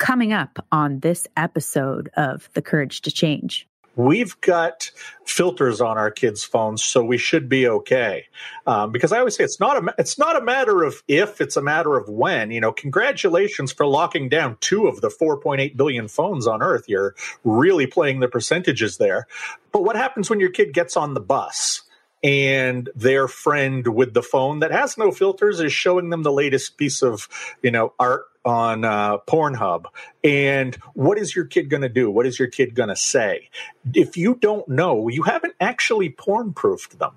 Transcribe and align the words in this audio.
Coming 0.00 0.32
up 0.32 0.64
on 0.72 1.00
this 1.00 1.26
episode 1.36 2.08
of 2.16 2.48
The 2.54 2.62
Courage 2.62 3.02
to 3.02 3.10
Change. 3.10 3.68
We've 3.96 4.40
got 4.40 4.90
filters 5.26 5.82
on 5.82 5.98
our 5.98 6.10
kids' 6.10 6.42
phones, 6.42 6.82
so 6.82 7.04
we 7.04 7.18
should 7.18 7.50
be 7.50 7.68
okay. 7.68 8.24
Um, 8.66 8.92
because 8.92 9.12
I 9.12 9.18
always 9.18 9.36
say 9.36 9.44
it's 9.44 9.60
not 9.60 9.76
a 9.76 9.94
it's 9.98 10.18
not 10.18 10.40
a 10.40 10.40
matter 10.40 10.84
of 10.84 11.02
if, 11.06 11.42
it's 11.42 11.58
a 11.58 11.60
matter 11.60 11.98
of 11.98 12.08
when. 12.08 12.50
You 12.50 12.62
know, 12.62 12.72
congratulations 12.72 13.72
for 13.72 13.84
locking 13.84 14.30
down 14.30 14.56
two 14.60 14.86
of 14.86 15.02
the 15.02 15.10
4.8 15.10 15.76
billion 15.76 16.08
phones 16.08 16.46
on 16.46 16.62
Earth. 16.62 16.84
You're 16.88 17.14
really 17.44 17.86
playing 17.86 18.20
the 18.20 18.28
percentages 18.28 18.96
there. 18.96 19.26
But 19.70 19.84
what 19.84 19.96
happens 19.96 20.30
when 20.30 20.40
your 20.40 20.50
kid 20.50 20.72
gets 20.72 20.96
on 20.96 21.12
the 21.12 21.20
bus? 21.20 21.82
And 22.22 22.90
their 22.94 23.28
friend 23.28 23.86
with 23.86 24.12
the 24.12 24.22
phone 24.22 24.58
that 24.58 24.72
has 24.72 24.98
no 24.98 25.10
filters 25.10 25.60
is 25.60 25.72
showing 25.72 26.10
them 26.10 26.22
the 26.22 26.32
latest 26.32 26.76
piece 26.76 27.02
of 27.02 27.28
you 27.62 27.70
know 27.70 27.94
art 27.98 28.24
on 28.44 28.84
uh, 28.84 29.18
Pornhub. 29.26 29.84
And 30.24 30.74
what 30.94 31.18
is 31.18 31.34
your 31.34 31.44
kid 31.44 31.70
going 31.70 31.82
to 31.82 31.88
do? 31.88 32.10
What 32.10 32.26
is 32.26 32.38
your 32.38 32.48
kid 32.48 32.74
going 32.74 32.88
to 32.88 32.96
say? 32.96 33.48
If 33.94 34.16
you 34.16 34.34
don't 34.34 34.68
know, 34.68 35.08
you 35.08 35.22
haven't 35.22 35.54
actually 35.60 36.10
porn 36.10 36.52
proofed 36.52 36.98
them. 36.98 37.16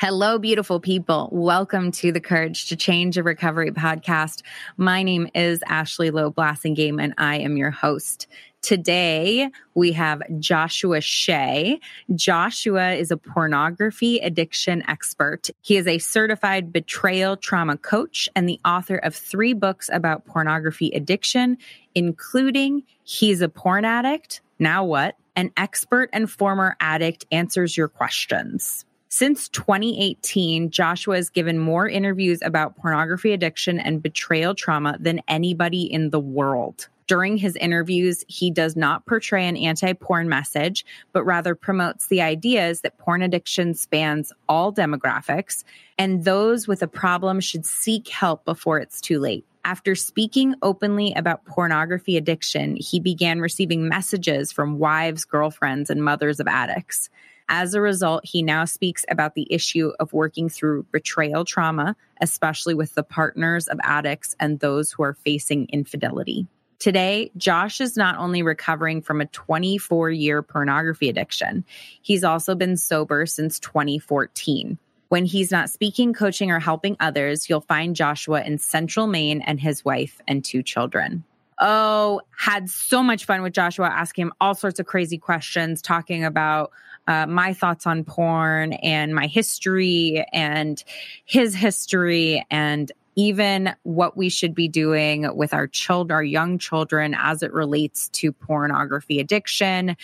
Hello, 0.00 0.38
beautiful 0.38 0.80
people. 0.80 1.28
Welcome 1.30 1.92
to 1.92 2.10
the 2.10 2.22
Courage 2.22 2.70
to 2.70 2.76
Change 2.76 3.18
a 3.18 3.22
Recovery 3.22 3.70
podcast. 3.70 4.40
My 4.78 5.02
name 5.02 5.28
is 5.34 5.62
Ashley 5.66 6.10
Loeb 6.10 6.36
Blassingame, 6.36 7.02
and 7.02 7.12
I 7.18 7.40
am 7.40 7.58
your 7.58 7.70
host. 7.70 8.26
Today, 8.62 9.50
we 9.74 9.92
have 9.92 10.22
Joshua 10.38 11.00
Shea. 11.00 11.80
Joshua 12.14 12.92
is 12.92 13.10
a 13.10 13.16
pornography 13.16 14.18
addiction 14.18 14.84
expert. 14.86 15.48
He 15.62 15.78
is 15.78 15.86
a 15.86 15.98
certified 15.98 16.70
betrayal 16.70 17.38
trauma 17.38 17.78
coach 17.78 18.28
and 18.36 18.46
the 18.46 18.60
author 18.64 18.96
of 18.96 19.14
three 19.14 19.54
books 19.54 19.88
about 19.90 20.26
pornography 20.26 20.90
addiction, 20.90 21.56
including 21.94 22.82
He's 23.02 23.40
a 23.40 23.48
Porn 23.48 23.86
Addict, 23.86 24.42
Now 24.58 24.84
What? 24.84 25.16
An 25.36 25.52
expert 25.56 26.10
and 26.12 26.30
former 26.30 26.76
addict 26.80 27.24
answers 27.32 27.78
your 27.78 27.88
questions. 27.88 28.84
Since 29.08 29.48
2018, 29.48 30.70
Joshua 30.70 31.16
has 31.16 31.30
given 31.30 31.58
more 31.58 31.88
interviews 31.88 32.40
about 32.42 32.76
pornography 32.76 33.32
addiction 33.32 33.80
and 33.80 34.02
betrayal 34.02 34.54
trauma 34.54 34.98
than 35.00 35.22
anybody 35.26 35.82
in 35.82 36.10
the 36.10 36.20
world. 36.20 36.88
During 37.10 37.38
his 37.38 37.56
interviews, 37.56 38.24
he 38.28 38.52
does 38.52 38.76
not 38.76 39.04
portray 39.04 39.48
an 39.48 39.56
anti 39.56 39.94
porn 39.94 40.28
message, 40.28 40.86
but 41.12 41.24
rather 41.24 41.56
promotes 41.56 42.06
the 42.06 42.22
ideas 42.22 42.82
that 42.82 42.98
porn 42.98 43.20
addiction 43.20 43.74
spans 43.74 44.32
all 44.48 44.72
demographics 44.72 45.64
and 45.98 46.24
those 46.24 46.68
with 46.68 46.84
a 46.84 46.86
problem 46.86 47.40
should 47.40 47.66
seek 47.66 48.06
help 48.06 48.44
before 48.44 48.78
it's 48.78 49.00
too 49.00 49.18
late. 49.18 49.44
After 49.64 49.96
speaking 49.96 50.54
openly 50.62 51.12
about 51.14 51.44
pornography 51.46 52.16
addiction, 52.16 52.76
he 52.76 53.00
began 53.00 53.40
receiving 53.40 53.88
messages 53.88 54.52
from 54.52 54.78
wives, 54.78 55.24
girlfriends, 55.24 55.90
and 55.90 56.04
mothers 56.04 56.38
of 56.38 56.46
addicts. 56.46 57.10
As 57.48 57.74
a 57.74 57.80
result, 57.80 58.24
he 58.24 58.40
now 58.40 58.64
speaks 58.66 59.04
about 59.10 59.34
the 59.34 59.48
issue 59.50 59.90
of 59.98 60.12
working 60.12 60.48
through 60.48 60.86
betrayal 60.92 61.44
trauma, 61.44 61.96
especially 62.20 62.74
with 62.74 62.94
the 62.94 63.02
partners 63.02 63.66
of 63.66 63.80
addicts 63.82 64.36
and 64.38 64.60
those 64.60 64.92
who 64.92 65.02
are 65.02 65.14
facing 65.14 65.66
infidelity. 65.72 66.46
Today, 66.80 67.30
Josh 67.36 67.82
is 67.82 67.94
not 67.94 68.16
only 68.16 68.42
recovering 68.42 69.02
from 69.02 69.20
a 69.20 69.26
24 69.26 70.10
year 70.10 70.42
pornography 70.42 71.10
addiction, 71.10 71.62
he's 72.00 72.24
also 72.24 72.54
been 72.54 72.78
sober 72.78 73.26
since 73.26 73.60
2014. 73.60 74.78
When 75.10 75.26
he's 75.26 75.50
not 75.50 75.68
speaking, 75.68 76.14
coaching, 76.14 76.50
or 76.50 76.58
helping 76.58 76.96
others, 76.98 77.50
you'll 77.50 77.60
find 77.60 77.94
Joshua 77.94 78.42
in 78.42 78.56
central 78.56 79.06
Maine 79.06 79.42
and 79.42 79.60
his 79.60 79.84
wife 79.84 80.22
and 80.26 80.42
two 80.42 80.62
children. 80.62 81.22
Oh, 81.58 82.22
had 82.34 82.70
so 82.70 83.02
much 83.02 83.26
fun 83.26 83.42
with 83.42 83.52
Joshua, 83.52 83.88
asking 83.88 84.22
him 84.22 84.32
all 84.40 84.54
sorts 84.54 84.80
of 84.80 84.86
crazy 84.86 85.18
questions, 85.18 85.82
talking 85.82 86.24
about 86.24 86.72
uh, 87.06 87.26
my 87.26 87.52
thoughts 87.52 87.86
on 87.86 88.04
porn 88.04 88.72
and 88.72 89.14
my 89.14 89.26
history 89.26 90.24
and 90.32 90.82
his 91.26 91.54
history 91.54 92.46
and 92.50 92.90
even 93.16 93.74
what 93.82 94.16
we 94.16 94.28
should 94.28 94.54
be 94.54 94.68
doing 94.68 95.34
with 95.36 95.52
our 95.52 95.66
children, 95.66 96.14
our 96.14 96.24
young 96.24 96.58
children, 96.58 97.14
as 97.18 97.42
it 97.42 97.52
relates 97.52 98.08
to 98.10 98.32
pornography 98.32 99.20
addiction, 99.20 99.96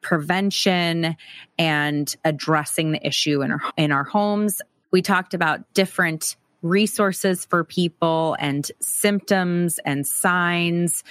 prevention, 0.00 1.16
and 1.58 2.16
addressing 2.24 2.92
the 2.92 3.06
issue 3.06 3.42
in 3.42 3.52
our, 3.52 3.60
in 3.76 3.92
our 3.92 4.04
homes. 4.04 4.60
We 4.90 5.02
talked 5.02 5.34
about 5.34 5.72
different 5.74 6.36
resources 6.62 7.46
for 7.46 7.64
people 7.64 8.36
and 8.38 8.70
symptoms 8.80 9.78
and 9.84 10.06
signs 10.06 11.02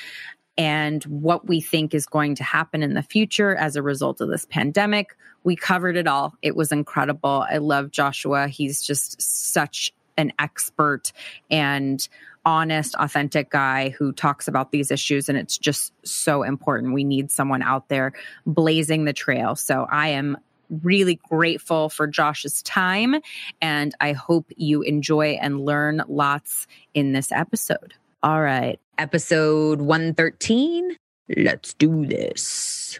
and 0.58 1.04
what 1.06 1.48
we 1.48 1.62
think 1.62 1.94
is 1.94 2.06
going 2.06 2.36
to 2.36 2.44
happen 2.44 2.84
in 2.84 2.94
the 2.94 3.02
future 3.02 3.56
as 3.56 3.76
a 3.76 3.82
result 3.82 4.20
of 4.20 4.30
this 4.30 4.46
pandemic. 4.46 5.16
We 5.46 5.56
covered 5.56 5.96
it 5.96 6.06
all. 6.06 6.36
It 6.42 6.56
was 6.56 6.74
incredible. 6.74 7.46
I 7.50 7.58
love 7.58 7.92
Joshua. 7.92 8.50
He's 8.50 8.82
just 8.82 9.22
such 9.22 9.94
an 10.20 10.34
expert 10.38 11.12
and 11.50 12.08
honest, 12.46 12.94
authentic 12.96 13.50
guy 13.50 13.90
who 13.90 14.12
talks 14.12 14.48
about 14.48 14.72
these 14.72 14.92
issues. 14.92 15.30
And 15.30 15.38
it's 15.38 15.58
just 15.58 15.94
so 16.06 16.44
important. 16.44 16.94
We 16.94 17.04
need 17.04 17.32
someone 17.32 17.62
out 17.62 17.90
there 17.90 18.14
blazing 18.46 19.06
the 19.06 19.14
trail. 19.14 19.56
So 19.56 19.88
I 19.90 20.10
am 20.10 20.38
really 20.82 21.20
grateful 21.30 21.90
for 21.90 22.06
Josh's 22.06 22.62
time. 22.64 23.16
And 23.62 23.96
I 24.00 24.12
hope 24.12 24.52
you 24.56 24.82
enjoy 24.82 25.40
and 25.42 25.66
learn 25.66 26.04
lots 26.08 26.68
in 26.94 27.14
this 27.14 27.32
episode. 27.32 27.94
All 28.22 28.42
right. 28.42 28.80
Episode 28.98 29.82
113. 29.82 30.96
Let's 31.38 31.74
do 31.74 32.06
this. 32.06 33.00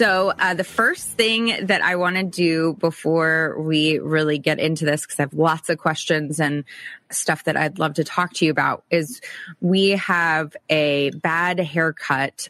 So, 0.00 0.32
uh, 0.38 0.54
the 0.54 0.64
first 0.64 1.08
thing 1.08 1.66
that 1.66 1.82
I 1.82 1.96
want 1.96 2.16
to 2.16 2.22
do 2.22 2.72
before 2.72 3.60
we 3.60 3.98
really 3.98 4.38
get 4.38 4.58
into 4.58 4.86
this, 4.86 5.02
because 5.02 5.20
I 5.20 5.24
have 5.24 5.34
lots 5.34 5.68
of 5.68 5.76
questions 5.76 6.40
and 6.40 6.64
stuff 7.10 7.44
that 7.44 7.54
I'd 7.54 7.78
love 7.78 7.92
to 7.96 8.04
talk 8.04 8.32
to 8.36 8.46
you 8.46 8.50
about, 8.50 8.82
is 8.90 9.20
we 9.60 9.90
have 9.90 10.56
a 10.70 11.10
bad 11.10 11.60
haircut 11.60 12.48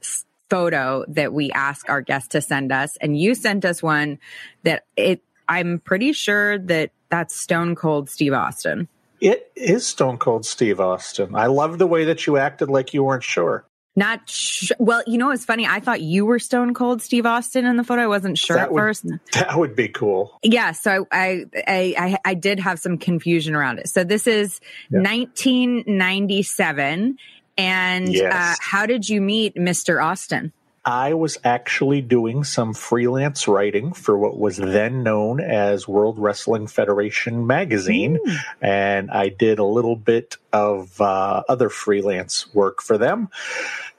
photo 0.49 1.05
that 1.09 1.33
we 1.33 1.51
ask 1.51 1.89
our 1.89 2.03
guests 2.03 2.29
to 2.29 2.41
send 2.41 2.71
us. 2.71 2.97
And 3.01 3.19
you 3.19 3.35
sent 3.35 3.65
us 3.65 3.83
one 3.83 4.21
that 4.63 4.85
it, 4.97 5.21
I'm 5.49 5.81
pretty 5.81 6.13
sure 6.13 6.57
that 6.57 6.93
that's 7.09 7.35
Stone 7.35 7.75
Cold 7.75 8.09
Steve 8.09 8.33
Austin. 8.33 8.87
It 9.21 9.51
is 9.57 9.85
Stone 9.89 10.19
Cold 10.19 10.47
Steve 10.47 10.79
Austin. 10.79 11.35
I 11.35 11.47
love 11.47 11.79
the 11.79 11.89
way 11.89 12.05
that 12.05 12.29
you 12.29 12.37
acted 12.37 12.69
like 12.69 12.95
you 12.95 13.03
weren't 13.03 13.25
sure. 13.25 13.67
Not 14.01 14.29
sh- 14.31 14.73
well, 14.79 15.03
you 15.07 15.19
know, 15.19 15.31
it's 15.31 15.45
funny. 15.45 15.67
I 15.67 15.81
thought 15.81 16.01
you 16.01 16.25
were 16.25 16.39
Stone 16.39 16.73
Cold 16.73 17.03
Steve 17.03 17.27
Austin 17.27 17.67
in 17.67 17.77
the 17.77 17.85
photo. 17.85 18.01
I 18.01 18.07
wasn't 18.07 18.39
sure 18.39 18.57
that 18.57 18.69
at 18.69 18.73
would, 18.73 18.81
first. 18.81 19.05
That 19.35 19.59
would 19.59 19.77
be 19.77 19.89
cool. 19.89 20.39
Yeah, 20.43 20.73
so 20.73 21.07
I, 21.13 21.45
I, 21.55 21.95
I, 21.99 22.19
I 22.25 22.33
did 22.33 22.61
have 22.61 22.79
some 22.79 22.97
confusion 22.97 23.55
around 23.55 23.79
it. 23.79 23.91
So 23.91 24.03
this 24.03 24.27
is 24.27 24.59
yeah. 24.89 25.01
1997, 25.01 27.19
and 27.59 28.09
uh, 28.09 28.11
yes. 28.11 28.33
uh, 28.33 28.55
how 28.63 28.87
did 28.87 29.07
you 29.07 29.21
meet 29.21 29.57
Mr. 29.57 30.03
Austin? 30.03 30.55
I 30.91 31.15
was 31.15 31.39
actually 31.45 32.01
doing 32.01 32.43
some 32.43 32.75
freelance 32.75 33.47
writing 33.47 33.93
for 33.93 34.19
what 34.19 34.37
was 34.37 34.57
then 34.57 35.05
known 35.05 35.39
as 35.39 35.87
World 35.87 36.19
Wrestling 36.19 36.67
Federation 36.67 37.47
magazine. 37.47 38.19
Mm. 38.19 38.37
And 38.61 39.11
I 39.13 39.29
did 39.29 39.61
a 39.61 39.65
little 39.65 39.95
bit 39.95 40.37
of 40.53 41.01
uh, 41.01 41.45
other 41.49 41.69
freelance 41.69 42.53
work 42.53 42.83
for 42.83 42.99
them. 42.99 43.29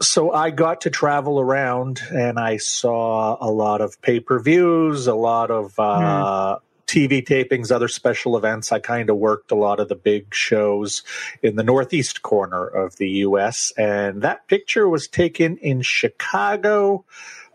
So 0.01 0.33
I 0.33 0.49
got 0.49 0.81
to 0.81 0.89
travel 0.89 1.39
around 1.39 2.01
and 2.11 2.38
I 2.38 2.57
saw 2.57 3.38
a 3.39 3.49
lot 3.49 3.79
of 3.79 4.01
pay 4.01 4.19
per 4.19 4.39
views, 4.39 5.07
a 5.07 5.15
lot 5.15 5.49
of 5.49 5.79
uh, 5.79 6.57
mm. 6.57 6.59
TV 6.91 7.25
tapings, 7.25 7.71
other 7.71 7.88
special 7.88 8.35
events. 8.35 8.73
I 8.73 8.79
kind 8.79 9.09
of 9.09 9.15
worked 9.15 9.49
a 9.51 9.55
lot 9.55 9.79
of 9.79 9.88
the 9.88 9.95
big 9.95 10.35
shows 10.35 11.03
in 11.41 11.55
the 11.55 11.63
northeast 11.63 12.21
corner 12.21 12.67
of 12.67 12.97
the 12.97 13.07
U.S. 13.09 13.71
And 13.77 14.21
that 14.23 14.45
picture 14.47 14.89
was 14.89 15.07
taken 15.07 15.55
in 15.57 15.83
Chicago 15.83 17.05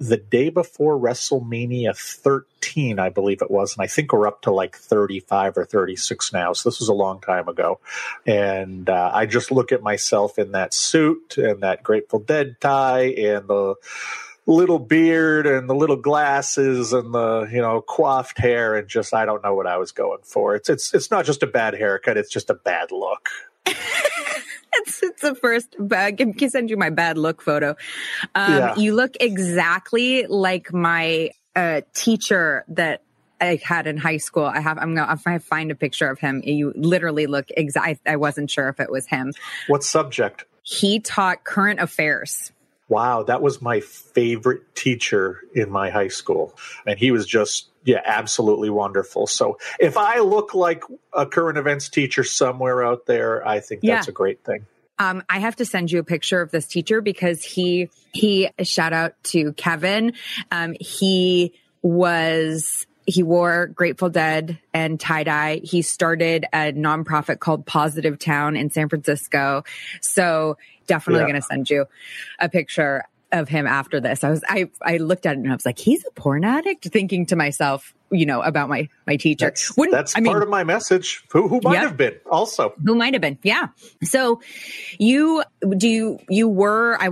the 0.01 0.17
day 0.17 0.49
before 0.49 0.99
WrestleMania 0.99 1.95
13, 1.95 2.99
I 2.99 3.11
believe 3.11 3.43
it 3.43 3.51
was. 3.51 3.77
And 3.77 3.85
I 3.85 3.87
think 3.87 4.11
we're 4.11 4.27
up 4.27 4.41
to 4.43 4.51
like 4.51 4.75
35 4.75 5.59
or 5.59 5.67
36 5.67 6.33
now. 6.33 6.55
So 6.55 6.71
this 6.71 6.81
was 6.81 6.89
a 6.89 6.95
long 6.95 7.21
time 7.21 7.47
ago. 7.47 7.79
And 8.27 8.89
uh, 8.89 9.11
I 9.13 9.27
just 9.27 9.53
look 9.53 9.71
at 9.71 9.83
myself 9.83 10.39
in 10.39 10.53
that 10.53 10.73
suit 10.73 11.37
and 11.37 11.63
that 11.63 11.83
Grateful 11.83 12.21
Dead 12.21 12.57
tie 12.59 13.09
and 13.19 13.49
the 13.49 13.75
little 14.47 14.79
beard 14.79 15.47
and 15.47 15.69
the 15.69 15.75
little 15.75 15.97
glasses 15.97 16.93
and 16.93 17.13
the 17.13 17.49
you 17.53 17.61
know 17.61 17.81
coiffed 17.83 18.39
hair 18.39 18.77
and 18.77 18.89
just 18.89 19.13
I 19.13 19.25
don't 19.25 19.43
know 19.43 19.55
what 19.55 19.67
I 19.67 19.77
was 19.77 19.93
going 19.93 20.21
for. 20.23 20.55
It's 20.55 20.69
it's 20.69 20.95
it's 20.95 21.11
not 21.11 21.25
just 21.25 21.43
a 21.43 21.47
bad 21.47 21.75
haircut; 21.75 22.17
it's 22.17 22.31
just 22.31 22.51
a 22.51 22.55
bad 22.55 22.93
look. 22.93 23.29
it's 23.67 25.03
it's 25.03 25.23
the 25.23 25.35
first. 25.35 25.77
I 25.91 26.13
can 26.13 26.37
send 26.49 26.71
you 26.71 26.77
my 26.77 26.91
bad 26.91 27.19
look 27.19 27.43
photo. 27.43 27.77
Um, 28.35 28.53
yeah. 28.53 28.77
You 28.77 28.95
look 28.95 29.17
exactly 29.21 30.27
like 30.27 30.73
my 30.73 31.31
uh, 31.55 31.81
teacher 31.95 32.65
that 32.69 33.03
I 33.41 33.61
had 33.63 33.87
in 33.87 33.97
high 33.97 34.19
school. 34.19 34.45
I 34.45 34.61
have. 34.61 34.79
I'm 34.79 34.95
gonna. 34.95 35.13
If 35.13 35.27
I 35.27 35.39
find 35.39 35.71
a 35.71 35.75
picture 35.75 36.09
of 36.09 36.19
him, 36.19 36.43
you 36.45 36.73
literally 36.77 37.27
look 37.27 37.47
exact. 37.57 38.01
I 38.07 38.17
wasn't 38.17 38.51
sure 38.51 38.69
if 38.69 38.81
it 38.81 38.91
was 38.91 39.07
him. 39.07 39.33
What 39.67 39.83
subject? 39.83 40.45
He 40.63 41.01
taught 41.01 41.45
current 41.45 41.81
affairs. 41.81 42.53
Wow, 42.89 43.25
that 43.25 43.43
was 43.43 43.61
my 43.61 43.81
favorite 43.81 44.75
teacher 44.77 45.41
in 45.55 45.71
my 45.71 45.91
high 45.91 46.09
school. 46.09 46.57
And 46.87 46.99
he 46.99 47.11
was 47.11 47.27
just, 47.27 47.69
yeah, 47.85 48.01
absolutely 48.05 48.71
wonderful. 48.71 49.27
So 49.27 49.59
if 49.81 49.97
I 49.97 50.21
look 50.21 50.55
like 50.55 50.85
a 51.13 51.27
current 51.27 51.59
events 51.59 51.89
teacher 51.89 52.23
somewhere 52.23 52.85
out 52.85 53.07
there, 53.07 53.47
I 53.47 53.59
think 53.61 53.83
that's 53.83 54.09
a 54.09 54.13
great 54.13 54.45
thing. 54.45 54.67
Um, 54.99 55.25
I 55.29 55.41
have 55.41 55.57
to 55.57 55.65
send 55.65 55.91
you 55.91 55.99
a 55.99 56.05
picture 56.05 56.41
of 56.41 56.51
this 56.53 56.67
teacher 56.67 57.01
because 57.01 57.43
he, 57.43 57.91
he, 58.13 58.49
shout 58.63 58.93
out 58.93 59.15
to 59.25 59.53
Kevin. 59.53 60.13
Um, 60.51 60.75
he 60.81 61.55
was 61.83 62.86
he 63.07 63.23
wore 63.23 63.69
Grateful 63.69 64.11
Dead 64.11 64.59
and 64.75 64.99
tie 64.99 65.25
dye. 65.25 65.61
He 65.63 65.83
started 65.83 66.45
a 66.53 66.73
nonprofit 66.73 67.39
called 67.39 67.65
Positive 67.65 68.19
Town 68.19 68.57
in 68.57 68.71
San 68.71 68.89
Francisco. 68.89 69.63
So 70.01 70.59
definitely 70.87 71.23
yeah. 71.23 71.29
going 71.31 71.41
to 71.41 71.47
send 71.47 71.71
you 71.71 71.87
a 72.39 72.49
picture 72.49 73.05
of 73.37 73.49
him 73.49 73.67
after 73.67 74.01
this. 74.01 74.25
I 74.25 74.31
was 74.31 74.43
I 74.49 74.71
I 74.83 74.97
looked 74.97 75.27
at 75.27 75.35
it 75.35 75.39
and 75.39 75.51
I 75.51 75.55
was 75.55 75.67
like, 75.67 75.79
he's 75.79 76.05
a 76.05 76.11
porn 76.11 76.45
addict. 76.45 76.87
Thinking 76.87 77.27
to 77.27 77.37
myself, 77.37 77.95
you 78.11 78.27
know, 78.27 78.41
about 78.43 78.69
my 78.69 78.89
my 79.07 79.17
teacher. 79.17 79.47
That's, 79.47 79.73
that's 79.91 80.17
I 80.17 80.21
part 80.21 80.37
mean, 80.37 80.43
of 80.43 80.49
my 80.49 80.65
message. 80.65 81.25
Who 81.31 81.49
who 81.49 81.61
might 81.63 81.75
yep. 81.75 81.83
have 81.83 81.97
been 81.97 82.15
also 82.31 82.75
who 82.85 82.95
might 82.95 83.15
have 83.15 83.23
been. 83.23 83.39
Yeah. 83.43 83.69
So 84.03 84.41
you 84.99 85.45
do 85.77 85.89
you 85.89 86.19
you 86.29 86.49
were 86.49 86.97
I 87.01 87.11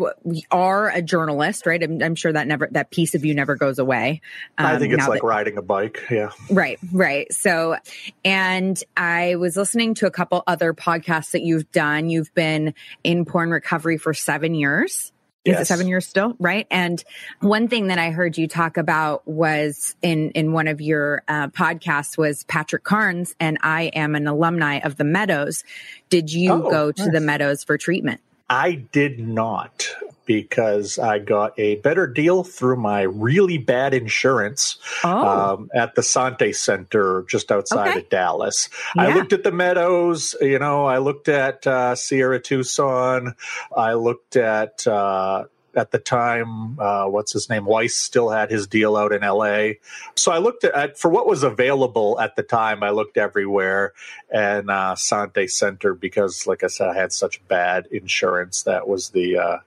are 0.51 0.91
a 0.91 1.03
journalist, 1.03 1.67
right? 1.67 1.83
I'm, 1.83 2.03
I'm 2.03 2.15
sure 2.15 2.33
that 2.33 2.47
never 2.47 2.69
that 2.73 2.91
piece 2.91 3.15
of 3.15 3.25
you 3.25 3.35
never 3.35 3.57
goes 3.57 3.79
away. 3.79 4.21
Um, 4.59 4.67
I 4.67 4.79
think 4.79 4.93
it's 4.93 5.09
like 5.09 5.21
that, 5.21 5.27
riding 5.27 5.59
a 5.59 5.63
bike. 5.63 6.03
Yeah. 6.11 6.31
Right. 6.51 6.79
Right. 6.93 7.33
So, 7.33 7.77
and 8.25 8.83
I 8.97 9.37
was 9.37 9.57
listening 9.57 9.95
to 9.95 10.07
a 10.07 10.11
couple 10.11 10.43
other 10.47 10.73
podcasts 10.73 11.33
that 11.33 11.43
you've 11.43 11.71
done. 11.73 12.09
You've 12.09 12.33
been 12.35 12.75
in 13.03 13.25
porn 13.25 13.51
recovery 13.51 13.99
for 13.99 14.15
seven 14.15 14.55
years. 14.55 15.13
Yes. 15.45 15.57
Is 15.57 15.63
it 15.63 15.67
seven 15.67 15.89
years 15.89 16.07
still? 16.07 16.37
Right. 16.39 16.67
And 16.71 17.03
one 17.41 17.69
thing 17.69 17.89
that 17.89 17.99
I 17.99 18.11
heard 18.11 18.39
you 18.39 18.49
talk 18.49 18.79
about 18.79 19.27
was 19.29 19.95
in, 20.01 20.31
in 20.31 20.53
one 20.53 20.69
of 20.69 20.81
your 20.81 21.23
uh, 21.29 21.49
podcasts 21.49 22.17
was 22.17 22.45
Patrick 22.45 22.83
Carnes, 22.83 23.35
and 23.39 23.59
I 23.63 23.85
am 23.95 24.15
an 24.15 24.27
alumni 24.27 24.79
of 24.79 24.97
the 24.97 25.05
Meadows. 25.05 25.63
Did 26.09 26.33
you 26.33 26.53
oh, 26.53 26.71
go 26.71 26.93
to 26.93 27.11
the 27.11 27.21
Meadows 27.21 27.63
for 27.63 27.77
treatment? 27.77 28.23
I 28.55 28.75
did 28.75 29.19
not 29.19 29.89
because 30.27 30.97
I 30.97 31.19
got 31.19 31.59
a 31.59 31.75
better 31.77 32.07
deal 32.07 32.45
through 32.45 32.77
my 32.77 33.03
really 33.03 33.59
bad 33.59 33.95
insurance 33.95 34.79
oh. 35.03 35.55
um, 35.55 35.71
at 35.75 35.97
the 35.97 36.05
Sante 36.05 36.53
Center 36.53 37.25
just 37.29 37.51
outside 37.51 37.89
okay. 37.89 37.99
of 37.99 38.09
Dallas. 38.09 38.69
Yeah. 38.95 39.03
I 39.03 39.15
looked 39.15 39.33
at 39.33 39.43
the 39.43 39.51
Meadows, 39.51 40.37
you 40.41 40.61
know, 40.61 40.87
I 40.87 40.99
looked 40.99 41.29
at 41.29 41.67
uh, 41.67 41.97
Sierra 41.97 42.41
Tucson, 42.41 43.35
I 43.77 43.95
looked 43.95 44.37
at 44.37 44.87
uh, 44.87 45.47
at 45.77 45.91
the 45.91 45.99
time, 45.99 46.79
uh, 46.79 47.07
what's 47.07 47.33
his 47.33 47.49
name? 47.49 47.65
Weiss 47.65 47.97
still 47.97 48.31
had 48.31 48.51
his 48.51 48.67
deal 48.67 48.97
out 48.97 49.13
in 49.13 49.23
LA. 49.23 49.75
So 50.15 50.33
I 50.33 50.39
looked 50.39 50.65
at, 50.65 50.99
for 50.99 51.11
what 51.11 51.27
was 51.27 51.43
available 51.43 52.19
at 52.21 52.37
the 52.37 52.43
time. 52.43 52.83
I 52.83 52.91
looked 52.91 53.17
everywhere, 53.17 53.93
and 54.31 54.71
uh, 54.71 54.95
Sante 54.95 55.47
Center 55.47 55.95
because, 55.95 56.47
like 56.47 56.63
I 56.63 56.69
said, 56.69 56.89
I 56.89 56.95
had 56.95 57.13
such 57.13 57.47
bad 57.49 57.87
insurance. 57.91 58.63
That 58.63 58.89
was 58.89 59.11
the 59.11 59.39
uh, 59.39 59.59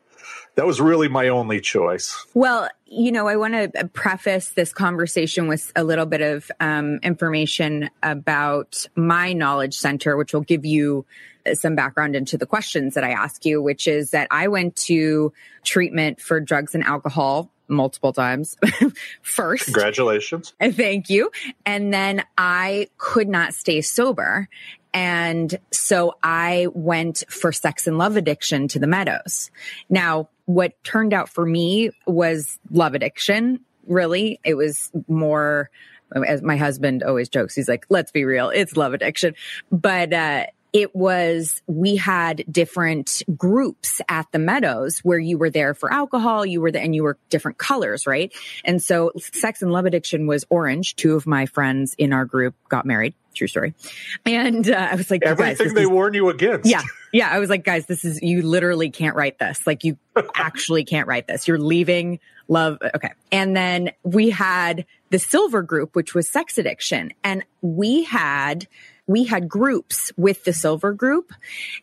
that 0.55 0.65
was 0.65 0.81
really 0.81 1.07
my 1.07 1.27
only 1.27 1.61
choice. 1.61 2.25
Well, 2.33 2.67
you 2.87 3.11
know, 3.11 3.27
I 3.27 3.35
want 3.35 3.53
to 3.53 3.87
preface 3.93 4.49
this 4.49 4.73
conversation 4.73 5.47
with 5.47 5.71
a 5.75 5.83
little 5.83 6.07
bit 6.07 6.21
of 6.21 6.49
um, 6.59 6.99
information 7.03 7.91
about 8.01 8.87
my 8.95 9.33
knowledge 9.33 9.77
center, 9.77 10.17
which 10.17 10.33
will 10.33 10.41
give 10.41 10.65
you 10.65 11.05
some 11.55 11.75
background 11.75 12.15
into 12.15 12.37
the 12.37 12.45
questions 12.45 12.93
that 12.93 13.03
I 13.03 13.11
ask 13.11 13.45
you, 13.45 13.61
which 13.61 13.87
is 13.87 14.11
that 14.11 14.27
I 14.31 14.47
went 14.47 14.75
to 14.87 15.33
treatment 15.63 16.19
for 16.19 16.39
drugs 16.39 16.75
and 16.75 16.83
alcohol 16.83 17.51
multiple 17.67 18.13
times 18.13 18.55
first. 19.21 19.65
Congratulations. 19.65 20.53
Thank 20.61 21.09
you. 21.09 21.31
And 21.65 21.93
then 21.93 22.23
I 22.37 22.87
could 22.97 23.27
not 23.27 23.53
stay 23.53 23.81
sober. 23.81 24.47
And 24.93 25.59
so 25.71 26.15
I 26.23 26.67
went 26.73 27.23
for 27.29 27.51
sex 27.51 27.87
and 27.87 27.97
love 27.97 28.15
addiction 28.15 28.67
to 28.69 28.79
the 28.79 28.87
Meadows. 28.87 29.51
Now, 29.89 30.29
what 30.45 30.81
turned 30.83 31.13
out 31.13 31.29
for 31.29 31.45
me 31.45 31.91
was 32.05 32.57
love 32.71 32.95
addiction. 32.95 33.59
Really, 33.85 34.39
it 34.43 34.55
was 34.55 34.91
more 35.07 35.69
as 36.25 36.41
my 36.41 36.57
husband 36.57 37.03
always 37.03 37.29
jokes, 37.29 37.55
he's 37.55 37.67
like, 37.67 37.85
let's 37.89 38.11
be 38.11 38.25
real, 38.25 38.49
it's 38.49 38.77
love 38.77 38.93
addiction. 38.93 39.35
But 39.71 40.13
uh, 40.13 40.45
it 40.77 40.95
was 40.95 41.63
we 41.65 41.95
had 41.95 42.43
different 42.51 43.23
groups 43.35 43.99
at 44.07 44.31
the 44.31 44.37
meadows 44.37 44.99
where 44.99 45.17
you 45.17 45.35
were 45.35 45.49
there 45.49 45.73
for 45.73 45.91
alcohol 45.91 46.45
you 46.45 46.61
were 46.61 46.71
there 46.71 46.83
and 46.83 46.93
you 46.93 47.01
were 47.01 47.17
different 47.29 47.57
colors 47.57 48.05
right? 48.05 48.31
And 48.63 48.79
so 48.79 49.11
sex 49.17 49.63
and 49.63 49.71
love 49.71 49.87
addiction 49.87 50.27
was 50.27 50.45
orange. 50.51 50.95
Two 50.95 51.15
of 51.15 51.25
my 51.25 51.47
friends 51.47 51.95
in 51.97 52.13
our 52.13 52.25
group 52.25 52.53
got 52.69 52.85
married. 52.85 53.15
True 53.33 53.47
story. 53.47 53.73
And 54.23 54.69
uh, 54.69 54.89
i 54.91 54.95
was 54.95 55.09
like 55.09 55.23
everything 55.23 55.73
they 55.73 55.81
is, 55.81 55.89
warn 55.89 56.13
you 56.13 56.29
against. 56.29 56.69
Yeah. 56.69 56.83
Yeah. 57.11 57.29
I 57.31 57.39
was 57.39 57.49
like 57.49 57.63
guys 57.63 57.87
this 57.87 58.05
is 58.05 58.21
you 58.21 58.43
literally 58.43 58.91
can't 58.91 59.15
write 59.15 59.39
this. 59.39 59.65
Like 59.65 59.83
you 59.83 59.97
actually 60.35 60.85
can't 60.85 61.07
write 61.07 61.25
this. 61.25 61.47
You're 61.47 61.57
leaving 61.57 62.19
love. 62.47 62.77
Okay. 62.93 63.13
And 63.31 63.57
then 63.57 63.93
we 64.03 64.29
had 64.29 64.85
the 65.09 65.17
silver 65.17 65.63
group 65.63 65.95
which 65.95 66.13
was 66.13 66.29
sex 66.29 66.59
addiction. 66.59 67.13
And 67.23 67.43
we 67.63 68.03
had 68.03 68.67
we 69.07 69.23
had 69.23 69.47
groups 69.49 70.11
with 70.17 70.43
the 70.43 70.53
silver 70.53 70.93
group 70.93 71.31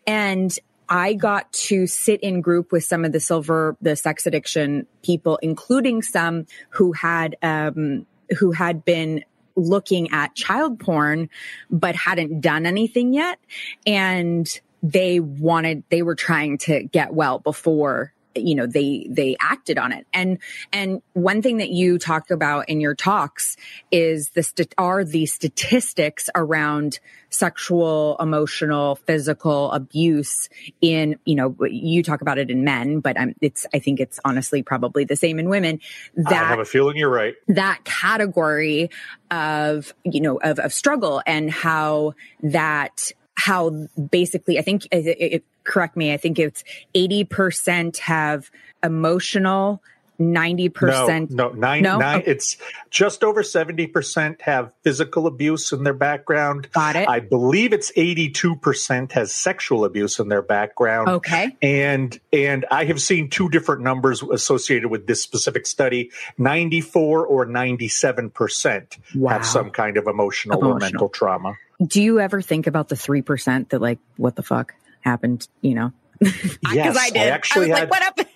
and 0.07 0.57
I 0.88 1.14
got 1.14 1.52
to 1.52 1.87
sit 1.87 2.21
in 2.21 2.40
group 2.40 2.71
with 2.71 2.85
some 2.85 3.04
of 3.04 3.12
the 3.12 3.21
silver, 3.21 3.76
the 3.81 3.97
sex 3.97 4.26
addiction 4.26 4.87
people, 5.02 5.38
including 5.43 6.02
some 6.02 6.47
who 6.71 6.93
had, 6.93 7.37
um, 7.43 8.07
who 8.38 8.52
had 8.52 8.85
been 8.85 9.25
looking 9.57 10.11
at 10.11 10.35
child 10.35 10.78
porn, 10.78 11.31
but 11.71 11.95
hadn't 11.95 12.40
done 12.40 12.66
anything 12.66 13.14
yet. 13.14 13.38
And 13.87 14.49
they 14.83 15.21
wanted, 15.21 15.85
they 15.88 16.02
were 16.02 16.14
trying 16.14 16.59
to 16.59 16.83
get 16.83 17.14
well 17.14 17.38
before 17.38 18.13
you 18.35 18.55
know 18.55 18.67
they 18.67 19.07
they 19.11 19.37
acted 19.41 19.79
on 19.79 19.93
it. 19.93 20.07
And 20.12 20.38
and 20.73 21.03
one 21.12 21.43
thing 21.43 21.59
that 21.59 21.71
you 21.71 21.99
talk 21.99 22.31
about 22.31 22.69
in 22.69 22.81
your 22.81 22.95
talks 22.95 23.57
is 23.91 24.31
the 24.31 24.43
st- 24.43 24.75
are 24.79 25.05
the 25.05 25.26
statistics 25.26 26.29
around 26.35 27.00
sexual 27.31 28.17
emotional 28.21 28.97
physical 28.97 29.73
abuse 29.73 30.49
in 30.81 31.17
you 31.25 31.35
know 31.35 31.57
you 31.67 32.03
talk 32.03 32.21
about 32.21 32.38
it 32.38 32.49
in 32.49 32.62
men 32.62 33.00
but 33.00 33.19
I'm, 33.19 33.35
it's 33.41 33.67
i 33.75 33.81
think 33.81 33.99
it's 33.99 34.21
honestly 34.25 34.62
probably 34.62 35.05
the 35.05 35.17
same 35.17 35.41
in 35.41 35.49
women. 35.49 35.81
That 36.14 36.45
i 36.45 36.49
have 36.49 36.61
a 36.61 36.64
feeling 36.64 36.97
you're 36.97 37.11
right. 37.11 37.35
that 37.49 37.83
category 37.85 38.91
of 39.33 39.93
you 40.05 40.21
know 40.21 40.37
of, 40.37 40.61
of 40.61 40.73
struggle 40.73 41.23
and 41.26 41.50
how 41.50 42.14
that 42.43 43.12
how 43.37 43.71
basically, 44.11 44.59
I 44.59 44.62
think, 44.62 44.87
it, 44.87 45.07
it, 45.07 45.45
correct 45.64 45.97
me, 45.97 46.12
I 46.12 46.16
think 46.16 46.38
it's 46.38 46.64
80% 46.94 47.99
have 47.99 48.50
emotional 48.83 49.83
ninety 50.18 50.68
percent. 50.68 51.30
No, 51.30 51.49
no, 51.49 51.54
nine, 51.54 51.83
no? 51.83 51.99
nine. 51.99 52.21
Okay. 52.21 52.30
It's 52.30 52.56
just 52.90 53.25
over 53.25 53.42
seventy 53.42 53.87
percent 53.87 54.40
have 54.42 54.73
physical 54.83 55.26
abuse 55.26 55.73
in 55.73 55.85
their 55.85 55.94
background. 55.94 56.68
Got 56.73 56.97
it. 56.97 57.09
I 57.09 57.21
believe 57.21 57.73
it's 57.73 57.92
eighty-two 57.97 58.56
percent 58.56 59.12
has 59.12 59.35
sexual 59.35 59.85
abuse 59.85 60.18
in 60.18 60.28
their 60.28 60.42
background. 60.42 61.09
Okay. 61.09 61.56
And 61.62 62.18
and 62.33 62.66
I 62.71 62.85
have 62.85 63.00
seen 63.00 63.30
two 63.30 63.49
different 63.49 63.83
numbers 63.83 64.23
associated 64.23 64.88
with 64.88 65.06
this 65.06 65.23
specific 65.23 65.66
study: 65.66 66.11
ninety-four 66.38 67.26
or 67.26 67.47
ninety-seven 67.47 68.30
percent 68.30 68.99
wow. 69.14 69.33
have 69.33 69.47
some 69.47 69.71
kind 69.71 69.97
of 69.97 70.06
emotional, 70.06 70.59
emotional 70.59 70.76
or 70.76 70.80
mental 70.80 71.09
trauma. 71.09 71.54
Do 71.85 72.00
you 72.00 72.21
ever 72.21 72.40
think 72.40 72.66
about 72.66 72.88
the 72.88 72.97
three 72.97 73.23
percent 73.23 73.71
that 73.71 73.80
like 73.80 73.99
what 74.16 74.37
the 74.37 74.42
fuck 74.42 74.75
happened? 75.05 75.49
You 75.61 75.75
know. 75.75 75.93
Yes, 76.73 76.97
I, 76.97 77.11
did. 77.11 77.19
I 77.19 77.27
actually 77.27 77.73
I 77.73 77.79
had, 77.79 77.83
like, 77.83 77.91
what 77.91 78.03
happened? 78.03 78.29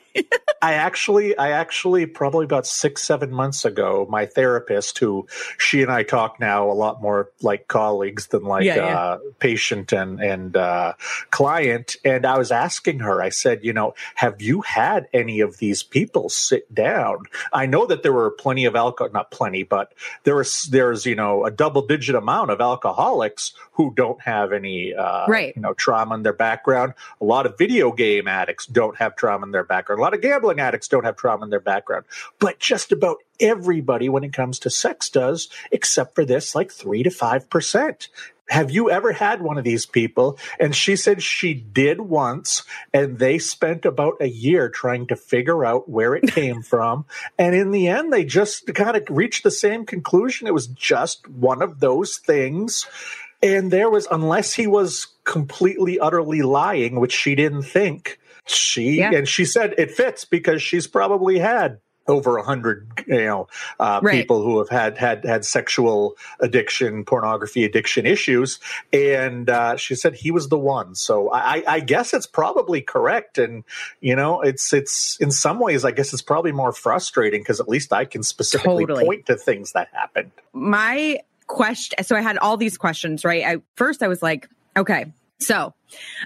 I 0.61 0.75
actually, 0.75 1.37
I 1.39 1.51
actually, 1.51 2.07
probably 2.07 2.45
about 2.45 2.67
six, 2.67 3.03
seven 3.03 3.31
months 3.31 3.65
ago, 3.65 4.07
my 4.11 4.27
therapist, 4.27 4.99
who 4.99 5.27
she 5.57 5.83
and 5.83 5.91
I 5.91 6.03
talk 6.03 6.41
now 6.41 6.71
a 6.71 6.73
lot 6.73 7.01
more 7.01 7.31
like 7.43 7.69
colleagues 7.69 8.29
than 8.29 8.43
like 8.43 8.65
yeah, 8.65 8.77
yeah. 8.77 8.99
Uh, 8.99 9.19
patient 9.39 9.93
and 9.93 10.21
and 10.21 10.57
uh, 10.57 10.95
client, 11.31 11.97
and 12.05 12.27
I 12.27 12.39
was 12.39 12.51
asking 12.51 13.01
her. 13.01 13.23
I 13.23 13.29
said, 13.29 13.65
you 13.65 13.73
know, 13.73 13.95
have 14.17 14.43
you 14.43 14.63
had 14.63 15.09
any 15.13 15.41
of 15.41 15.59
these 15.59 15.83
people 15.83 16.29
sit 16.29 16.73
down? 16.75 17.25
I 17.53 17.67
know 17.67 17.87
that 17.87 18.03
there 18.03 18.13
were 18.13 18.31
plenty 18.31 18.65
of 18.65 18.75
alcohol, 18.75 19.13
not 19.13 19.31
plenty, 19.31 19.63
but 19.63 19.93
there 20.25 20.37
was 20.37 20.65
there's 20.71 21.07
you 21.07 21.15
know 21.15 21.45
a 21.45 21.51
double 21.51 21.87
digit 21.87 22.17
amount 22.17 22.51
of 22.51 22.61
alcoholics 22.61 23.53
who 23.73 23.93
don't 23.95 24.21
have 24.23 24.53
any 24.53 24.95
uh, 24.95 25.27
right. 25.29 25.55
you 25.55 25.63
know 25.63 25.75
trauma 25.75 26.15
in 26.17 26.23
their 26.23 26.33
background. 26.33 26.95
A 27.21 27.25
lot 27.25 27.47
of 27.47 27.57
video 27.57 27.93
game 27.93 28.27
addicts 28.27 28.67
don't 28.67 28.97
have 28.97 29.15
trauma 29.17 29.47
in 29.47 29.53
their 29.53 29.65
background. 29.65 30.01
Lot 30.09 30.15
of 30.15 30.23
gambling 30.23 30.59
addicts 30.59 30.88
don't 30.88 31.05
have 31.05 31.17
trauma 31.17 31.45
in 31.45 31.50
their 31.50 31.61
background. 31.61 32.07
But 32.38 32.59
just 32.59 32.93
about 32.93 33.19
everybody, 33.38 34.09
when 34.09 34.25
it 34.25 34.33
comes 34.33 34.59
to 34.61 34.71
sex, 34.71 35.11
does, 35.11 35.50
except 35.71 36.15
for 36.15 36.25
this, 36.25 36.55
like 36.55 36.73
three 36.73 37.03
to 37.03 37.11
five 37.11 37.50
percent. 37.50 38.09
Have 38.49 38.71
you 38.71 38.91
ever 38.91 39.12
had 39.12 39.43
one 39.43 39.59
of 39.59 39.65
these 39.65 39.85
people? 39.85 40.38
And 40.59 40.75
she 40.75 40.97
said 40.97 41.23
she 41.23 41.53
did 41.53 42.00
once, 42.00 42.62
and 42.95 43.19
they 43.19 43.38
spent 43.38 43.85
about 43.85 44.15
a 44.23 44.29
year 44.31 44.71
trying 44.71 45.09
to 45.09 45.17
figure 45.17 45.62
out 45.62 45.91
where 45.91 46.15
it 46.15 46.29
came 46.33 46.62
from. 46.62 47.05
And 47.38 47.55
in 47.55 47.71
the 47.71 47.88
end, 47.88 48.11
they 48.11 48.25
just 48.25 48.75
kind 48.75 48.97
of 48.97 49.05
reached 49.11 49.45
the 49.45 49.50
same 49.50 49.85
conclusion. 49.85 50.47
It 50.47 50.55
was 50.55 50.69
just 50.69 51.29
one 51.29 51.61
of 51.61 51.81
those 51.81 52.17
things 52.17 52.87
and 53.41 53.71
there 53.71 53.88
was, 53.88 54.09
unless 54.11 54.55
he 54.55 54.67
was 54.67 55.07
completely, 55.23 56.00
utterly 56.00 56.43
lying, 56.43 56.99
which 56.99 57.12
she 57.12 57.37
didn't 57.37 57.62
think, 57.62 58.19
she, 58.50 58.99
yeah. 58.99 59.12
and 59.12 59.28
she 59.28 59.45
said 59.45 59.75
it 59.78 59.90
fits 59.90 60.25
because 60.25 60.62
she's 60.62 60.87
probably 60.87 61.38
had 61.38 61.81
over 62.09 62.38
a 62.38 62.43
hundred, 62.43 62.88
you 63.07 63.19
know, 63.19 63.47
uh, 63.78 64.00
right. 64.02 64.14
people 64.14 64.43
who 64.43 64.59
have 64.59 64.71
had 64.71 64.97
had 64.97 65.25
had 65.25 65.45
sexual 65.45 66.17
addiction, 66.40 67.05
pornography 67.05 67.64
addiction 67.64 68.07
issues, 68.07 68.59
and 68.93 69.49
uh, 69.50 69.76
she 69.76 69.95
said 69.95 70.14
he 70.14 70.31
was 70.31 70.49
the 70.49 70.59
one. 70.59 70.95
So 70.95 71.31
I, 71.31 71.62
I, 71.67 71.81
guess 71.81 72.14
it's 72.14 72.26
probably 72.26 72.81
correct, 72.81 73.38
and 73.38 73.62
you 74.00 74.17
know, 74.17 74.40
it's 74.40 74.73
it's 74.73 75.19
in 75.21 75.31
some 75.31 75.61
ways, 75.61 75.85
I 75.85 75.90
guess 75.90 76.12
it's 76.12 76.23
probably 76.23 76.52
more 76.52 76.73
frustrating 76.73 77.43
because 77.43 77.61
at 77.61 77.69
least 77.69 77.93
I 77.93 78.07
can 78.07 78.23
specifically 78.23 78.87
totally. 78.87 79.05
point 79.05 79.26
to 79.26 79.37
things 79.37 79.73
that 79.73 79.88
happened. 79.93 80.33
My 80.52 81.21
question. 81.47 82.02
So 82.05 82.17
I 82.17 82.21
had 82.23 82.38
all 82.38 82.57
these 82.57 82.78
questions, 82.78 83.25
right? 83.25 83.45
I 83.45 83.62
first 83.76 84.02
I 84.02 84.09
was 84.09 84.23
like, 84.23 84.49
okay, 84.76 85.12
so 85.38 85.75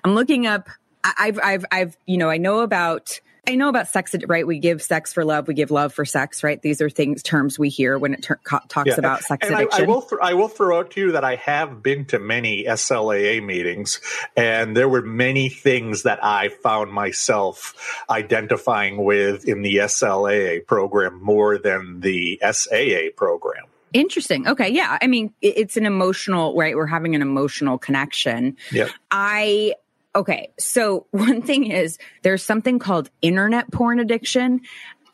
I'm 0.05 0.15
looking 0.15 0.47
up. 0.47 0.69
I've, 1.05 1.39
I've, 1.43 1.65
I've, 1.71 1.97
you 2.07 2.17
know, 2.17 2.31
I 2.31 2.39
know 2.39 2.61
about, 2.61 3.21
I 3.45 3.57
know 3.57 3.69
about 3.69 3.89
sex, 3.89 4.15
right? 4.29 4.47
We 4.47 4.61
give 4.61 4.81
sex 4.81 5.13
for 5.13 5.25
love. 5.25 5.49
We 5.49 5.55
give 5.55 5.73
love 5.73 5.93
for 5.93 6.05
sex, 6.05 6.45
right? 6.45 6.63
These 6.63 6.81
are 6.81 6.89
things, 6.89 7.25
terms 7.25 7.59
we 7.59 7.71
hear 7.71 7.99
when 7.99 8.15
it 8.15 8.23
ter- 8.23 8.39
talks 8.45 8.87
yeah. 8.87 8.95
about 8.97 9.23
sex 9.23 9.49
and 9.49 9.57
addiction. 9.57 9.81
I, 9.81 9.85
I 9.85 9.87
will, 9.87 10.03
th- 10.03 10.21
I 10.23 10.35
will 10.35 10.47
throw 10.47 10.79
out 10.79 10.93
to 10.93 11.01
you 11.01 11.13
that 11.13 11.25
I 11.25 11.35
have 11.37 11.83
been 11.83 12.05
to 12.07 12.21
many 12.21 12.65
SLAA 12.65 13.45
meetings, 13.45 14.01
and 14.37 14.77
there 14.77 14.89
were 14.89 15.03
many 15.03 15.49
things 15.49 16.05
that 16.05 16.23
I 16.23 16.51
found 16.51 16.93
myself 16.93 18.05
identifying 18.09 19.03
with 19.05 19.49
in 19.49 19.63
the 19.63 19.77
SLAA 19.77 20.65
program 20.65 21.21
more 21.21 21.59
than 21.59 21.99
the 21.99 22.41
SAA 22.49 23.11
program. 23.17 23.65
Interesting. 23.93 24.47
Okay. 24.47 24.71
Yeah. 24.71 24.99
I 25.03 25.07
mean, 25.07 25.35
it's 25.43 25.77
an 25.77 25.85
emotional, 25.85 26.57
right? 26.57 26.77
We're 26.77 26.87
having 26.87 27.15
an 27.15 27.23
emotional 27.23 27.77
connection. 27.77 28.57
Yeah. 28.71 28.89
I, 29.11 29.75
okay. 30.15 30.51
So 30.59 31.07
one 31.11 31.43
thing 31.43 31.71
is 31.71 31.99
there's 32.23 32.43
something 32.43 32.79
called 32.79 33.11
internet 33.21 33.71
porn 33.71 34.01
addiction. 34.01 34.61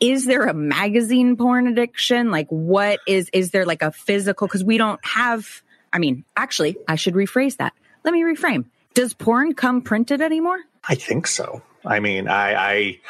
Is 0.00 0.26
there 0.26 0.44
a 0.44 0.54
magazine 0.54 1.36
porn 1.36 1.66
addiction? 1.66 2.30
Like 2.30 2.48
what 2.48 3.00
is, 3.06 3.30
is 3.32 3.50
there 3.50 3.66
like 3.66 3.82
a 3.82 3.90
physical? 3.90 4.46
Cause 4.46 4.62
we 4.62 4.78
don't 4.78 5.04
have, 5.04 5.62
I 5.92 5.98
mean, 5.98 6.24
actually, 6.36 6.76
I 6.86 6.94
should 6.96 7.14
rephrase 7.14 7.56
that. 7.56 7.72
Let 8.04 8.14
me 8.14 8.22
reframe. 8.22 8.66
Does 8.94 9.14
porn 9.14 9.54
come 9.54 9.82
printed 9.82 10.20
anymore? 10.20 10.58
I 10.88 10.94
think 10.94 11.26
so. 11.26 11.62
I 11.84 12.00
mean, 12.00 12.28
I, 12.28 12.54
I, 12.54 13.00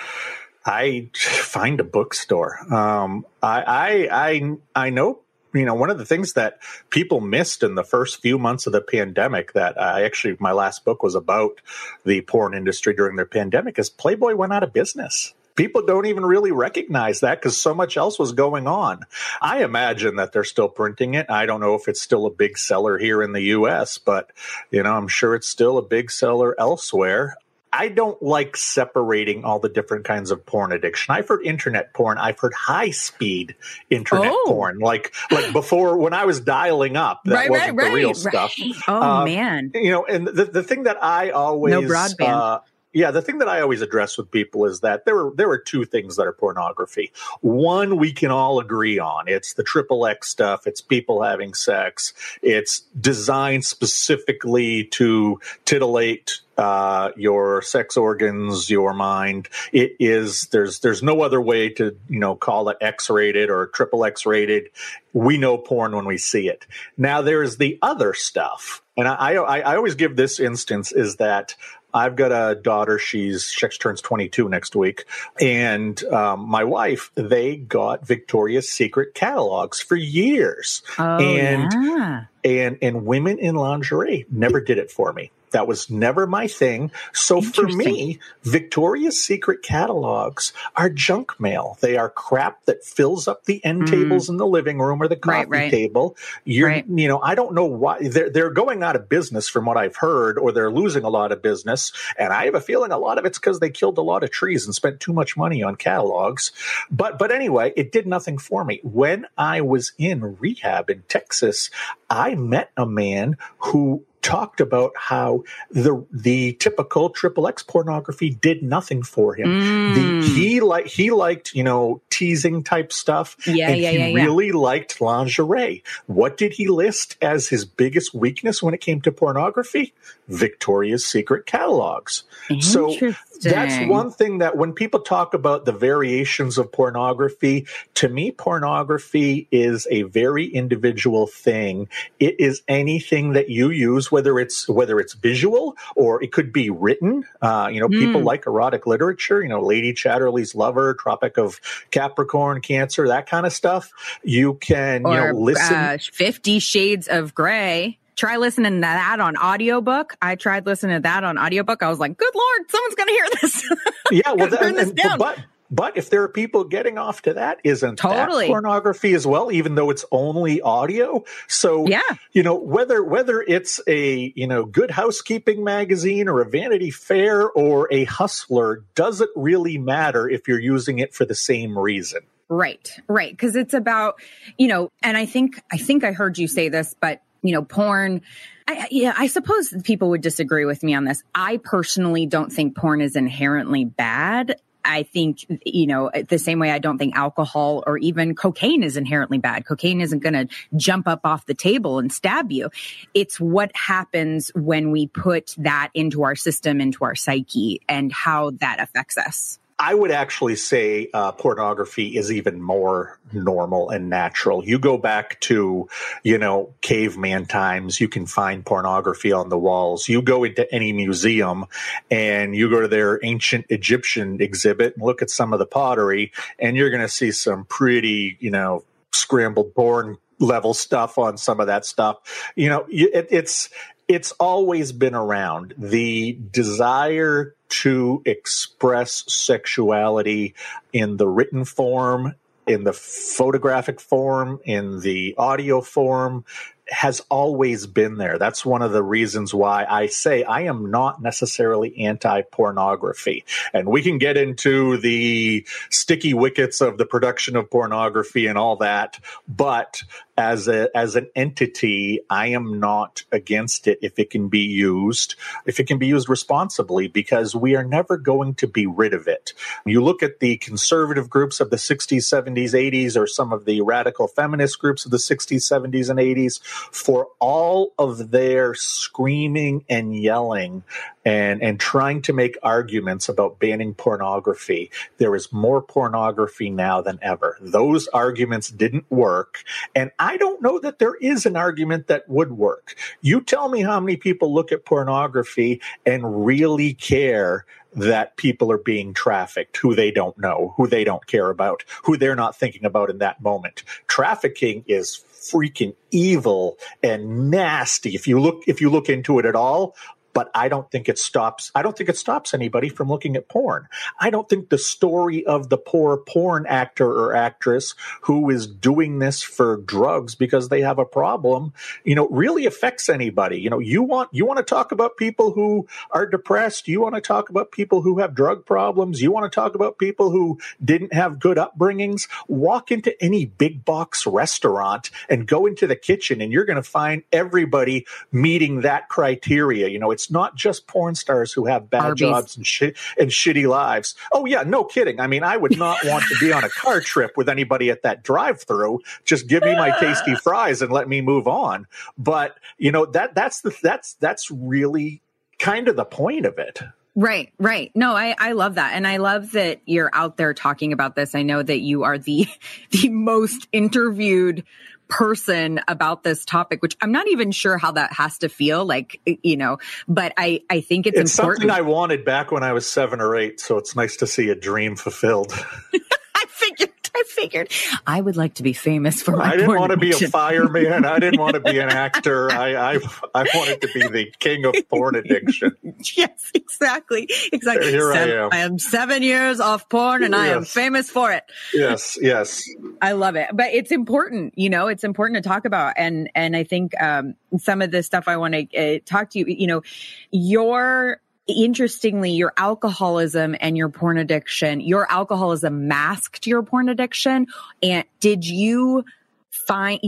I 0.65 1.11
find 1.15 1.81
a 1.81 1.85
bookstore. 1.85 2.59
Um, 2.73 3.27
I, 3.43 3.63
I, 3.63 4.09
I, 4.11 4.57
I 4.75 4.91
know 4.91 5.21
you 5.55 5.65
know, 5.65 5.75
one 5.75 5.91
of 5.91 5.99
the 5.99 6.05
things 6.05 6.35
that 6.35 6.59
people 6.91 7.21
missed 7.21 7.63
in 7.63 7.75
the 7.75 7.85
first 7.85 8.21
few 8.21 8.39
months 8.39 8.67
of 8.67 8.73
the 8.73 8.81
pandemic 8.81 9.53
that 9.55 9.79
uh, 9.79 9.81
I 9.81 10.03
actually, 10.03 10.37
my 10.41 10.53
last 10.53 10.85
book 10.85 11.03
was 11.03 11.15
about 11.15 11.61
the 12.05 12.21
porn 12.23 12.55
industry 12.55 12.95
during 12.95 13.17
their 13.17 13.27
pandemic 13.27 13.79
is 13.79 13.91
Playboy 13.91 14.35
went 14.35 14.53
out 14.53 14.63
of 14.63 14.73
business. 14.73 15.35
People 15.57 15.85
don't 15.85 16.07
even 16.07 16.25
really 16.25 16.53
recognize 16.53 17.21
that 17.21 17.41
because 17.41 17.57
so 17.61 17.75
much 17.75 17.97
else 17.97 18.17
was 18.17 18.31
going 18.31 18.69
on. 18.69 19.05
I 19.43 19.65
imagine 19.65 20.17
that 20.17 20.33
they're 20.33 20.45
still 20.45 20.69
printing 20.69 21.15
it. 21.15 21.27
I 21.29 21.47
don't 21.47 21.61
know 21.61 21.75
if 21.75 21.89
it's 21.89 22.01
still 22.01 22.27
a 22.27 22.31
big 22.31 22.57
seller 22.57 22.97
here 22.97 23.23
in 23.23 23.33
the 23.33 23.43
US, 23.43 23.99
but, 23.99 24.31
you 24.71 24.85
know, 24.85 24.93
I'm 24.93 25.09
sure 25.09 25.35
it's 25.35 25.49
still 25.49 25.77
a 25.77 25.83
big 25.83 26.13
seller 26.13 26.55
elsewhere. 26.61 27.37
I 27.73 27.89
don't 27.89 28.21
like 28.23 28.57
separating 28.57 29.45
all 29.45 29.59
the 29.59 29.69
different 29.69 30.05
kinds 30.05 30.31
of 30.31 30.45
porn 30.47 30.73
addiction. 30.73 31.15
I've 31.15 31.29
heard 31.29 31.45
internet 31.45 31.93
porn. 31.93 32.19
I've 32.19 32.39
heard 32.39 32.55
high 32.55 32.91
speed 32.91 33.55
internet 33.91 34.33
oh. 34.33 34.45
porn. 34.47 34.79
Like 34.79 35.15
like 35.31 35.53
before 35.53 35.97
when 35.99 36.15
I 36.15 36.25
was 36.25 36.41
dialing 36.41 36.97
up, 36.97 37.21
that 37.25 37.35
right, 37.35 37.51
wasn't 37.51 37.77
right, 37.77 37.89
the 37.89 37.95
real 37.95 38.09
right, 38.09 38.17
stuff. 38.17 38.55
Oh 38.89 39.03
uh, 39.03 39.25
man. 39.25 39.71
You 39.75 39.91
know, 39.91 40.07
and 40.07 40.27
the, 40.27 40.47
the 40.47 40.63
thing 40.63 40.85
that 40.85 41.03
I 41.03 41.31
always 41.31 41.73
no 41.73 41.83
broadband. 41.83 42.29
Uh, 42.29 42.61
yeah, 42.93 43.11
the 43.11 43.21
thing 43.21 43.39
that 43.39 43.49
I 43.49 43.61
always 43.61 43.83
address 43.83 44.17
with 44.17 44.31
people 44.31 44.65
is 44.65 44.81
that 44.81 45.05
there 45.05 45.19
are 45.19 45.33
there 45.35 45.51
are 45.51 45.59
two 45.59 45.85
things 45.85 46.17
that 46.17 46.27
are 46.27 46.33
pornography. 46.33 47.13
One 47.41 47.99
we 47.99 48.13
can 48.13 48.31
all 48.31 48.61
agree 48.61 48.99
on. 48.99 49.29
It's 49.29 49.55
the 49.55 49.63
triple 49.63 50.07
X 50.07 50.29
stuff. 50.29 50.67
It's 50.67 50.81
people 50.81 51.23
having 51.23 51.53
sex. 51.53 52.15
It's 52.43 52.81
designed 52.99 53.65
specifically 53.67 54.85
to 54.85 55.41
titillate 55.67 56.41
uh, 56.59 57.13
your 57.17 57.63
sex 57.63 57.97
organs, 57.97 58.69
your 58.69 58.93
mind. 58.93 59.49
It 59.73 59.95
is 60.01 60.49
there's 60.51 60.81
there's 60.81 61.03
no 61.03 61.21
other 61.21 61.41
way 61.41 61.69
to 61.71 61.97
you 62.09 62.19
know 62.19 62.35
call 62.35 62.69
it 62.69 62.79
X 62.81 63.09
rated 63.11 63.51
or 63.51 63.69
triple 63.69 64.05
X 64.05 64.27
rated. 64.27 64.71
We 65.13 65.39
know 65.39 65.57
porn 65.57 65.95
when 65.95 66.05
we 66.05 66.19
see 66.19 66.49
it. 66.49 66.67
Now 66.97 67.23
there's 67.23 67.59
the 67.59 67.79
other 67.81 68.13
stuff, 68.15 68.83
and 68.97 69.07
I 69.07 69.35
I, 69.35 69.59
I 69.61 69.77
always 69.77 69.95
give 69.95 70.17
this 70.17 70.41
instance 70.41 70.91
is 70.91 71.17
that 71.17 71.55
I've 71.93 72.17
got 72.17 72.33
a 72.33 72.55
daughter. 72.55 72.99
She's 72.99 73.49
she 73.51 73.67
turns 73.69 74.01
22 74.03 74.49
next 74.49 74.77
week, 74.77 75.05
and 75.41 76.03
um, 76.05 76.49
my 76.49 76.65
wife. 76.65 77.11
They 77.15 77.57
got 77.57 78.07
Victoria's 78.07 78.69
Secret 78.69 79.15
catalogs 79.15 79.81
for 79.81 79.97
years, 79.97 80.83
oh, 80.99 81.19
and 81.19 81.73
yeah. 81.73 82.25
and 82.45 82.79
and 82.83 83.07
women 83.07 83.39
in 83.39 83.55
lingerie 83.55 84.27
never 84.31 84.61
did 84.61 84.79
it 84.79 84.91
for 84.91 85.13
me. 85.13 85.31
That 85.51 85.67
was 85.67 85.91
never 85.91 86.27
my 86.27 86.47
thing. 86.47 86.91
So 87.13 87.41
for 87.41 87.67
me, 87.69 88.19
Victoria's 88.43 89.23
Secret 89.23 89.63
catalogs 89.63 90.53
are 90.77 90.91
junk 90.91 91.39
mail. 91.41 91.79
They 91.81 91.97
are 91.97 92.11
crap 92.11 92.65
that 92.67 92.85
fills 92.85 93.29
up 93.29 93.45
the 93.45 93.65
end 93.65 93.83
mm. 93.83 93.91
tables 93.91 94.29
in 94.29 94.37
the 94.37 94.47
living 94.47 94.79
room 94.79 95.03
or 95.03 95.09
the 95.09 95.17
coffee 95.17 95.37
right, 95.37 95.49
right. 95.49 95.71
table. 95.71 96.17
You're, 96.45 96.69
right. 96.69 96.87
you 96.89 97.09
know, 97.09 97.21
I 97.21 97.35
don't 97.35 97.55
know 97.55 97.67
why 97.67 97.99
they're, 98.01 98.31
they're 98.31 98.51
going 98.51 98.83
out 98.83 98.97
of 98.97 99.09
business 99.09 99.49
from 99.49 99.65
what 99.65 99.77
I've 99.77 99.97
heard, 99.97 100.39
or 100.39 100.53
they're 100.53 100.71
losing 100.71 101.05
a 101.05 101.11
lot 101.11 101.33
of 101.33 101.43
business. 101.43 101.93
And 102.19 102.33
I 102.33 102.45
have 102.47 102.55
a 102.55 102.61
feeling 102.61 102.93
a 102.93 102.99
lot 102.99 103.19
of 103.19 103.25
it's 103.25 103.39
because 103.39 103.61
they 103.61 103.71
killed 103.71 103.99
a 103.99 104.03
lot 104.03 104.25
of 104.25 104.31
trees 104.31 104.65
and 104.67 104.75
spent 104.75 105.01
too 105.01 105.13
much 105.13 105.37
money 105.37 105.63
on 105.63 105.77
catalogs. 105.77 106.53
But, 106.91 107.19
but 107.19 107.31
anyway, 107.31 107.73
it 107.77 107.93
did 107.93 108.07
nothing 108.07 108.39
for 108.39 108.65
me. 108.65 108.81
When 108.83 109.27
I 109.37 109.61
was 109.61 109.93
in 109.99 110.37
rehab 110.39 110.91
in 110.91 111.03
Texas, 111.09 111.71
I 112.11 112.35
met 112.35 112.71
a 112.77 112.87
man 112.87 113.37
who 113.59 114.05
talked 114.23 114.61
about 114.61 114.93
how 114.97 115.45
the 115.71 116.05
the 116.13 116.53
typical 116.55 117.11
triple 117.11 117.47
X 117.47 117.63
pornography 117.63 118.31
did 118.31 118.63
nothing 118.63 119.03
for 119.03 119.35
him. 119.35 119.49
Mm. 119.49 119.95
The, 119.95 120.29
he 120.29 120.61
like 120.61 120.87
he 120.87 121.11
liked 121.11 121.55
you 121.55 121.65
know 121.65 122.01
teasing 122.11 122.63
type 122.63 122.93
stuff. 122.93 123.37
Yeah, 123.47 123.71
and 123.71 123.81
yeah, 123.81 123.91
he 123.91 123.99
yeah, 124.13 124.25
really 124.25 124.53
liked 124.53 125.01
lingerie. 125.01 125.83
What 126.07 126.37
did 126.37 126.53
he 126.53 126.69
list 126.69 127.17
as 127.23 127.49
his 127.49 127.65
biggest 127.65 128.15
weakness 128.15 128.63
when 128.63 128.75
it 128.75 128.81
came 128.81 129.01
to 129.03 129.13
pornography? 129.13 129.95
Victoria's 130.29 131.07
Secret 131.07 131.47
catalogs. 131.47 132.25
So 132.61 132.95
that's 133.41 133.89
one 133.89 134.11
thing 134.11 134.39
that 134.39 134.57
when 134.57 134.73
people 134.73 135.01
talk 135.01 135.35
about 135.35 135.65
the 135.65 135.73
variations 135.73 136.59
of 136.59 136.71
pornography, 136.73 137.67
to 137.95 138.09
me, 138.09 138.31
pornography 138.31 139.49
is 139.51 139.87
a 139.91 140.03
very 140.03 140.47
individual 140.47 141.27
thing. 141.27 141.89
It 142.19 142.41
is 142.41 142.63
anything 142.69 143.33
that 143.33 143.49
you 143.49 143.71
use, 143.71 144.11
whether 144.11 144.39
it's 144.39 144.69
whether 144.69 144.99
it's 145.01 145.15
visual 145.15 145.77
or 145.97 146.23
it 146.23 146.33
could 146.33 146.53
be 146.53 146.71
written. 146.71 147.25
Uh, 147.41 147.69
you 147.73 147.81
know, 147.81 147.89
mm. 147.89 147.99
people 147.99 148.23
like 148.23 148.47
erotic 148.47 148.87
literature. 148.87 149.43
You 149.43 149.49
know, 149.49 149.61
Lady 149.61 149.93
Chatterley's 149.93 150.55
Lover, 150.55 150.95
Tropic 150.95 151.39
of 151.39 151.61
Capricorn, 151.91 152.61
Cancer, 152.61 153.09
that 153.09 153.29
kind 153.29 153.47
of 153.47 153.53
stuff. 153.53 153.93
You 154.23 154.55
can 154.55 155.07
or, 155.07 155.15
you 155.15 155.33
know 155.33 155.39
listen. 155.39 155.75
Uh, 155.75 155.99
Fifty 156.13 156.59
Shades 156.59 157.09
of 157.09 157.35
Grey 157.35 157.99
try 158.19 158.37
listening 158.37 158.75
to 158.75 158.81
that 158.81 159.21
on 159.21 159.37
audiobook. 159.37 160.17
I 160.21 160.35
tried 160.35 160.67
listening 160.67 160.97
to 160.97 161.03
that 161.03 161.25
on 161.25 161.39
audiobook. 161.39 161.83
I 161.83 161.89
was 161.89 162.01
like, 162.01 162.19
good 162.19 162.35
Lord, 162.35 162.71
someone's 162.71 162.95
going 162.97 163.07
to 163.07 163.13
hear 163.13 163.27
this. 163.41 163.73
yeah. 164.11 164.33
Well, 164.33 164.51
that, 164.51 164.63
and, 164.63 165.01
and, 165.01 165.19
but, 165.19 165.39
but 165.71 165.97
if 165.97 166.11
there 166.11 166.23
are 166.25 166.29
people 166.29 166.65
getting 166.65 166.99
off 166.99 167.23
to 167.23 167.35
that, 167.35 167.61
isn't 167.63 167.97
totally. 167.97 168.47
that 168.47 168.51
pornography 168.51 169.15
as 169.15 169.27
well, 169.27 169.53
even 169.53 169.77
though 169.77 169.91
it's 169.91 170.05
only 170.11 170.61
audio? 170.61 171.25
So, 171.47 171.87
yeah. 171.87 172.03
you 172.33 172.43
know, 172.43 172.57
whether, 172.57 173.05
whether 173.05 173.41
it's 173.41 173.81
a, 173.87 174.33
you 174.35 174.49
know, 174.49 174.65
good 174.65 174.91
housekeeping 174.91 175.63
magazine 175.63 176.29
or 176.29 176.41
a 176.41 176.49
Vanity 176.49 176.91
Fair 176.91 177.49
or 177.49 177.87
a 177.93 178.05
hustler 178.05 178.85
doesn't 178.97 179.31
really 179.37 179.79
matter 179.79 180.29
if 180.29 180.49
you're 180.49 180.61
using 180.61 180.99
it 180.99 181.15
for 181.15 181.25
the 181.25 181.37
same 181.37 181.79
reason. 181.79 182.23
Right, 182.49 182.91
right. 183.09 183.39
Cause 183.39 183.55
it's 183.57 183.75
about, 183.75 184.23
you 184.57 184.69
know, 184.69 184.91
and 185.03 185.19
I 185.19 185.27
think, 185.27 185.61
I 185.71 185.77
think 185.77 186.03
I 186.03 186.13
heard 186.13 186.39
you 186.39 186.49
say 186.49 186.71
this, 186.71 186.95
but 186.99 187.21
you 187.49 187.55
know, 187.55 187.63
porn. 187.63 188.21
I, 188.69 188.87
yeah, 188.91 189.15
I 189.17 189.27
suppose 189.29 189.75
people 189.85 190.11
would 190.11 190.21
disagree 190.21 190.67
with 190.67 190.83
me 190.83 190.95
on 190.95 191.05
this. 191.05 191.23
I 191.35 191.57
personally 191.57 192.27
don't 192.27 192.53
think 192.53 192.77
porn 192.77 193.01
is 193.01 193.17
inherently 193.17 193.87
bad. 193.87 194.61
I 194.85 195.05
think, 195.05 195.47
you 195.65 195.87
know, 195.87 196.11
the 196.29 196.39
same 196.39 196.59
way 196.59 196.71
I 196.71 196.79
don't 196.79 196.99
think 196.99 197.17
alcohol 197.17 197.83
or 197.87 197.97
even 197.99 198.35
cocaine 198.35 198.83
is 198.83 198.99
inherently 198.99 199.39
bad. 199.39 199.67
Cocaine 199.67 200.03
isn't 200.03 200.21
going 200.21 200.35
to 200.35 200.49
jump 200.77 201.09
up 201.09 201.21
off 201.25 201.47
the 201.47 201.55
table 201.55 201.99
and 201.99 202.13
stab 202.13 202.53
you. 202.53 202.69
It's 203.15 203.41
what 203.41 203.75
happens 203.75 204.51
when 204.55 204.91
we 204.91 205.07
put 205.07 205.55
that 205.59 205.89
into 205.95 206.23
our 206.25 206.37
system, 206.37 206.81
into 206.81 207.05
our 207.05 207.15
psyche, 207.15 207.81
and 207.89 208.13
how 208.13 208.51
that 208.61 208.81
affects 208.81 209.17
us. 209.17 209.59
I 209.81 209.95
would 209.95 210.11
actually 210.11 210.57
say 210.57 211.09
uh, 211.15 211.33
pornography 211.33 212.17
is 212.17 212.33
even 212.33 212.61
more 212.61 213.19
normal 213.33 213.91
and 213.91 214.11
natural. 214.11 214.65
You 214.65 214.79
go 214.79 214.99
back 214.99 215.39
to, 215.43 215.89
you 216.25 216.39
know, 216.39 216.75
caveman 216.81 217.47
times, 217.47 218.01
you 218.01 218.09
can 218.09 218.27
find 218.27 218.67
pornography 218.67 219.31
on 219.31 219.51
the 219.51 219.59
walls. 219.59 220.09
You 220.09 220.21
go 220.21 220.43
into 220.43 220.73
any 220.75 220.93
museum 220.93 221.67
and 222.11 222.57
you 222.57 222.69
go 222.69 222.81
to 222.81 222.89
their 222.89 223.25
ancient 223.25 223.67
Egyptian 223.69 224.43
exhibit 224.43 224.97
and 224.97 225.05
look 225.05 225.23
at 225.23 225.31
some 225.31 225.53
of 225.53 225.61
the 225.61 225.67
pottery, 225.67 226.33
and 226.59 226.77
you're 226.77 226.91
going 226.91 227.03
to 227.03 227.09
see 227.09 227.31
some 227.31 227.65
pretty, 227.65 228.37
you 228.41 228.51
know, 228.51 228.83
scrambled 229.13 229.75
porn 229.75 230.17
level 230.41 230.75
stuff 230.75 231.19
on 231.19 231.37
some 231.39 231.61
of 231.61 231.69
that 231.69 231.85
stuff. 231.85 232.53
You 232.57 232.69
know, 232.69 232.87
it, 232.89 233.29
it's 233.31 233.69
it's 234.09 234.33
always 234.33 234.91
been 234.91 235.15
around. 235.15 235.75
The 235.77 236.33
desire 236.51 237.55
to 237.69 238.23
express 238.25 239.25
sexuality 239.27 240.55
in 240.93 241.17
the 241.17 241.29
written 241.29 241.65
form, 241.65 242.35
in 242.67 242.85
the 242.85 242.93
photographic 242.93 244.01
form, 244.01 244.61
in 244.65 245.01
the 245.01 245.35
audio 245.39 245.81
form, 245.81 246.45
has 246.91 247.21
always 247.29 247.87
been 247.87 248.17
there. 248.17 248.39
That's 248.39 248.65
one 248.65 248.83
of 248.83 248.93
the 248.93 249.03
reasons 249.03 249.53
why 249.53 249.85
I 249.89 250.07
say 250.07 250.43
I 250.45 250.63
am 250.63 250.91
not 250.91 251.21
necessarily 251.23 251.99
anti 251.99 252.43
pornography. 252.43 253.45
And 253.73 253.89
we 253.89 254.03
can 254.03 254.19
get 254.19 254.37
into 254.37 254.97
the 254.97 255.67
sticky 255.91 256.35
wickets 256.35 256.81
of 256.81 256.99
the 256.99 257.07
production 257.07 257.57
of 257.57 257.71
pornography 257.71 258.47
and 258.47 258.57
all 258.57 258.77
that. 258.77 259.21
But 259.47 260.03
as 260.39 260.69
a 260.69 260.89
as 260.97 261.17
an 261.17 261.29
entity, 261.35 262.21
I 262.31 262.47
am 262.49 262.79
not 262.79 263.25
against 263.33 263.89
it 263.89 263.99
if 264.01 264.19
it 264.21 264.31
can 264.31 264.49
be 264.49 264.61
used, 264.61 265.35
if 265.67 265.81
it 265.81 265.89
can 265.89 265.99
be 265.99 266.07
used 266.07 266.29
responsibly, 266.29 267.09
because 267.09 267.57
we 267.57 267.75
are 267.75 267.83
never 267.83 268.17
going 268.17 268.55
to 268.55 268.69
be 268.69 268.87
rid 268.87 269.13
of 269.13 269.27
it. 269.27 269.53
You 269.85 270.03
look 270.03 270.23
at 270.23 270.39
the 270.39 270.57
conservative 270.59 271.29
groups 271.29 271.59
of 271.59 271.71
the 271.71 271.77
60s, 271.77 272.19
70s, 272.19 272.71
80s, 272.71 273.17
or 273.17 273.27
some 273.27 273.53
of 273.53 273.65
the 273.65 273.81
radical 273.81 274.29
feminist 274.29 274.79
groups 274.79 275.05
of 275.05 275.11
the 275.11 275.17
60s, 275.17 275.57
70s, 275.57 276.09
and 276.09 276.21
80s, 276.21 276.63
for 276.63 277.27
all 277.41 277.93
of 277.99 278.31
their 278.31 278.75
screaming 278.75 279.85
and 279.89 280.15
yelling 280.17 280.85
and 281.29 281.63
and 281.63 281.79
trying 281.79 282.23
to 282.23 282.33
make 282.33 282.57
arguments 282.63 283.29
about 283.29 283.59
banning 283.59 283.95
pornography 283.95 284.91
there 285.19 285.35
is 285.35 285.53
more 285.53 285.83
pornography 285.83 286.71
now 286.71 287.03
than 287.03 287.19
ever 287.21 287.59
those 287.61 288.09
arguments 288.09 288.71
didn't 288.71 289.05
work 289.11 289.63
and 289.95 290.11
don't 290.37 290.63
know 290.63 290.79
that 290.79 290.99
there 290.99 291.15
is 291.17 291.47
an 291.47 291.57
argument 291.57 292.07
that 292.07 292.29
would 292.29 292.53
work 292.53 292.97
you 293.21 293.41
tell 293.41 293.69
me 293.69 293.83
how 293.83 293.99
many 294.01 294.17
people 294.17 294.53
look 294.53 294.73
at 294.73 294.85
pornography 294.85 295.81
and 296.07 296.45
really 296.47 296.95
care 296.95 297.65
that 297.95 298.37
people 298.37 298.71
are 298.71 298.79
being 298.79 299.15
trafficked 299.15 299.77
who 299.79 299.95
they 299.95 300.11
don't 300.11 300.39
know, 300.39 300.75
who 300.77 300.87
they 300.87 301.05
don't 301.05 301.27
care 301.27 301.51
about, 301.51 301.85
who 302.05 302.17
they're 302.17 302.37
not 302.37 302.57
thinking 302.57 302.85
about 302.85 303.11
in 303.11 303.19
that 303.19 303.41
moment. 303.43 303.83
Trafficking 304.07 304.85
is 304.87 305.25
freaking 305.33 305.95
evil 306.11 306.77
and 307.03 307.51
nasty 307.51 308.15
if 308.15 308.27
you 308.27 308.41
look 308.41 308.63
if 308.67 308.81
you 308.81 308.91
look 308.91 309.09
into 309.09 309.39
it 309.39 309.47
at 309.47 309.55
all 309.55 309.95
but 310.39 310.53
I 310.55 310.69
don't 310.69 310.89
think 310.89 311.09
it 311.09 311.19
stops. 311.19 311.73
I 311.75 311.83
don't 311.83 311.99
think 311.99 312.09
it 312.09 312.17
stops 312.17 312.55
anybody 312.55 312.91
from 312.91 313.09
looking 313.09 313.35
at 313.35 313.49
porn. 313.49 313.89
I 314.21 314.31
don't 314.31 314.49
think 314.49 314.69
the 314.69 314.79
story 314.79 315.45
of 315.45 315.69
the 315.69 315.77
poor 315.77 316.17
porn 316.17 316.65
actor 316.69 317.11
or 317.11 317.35
actress 317.35 317.97
who 318.21 318.49
is 318.49 318.69
doing 318.69 319.19
this 319.19 319.43
for 319.43 319.79
drugs 319.79 320.37
because 320.37 320.69
they 320.69 320.81
have 320.83 321.01
a 321.01 321.05
problem, 321.05 321.73
you 322.05 322.15
know, 322.15 322.29
really 322.29 322.67
affects 322.67 323.09
anybody. 323.09 323.59
You 323.59 323.69
know, 323.69 323.81
you 323.81 324.05
want 324.05 324.29
you 324.33 324.47
want 324.47 324.59
to 324.59 324.63
talk 324.63 324.93
about 324.93 325.17
people 325.17 325.51
who 325.51 325.89
are 326.13 326.25
depressed. 326.25 326.87
You 326.87 327.01
want 327.01 327.17
to 327.17 327.21
talk 327.21 327.51
about 327.51 327.73
people 327.73 328.03
who 328.03 328.21
have 328.21 328.37
drug 328.37 328.65
problems. 328.65 329.21
You 329.21 329.33
want 329.33 329.51
to 329.51 329.53
talk 329.53 329.75
about 329.75 329.99
people 329.99 330.31
who 330.31 330.61
didn't 330.85 331.13
have 331.13 331.41
good 331.41 331.57
upbringings. 331.57 332.29
Walk 332.47 332.93
into 332.93 333.21
any 333.21 333.45
big 333.45 333.85
box 333.85 334.25
restaurant 334.25 335.11
and 335.29 335.49
go 335.49 335.67
into 335.67 335.89
the 335.89 335.97
kitchen, 335.97 336.41
and 336.41 336.53
you're 336.53 336.65
going 336.65 336.77
to 336.77 336.83
find 336.85 337.25
everybody 337.33 338.07
meeting 338.31 338.83
that 338.83 339.09
criteria. 339.09 339.89
You 339.89 339.99
know, 339.99 340.13
it's 340.13 340.28
not 340.31 340.57
just 340.57 340.87
porn 340.87 341.15
stars 341.15 341.53
who 341.53 341.67
have 341.67 341.91
bad 341.91 342.03
Arby's. 342.03 342.21
jobs 342.21 342.57
and 342.57 342.67
shit 342.67 342.97
and 343.19 343.31
shitty 343.31 343.69
lives. 343.69 344.15
Oh 344.33 344.47
yeah, 344.47 344.63
no 344.63 344.85
kidding. 344.85 345.21
I 345.21 345.27
mean, 345.27 345.43
I 345.43 345.57
would 345.57 345.79
not 345.79 345.99
want 346.05 346.25
to 346.29 346.37
be 346.41 346.53
on 346.53 346.65
a 346.65 346.69
car 346.69 347.01
trip 347.01 347.37
with 347.37 347.49
anybody 347.49 347.91
at 347.91 348.03
that 348.03 348.23
drive-through. 348.23 349.01
Just 349.25 349.47
give 349.47 349.63
me 349.63 349.75
my 349.75 349.91
tasty 349.99 350.35
fries 350.43 350.83
and 350.83 350.93
let 350.93 351.09
me 351.09 351.21
move 351.21 351.47
on. 351.49 351.87
But 352.17 352.59
you 352.79 352.93
know 352.93 353.07
that 353.07 353.35
that's 353.35 353.61
the 353.61 353.77
that's 353.83 354.15
that's 354.15 354.51
really 354.51 355.23
kind 355.59 355.89
of 355.89 355.97
the 355.97 356.05
point 356.05 356.47
of 356.47 356.59
it. 356.59 356.81
Right, 357.15 357.53
right. 357.59 357.91
No, 357.97 358.15
I, 358.15 358.37
I 358.39 358.53
love 358.53 358.77
that. 358.77 358.95
And 358.95 359.05
I 359.05 359.17
love 359.17 359.51
that 359.53 359.81
you're 359.87 360.11
out 360.13 360.37
there 360.37 360.55
talking 360.55 360.93
about 360.93 361.17
this. 361.17 361.35
I 361.35 361.43
know 361.43 361.61
that 361.61 361.81
you 361.81 362.05
are 362.05 362.17
the 362.17 362.47
the 362.91 363.09
most 363.09 363.67
interviewed 363.73 364.65
person 365.09 365.81
about 365.89 366.23
this 366.23 366.45
topic, 366.45 366.83
which 366.83 366.97
I'm 367.01 367.13
not 367.13 367.29
even 367.29 367.51
sure 367.51 367.79
how 367.79 367.93
that 367.93 368.13
has 368.13 368.39
to 368.39 368.49
feel 368.49 368.85
like, 368.85 369.21
you 369.43 369.57
know, 369.57 369.79
but 370.07 370.33
I, 370.37 370.63
I 370.71 370.81
think 370.81 371.07
it's, 371.07 371.19
it's 371.19 371.39
important. 371.39 371.63
something 371.63 371.77
I 371.77 371.83
wanted 371.83 372.25
back 372.25 372.51
when 372.53 372.63
I 372.63 372.73
was 372.73 372.87
seven 372.87 373.21
or 373.21 373.37
eight. 373.37 373.61
So 373.61 373.79
it's 373.79 373.97
nice 373.97 374.17
to 374.19 374.27
see 374.27 374.51
a 374.51 374.55
dream 374.55 374.97
fulfilled. 374.97 375.53
I 376.35 376.45
I 376.81 376.88
figured 377.29 377.71
I 378.07 378.21
would 378.21 378.37
like 378.37 378.55
to 378.55 378.63
be 378.63 378.73
famous 378.73 379.23
for 379.23 379.37
my. 379.37 379.53
I 379.53 379.57
didn't 379.57 379.77
want 379.77 379.91
to 379.91 379.97
be 379.97 380.11
a 380.11 380.29
fireman. 380.29 381.05
I 381.05 381.19
didn't 381.19 381.41
want 381.41 381.55
to 381.55 381.61
be 381.61 381.79
an 381.79 381.89
actor. 381.91 382.51
I, 382.51 382.95
I 382.95 382.99
I 383.35 383.47
wanted 383.55 383.81
to 383.83 383.89
be 383.93 384.07
the 384.07 384.33
king 384.39 384.65
of 384.65 384.75
porn 384.89 385.15
addiction. 385.17 385.77
yes, 386.17 386.51
exactly, 386.55 387.29
exactly. 387.53 387.91
Here 387.91 388.13
seven, 388.13 388.37
I 388.37 388.45
am. 388.45 388.49
I 388.53 388.57
am 388.59 388.79
seven 388.79 389.23
years 389.23 389.61
off 389.61 389.89
porn, 389.89 390.23
and 390.23 390.35
yes. 390.35 390.41
I 390.41 390.49
am 390.49 390.65
famous 390.65 391.11
for 391.11 391.33
it. 391.33 391.45
Yes, 391.73 392.19
yes. 392.21 392.63
I 393.03 393.13
love 393.13 393.37
it, 393.37 393.49
but 393.53 393.67
it's 393.73 393.93
important. 393.93 394.55
You 394.57 394.71
know, 394.71 394.89
it's 394.89 395.05
important 395.05 395.43
to 395.43 395.49
talk 395.49 395.65
about, 395.65 395.95
and 395.97 396.31
and 396.35 396.57
I 396.57 396.65
think 396.65 397.01
um, 397.01 397.35
some 397.59 397.83
of 397.83 397.91
the 397.91 398.03
stuff 398.03 398.25
I 398.27 398.37
want 398.37 398.55
to 398.55 398.77
uh, 398.77 398.99
talk 399.05 399.31
to 399.31 399.39
you. 399.39 399.47
You 399.47 399.67
know, 399.67 399.83
your 400.31 401.21
interestingly, 401.49 402.31
your 402.31 402.53
alcoholism 402.57 403.57
and 403.61 403.77
your 403.77 403.89
porn 403.89 404.19
addiction, 404.19 404.81
your 404.81 405.11
alcoholism 405.11 405.89
masked 405.89 406.47
your 406.47 406.63
porn 406.63 406.89
addiction. 406.89 407.47
And 407.83 408.05
did 408.21 408.47
you 408.47 409.05
find, 409.51 410.01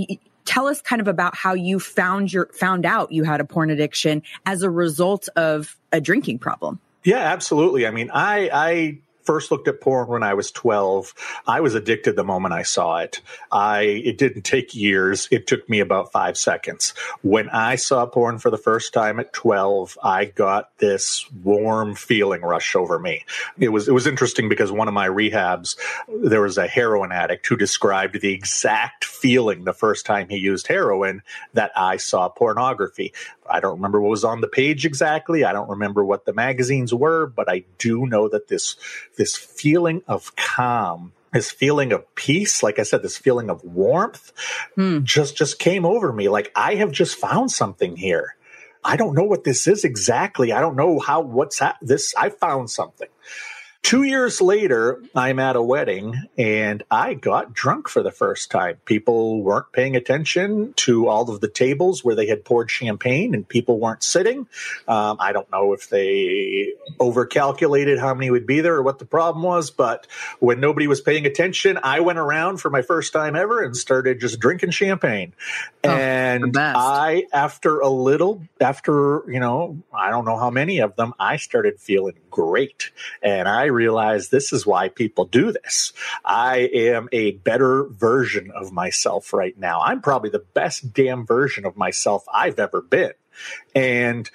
tell 0.45 0.67
us 0.67 0.81
kind 0.83 1.01
of 1.01 1.09
about 1.09 1.35
how 1.35 1.55
you 1.55 1.81
found 1.81 2.33
your, 2.33 2.47
found 2.53 2.85
out 2.85 3.13
you 3.13 3.25
had 3.25 3.41
a 3.41 3.45
porn 3.45 3.71
addiction 3.71 4.23
as 4.47 4.63
a 4.63 4.71
result 4.71 5.29
of 5.37 5.77
a 5.93 6.01
drinking 6.01 6.39
problem? 6.39 6.79
Yeah, 7.05 7.19
absolutely. 7.19 7.87
I 7.87 7.91
mean, 7.91 8.11
I, 8.13 8.51
I, 8.53 8.99
first 9.31 9.53
looked 9.53 9.69
at 9.69 9.81
porn 9.81 10.09
when 10.09 10.25
I 10.25 10.35
was 10.35 10.51
12. 10.51 11.15
I 11.47 11.61
was 11.61 11.77
addicted 11.77 12.17
the 12.17 12.25
moment 12.25 12.53
I 12.53 12.65
saw 12.65 12.97
it. 12.97 13.21
I 13.53 13.83
it 13.83 14.19
didn't 14.19 14.43
take 14.43 14.75
years. 14.75 15.29
It 15.31 15.47
took 15.47 15.69
me 15.69 15.79
about 15.79 16.11
5 16.11 16.37
seconds. 16.37 16.95
When 17.23 17.49
I 17.49 17.77
saw 17.77 18.07
porn 18.07 18.41
for 18.41 18.51
the 18.51 18.59
first 18.59 18.93
time 18.93 19.21
at 19.21 19.33
12, 19.33 19.97
I 20.03 20.25
got 20.25 20.77
this 20.79 21.31
warm 21.45 21.95
feeling 21.95 22.43
rush 22.43 22.75
over 22.75 22.99
me. 22.99 23.25
It 23.57 23.69
was 23.69 23.87
it 23.87 23.93
was 23.93 24.09
interesting 24.09 24.49
because 24.49 24.73
one 24.73 24.89
of 24.89 24.95
my 24.95 25.07
rehabs 25.07 25.77
there 26.09 26.43
was 26.43 26.59
a 26.59 26.67
heroin 26.67 27.13
addict 27.13 27.47
who 27.47 27.57
described 27.57 28.21
the 28.21 28.33
exact 28.33 29.05
feeling 29.05 29.63
the 29.63 29.73
first 29.73 30.07
time 30.07 30.29
he 30.29 30.39
used 30.39 30.67
heroin 30.67 31.23
that 31.55 31.71
I 31.77 31.99
saw 31.99 32.29
pornography. 32.29 33.13
I 33.49 33.61
don't 33.61 33.77
remember 33.77 34.01
what 34.01 34.11
was 34.11 34.25
on 34.25 34.41
the 34.41 34.49
page 34.49 34.87
exactly. 34.87 35.45
I 35.45 35.53
don't 35.53 35.69
remember 35.69 36.05
what 36.05 36.25
the 36.25 36.33
magazines 36.33 36.95
were, 36.95 37.27
but 37.27 37.49
I 37.49 37.65
do 37.79 38.07
know 38.07 38.29
that 38.29 38.49
this 38.49 38.77
this 39.21 39.37
feeling 39.37 40.03
of 40.09 40.35
calm 40.35 41.13
this 41.35 41.51
feeling 41.51 41.93
of 41.93 42.15
peace 42.15 42.63
like 42.63 42.79
i 42.79 42.83
said 42.83 43.03
this 43.03 43.19
feeling 43.19 43.51
of 43.51 43.63
warmth 43.63 44.33
hmm. 44.77 45.01
just 45.05 45.37
just 45.37 45.59
came 45.59 45.85
over 45.85 46.11
me. 46.11 46.31
Like 46.31 46.51
i 46.57 46.77
have 46.77 46.91
just 46.91 47.17
found 47.17 47.53
something 47.53 47.97
here. 47.97 48.35
I 48.83 48.97
don't 48.97 49.15
know 49.15 49.25
what 49.25 49.45
this 49.45 49.67
is 49.67 49.85
exactly. 49.85 50.53
I 50.53 50.61
don't 50.61 50.75
know 50.75 50.99
how 51.01 51.21
what's 51.21 51.59
ha- 51.59 51.77
this 51.83 52.15
i 52.17 52.31
found 52.31 52.71
something 52.71 53.09
Two 53.83 54.05
years 54.05 54.41
later, 54.41 55.03
I'm 55.17 55.41
at 55.41 55.57
a 55.57 55.63
wedding 55.63 56.15
and 56.39 56.83
I 56.91 57.15
got 57.15 57.53
drunk 57.53 57.89
for 57.89 58.05
the 58.05 58.13
first 58.13 58.51
time. 58.51 58.77
People 58.85 59.43
weren't 59.43 59.73
paying 59.73 59.97
attention 59.97 60.75
to 60.75 61.09
all 61.09 61.29
of 61.29 61.41
the 61.41 61.49
tables 61.49 62.05
where 62.05 62.15
they 62.15 62.27
had 62.27 62.45
poured 62.45 62.71
champagne 62.71 63.35
and 63.35 63.49
people 63.49 63.81
weren't 63.81 64.05
sitting. 64.05 64.47
Um, 64.87 65.17
I 65.19 65.33
don't 65.33 65.51
know 65.51 65.73
if 65.73 65.89
they 65.89 66.75
overcalculated 67.01 67.99
how 67.99 68.15
many 68.15 68.31
would 68.31 68.47
be 68.47 68.61
there 68.61 68.77
or 68.77 68.83
what 68.83 69.01
the 69.01 69.07
problem 69.07 69.43
was, 69.43 69.71
but 69.71 70.07
when 70.39 70.61
nobody 70.61 70.87
was 70.87 71.01
paying 71.01 71.27
attention, 71.27 71.79
I 71.83 72.01
went 72.01 72.19
around 72.19 72.59
for 72.59 72.71
my 72.71 72.83
first 72.83 73.13
time 73.13 73.35
ever 73.35 73.61
and 73.63 73.77
started 73.77 74.21
just 74.21 74.39
drinking 74.39 74.71
champagne. 74.71 75.33
Oh, 75.83 75.89
and 75.89 76.55
I, 76.57 77.25
after 77.33 77.81
a 77.81 77.89
little, 77.89 78.43
after, 78.61 79.25
you 79.27 79.41
know, 79.41 79.83
I 79.93 80.11
don't 80.11 80.27
know 80.27 80.37
how 80.37 80.51
many 80.51 80.79
of 80.79 80.95
them, 80.97 81.15
I 81.19 81.39
started 81.39 81.81
feeling 81.81 82.15
great. 82.31 82.91
And 83.23 83.49
I 83.49 83.70
realized 83.71 84.31
this 84.31 84.53
is 84.53 84.67
why 84.67 84.89
people 84.89 85.25
do 85.25 85.53
this. 85.53 85.93
I 86.25 86.71
am 86.73 87.09
a 87.13 87.33
better 87.33 87.85
version 87.85 88.51
of 88.55 88.73
myself 88.73 89.33
right 89.33 89.57
now. 89.59 89.81
I'm 89.81 90.01
probably 90.03 90.31
the 90.31 90.45
best 90.55 90.93
damn 90.93 91.27
version 91.27 91.65
of 91.65 91.77
myself 91.77 92.25
I've 92.33 92.59
ever 92.59 92.83
been. 92.83 93.13
And 93.75 94.31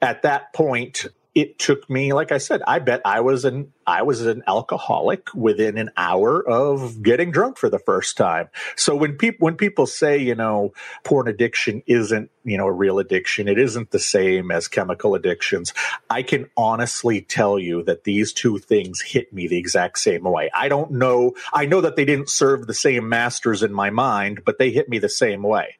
at 0.00 0.22
that 0.22 0.52
point, 0.52 1.06
it 1.34 1.56
took 1.56 1.88
me, 1.88 2.12
like 2.12 2.32
I 2.32 2.38
said, 2.38 2.62
I 2.66 2.80
bet 2.80 3.02
I 3.04 3.20
was 3.20 3.44
an 3.44 3.72
I 3.86 4.02
was 4.02 4.26
an 4.26 4.42
alcoholic 4.48 5.32
within 5.34 5.78
an 5.78 5.90
hour 5.96 6.42
of 6.46 7.00
getting 7.00 7.30
drunk 7.30 7.58
for 7.58 7.70
the 7.70 7.78
first 7.78 8.16
time. 8.16 8.48
So 8.74 8.96
when 8.96 9.16
people 9.16 9.44
when 9.44 9.54
people 9.54 9.86
say, 9.86 10.18
you 10.18 10.34
know, 10.34 10.72
porn 11.04 11.28
addiction 11.28 11.82
isn't, 11.86 12.30
you 12.50 12.58
know, 12.58 12.66
a 12.66 12.72
real 12.72 12.98
addiction, 12.98 13.48
it 13.48 13.58
isn't 13.58 13.90
the 13.90 13.98
same 13.98 14.50
as 14.50 14.68
chemical 14.68 15.14
addictions. 15.14 15.72
I 16.10 16.22
can 16.22 16.50
honestly 16.56 17.20
tell 17.20 17.58
you 17.58 17.82
that 17.84 18.04
these 18.04 18.32
two 18.32 18.58
things 18.58 19.00
hit 19.00 19.32
me 19.32 19.48
the 19.48 19.58
exact 19.58 19.98
same 19.98 20.24
way. 20.24 20.50
I 20.54 20.68
don't 20.68 20.92
know, 20.92 21.34
I 21.52 21.66
know 21.66 21.80
that 21.80 21.96
they 21.96 22.04
didn't 22.04 22.30
serve 22.30 22.66
the 22.66 22.74
same 22.74 23.08
masters 23.08 23.62
in 23.62 23.72
my 23.72 23.90
mind, 23.90 24.42
but 24.44 24.58
they 24.58 24.70
hit 24.70 24.88
me 24.88 24.98
the 24.98 25.08
same 25.08 25.42
way. 25.42 25.76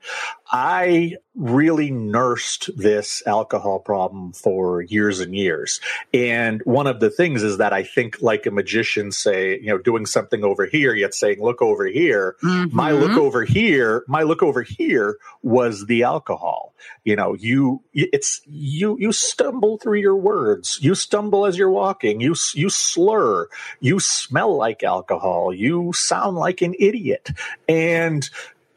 I 0.51 1.17
really 1.35 1.91
nursed 1.91 2.71
this 2.77 3.23
alcohol 3.27 3.79
problem 3.79 4.33
for 4.33 4.83
years 4.83 5.21
and 5.21 5.35
years. 5.35 5.81
And 6.13 6.61
one 6.65 6.87
of 6.87 7.01
the 7.01 7.11
things 7.11 7.43
is 7.43 7.59
that 7.59 7.73
I 7.73 7.85
think 7.85 8.21
like 8.21 8.47
a 8.47 8.51
magician 8.51 9.13
say, 9.13 9.59
you 9.61 9.69
know, 9.69 9.79
doing 9.79 10.05
something 10.05 10.43
over 10.43 10.67
here, 10.67 10.95
yet 10.95 11.15
saying, 11.15 11.41
look 11.41 11.63
over 11.63 11.87
here. 11.87 12.37
Mm-hmm. 12.43 12.75
My 12.75 12.91
look 12.91 13.17
over 13.17 13.45
here, 13.45 14.05
my 14.09 14.23
look 14.23 14.43
over 14.43 14.63
here 14.63 15.19
was 15.43 15.87
the 15.87 16.03
alcohol. 16.03 16.58
You 17.05 17.17
know, 17.17 17.35
you, 17.35 17.83
it's, 17.93 18.41
you, 18.47 18.97
you 18.99 19.13
stumble 19.13 19.79
through 19.79 19.99
your 19.99 20.17
words. 20.17 20.79
You 20.81 20.95
stumble 20.95 21.47
as 21.47 21.57
you're 21.59 21.71
walking. 21.71 22.21
You, 22.21 22.35
you 22.55 22.71
slur. 22.71 23.49
You 23.81 24.01
smell 24.01 24.57
like 24.57 24.83
alcohol. 24.83 25.53
You 25.53 25.93
sound 25.93 26.37
like 26.37 26.63
an 26.63 26.75
idiot. 26.79 27.31
And 27.69 28.29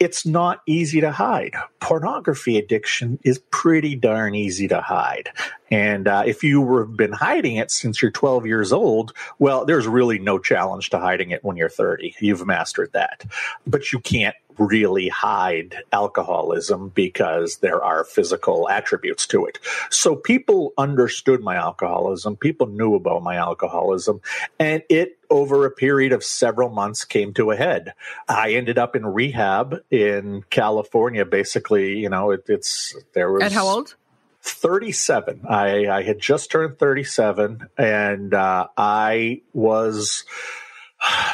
it's 0.02 0.26
not 0.26 0.62
easy 0.66 1.00
to 1.02 1.12
hide. 1.12 1.54
Pornography 1.80 2.58
addiction 2.58 3.20
is 3.24 3.38
pretty 3.52 3.96
darn 3.96 4.34
easy 4.34 4.68
to 4.68 4.82
hide. 4.82 5.30
And 5.70 6.08
uh, 6.08 6.24
if 6.26 6.44
you 6.44 6.78
have 6.78 6.98
been 6.98 7.12
hiding 7.12 7.58
it 7.58 7.70
since 7.70 8.02
you're 8.02 8.10
12 8.10 8.48
years 8.48 8.74
old, 8.74 9.14
well, 9.38 9.64
there's 9.64 9.88
really 9.88 10.18
no 10.18 10.40
challenge 10.40 10.90
to 10.90 10.98
hiding 10.98 11.30
it 11.30 11.44
when 11.44 11.56
you're 11.56 11.70
30. 11.70 12.16
You've 12.20 12.48
mastered 12.48 12.92
that. 12.94 13.26
But 13.68 13.94
you 13.94 14.00
can't 14.00 14.36
really 14.58 15.08
hide 15.10 15.76
alcoholism 15.92 16.90
because 16.90 17.58
there 17.58 17.84
are 17.84 18.04
physical 18.04 18.70
attributes 18.70 19.28
to 19.28 19.46
it. 19.46 19.60
So 19.90 20.16
people 20.16 20.74
understood 20.78 21.42
my 21.42 21.56
alcoholism, 21.56 22.36
people 22.36 22.68
knew 22.68 22.96
about 22.96 23.24
my 23.24 23.36
alcoholism, 23.36 24.22
and 24.60 24.84
it 24.90 25.18
over 25.30 25.66
a 25.66 25.72
period 25.72 26.12
of 26.12 26.24
several 26.24 26.70
months 26.70 27.06
came 27.06 27.34
to 27.34 27.52
a 27.52 27.56
head. 27.56 27.94
I 28.28 28.52
ended 28.54 28.78
up 28.78 28.96
in 28.96 29.06
rehab 29.06 29.82
in 29.90 30.44
California. 30.50 31.26
Basically, 31.26 31.98
you 31.98 32.10
know, 32.10 32.32
it, 32.32 32.46
it's 32.48 32.96
there 33.14 33.32
was 33.32 33.44
at 33.44 33.52
how 33.52 33.68
old? 33.68 33.96
37. 34.42 35.42
I, 35.48 35.88
I 35.88 36.04
had 36.04 36.20
just 36.20 36.52
turned 36.52 36.80
37 36.80 37.68
and 37.78 38.34
uh, 38.34 38.68
I 38.76 39.42
was 39.54 40.24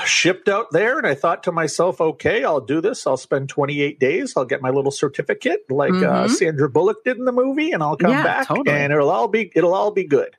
shipped 0.06 0.48
out 0.48 0.72
there 0.72 0.98
and 0.98 1.06
I 1.06 1.16
thought 1.16 1.44
to 1.44 1.52
myself, 1.52 2.00
okay, 2.00 2.44
I'll 2.44 2.62
do 2.62 2.82
this. 2.82 3.06
I'll 3.06 3.18
spend 3.18 3.50
28 3.50 4.00
days. 4.00 4.36
I'll 4.38 4.46
get 4.46 4.62
my 4.62 4.70
little 4.70 4.92
certificate 4.92 5.70
like 5.70 5.92
uh, 5.92 5.96
mm-hmm. 5.96 6.26
uh, 6.26 6.28
Sandra 6.28 6.70
Bullock 6.70 7.04
did 7.04 7.18
in 7.18 7.26
the 7.26 7.32
movie 7.32 7.72
and 7.72 7.84
I'll 7.84 7.98
come 7.98 8.12
yeah, 8.12 8.24
back 8.24 8.48
totally. 8.48 8.76
and 8.76 8.94
it'll 8.94 9.10
all 9.10 9.28
be, 9.28 9.52
it'll 9.56 9.74
all 9.74 9.92
be 9.92 10.06
good. 10.06 10.36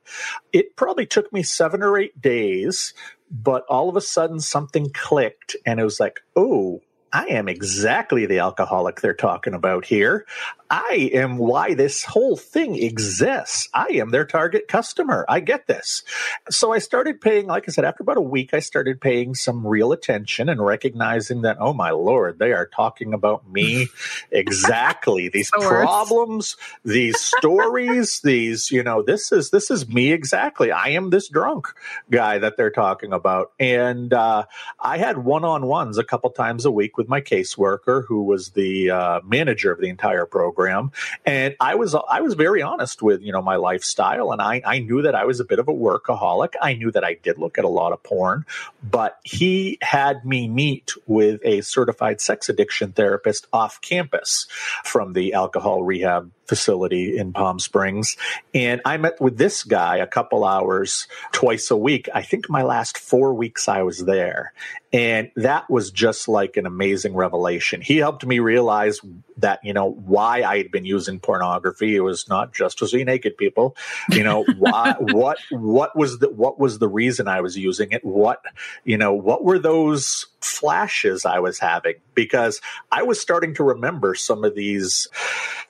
It 0.51 0.75
probably 0.75 1.05
took 1.05 1.31
me 1.31 1.43
seven 1.43 1.83
or 1.83 1.97
eight 1.97 2.19
days, 2.19 2.93
but 3.29 3.65
all 3.69 3.89
of 3.89 3.95
a 3.95 4.01
sudden 4.01 4.39
something 4.39 4.89
clicked 4.93 5.55
and 5.65 5.79
it 5.79 5.83
was 5.83 5.99
like, 5.99 6.21
oh, 6.35 6.81
I 7.11 7.25
am 7.27 7.49
exactly 7.49 8.25
the 8.25 8.39
alcoholic 8.39 9.01
they're 9.01 9.13
talking 9.13 9.53
about 9.53 9.85
here. 9.85 10.25
I 10.71 11.09
am 11.13 11.37
why 11.37 11.73
this 11.73 12.03
whole 12.03 12.37
thing 12.37 12.75
exists. 12.75 13.69
I 13.73 13.87
am 13.93 14.11
their 14.11 14.25
target 14.25 14.67
customer. 14.67 15.25
I 15.27 15.39
get 15.39 15.65
this. 15.65 16.03
So 16.51 16.71
I 16.71 16.77
started 16.77 17.19
paying, 17.21 17.47
like 17.47 17.67
I 17.67 17.71
said, 17.71 17.85
after 17.85 18.03
about 18.03 18.17
a 18.17 18.21
week, 18.21 18.53
I 18.53 18.59
started 18.59 19.01
paying 19.01 19.33
some 19.33 19.65
real 19.65 19.91
attention 19.91 20.47
and 20.47 20.63
recognizing 20.63 21.41
that, 21.41 21.57
oh 21.59 21.73
my 21.73 21.89
Lord, 21.89 22.37
they 22.37 22.51
are 22.51 22.67
talking 22.67 23.15
about 23.15 23.49
me 23.49 23.87
exactly. 24.31 25.29
these 25.29 25.49
the 25.49 25.57
problems, 25.57 26.55
these 26.85 27.19
stories, 27.19 28.19
these, 28.23 28.69
you 28.69 28.83
know, 28.83 29.01
this 29.01 29.31
is, 29.31 29.49
this 29.49 29.71
is 29.71 29.87
me 29.89 30.11
exactly. 30.11 30.71
I 30.71 30.89
am 30.89 31.09
this 31.09 31.29
drunk 31.29 31.67
guy 32.11 32.37
that 32.37 32.57
they're 32.57 32.69
talking 32.69 33.11
about. 33.11 33.53
And 33.59 34.13
uh, 34.13 34.45
I 34.79 34.99
had 34.99 35.17
one 35.17 35.43
on 35.43 35.65
ones 35.65 35.97
a 35.97 36.03
couple 36.03 36.29
times 36.29 36.65
a 36.65 36.71
week 36.71 36.95
with 36.99 37.07
my 37.07 37.21
caseworker, 37.21 38.05
who 38.05 38.21
was 38.23 38.49
the 38.49 38.91
uh, 38.91 39.21
manager 39.23 39.71
of 39.71 39.79
the 39.79 39.89
entire 39.89 40.25
program. 40.25 40.91
And 41.25 41.55
I 41.59 41.75
was 41.75 41.95
I 41.95 42.19
was 42.19 42.35
very 42.35 42.61
honest 42.61 43.01
with 43.01 43.21
you 43.21 43.31
know 43.31 43.41
my 43.41 43.55
lifestyle, 43.55 44.31
and 44.31 44.41
I 44.41 44.61
I 44.63 44.79
knew 44.79 45.01
that 45.01 45.15
I 45.15 45.25
was 45.25 45.39
a 45.39 45.45
bit 45.45 45.57
of 45.57 45.67
a 45.67 45.73
workaholic. 45.73 46.53
I 46.61 46.73
knew 46.73 46.91
that 46.91 47.03
I 47.03 47.15
did 47.15 47.39
look 47.39 47.57
at 47.57 47.63
a 47.63 47.69
lot 47.69 47.93
of 47.93 48.03
porn, 48.03 48.45
but 48.83 49.17
he 49.23 49.79
had 49.81 50.25
me 50.25 50.47
meet 50.47 50.91
with 51.07 51.41
a 51.43 51.61
certified 51.61 52.21
sex 52.21 52.49
addiction 52.49 52.91
therapist 52.91 53.47
off 53.53 53.79
campus 53.81 54.45
from 54.83 55.13
the 55.13 55.33
alcohol 55.33 55.81
rehab 55.83 56.31
facility 56.49 57.15
in 57.15 57.31
Palm 57.31 57.59
Springs. 57.59 58.17
And 58.53 58.81
I 58.83 58.97
met 58.97 59.21
with 59.21 59.37
this 59.37 59.63
guy 59.63 59.97
a 59.97 60.07
couple 60.07 60.43
hours 60.43 61.07
twice 61.31 61.69
a 61.69 61.77
week. 61.77 62.09
I 62.13 62.23
think 62.23 62.49
my 62.49 62.63
last 62.63 62.97
four 62.97 63.33
weeks 63.35 63.69
I 63.69 63.83
was 63.83 63.99
there. 63.99 64.51
And 64.91 65.29
that 65.35 65.69
was 65.69 65.91
just 65.91 66.27
like 66.27 66.57
an 66.57 66.65
amazing 66.65 67.13
revelation. 67.13 67.79
He 67.79 67.97
helped 67.97 68.25
me 68.25 68.39
realize 68.39 68.99
that, 69.37 69.59
you 69.63 69.71
know, 69.71 69.91
why 69.91 70.41
I 70.41 70.57
had 70.57 70.71
been 70.71 70.85
using 70.85 71.19
pornography. 71.19 71.95
It 71.95 71.99
was 71.99 72.27
not 72.27 72.55
just 72.55 72.79
to 72.79 72.87
see 72.87 73.03
naked 73.03 73.37
people. 73.37 73.77
You 74.09 74.23
know, 74.23 74.43
why, 74.57 74.95
what, 74.99 75.37
what 75.51 75.95
was 75.95 76.17
the, 76.17 76.29
what 76.31 76.59
was 76.59 76.79
the 76.79 76.87
reason 76.87 77.27
I 77.27 77.41
was 77.41 77.55
using 77.55 77.91
it? 77.91 78.03
What, 78.03 78.41
you 78.83 78.97
know, 78.97 79.13
what 79.13 79.43
were 79.43 79.59
those 79.59 80.25
flashes 80.41 81.23
I 81.23 81.39
was 81.39 81.59
having? 81.59 81.95
Because 82.19 82.59
I 82.91 83.03
was 83.03 83.21
starting 83.21 83.53
to 83.55 83.63
remember 83.63 84.13
some 84.13 84.43
of 84.43 84.53
these 84.53 85.07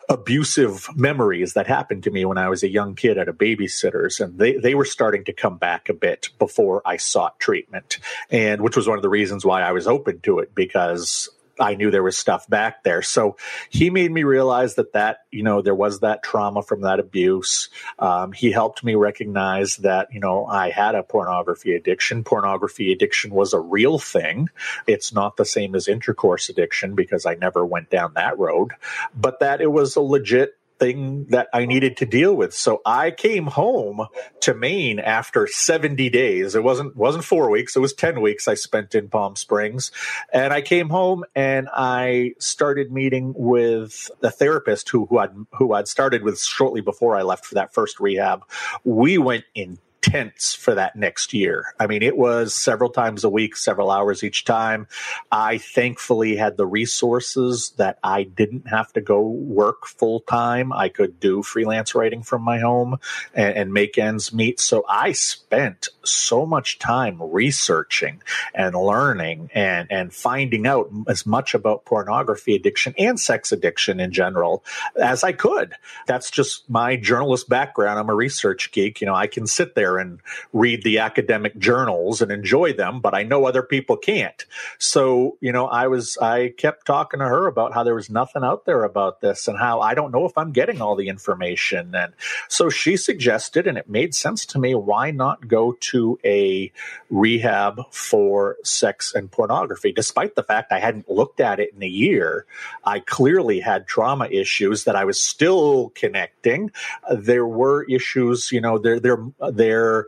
abusive 0.10 0.90
memories 0.96 1.54
that 1.54 1.68
happened 1.68 2.04
to 2.06 2.10
me 2.10 2.26
when 2.26 2.40
I 2.40 2.50
was 2.50 2.64
a 2.64 2.70
young 2.70 2.96
kid 2.96 3.20
at 3.20 3.30
a 3.30 3.34
babysitter's, 3.34 4.20
and 4.20 4.40
they, 4.40 4.58
they 4.58 4.74
were 4.74 4.86
starting 4.86 5.24
to 5.26 5.34
come 5.34 5.60
back 5.60 5.90
a 5.90 5.94
bit 5.94 6.30
before 6.40 6.82
I 6.86 6.98
sought 6.98 7.40
treatment, 7.40 8.00
and 8.32 8.62
which 8.62 8.76
was 8.76 8.88
one 8.88 8.98
of 8.98 9.04
the 9.04 9.10
reasons 9.10 9.46
why 9.46 9.62
I 9.62 9.72
was 9.72 9.86
open 9.86 10.22
to 10.22 10.40
it 10.40 10.56
because 10.56 11.30
I 11.60 11.76
knew 11.76 11.92
there 11.92 12.04
was 12.04 12.18
stuff 12.18 12.48
back 12.48 12.84
there. 12.84 13.02
So 13.02 13.38
he 13.70 13.90
made 13.90 14.12
me 14.12 14.24
realize 14.24 14.76
that 14.76 14.94
that 14.94 15.20
you 15.32 15.44
know 15.44 15.62
there 15.62 15.76
was 15.76 16.00
that 16.00 16.24
trauma 16.24 16.62
from 16.64 16.82
that 16.82 17.00
abuse. 17.00 17.70
Um, 17.98 18.32
he 18.32 18.52
helped 18.52 18.84
me 18.84 18.96
recognize 18.96 19.78
that 19.78 20.08
you 20.14 20.20
know 20.20 20.46
I 20.46 20.70
had 20.70 20.96
a 20.96 21.04
pornography 21.04 21.76
addiction. 21.76 22.24
Pornography 22.24 22.92
addiction 22.92 23.32
was 23.32 23.54
a 23.54 23.60
real 23.60 24.00
thing. 24.00 24.50
It's 24.88 25.14
not 25.14 25.38
the 25.38 25.46
same 25.46 25.76
as 25.76 25.88
intercourse 25.88 26.50
addiction 26.50 26.96
because 26.96 27.26
I 27.26 27.36
never 27.36 27.66
went 27.66 27.90
down 27.90 28.14
that 28.16 28.38
road, 28.38 28.72
but 29.16 29.40
that 29.40 29.62
it 29.62 29.72
was 29.72 29.96
a 29.96 30.02
legit 30.02 30.59
thing 30.80 31.26
that 31.30 31.48
I 31.54 31.66
needed 31.66 31.98
to 31.98 32.06
deal 32.06 32.34
with. 32.34 32.54
So 32.54 32.82
I 32.86 33.12
came 33.12 33.48
home 33.48 34.08
to 34.42 34.54
Maine 34.54 35.00
after 35.00 35.48
70 35.48 36.10
days. 36.10 36.56
It 36.56 36.64
wasn't 36.64 36.96
wasn't 36.96 37.26
4 37.26 37.50
weeks, 37.50 37.76
it 37.76 37.80
was 37.80 37.94
10 37.94 38.22
weeks 38.22 38.48
I 38.48 38.54
spent 38.54 38.96
in 38.96 39.10
Palm 39.10 39.36
Springs. 39.36 39.92
And 40.32 40.54
I 40.54 40.62
came 40.62 40.90
home 40.90 41.26
and 41.36 41.68
I 41.74 42.34
started 42.40 42.92
meeting 42.92 43.34
with 43.36 44.10
a 44.22 44.32
therapist 44.32 44.90
who 44.90 45.06
who 45.06 45.18
I'd 45.18 45.32
who 45.54 45.74
I'd 45.74 45.88
started 45.88 46.24
with 46.24 46.42
shortly 46.42 46.82
before 46.82 47.16
I 47.16 47.24
left 47.24 47.46
for 47.46 47.56
that 47.56 47.74
first 47.74 48.00
rehab. 48.00 48.44
We 48.84 49.18
went 49.18 49.46
in 49.56 49.80
intense 50.02 50.54
for 50.54 50.76
that 50.76 50.96
next 50.96 51.34
year. 51.34 51.74
I 51.80 51.88
mean, 51.88 52.02
it 52.02 52.18
was 52.18 52.54
several 52.54 52.90
times 52.90 53.24
a 53.24 53.30
week, 53.30 53.56
several 53.56 53.92
hours 53.92 54.24
each 54.24 54.46
time. 54.46 54.88
I 55.32 55.58
thankfully 55.58 56.36
had 56.36 56.58
the 56.58 56.66
resources 56.66 57.74
that 57.78 58.00
I 58.04 58.24
didn't 58.24 58.68
have 58.68 58.94
to 58.94 59.02
go 59.02 59.22
work 59.22 59.86
full 59.86 60.22
time. 60.22 60.72
I 60.72 60.90
could 60.90 61.20
do 61.20 61.44
freelance 61.44 61.96
writing 61.96 62.24
from 62.24 62.42
my 62.44 62.60
home 62.60 62.98
and, 63.34 63.56
and 63.56 63.74
make 63.74 63.98
ends 63.98 64.34
meet. 64.34 64.60
So 64.60 64.86
I 64.88 65.12
spent 65.12 65.90
so 66.04 66.46
much 66.46 66.80
time 66.80 67.22
researching 67.22 68.22
and 68.54 68.76
learning 68.76 69.50
and, 69.54 69.92
and 69.92 70.14
finding 70.14 70.66
out 70.66 70.90
as 71.08 71.26
much 71.26 71.54
about 71.54 71.86
pornography 71.86 72.56
addiction 72.56 72.94
and 72.98 73.20
sex 73.20 73.52
addiction 73.52 74.00
in 74.00 74.12
general 74.12 74.64
as 75.00 75.24
I 75.24 75.34
could. 75.34 75.74
That's 76.08 76.32
just 76.32 76.70
my 76.70 76.96
journalist 76.96 77.50
background. 77.50 78.00
I'm 78.00 78.10
a 78.10 78.16
research 78.16 78.72
geek. 78.72 79.02
You 79.02 79.08
know, 79.08 79.16
I 79.16 79.28
can 79.28 79.46
sit 79.46 79.76
there 79.76 79.89
and 79.98 80.20
read 80.54 80.84
the 80.84 81.00
academic 81.00 81.58
journals 81.58 82.22
and 82.22 82.32
enjoy 82.32 82.74
them, 82.74 83.00
but 83.02 83.14
I 83.14 83.24
know 83.24 83.46
other 83.46 83.64
people 83.64 83.98
can't. 83.98 84.46
So, 84.78 85.38
you 85.42 85.52
know, 85.52 85.68
I 85.68 85.88
was, 85.88 86.18
I 86.18 86.54
kept 86.58 86.86
talking 86.86 87.20
to 87.20 87.26
her 87.26 87.48
about 87.48 87.74
how 87.74 87.84
there 87.84 87.96
was 87.96 88.10
nothing 88.10 88.44
out 88.44 88.66
there 88.66 88.84
about 88.84 89.22
this 89.22 89.48
and 89.48 89.58
how 89.58 89.80
I 89.80 89.94
don't 89.94 90.12
know 90.12 90.26
if 90.26 90.38
I'm 90.38 90.52
getting 90.52 90.82
all 90.82 90.96
the 90.96 91.08
information. 91.08 91.96
And 91.96 92.14
so 92.48 92.70
she 92.70 92.98
suggested, 92.98 93.68
and 93.68 93.78
it 93.78 93.90
made 93.90 94.14
sense 94.14 94.46
to 94.48 94.60
me, 94.60 94.76
why 94.76 95.12
not 95.12 95.48
go 95.48 95.78
to 95.92 96.20
a 96.24 96.72
rehab 97.10 97.82
for 97.92 98.58
sex 98.64 99.14
and 99.16 99.32
pornography? 99.32 99.92
Despite 99.92 100.36
the 100.36 100.44
fact 100.44 100.72
I 100.72 100.80
hadn't 100.80 101.10
looked 101.10 101.40
at 101.40 101.60
it 101.60 101.74
in 101.76 101.84
a 101.84 101.88
year, 101.88 102.46
I 102.84 103.00
clearly 103.00 103.60
had 103.60 103.88
trauma 103.88 104.28
issues 104.28 104.84
that 104.84 104.96
I 104.96 105.06
was 105.06 105.20
still 105.20 105.92
connecting. 105.96 106.72
There 107.12 107.48
were 107.48 107.84
issues, 107.84 108.52
you 108.52 108.62
know, 108.62 108.78
there, 108.78 109.00
there, 109.00 109.24
there, 109.52 109.79
there 109.80 110.06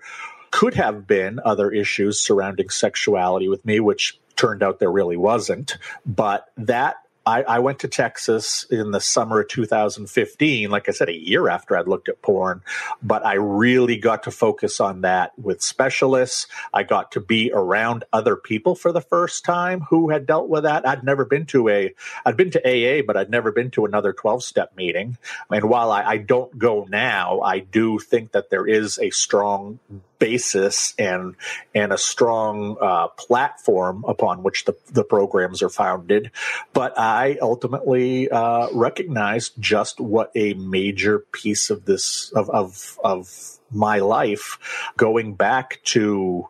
could 0.52 0.74
have 0.74 1.08
been 1.08 1.40
other 1.46 1.72
issues 1.72 2.22
surrounding 2.22 2.70
sexuality 2.70 3.48
with 3.48 3.66
me, 3.66 3.80
which 3.80 4.20
turned 4.36 4.62
out 4.62 4.80
there 4.80 4.92
really 4.92 5.18
wasn't. 5.18 5.78
But 6.06 6.48
that 6.58 6.98
I, 7.26 7.44
I, 7.44 7.60
went 7.60 7.80
to 7.80 7.88
Texas 7.88 8.66
in 8.72 8.92
the 8.92 9.00
summer 9.00 9.42
of 9.42 9.48
2015, 9.48 10.72
like 10.72 10.90
I 10.90 10.92
said, 10.92 11.10
a 11.10 11.16
year 11.16 11.50
after 11.50 11.78
I'd 11.78 11.88
looked 11.88 12.10
at 12.10 12.22
porn, 12.22 12.62
but 13.04 13.24
I 13.26 13.34
really 13.34 13.98
got 13.98 14.24
to 14.24 14.32
focus 14.32 14.80
on 14.80 15.02
that 15.02 15.34
with 15.38 15.62
specialists. 15.62 16.48
I 16.74 16.84
got 16.84 17.12
to 17.12 17.20
be 17.20 17.52
around 17.54 18.06
other 18.12 18.36
people 18.36 18.74
for 18.74 18.92
the 18.92 19.02
first 19.02 19.46
time 19.46 19.82
who 19.82 20.10
had 20.10 20.26
dealt 20.26 20.50
with 20.50 20.64
that. 20.64 20.88
I'd 20.88 21.04
never 21.04 21.26
been 21.26 21.46
to 21.48 21.70
a, 21.70 21.94
I'd 22.26 22.38
been 22.38 22.52
to 22.52 22.60
AA, 22.60 23.04
but 23.06 23.18
I'd 23.18 23.30
never 23.30 23.52
been 23.52 23.70
to 23.72 23.86
another 23.86 24.14
12 24.14 24.44
step 24.44 24.76
meeting. 24.76 25.18
And 25.52 25.66
while 25.66 25.92
I, 25.92 26.04
I 26.04 26.18
don't 26.18 26.58
go 26.58 26.88
now, 26.90 27.42
I 27.42 27.60
do 27.60 28.00
think 28.00 28.32
that 28.32 28.50
there 28.50 28.66
is 28.66 28.98
a 28.98 29.12
strong 29.12 29.80
basis 30.22 30.94
and 31.00 31.36
and 31.76 31.92
a 31.92 31.98
strong 31.98 32.78
uh, 32.80 33.08
platform 33.08 34.06
upon 34.08 34.44
which 34.44 34.64
the, 34.66 34.78
the 34.94 35.04
programs 35.04 35.62
are 35.62 35.70
founded. 35.70 36.32
But 36.72 36.98
I 36.98 37.40
ultimately 37.42 38.30
uh, 38.30 38.70
recognized 38.72 39.54
just 39.60 40.00
what 40.00 40.32
a 40.36 40.54
major 40.54 41.20
piece 41.20 41.70
of 41.72 41.84
this 41.84 42.32
of 42.34 42.50
of, 42.52 43.00
of 43.04 43.58
my 43.72 44.00
life 44.00 44.92
going 44.96 45.34
back 45.34 45.82
to 45.84 46.48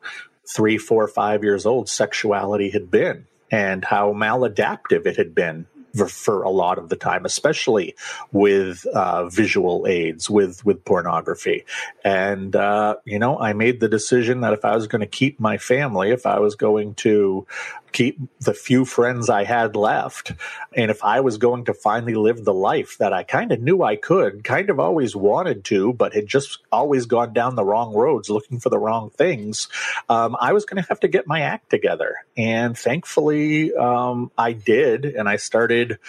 three, 0.53 0.77
four, 0.77 1.07
five 1.07 1.43
years 1.43 1.65
old, 1.65 1.87
sexuality 1.87 2.71
had 2.71 2.91
been 2.91 3.25
and 3.49 3.85
how 3.85 4.11
maladaptive 4.11 5.05
it 5.05 5.15
had 5.15 5.33
been 5.33 5.65
for, 6.07 6.43
a 6.43 6.49
lot 6.49 6.77
of 6.77 6.89
the 6.89 6.95
time, 6.95 7.25
especially 7.25 7.95
with 8.31 8.85
uh, 8.87 9.27
visual 9.29 9.85
aids, 9.87 10.29
with 10.29 10.65
with 10.65 10.83
pornography. 10.85 11.65
And 12.03 12.55
uh, 12.55 12.95
you 13.05 13.19
know, 13.19 13.39
I 13.39 13.53
made 13.53 13.79
the 13.79 13.89
decision 13.89 14.41
that 14.41 14.53
if 14.53 14.65
I 14.65 14.75
was 14.75 14.87
going 14.87 15.01
to 15.01 15.07
keep 15.07 15.39
my 15.39 15.57
family, 15.57 16.11
if 16.11 16.25
I 16.25 16.39
was 16.39 16.55
going 16.55 16.95
to 16.95 17.45
keep 17.91 18.19
the 18.39 18.53
few 18.53 18.85
friends 18.85 19.29
I 19.29 19.43
had 19.43 19.75
left. 19.75 20.31
And 20.75 20.91
if 20.91 21.03
I 21.03 21.19
was 21.21 21.37
going 21.37 21.65
to 21.65 21.73
finally 21.73 22.15
live 22.15 22.43
the 22.43 22.53
life 22.53 22.97
that 22.99 23.13
I 23.13 23.23
kind 23.23 23.51
of 23.51 23.61
knew 23.61 23.83
I 23.83 23.95
could, 23.95 24.43
kind 24.43 24.69
of 24.69 24.79
always 24.79 25.15
wanted 25.15 25.63
to, 25.65 25.93
but 25.93 26.13
had 26.13 26.27
just 26.27 26.59
always 26.71 27.05
gone 27.05 27.33
down 27.33 27.55
the 27.55 27.65
wrong 27.65 27.93
roads 27.93 28.29
looking 28.29 28.59
for 28.59 28.69
the 28.69 28.79
wrong 28.79 29.09
things, 29.09 29.67
um, 30.09 30.35
I 30.39 30.53
was 30.53 30.65
going 30.65 30.81
to 30.81 30.87
have 30.89 30.99
to 31.01 31.07
get 31.07 31.27
my 31.27 31.41
act 31.41 31.69
together. 31.69 32.15
And 32.37 32.77
thankfully, 32.77 33.73
um, 33.73 34.31
I 34.37 34.53
did. 34.53 35.05
And 35.05 35.27
I 35.27 35.35
started 35.37 35.99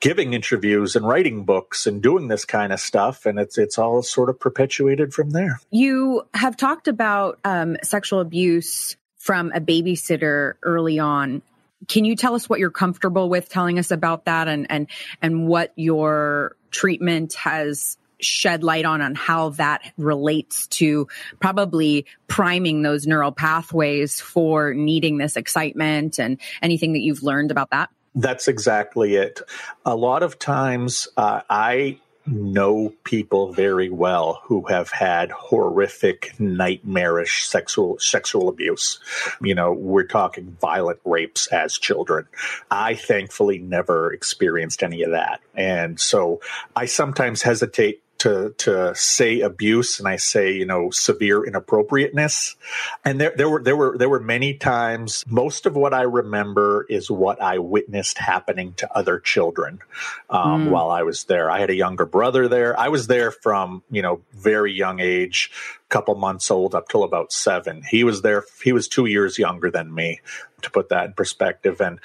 giving 0.00 0.32
interviews 0.32 0.96
and 0.96 1.06
writing 1.06 1.44
books 1.44 1.86
and 1.86 2.02
doing 2.02 2.28
this 2.28 2.46
kind 2.46 2.72
of 2.72 2.80
stuff 2.80 3.26
and 3.26 3.38
it's 3.38 3.58
it's 3.58 3.78
all 3.78 4.02
sort 4.02 4.30
of 4.30 4.40
perpetuated 4.40 5.12
from 5.12 5.30
there 5.30 5.60
you 5.70 6.22
have 6.32 6.56
talked 6.56 6.88
about 6.88 7.38
um, 7.44 7.76
sexual 7.82 8.20
abuse 8.20 8.96
from 9.20 9.52
a 9.54 9.60
babysitter 9.60 10.54
early 10.62 10.98
on. 10.98 11.42
Can 11.86 12.04
you 12.04 12.16
tell 12.16 12.34
us 12.34 12.48
what 12.48 12.58
you're 12.58 12.70
comfortable 12.70 13.28
with 13.28 13.48
telling 13.48 13.78
us 13.78 13.90
about 13.90 14.24
that 14.24 14.48
and 14.48 14.66
and 14.70 14.88
and 15.22 15.46
what 15.46 15.72
your 15.76 16.56
treatment 16.70 17.34
has 17.34 17.96
shed 18.18 18.62
light 18.62 18.84
on 18.84 19.00
on 19.00 19.14
how 19.14 19.50
that 19.50 19.82
relates 19.96 20.66
to 20.66 21.06
probably 21.38 22.06
priming 22.28 22.82
those 22.82 23.06
neural 23.06 23.32
pathways 23.32 24.20
for 24.20 24.74
needing 24.74 25.18
this 25.18 25.36
excitement 25.36 26.18
and 26.18 26.38
anything 26.62 26.92
that 26.94 27.00
you've 27.00 27.22
learned 27.22 27.50
about 27.50 27.70
that? 27.70 27.90
That's 28.14 28.48
exactly 28.48 29.16
it. 29.16 29.40
A 29.84 29.94
lot 29.94 30.22
of 30.22 30.38
times, 30.38 31.08
uh, 31.16 31.42
I 31.48 31.98
know 32.30 32.92
people 33.04 33.52
very 33.52 33.90
well 33.90 34.40
who 34.44 34.64
have 34.68 34.90
had 34.90 35.30
horrific, 35.30 36.38
nightmarish 36.38 37.46
sexual 37.46 37.98
sexual 37.98 38.48
abuse. 38.48 38.98
You 39.42 39.54
know, 39.54 39.72
we're 39.72 40.04
talking 40.04 40.56
violent 40.60 41.00
rapes 41.04 41.46
as 41.48 41.76
children. 41.76 42.26
I 42.70 42.94
thankfully 42.94 43.58
never 43.58 44.12
experienced 44.12 44.82
any 44.82 45.02
of 45.02 45.10
that, 45.10 45.40
and 45.54 45.98
so 45.98 46.40
I 46.74 46.86
sometimes 46.86 47.42
hesitate 47.42 48.02
to 48.20 48.54
to 48.58 48.94
say 48.94 49.40
abuse 49.40 49.98
and 49.98 50.06
I 50.06 50.16
say 50.16 50.52
you 50.52 50.66
know 50.66 50.90
severe 50.90 51.42
inappropriateness. 51.42 52.56
And 53.04 53.20
there 53.20 53.32
there 53.34 53.48
were 53.48 53.62
there 53.62 53.76
were 53.76 53.98
there 53.98 54.08
were 54.08 54.20
many 54.20 54.54
times. 54.54 55.24
Most 55.26 55.66
of 55.66 55.74
what 55.74 55.94
I 55.94 56.02
remember 56.02 56.86
is 56.88 57.10
what 57.10 57.40
I 57.42 57.58
witnessed 57.58 58.18
happening 58.18 58.74
to 58.74 58.92
other 58.96 59.18
children 59.18 59.80
um, 60.28 60.66
mm. 60.66 60.70
while 60.70 60.90
I 60.90 61.02
was 61.02 61.24
there. 61.24 61.50
I 61.50 61.60
had 61.60 61.70
a 61.70 61.74
younger 61.74 62.06
brother 62.06 62.46
there. 62.46 62.78
I 62.78 62.88
was 62.88 63.06
there 63.06 63.30
from 63.30 63.82
you 63.90 64.02
know 64.02 64.20
very 64.32 64.72
young 64.72 65.00
age, 65.00 65.50
couple 65.88 66.14
months 66.14 66.50
old 66.50 66.74
up 66.74 66.88
till 66.88 67.04
about 67.04 67.32
seven. 67.32 67.82
He 67.88 68.04
was 68.04 68.20
there. 68.20 68.44
He 68.62 68.72
was 68.72 68.86
two 68.86 69.06
years 69.06 69.38
younger 69.38 69.70
than 69.70 69.94
me. 69.94 70.20
To 70.62 70.70
put 70.70 70.90
that 70.90 71.06
in 71.06 71.12
perspective, 71.14 71.80
and 71.80 72.00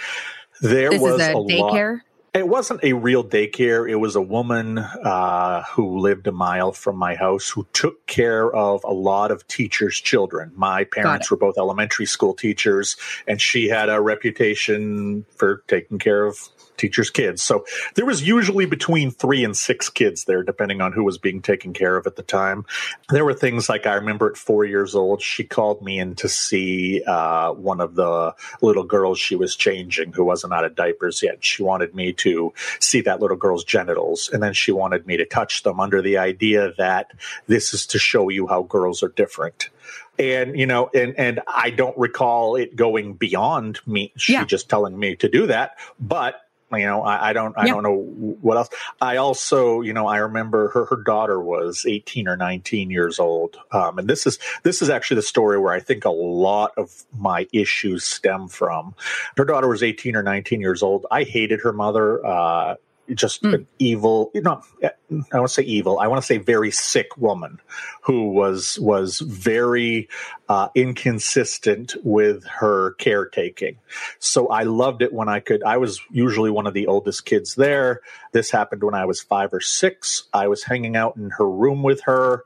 there 0.61 0.91
this 0.91 1.01
was 1.01 1.19
a, 1.19 1.31
a 1.31 1.35
daycare. 1.35 1.93
Lot, 1.95 2.01
it 2.35 2.47
wasn't 2.47 2.83
a 2.83 2.93
real 2.93 3.23
daycare. 3.23 3.89
It 3.89 3.95
was 3.95 4.15
a 4.15 4.21
woman 4.21 4.77
uh, 4.77 5.63
who 5.71 5.99
lived 5.99 6.27
a 6.27 6.33
mile 6.33 6.73
from 6.73 6.97
my 6.97 7.15
house 7.15 7.49
who 7.49 7.65
took 7.71 8.05
care 8.07 8.53
of 8.53 8.83
a 8.83 8.91
lot 8.91 9.31
of 9.31 9.47
teachers' 9.47 9.95
children. 9.95 10.51
My 10.55 10.83
parents 10.83 11.31
were 11.31 11.37
both 11.37 11.57
elementary 11.57 12.05
school 12.05 12.33
teachers, 12.33 12.97
and 13.25 13.41
she 13.41 13.69
had 13.69 13.89
a 13.89 14.01
reputation 14.01 15.25
for 15.37 15.63
taking 15.67 15.97
care 15.97 16.25
of 16.25 16.37
teachers' 16.77 17.09
kids. 17.09 17.41
So 17.41 17.65
there 17.95 18.05
was 18.05 18.25
usually 18.27 18.65
between 18.65 19.11
three 19.11 19.43
and 19.43 19.55
six 19.55 19.89
kids 19.89 20.25
there, 20.25 20.43
depending 20.43 20.81
on 20.81 20.91
who 20.91 21.03
was 21.03 21.17
being 21.17 21.41
taken 21.41 21.73
care 21.73 21.97
of 21.97 22.07
at 22.07 22.15
the 22.15 22.23
time. 22.23 22.65
There 23.09 23.25
were 23.25 23.33
things 23.33 23.69
like 23.69 23.85
I 23.85 23.95
remember 23.95 24.29
at 24.29 24.37
four 24.37 24.65
years 24.65 24.95
old, 24.95 25.21
she 25.21 25.43
called 25.43 25.81
me 25.81 25.99
in 25.99 26.15
to 26.15 26.29
see 26.29 27.03
uh, 27.03 27.53
one 27.53 27.81
of 27.81 27.95
the 27.95 28.33
little 28.61 28.83
girls 28.83 29.19
she 29.19 29.35
was 29.35 29.55
changing 29.55 30.13
who 30.13 30.23
wasn't 30.23 30.53
out 30.53 30.65
of 30.65 30.75
diapers 30.75 31.21
yet. 31.21 31.43
She 31.43 31.63
wanted 31.63 31.95
me 31.95 32.13
to 32.13 32.53
see 32.79 33.01
that 33.01 33.21
little 33.21 33.37
girl's 33.37 33.63
genitals. 33.63 34.29
And 34.31 34.41
then 34.41 34.53
she 34.53 34.71
wanted 34.71 35.07
me 35.07 35.17
to 35.17 35.25
touch 35.25 35.63
them 35.63 35.79
under 35.79 36.01
the 36.01 36.17
idea 36.17 36.73
that 36.77 37.11
this 37.47 37.73
is 37.73 37.85
to 37.87 37.99
show 37.99 38.29
you 38.29 38.47
how 38.47 38.63
girls 38.63 39.03
are 39.03 39.09
different 39.09 39.69
and 40.17 40.57
you 40.57 40.65
know 40.65 40.89
and 40.93 41.17
and 41.17 41.41
i 41.47 41.69
don't 41.69 41.97
recall 41.97 42.55
it 42.55 42.75
going 42.75 43.13
beyond 43.13 43.79
me 43.85 44.11
she 44.15 44.33
yeah. 44.33 44.45
just 44.45 44.69
telling 44.69 44.97
me 44.97 45.15
to 45.15 45.27
do 45.27 45.47
that 45.47 45.77
but 45.99 46.44
you 46.77 46.85
know 46.85 47.01
i, 47.01 47.29
I 47.29 47.33
don't 47.33 47.57
i 47.57 47.65
yeah. 47.65 47.73
don't 47.73 47.83
know 47.83 47.97
what 48.41 48.57
else. 48.57 48.69
I 49.01 49.17
also 49.17 49.81
you 49.81 49.93
know 49.93 50.07
i 50.07 50.17
remember 50.17 50.69
her 50.69 50.85
her 50.85 51.01
daughter 51.03 51.39
was 51.39 51.85
18 51.87 52.27
or 52.27 52.37
19 52.37 52.89
years 52.89 53.19
old. 53.19 53.57
Um, 53.71 53.99
and 53.99 54.07
this 54.07 54.25
is 54.25 54.39
this 54.63 54.81
is 54.81 54.89
actually 54.89 55.15
the 55.15 55.23
story 55.23 55.59
where 55.59 55.73
i 55.73 55.79
think 55.79 56.05
a 56.05 56.09
lot 56.09 56.71
of 56.77 57.03
my 57.17 57.47
issues 57.53 58.03
stem 58.03 58.47
from. 58.47 58.95
Her 59.37 59.45
daughter 59.45 59.67
was 59.67 59.83
18 59.83 60.15
or 60.15 60.23
19 60.23 60.61
years 60.61 60.83
old. 60.83 61.05
I 61.11 61.23
hated 61.23 61.61
her 61.61 61.73
mother 61.73 62.25
uh, 62.25 62.75
just 63.13 63.43
mm. 63.43 63.53
an 63.53 63.67
evil, 63.79 64.31
you 64.33 64.41
know, 64.41 64.61
I 64.81 64.91
want 65.37 65.47
to 65.47 65.53
say 65.53 65.63
evil. 65.63 65.99
I 65.99 66.07
want 66.07 66.21
to 66.21 66.25
say 66.25 66.37
very 66.37 66.71
sick 66.71 67.15
woman 67.17 67.59
who 68.01 68.31
was 68.31 68.79
was 68.79 69.19
very 69.19 70.09
uh, 70.49 70.69
inconsistent 70.73 71.95
with 72.03 72.43
her 72.45 72.93
caretaking. 72.93 73.77
So 74.19 74.47
I 74.47 74.63
loved 74.63 75.01
it 75.01 75.13
when 75.13 75.29
I 75.29 75.39
could. 75.39 75.63
I 75.63 75.77
was 75.77 76.01
usually 76.09 76.49
one 76.49 76.65
of 76.65 76.73
the 76.73 76.87
oldest 76.87 77.25
kids 77.25 77.55
there. 77.55 78.01
This 78.31 78.49
happened 78.49 78.83
when 78.83 78.95
I 78.95 79.05
was 79.05 79.21
five 79.21 79.53
or 79.53 79.61
six. 79.61 80.23
I 80.33 80.47
was 80.47 80.63
hanging 80.63 80.95
out 80.95 81.15
in 81.15 81.29
her 81.31 81.49
room 81.49 81.83
with 81.83 82.01
her 82.03 82.43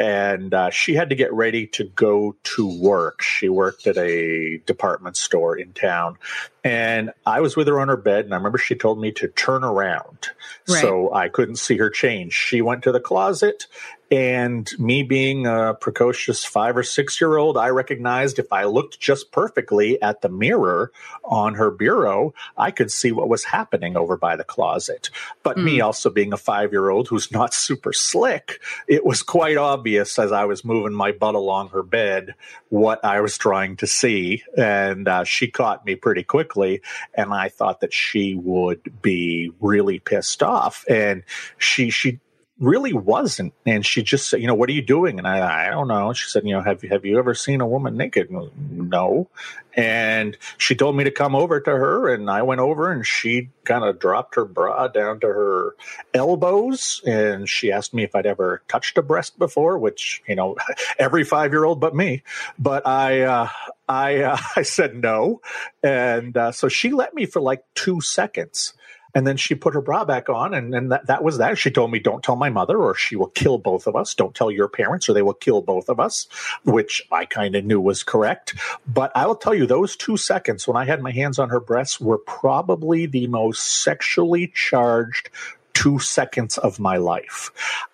and 0.00 0.54
uh, 0.54 0.70
she 0.70 0.94
had 0.94 1.10
to 1.10 1.14
get 1.14 1.30
ready 1.30 1.66
to 1.66 1.84
go 1.84 2.34
to 2.42 2.80
work. 2.80 3.20
She 3.20 3.50
worked 3.50 3.86
at 3.86 3.98
a 3.98 4.56
department 4.64 5.18
store 5.18 5.56
in 5.58 5.74
town, 5.74 6.16
and 6.64 7.12
I 7.26 7.40
was 7.40 7.54
with 7.54 7.68
her 7.68 7.78
on 7.78 7.88
her 7.88 7.98
bed, 7.98 8.24
and 8.24 8.32
I 8.32 8.38
remember 8.38 8.56
she 8.56 8.74
told 8.74 8.98
me 8.98 9.12
to 9.12 9.28
turn 9.28 9.62
around 9.62 10.30
right. 10.66 10.80
so 10.80 11.12
I 11.12 11.28
couldn't 11.28 11.56
see 11.56 11.76
her 11.76 11.90
change. 11.90 12.32
She 12.32 12.62
went 12.62 12.82
to 12.84 12.92
the 12.92 13.00
closet 13.00 13.66
and 14.10 14.68
me 14.78 15.04
being 15.04 15.46
a 15.46 15.74
precocious 15.74 16.44
five 16.44 16.76
or 16.76 16.82
six 16.82 17.20
year 17.20 17.36
old, 17.36 17.56
I 17.56 17.68
recognized 17.68 18.40
if 18.40 18.52
I 18.52 18.64
looked 18.64 18.98
just 18.98 19.30
perfectly 19.30 20.02
at 20.02 20.20
the 20.20 20.28
mirror 20.28 20.90
on 21.22 21.54
her 21.54 21.70
bureau, 21.70 22.34
I 22.56 22.72
could 22.72 22.90
see 22.90 23.12
what 23.12 23.28
was 23.28 23.44
happening 23.44 23.96
over 23.96 24.16
by 24.16 24.34
the 24.34 24.42
closet. 24.42 25.10
But 25.44 25.56
mm. 25.56 25.64
me 25.64 25.76
hmm. 25.76 25.84
also 25.84 26.10
being 26.10 26.32
a 26.32 26.36
five 26.36 26.72
year 26.72 26.90
old 26.90 27.06
who's 27.06 27.30
not 27.30 27.54
super 27.60 27.92
slick, 27.92 28.60
it 28.88 29.04
was 29.04 29.22
quite 29.22 29.56
obvious 29.56 30.18
as 30.18 30.32
I 30.32 30.44
was 30.44 30.64
moving 30.64 30.92
my 30.92 31.12
butt 31.12 31.36
along 31.36 31.68
her 31.68 31.84
bed 31.84 32.34
what 32.68 33.04
I 33.04 33.20
was 33.20 33.38
trying 33.38 33.76
to 33.76 33.86
see. 33.86 34.42
And 34.56 35.06
uh, 35.06 35.22
she 35.22 35.48
caught 35.48 35.86
me 35.86 35.94
pretty 35.94 36.24
quickly. 36.24 36.82
And 37.14 37.32
I 37.32 37.48
thought 37.48 37.80
that 37.80 37.92
she 37.92 38.34
would 38.34 39.02
be 39.02 39.52
really 39.60 40.00
pissed 40.00 40.42
off. 40.42 40.84
And 40.88 41.22
she, 41.58 41.90
she, 41.90 42.18
really 42.60 42.92
wasn't. 42.92 43.54
And 43.64 43.84
she 43.84 44.02
just 44.02 44.28
said, 44.28 44.40
you 44.40 44.46
know, 44.46 44.54
what 44.54 44.68
are 44.68 44.72
you 44.72 44.82
doing? 44.82 45.18
And 45.18 45.26
I, 45.26 45.68
I 45.68 45.70
don't 45.70 45.88
know. 45.88 46.12
She 46.12 46.28
said, 46.28 46.44
you 46.44 46.52
know, 46.52 46.60
have 46.60 46.84
you, 46.84 46.90
have 46.90 47.06
you 47.06 47.18
ever 47.18 47.34
seen 47.34 47.62
a 47.62 47.66
woman 47.66 47.96
naked? 47.96 48.28
No. 48.70 49.28
And 49.74 50.36
she 50.58 50.74
told 50.74 50.94
me 50.94 51.04
to 51.04 51.10
come 51.10 51.34
over 51.34 51.58
to 51.58 51.70
her 51.70 52.12
and 52.12 52.28
I 52.28 52.42
went 52.42 52.60
over 52.60 52.92
and 52.92 53.06
she 53.06 53.48
kind 53.64 53.82
of 53.82 53.98
dropped 53.98 54.34
her 54.34 54.44
bra 54.44 54.88
down 54.88 55.20
to 55.20 55.26
her 55.26 55.74
elbows. 56.12 57.00
And 57.06 57.48
she 57.48 57.72
asked 57.72 57.94
me 57.94 58.04
if 58.04 58.14
I'd 58.14 58.26
ever 58.26 58.62
touched 58.68 58.98
a 58.98 59.02
breast 59.02 59.38
before, 59.38 59.78
which, 59.78 60.22
you 60.28 60.34
know, 60.34 60.56
every 60.98 61.24
five 61.24 61.52
year 61.52 61.64
old 61.64 61.80
but 61.80 61.96
me. 61.96 62.22
But 62.58 62.86
I, 62.86 63.22
uh, 63.22 63.48
I, 63.88 64.18
uh, 64.18 64.38
I 64.56 64.62
said 64.62 64.94
no. 64.94 65.40
And 65.82 66.36
uh, 66.36 66.52
so 66.52 66.68
she 66.68 66.90
let 66.90 67.14
me 67.14 67.24
for 67.24 67.40
like 67.40 67.64
two 67.74 68.02
seconds 68.02 68.74
and 69.14 69.26
then 69.26 69.36
she 69.36 69.54
put 69.54 69.74
her 69.74 69.80
bra 69.80 70.04
back 70.04 70.28
on, 70.28 70.54
and, 70.54 70.74
and 70.74 70.92
that, 70.92 71.06
that 71.06 71.22
was 71.22 71.38
that. 71.38 71.58
She 71.58 71.70
told 71.70 71.90
me, 71.90 71.98
Don't 71.98 72.22
tell 72.22 72.36
my 72.36 72.50
mother, 72.50 72.78
or 72.78 72.94
she 72.94 73.16
will 73.16 73.28
kill 73.28 73.58
both 73.58 73.86
of 73.86 73.96
us. 73.96 74.14
Don't 74.14 74.34
tell 74.34 74.50
your 74.50 74.68
parents, 74.68 75.08
or 75.08 75.12
they 75.12 75.22
will 75.22 75.34
kill 75.34 75.62
both 75.62 75.88
of 75.88 76.00
us, 76.00 76.26
which 76.64 77.02
I 77.10 77.24
kind 77.24 77.54
of 77.54 77.64
knew 77.64 77.80
was 77.80 78.02
correct. 78.02 78.54
But 78.86 79.12
I 79.14 79.26
will 79.26 79.36
tell 79.36 79.54
you, 79.54 79.66
those 79.66 79.96
two 79.96 80.16
seconds 80.16 80.66
when 80.66 80.76
I 80.76 80.84
had 80.84 81.02
my 81.02 81.12
hands 81.12 81.38
on 81.38 81.48
her 81.50 81.60
breasts 81.60 82.00
were 82.00 82.18
probably 82.18 83.06
the 83.06 83.26
most 83.26 83.82
sexually 83.82 84.52
charged 84.54 85.30
two 85.72 85.98
seconds 85.98 86.58
of 86.58 86.78
my 86.78 86.96
life. 86.98 87.50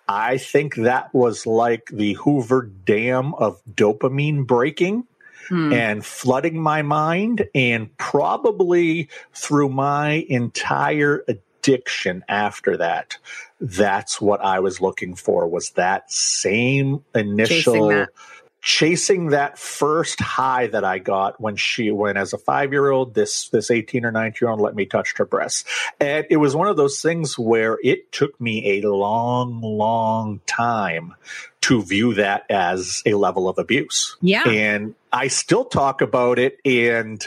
I 0.07 0.37
think 0.37 0.75
that 0.75 1.13
was 1.13 1.45
like 1.45 1.89
the 1.91 2.13
Hoover 2.13 2.63
Dam 2.85 3.33
of 3.35 3.61
dopamine 3.73 4.45
breaking 4.45 5.05
hmm. 5.49 5.73
and 5.73 6.05
flooding 6.05 6.61
my 6.61 6.81
mind. 6.81 7.47
And 7.53 7.95
probably 7.97 9.09
through 9.33 9.69
my 9.69 10.25
entire 10.29 11.23
addiction 11.27 12.23
after 12.27 12.77
that, 12.77 13.17
that's 13.59 14.21
what 14.21 14.41
I 14.41 14.59
was 14.59 14.81
looking 14.81 15.15
for 15.15 15.47
was 15.47 15.71
that 15.71 16.11
same 16.11 17.03
initial 17.15 18.07
chasing 18.67 19.29
that 19.29 19.57
first 19.57 20.19
high 20.19 20.67
that 20.67 20.83
I 20.83 20.99
got 20.99 21.39
when 21.39 21.55
she 21.55 21.89
when 21.89 22.17
as 22.17 22.33
a 22.33 22.37
five 22.37 22.73
year 22.73 22.89
old 22.89 23.13
this 23.13 23.47
this 23.47 23.71
18 23.71 24.03
or 24.03 24.11
19 24.11 24.37
year 24.41 24.51
old 24.51 24.59
let 24.59 24.75
me 24.75 24.85
touch 24.85 25.13
her 25.17 25.25
breasts. 25.25 25.63
And 26.01 26.25
it 26.29 26.35
was 26.35 26.53
one 26.53 26.67
of 26.67 26.75
those 26.75 27.01
things 27.01 27.37
where 27.37 27.77
it 27.81 28.11
took 28.11 28.39
me 28.41 28.79
a 28.79 28.89
long, 28.89 29.61
long 29.61 30.41
time 30.47 31.15
to 31.61 31.81
view 31.81 32.13
that 32.15 32.45
as 32.49 33.01
a 33.05 33.13
level 33.13 33.47
of 33.47 33.57
abuse. 33.57 34.17
Yeah. 34.21 34.43
And 34.47 34.95
I 35.11 35.27
still 35.27 35.65
talk 35.65 36.01
about 36.01 36.39
it 36.39 36.57
and 36.65 37.25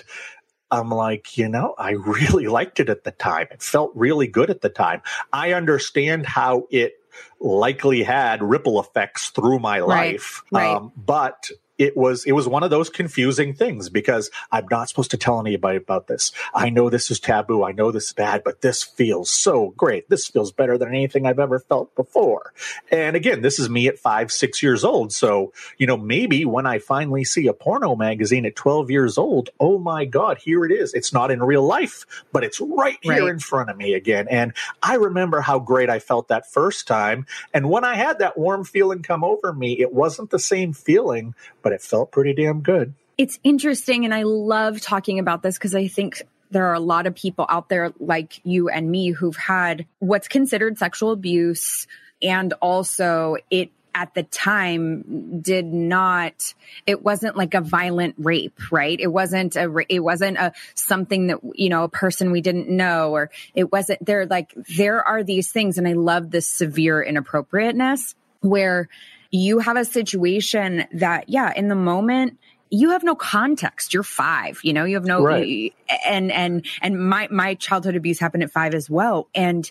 I'm 0.70 0.90
like, 0.90 1.36
you 1.36 1.48
know, 1.48 1.74
I 1.78 1.92
really 1.92 2.46
liked 2.58 2.80
it 2.80 2.88
at 2.88 3.04
the 3.04 3.10
time. 3.10 3.48
It 3.50 3.62
felt 3.62 3.92
really 3.94 4.26
good 4.26 4.50
at 4.50 4.60
the 4.60 4.68
time. 4.68 5.02
I 5.32 5.52
understand 5.52 6.26
how 6.26 6.66
it 6.70 6.94
likely 7.40 8.02
had 8.02 8.42
ripple 8.42 8.80
effects 8.80 9.30
through 9.30 9.58
my 9.58 9.80
life. 9.80 10.42
Right, 10.50 10.62
right. 10.62 10.76
Um, 10.76 10.92
but 10.96 11.50
it 11.80 11.96
was 11.96 12.24
it 12.26 12.32
was 12.32 12.46
one 12.46 12.62
of 12.62 12.68
those 12.68 12.90
confusing 12.90 13.54
things 13.54 13.88
because 13.88 14.30
I'm 14.52 14.66
not 14.70 14.90
supposed 14.90 15.12
to 15.12 15.16
tell 15.16 15.40
anybody 15.40 15.78
about 15.78 16.08
this. 16.08 16.30
I 16.54 16.68
know 16.68 16.90
this 16.90 17.10
is 17.10 17.18
taboo. 17.18 17.64
I 17.64 17.72
know 17.72 17.90
this 17.90 18.08
is 18.08 18.12
bad, 18.12 18.44
but 18.44 18.60
this 18.60 18.82
feels 18.82 19.30
so 19.30 19.70
great. 19.70 20.06
This 20.10 20.28
feels 20.28 20.52
better 20.52 20.76
than 20.76 20.88
anything 20.88 21.26
I've 21.26 21.38
ever 21.38 21.58
felt 21.58 21.94
before. 21.96 22.52
And 22.90 23.16
again, 23.16 23.40
this 23.40 23.58
is 23.58 23.70
me 23.70 23.88
at 23.88 23.98
five, 23.98 24.30
six 24.30 24.62
years 24.62 24.84
old. 24.84 25.10
So, 25.10 25.54
you 25.78 25.86
know, 25.86 25.96
maybe 25.96 26.44
when 26.44 26.66
I 26.66 26.80
finally 26.80 27.24
see 27.24 27.46
a 27.46 27.54
porno 27.54 27.96
magazine 27.96 28.44
at 28.44 28.56
12 28.56 28.90
years 28.90 29.16
old, 29.16 29.48
oh 29.58 29.78
my 29.78 30.04
God, 30.04 30.36
here 30.36 30.66
it 30.66 30.72
is. 30.72 30.92
It's 30.92 31.14
not 31.14 31.30
in 31.30 31.42
real 31.42 31.64
life, 31.64 32.04
but 32.30 32.44
it's 32.44 32.60
right 32.60 32.98
here 33.00 33.22
right. 33.22 33.30
in 33.30 33.38
front 33.38 33.70
of 33.70 33.78
me 33.78 33.94
again. 33.94 34.28
And 34.28 34.52
I 34.82 34.96
remember 34.96 35.40
how 35.40 35.58
great 35.58 35.88
I 35.88 35.98
felt 35.98 36.28
that 36.28 36.52
first 36.52 36.86
time. 36.86 37.24
And 37.54 37.70
when 37.70 37.84
I 37.84 37.94
had 37.94 38.18
that 38.18 38.36
warm 38.36 38.64
feeling 38.64 39.02
come 39.02 39.24
over 39.24 39.54
me, 39.54 39.80
it 39.80 39.94
wasn't 39.94 40.28
the 40.28 40.38
same 40.38 40.74
feeling, 40.74 41.34
but 41.62 41.69
but 41.70 41.76
it 41.76 41.82
felt 41.82 42.10
pretty 42.10 42.34
damn 42.34 42.62
good. 42.62 42.94
It's 43.16 43.38
interesting. 43.44 44.04
And 44.04 44.12
I 44.12 44.24
love 44.24 44.80
talking 44.80 45.20
about 45.20 45.42
this 45.42 45.56
because 45.56 45.74
I 45.74 45.86
think 45.86 46.22
there 46.50 46.66
are 46.66 46.74
a 46.74 46.80
lot 46.80 47.06
of 47.06 47.14
people 47.14 47.46
out 47.48 47.68
there 47.68 47.92
like 48.00 48.40
you 48.44 48.68
and 48.68 48.90
me 48.90 49.10
who've 49.10 49.36
had 49.36 49.86
what's 50.00 50.26
considered 50.26 50.78
sexual 50.78 51.12
abuse. 51.12 51.86
And 52.22 52.52
also, 52.54 53.36
it 53.50 53.70
at 53.94 54.14
the 54.14 54.22
time 54.24 55.40
did 55.40 55.64
not 55.66 56.54
it 56.86 57.02
wasn't 57.02 57.36
like 57.36 57.54
a 57.54 57.60
violent 57.60 58.14
rape 58.18 58.70
right 58.70 59.00
it 59.00 59.08
wasn't 59.08 59.56
a 59.56 59.84
it 59.88 59.98
wasn't 59.98 60.38
a 60.38 60.52
something 60.76 61.26
that 61.26 61.38
you 61.54 61.68
know 61.68 61.82
a 61.82 61.88
person 61.88 62.30
we 62.30 62.40
didn't 62.40 62.68
know 62.68 63.10
or 63.10 63.32
it 63.52 63.72
wasn't 63.72 63.98
there 64.06 64.26
like 64.26 64.54
there 64.76 65.02
are 65.02 65.24
these 65.24 65.50
things 65.50 65.76
and 65.76 65.88
i 65.88 65.92
love 65.92 66.30
this 66.30 66.46
severe 66.46 67.02
inappropriateness 67.02 68.14
where 68.42 68.88
you 69.30 69.58
have 69.60 69.76
a 69.76 69.84
situation 69.84 70.84
that, 70.92 71.28
yeah, 71.28 71.52
in 71.54 71.68
the 71.68 71.74
moment, 71.74 72.38
you 72.70 72.90
have 72.90 73.02
no 73.02 73.14
context. 73.14 73.94
You're 73.94 74.02
five, 74.02 74.60
you 74.62 74.72
know, 74.72 74.84
you 74.84 74.94
have 74.94 75.04
no, 75.04 75.22
right. 75.22 75.74
and, 76.06 76.30
and, 76.30 76.66
and 76.82 77.08
my, 77.08 77.28
my 77.30 77.54
childhood 77.54 77.96
abuse 77.96 78.18
happened 78.18 78.42
at 78.42 78.50
five 78.50 78.74
as 78.74 78.88
well. 78.88 79.28
And 79.34 79.70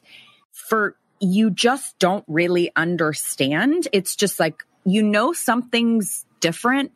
for, 0.51 0.95
you 1.19 1.49
just 1.49 1.97
don't 1.99 2.23
really 2.27 2.71
understand. 2.75 3.87
It's 3.91 4.15
just 4.15 4.39
like, 4.39 4.63
you 4.85 5.03
know, 5.03 5.33
something's 5.33 6.25
different 6.39 6.93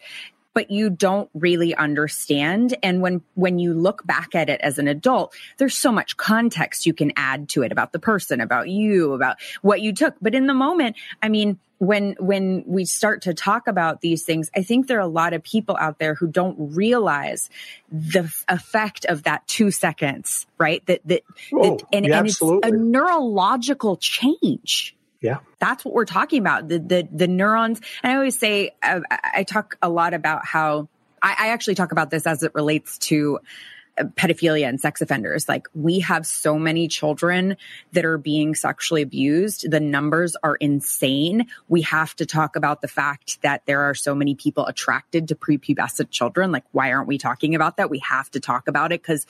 but 0.54 0.72
you 0.72 0.90
don't 0.90 1.30
really 1.34 1.76
understand. 1.76 2.76
And 2.84 3.02
when 3.02 3.22
when 3.36 3.60
you 3.60 3.74
look 3.74 4.06
back 4.06 4.36
at 4.36 4.50
it 4.50 4.62
as 4.62 4.78
an 4.78 4.88
adult 4.88 5.36
there's 5.58 5.78
so 5.78 5.92
much 5.92 6.18
context 6.18 6.86
you 6.86 6.94
can 6.94 7.12
add 7.16 7.50
to 7.50 7.64
it 7.64 7.72
about 7.72 7.92
the 7.92 8.00
person 8.00 8.42
about 8.42 8.70
you 8.70 9.14
about 9.14 9.38
what 9.62 9.82
you 9.82 9.94
took. 9.94 10.16
But 10.22 10.36
in 10.36 10.48
the 10.48 10.54
moment 10.54 10.96
i 11.22 11.30
mean 11.30 11.60
when 11.80 12.16
when 12.20 12.64
we 12.66 12.86
start 12.86 13.22
to 13.24 13.34
talk 13.34 13.68
about 13.68 14.02
these 14.02 14.24
things 14.24 14.50
i 14.56 14.64
think 14.64 14.88
there 14.88 14.98
are 14.98 15.02
a 15.02 15.08
lot 15.08 15.34
of 15.34 15.44
people 15.44 15.76
out 15.80 16.00
there 16.00 16.16
who 16.16 16.28
don't 16.28 16.56
realize 16.76 17.50
the 17.92 18.32
effect 18.48 19.06
of 19.06 19.24
that 19.24 19.46
two 19.48 19.72
seconds 19.72 20.46
right? 20.64 20.86
That 20.86 21.02
that, 21.06 21.24
oh, 21.54 21.78
that 21.78 21.86
and, 21.92 22.06
yeah, 22.06 22.20
and 22.20 22.28
it's 22.28 22.42
a 22.42 22.72
neurological 22.72 23.98
change 23.98 24.96
yeah. 25.24 25.40
That's 25.58 25.86
what 25.86 25.94
we're 25.94 26.06
talking 26.06 26.40
about. 26.40 26.68
The, 26.68 26.80
the, 26.80 27.08
the 27.12 27.28
neurons. 27.28 27.80
And 28.04 28.12
I 28.12 28.16
always 28.16 28.38
say, 28.38 28.76
uh, 28.84 29.00
I 29.10 29.44
talk 29.44 29.78
a 29.82 29.90
lot 29.90 30.14
about 30.14 30.46
how 30.46 30.90
I, 31.22 31.36
I 31.40 31.48
actually 31.48 31.76
talk 31.76 31.94
about 31.94 32.12
this 32.12 32.28
as 32.28 32.44
it 32.44 32.54
relates 32.54 32.98
to 33.00 33.40
pedophilia 34.00 34.68
and 34.68 34.82
sex 34.82 35.02
offenders. 35.02 35.48
Like 35.48 35.68
we 35.76 36.00
have 36.00 36.26
so 36.26 36.58
many 36.58 36.88
children 36.88 37.58
that 37.92 38.06
are 38.06 38.18
being 38.18 38.56
sexually 38.56 39.02
abused. 39.02 39.70
The 39.70 39.80
numbers 39.80 40.36
are 40.44 40.56
insane. 40.56 41.48
We 41.68 41.82
have 41.84 42.16
to 42.16 42.26
talk 42.26 42.56
about 42.56 42.82
the 42.82 42.88
fact 42.88 43.42
that 43.44 43.66
there 43.66 43.82
are 43.82 43.94
so 43.94 44.16
many 44.16 44.36
people 44.36 44.66
attracted 44.66 45.28
to 45.28 45.36
prepubescent 45.36 46.10
children. 46.10 46.52
Like, 46.52 46.64
why 46.72 46.92
aren't 46.92 47.08
we 47.08 47.18
talking 47.18 47.54
about 47.54 47.78
that? 47.78 47.90
We 47.90 48.00
have 48.00 48.32
to 48.32 48.40
talk 48.40 48.68
about 48.68 48.92
it 48.92 49.02
because 49.02 49.28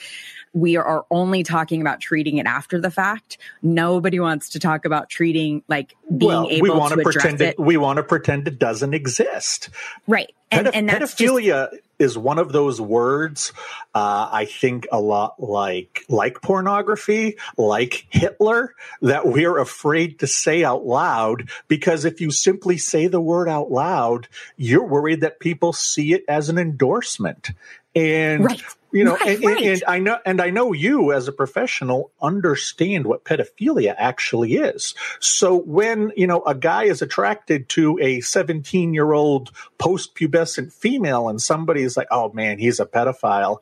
we 0.54 0.78
are 0.78 1.06
only 1.12 1.44
talking 1.44 1.82
about 1.82 2.00
treating 2.00 2.38
it 2.38 2.46
after 2.46 2.80
the 2.80 2.92
fact. 2.92 3.38
Nobody 3.62 4.20
wants 4.20 4.50
to 4.50 4.60
talk 4.60 4.86
about 4.86 5.10
treating 5.10 5.64
like 5.68 5.96
being 6.16 6.30
well, 6.30 6.48
able 6.50 6.64
we 6.64 6.70
want 6.70 6.92
to, 6.92 6.98
to 6.98 7.04
pretend 7.04 7.42
it. 7.42 7.50
it. 7.50 7.60
We 7.60 7.76
want 7.78 7.98
to 7.98 8.04
pretend 8.04 8.48
it 8.48 8.60
doesn't 8.60 8.94
exist. 8.94 9.70
Right. 10.08 10.34
And, 10.52 10.68
Pedoph- 10.68 10.72
and 10.76 10.90
pedophilia 10.90 11.72
just, 11.72 11.84
is 12.04 12.18
one 12.18 12.38
of 12.38 12.52
those 12.52 12.80
words 12.80 13.52
uh, 13.96 14.30
I 14.32 14.46
think 14.46 14.88
a 14.92 15.00
lot 15.00 15.42
like 15.42 16.04
like 16.10 16.42
pornography, 16.42 17.38
like 17.58 18.06
Hitler, 18.10 18.76
that 19.02 19.26
we're 19.26 19.58
afraid 19.58 20.20
to 20.20 20.28
say 20.28 20.64
out 20.64 20.86
loud 20.86 21.50
because 21.68 22.06
if 22.06 22.22
you 22.22 22.32
simply 22.32 22.78
say 22.78 23.08
the 23.08 23.22
word 23.22 23.50
out 23.50 23.72
loud, 23.72 24.28
you're 24.58 24.86
worried 24.86 25.22
that 25.22 25.40
people 25.40 25.74
see 25.74 26.14
it 26.14 26.24
as 26.28 26.50
an 26.50 26.58
endorsement. 26.58 27.52
And 27.96 28.46
right 28.46 28.62
you 28.94 29.04
know, 29.04 29.18
right, 29.18 29.36
and, 29.36 29.44
right. 29.44 29.64
and, 29.64 29.84
I 29.88 30.00
know, 30.00 30.20
and 30.26 30.40
I 30.40 30.52
know 30.52 30.72
you 30.72 31.12
as 31.12 31.28
a 31.28 31.32
professional 31.32 32.12
understand 32.22 33.06
what 33.08 33.26
pedophilia 33.26 33.96
actually 33.98 34.54
is. 34.54 34.94
So 35.20 35.56
when 35.56 36.12
you 36.16 36.28
know 36.28 36.44
a 36.44 36.54
guy 36.54 36.84
is 36.84 37.02
attracted 37.02 37.70
to 37.70 37.98
a 38.00 38.22
17 38.22 38.94
year 38.94 39.12
old 39.12 39.52
post 39.80 40.16
pubescent 40.16 40.72
female, 40.72 41.28
and 41.28 41.42
somebody's 41.42 41.98
like, 41.98 42.08
"Oh 42.12 42.32
man, 42.34 42.60
he's 42.60 42.80
a 42.80 42.86
pedophile," 42.86 43.62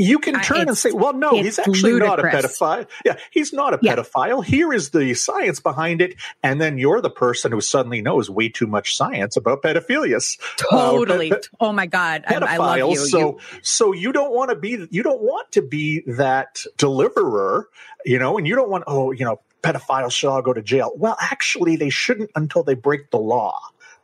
you 0.00 0.18
can 0.18 0.40
turn 0.40 0.68
and 0.68 0.76
say, 0.76 0.92
well, 0.92 1.12
no, 1.12 1.30
he's 1.30 1.58
actually 1.58 1.92
ludicrous. 1.92 2.32
not 2.32 2.44
a 2.44 2.48
pedophile. 2.48 2.86
Yeah, 3.04 3.16
he's 3.30 3.52
not 3.52 3.74
a 3.74 3.78
yeah. 3.82 3.96
pedophile. 3.96 4.44
Here 4.44 4.72
is 4.72 4.90
the 4.90 5.14
science 5.14 5.60
behind 5.60 6.00
it. 6.00 6.16
And 6.42 6.60
then 6.60 6.78
you're 6.78 7.00
the 7.00 7.10
person 7.10 7.52
who 7.52 7.60
suddenly 7.60 8.00
knows 8.00 8.30
way 8.30 8.48
too 8.48 8.66
much 8.66 8.96
science 8.96 9.36
about 9.36 9.62
pedophilia. 9.62 10.20
Totally. 10.56 11.30
Uh, 11.30 11.36
pe- 11.36 11.42
oh 11.60 11.72
my 11.72 11.86
God. 11.86 12.24
I, 12.26 12.36
I, 12.36 12.56
love 12.56 12.78
you. 12.78 12.96
So, 12.96 13.18
you. 13.18 13.38
so 13.62 13.92
you 13.92 14.12
don't 14.12 14.32
want 14.32 14.50
to 14.50 14.56
be, 14.56 14.86
you 14.90 15.02
don't 15.02 15.20
want 15.20 15.52
to 15.52 15.62
be 15.62 16.00
that 16.06 16.64
deliverer, 16.76 17.68
you 18.04 18.18
know, 18.18 18.38
and 18.38 18.46
you 18.46 18.56
don't 18.56 18.70
want, 18.70 18.84
oh, 18.86 19.12
you 19.12 19.24
know, 19.24 19.40
pedophiles 19.62 20.12
should 20.12 20.30
all 20.30 20.42
go 20.42 20.52
to 20.52 20.62
jail. 20.62 20.92
Well, 20.96 21.16
actually, 21.20 21.76
they 21.76 21.90
shouldn't 21.90 22.30
until 22.34 22.62
they 22.62 22.74
break 22.74 23.10
the 23.10 23.18
law. 23.18 23.60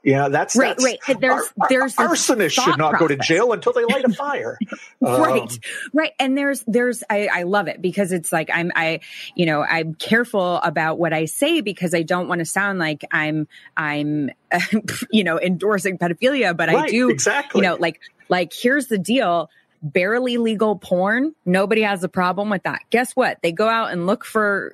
Yeah, 0.06 0.28
that's 0.28 0.54
right. 0.54 0.76
That's, 0.78 0.84
right. 0.84 1.20
There's 1.20 1.52
our, 1.60 1.68
there's 1.68 1.96
arsonists 1.96 2.52
should 2.52 2.78
not 2.78 2.92
process. 2.92 3.00
go 3.00 3.08
to 3.08 3.16
jail 3.16 3.52
until 3.52 3.72
they 3.72 3.84
light 3.84 4.04
a 4.04 4.08
fire. 4.14 4.56
right. 5.00 5.42
Um, 5.42 5.58
right. 5.92 6.12
And 6.20 6.38
there's 6.38 6.62
there's 6.68 7.02
I, 7.10 7.26
I 7.26 7.42
love 7.42 7.66
it 7.66 7.82
because 7.82 8.12
it's 8.12 8.30
like 8.30 8.48
I'm 8.54 8.70
I 8.76 9.00
you 9.34 9.46
know 9.46 9.62
I'm 9.62 9.94
careful 9.94 10.58
about 10.58 11.00
what 11.00 11.12
I 11.12 11.24
say 11.24 11.60
because 11.60 11.92
I 11.92 12.02
don't 12.02 12.28
want 12.28 12.38
to 12.38 12.44
sound 12.44 12.78
like 12.78 13.04
I'm 13.10 13.48
I'm 13.76 14.30
you 15.10 15.24
know 15.24 15.40
endorsing 15.40 15.98
pedophilia, 15.98 16.56
but 16.56 16.68
right, 16.68 16.84
I 16.84 16.86
do 16.86 17.10
exactly. 17.10 17.62
You 17.62 17.66
know, 17.66 17.74
like 17.74 18.00
like 18.28 18.52
here's 18.52 18.86
the 18.86 18.98
deal 18.98 19.50
barely 19.82 20.38
legal 20.38 20.76
porn 20.78 21.34
nobody 21.44 21.82
has 21.82 22.02
a 22.02 22.08
problem 22.08 22.48
with 22.48 22.62
that 22.62 22.80
guess 22.90 23.12
what 23.14 23.38
they 23.42 23.52
go 23.52 23.68
out 23.68 23.92
and 23.92 24.06
look 24.06 24.24
for 24.24 24.72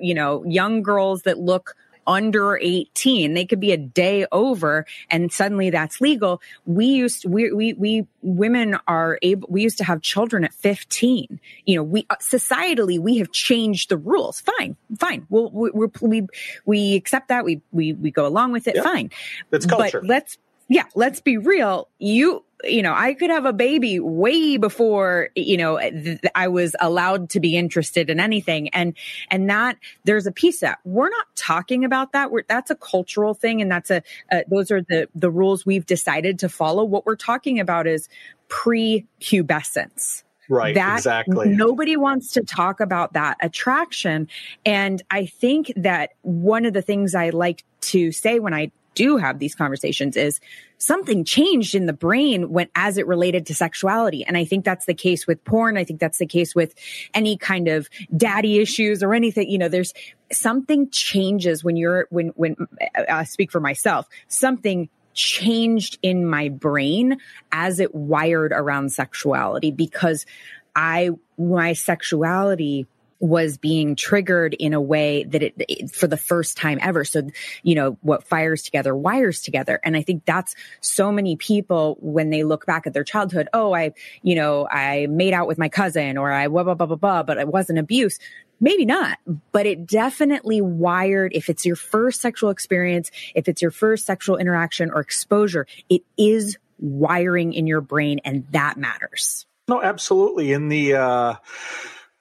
you 0.00 0.14
know 0.14 0.44
young 0.44 0.80
girls 0.80 1.22
that 1.22 1.38
look 1.38 1.74
under 2.06 2.58
18. 2.60 3.34
They 3.34 3.44
could 3.44 3.60
be 3.60 3.72
a 3.72 3.76
day 3.76 4.26
over 4.32 4.86
and 5.10 5.32
suddenly 5.32 5.70
that's 5.70 6.00
legal. 6.00 6.40
We 6.66 6.86
used, 6.86 7.24
we, 7.24 7.52
we, 7.52 7.72
we, 7.74 8.06
women 8.22 8.78
are 8.86 9.18
able, 9.22 9.48
we 9.50 9.62
used 9.62 9.78
to 9.78 9.84
have 9.84 10.00
children 10.02 10.44
at 10.44 10.54
15. 10.54 11.40
You 11.64 11.76
know, 11.76 11.82
we, 11.82 12.06
uh, 12.10 12.16
societally, 12.16 12.98
we 12.98 13.18
have 13.18 13.32
changed 13.32 13.90
the 13.90 13.96
rules. 13.96 14.40
Fine, 14.40 14.76
fine. 14.98 15.26
We'll, 15.28 15.50
we, 15.50 15.70
we, 16.00 16.26
we 16.64 16.94
accept 16.96 17.28
that. 17.28 17.44
We, 17.44 17.60
we, 17.72 17.92
we 17.92 18.10
go 18.10 18.26
along 18.26 18.52
with 18.52 18.66
it. 18.66 18.76
Fine. 18.82 19.10
That's 19.50 19.66
culture. 19.66 20.00
But 20.00 20.08
let's, 20.08 20.38
yeah, 20.68 20.84
let's 20.94 21.20
be 21.20 21.36
real. 21.36 21.88
You, 21.98 22.44
you 22.66 22.82
know, 22.82 22.92
I 22.94 23.14
could 23.14 23.30
have 23.30 23.44
a 23.44 23.52
baby 23.52 24.00
way 24.00 24.56
before, 24.56 25.30
you 25.34 25.56
know, 25.56 25.78
th- 25.78 26.20
I 26.34 26.48
was 26.48 26.74
allowed 26.80 27.30
to 27.30 27.40
be 27.40 27.56
interested 27.56 28.10
in 28.10 28.20
anything. 28.20 28.68
And, 28.70 28.94
and 29.30 29.48
that 29.50 29.78
there's 30.04 30.26
a 30.26 30.32
piece 30.32 30.60
that 30.60 30.78
we're 30.84 31.10
not 31.10 31.26
talking 31.36 31.84
about 31.84 32.12
that. 32.12 32.30
We're, 32.30 32.44
that's 32.48 32.70
a 32.70 32.76
cultural 32.76 33.34
thing. 33.34 33.62
And 33.62 33.70
that's 33.70 33.90
a, 33.90 34.02
uh, 34.30 34.40
those 34.48 34.70
are 34.70 34.82
the, 34.82 35.08
the 35.14 35.30
rules 35.30 35.64
we've 35.64 35.86
decided 35.86 36.38
to 36.40 36.48
follow. 36.48 36.84
What 36.84 37.06
we're 37.06 37.16
talking 37.16 37.60
about 37.60 37.86
is 37.86 38.08
pre-pubescence. 38.48 40.22
Right. 40.48 40.74
That 40.74 40.98
exactly. 40.98 41.48
Nobody 41.48 41.96
wants 41.96 42.32
to 42.32 42.42
talk 42.42 42.80
about 42.80 43.14
that 43.14 43.38
attraction. 43.40 44.28
And 44.66 45.02
I 45.10 45.24
think 45.24 45.72
that 45.76 46.10
one 46.20 46.66
of 46.66 46.74
the 46.74 46.82
things 46.82 47.14
I 47.14 47.30
like 47.30 47.64
to 47.80 48.12
say 48.12 48.40
when 48.40 48.52
I 48.52 48.70
do 48.94 49.16
have 49.16 49.38
these 49.38 49.54
conversations 49.54 50.16
is 50.16 50.40
something 50.78 51.24
changed 51.24 51.74
in 51.74 51.86
the 51.86 51.92
brain 51.92 52.50
when 52.50 52.68
as 52.74 52.98
it 52.98 53.06
related 53.06 53.46
to 53.46 53.54
sexuality. 53.54 54.24
And 54.24 54.36
i 54.36 54.44
think 54.44 54.64
that's 54.64 54.86
the 54.86 54.94
case 54.94 55.26
with 55.26 55.44
porn. 55.44 55.76
I 55.76 55.84
think 55.84 56.00
that's 56.00 56.18
the 56.18 56.26
case 56.26 56.54
with 56.54 56.74
any 57.12 57.36
kind 57.36 57.68
of 57.68 57.88
daddy 58.16 58.58
issues 58.58 59.02
or 59.02 59.14
anything. 59.14 59.50
You 59.50 59.58
know 59.58 59.68
there's 59.68 59.92
something 60.32 60.90
changes 60.90 61.62
when 61.64 61.76
you're 61.76 62.06
when 62.10 62.28
when 62.28 62.56
uh, 62.96 63.04
i 63.08 63.24
speak 63.24 63.50
for 63.50 63.60
myself 63.60 64.08
something 64.28 64.88
changed 65.12 65.98
in 66.02 66.26
my 66.26 66.48
brain 66.48 67.18
as 67.52 67.78
it 67.78 67.94
wired 67.94 68.52
around 68.52 68.90
sexuality 68.90 69.70
because 69.70 70.26
i 70.74 71.10
my 71.38 71.72
sexuality 71.72 72.86
was 73.24 73.56
being 73.56 73.96
triggered 73.96 74.52
in 74.52 74.74
a 74.74 74.80
way 74.80 75.24
that 75.24 75.42
it, 75.42 75.54
it, 75.58 75.90
for 75.90 76.06
the 76.06 76.16
first 76.18 76.58
time 76.58 76.78
ever. 76.82 77.06
So, 77.06 77.22
you 77.62 77.74
know, 77.74 77.96
what 78.02 78.22
fires 78.24 78.62
together 78.62 78.94
wires 78.94 79.40
together. 79.40 79.80
And 79.82 79.96
I 79.96 80.02
think 80.02 80.26
that's 80.26 80.54
so 80.82 81.10
many 81.10 81.34
people 81.34 81.96
when 82.00 82.28
they 82.28 82.44
look 82.44 82.66
back 82.66 82.86
at 82.86 82.92
their 82.92 83.02
childhood, 83.02 83.48
oh, 83.54 83.74
I, 83.74 83.94
you 84.20 84.34
know, 84.34 84.68
I 84.70 85.06
made 85.06 85.32
out 85.32 85.46
with 85.46 85.56
my 85.56 85.70
cousin 85.70 86.18
or 86.18 86.30
I 86.30 86.48
blah, 86.48 86.64
blah, 86.64 86.74
blah, 86.74 86.86
blah, 86.86 86.96
blah, 86.96 87.22
but 87.22 87.38
it 87.38 87.48
wasn't 87.48 87.78
abuse. 87.78 88.18
Maybe 88.60 88.84
not, 88.84 89.16
but 89.52 89.64
it 89.64 89.86
definitely 89.86 90.60
wired. 90.60 91.32
If 91.34 91.48
it's 91.48 91.64
your 91.64 91.76
first 91.76 92.20
sexual 92.20 92.50
experience, 92.50 93.10
if 93.34 93.48
it's 93.48 93.62
your 93.62 93.70
first 93.70 94.04
sexual 94.04 94.36
interaction 94.36 94.90
or 94.90 95.00
exposure, 95.00 95.66
it 95.88 96.02
is 96.18 96.58
wiring 96.78 97.54
in 97.54 97.66
your 97.66 97.80
brain 97.80 98.20
and 98.22 98.46
that 98.50 98.76
matters. 98.76 99.46
No, 99.66 99.82
absolutely. 99.82 100.52
In 100.52 100.68
the, 100.68 100.96
uh, 100.96 101.34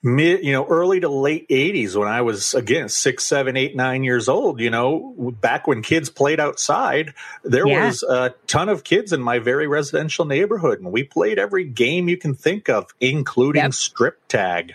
mid, 0.03 0.43
you 0.43 0.51
know, 0.51 0.65
early 0.65 0.99
to 0.99 1.09
late 1.09 1.47
80s 1.47 1.95
when 1.95 2.07
I 2.07 2.21
was, 2.21 2.53
again, 2.53 2.89
six, 2.89 3.25
seven, 3.25 3.55
eight, 3.55 3.75
nine 3.75 4.03
years 4.03 4.27
old, 4.27 4.59
you 4.59 4.69
know, 4.69 5.33
back 5.39 5.65
when 5.65 5.81
kids 5.81 6.09
played 6.09 6.39
outside, 6.39 7.13
there 7.43 7.65
yeah. 7.65 7.87
was 7.87 8.03
a 8.03 8.35
ton 8.45 8.69
of 8.69 8.83
kids 8.83 9.13
in 9.13 9.21
my 9.21 9.39
very 9.39 9.65
residential 9.65 10.25
neighborhood. 10.25 10.81
And 10.81 10.91
we 10.91 11.03
played 11.03 11.39
every 11.39 11.63
game 11.63 12.09
you 12.09 12.17
can 12.17 12.35
think 12.35 12.69
of, 12.69 12.93
including 12.99 13.63
yep. 13.63 13.73
strip 13.73 14.19
tag. 14.27 14.73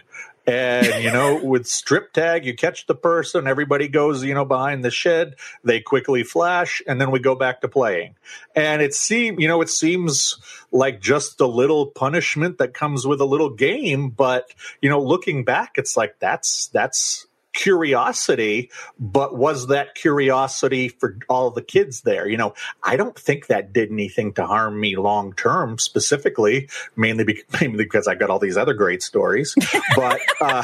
And, 0.49 1.05
you 1.05 1.12
know, 1.12 1.40
with 1.44 1.66
strip 1.66 2.12
tag, 2.14 2.46
you 2.46 2.55
catch 2.55 2.86
the 2.86 2.94
person, 2.94 3.46
everybody 3.46 3.86
goes, 3.86 4.24
you 4.24 4.32
know, 4.32 4.46
behind 4.46 4.82
the 4.82 4.90
shed, 4.90 5.36
they 5.62 5.80
quickly 5.80 6.24
flash, 6.24 6.80
and 6.86 6.99
then 7.01 7.11
we 7.11 7.18
go 7.18 7.34
back 7.34 7.61
to 7.61 7.68
playing. 7.68 8.14
And 8.57 8.80
it 8.80 8.94
seems, 8.94 9.40
you 9.40 9.46
know, 9.46 9.61
it 9.61 9.68
seems 9.68 10.38
like 10.72 11.01
just 11.01 11.40
a 11.40 11.46
little 11.46 11.86
punishment 11.86 12.59
that 12.59 12.72
comes 12.72 13.07
with 13.07 13.20
a 13.20 13.26
little 13.26 13.51
game. 13.51 14.09
But, 14.09 14.53
you 14.80 14.88
know, 14.88 15.01
looking 15.01 15.44
back, 15.44 15.72
it's 15.76 15.96
like 15.96 16.18
that's, 16.18 16.68
that's, 16.68 17.28
curiosity, 17.59 18.71
but 19.01 19.37
was 19.37 19.67
that 19.67 19.97
curiosity 19.97 20.89
for 20.89 21.19
all 21.29 21.51
the 21.51 21.61
kids 21.61 22.03
there? 22.03 22.29
You 22.29 22.37
know, 22.37 22.55
I 22.85 22.97
don't 22.97 23.19
think 23.19 23.49
that 23.49 23.73
did 23.73 23.91
anything 23.91 24.33
to 24.35 24.47
harm 24.47 24.81
me 24.81 24.97
long 24.97 25.33
term 25.35 25.77
specifically, 25.79 26.69
mainly 26.95 27.25
because, 27.25 27.45
mainly 27.61 27.85
because 27.85 28.07
I 28.07 28.15
got 28.15 28.31
all 28.31 28.39
these 28.39 28.57
other 28.57 28.75
great 28.75 29.03
stories. 29.03 29.57
but, 29.97 30.21
uh, 30.41 30.63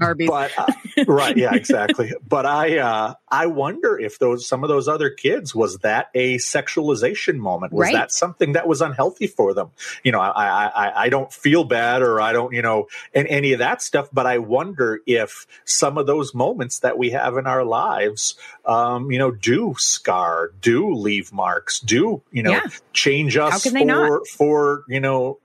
Arby's. 0.00 0.28
But 0.28 0.52
uh, 0.56 0.66
right, 1.06 1.36
yeah, 1.36 1.54
exactly. 1.54 2.12
but 2.28 2.46
I 2.46 2.78
uh, 2.78 3.14
I 3.28 3.46
wonder 3.46 3.98
if 3.98 4.18
those 4.18 4.46
some 4.46 4.62
of 4.62 4.68
those 4.68 4.88
other 4.88 5.10
kids 5.10 5.54
was 5.54 5.78
that 5.78 6.08
a 6.14 6.36
sexualization 6.36 7.36
moment? 7.36 7.72
Was 7.72 7.86
right. 7.86 7.94
that 7.94 8.12
something 8.12 8.52
that 8.52 8.68
was 8.68 8.80
unhealthy 8.80 9.26
for 9.26 9.54
them? 9.54 9.70
You 10.02 10.12
know, 10.12 10.20
I, 10.20 10.66
I 10.66 11.04
I 11.04 11.08
don't 11.08 11.32
feel 11.32 11.64
bad 11.64 12.02
or 12.02 12.20
I 12.20 12.32
don't 12.32 12.52
you 12.52 12.62
know 12.62 12.88
and 13.14 13.26
any 13.28 13.52
of 13.52 13.58
that 13.58 13.82
stuff. 13.82 14.08
But 14.12 14.26
I 14.26 14.38
wonder 14.38 15.00
if 15.06 15.46
some 15.64 15.98
of 15.98 16.06
those 16.06 16.34
moments 16.34 16.80
that 16.80 16.98
we 16.98 17.10
have 17.10 17.36
in 17.36 17.46
our 17.46 17.64
lives, 17.64 18.36
um, 18.64 19.10
you 19.10 19.18
know, 19.18 19.30
do 19.30 19.74
scar, 19.78 20.50
do 20.60 20.94
leave 20.94 21.32
marks, 21.32 21.80
do 21.80 22.22
you 22.30 22.42
know 22.42 22.50
yeah. 22.50 22.62
change 22.92 23.36
us 23.36 23.66
for 23.66 24.24
for 24.26 24.84
you 24.88 25.00
know 25.00 25.38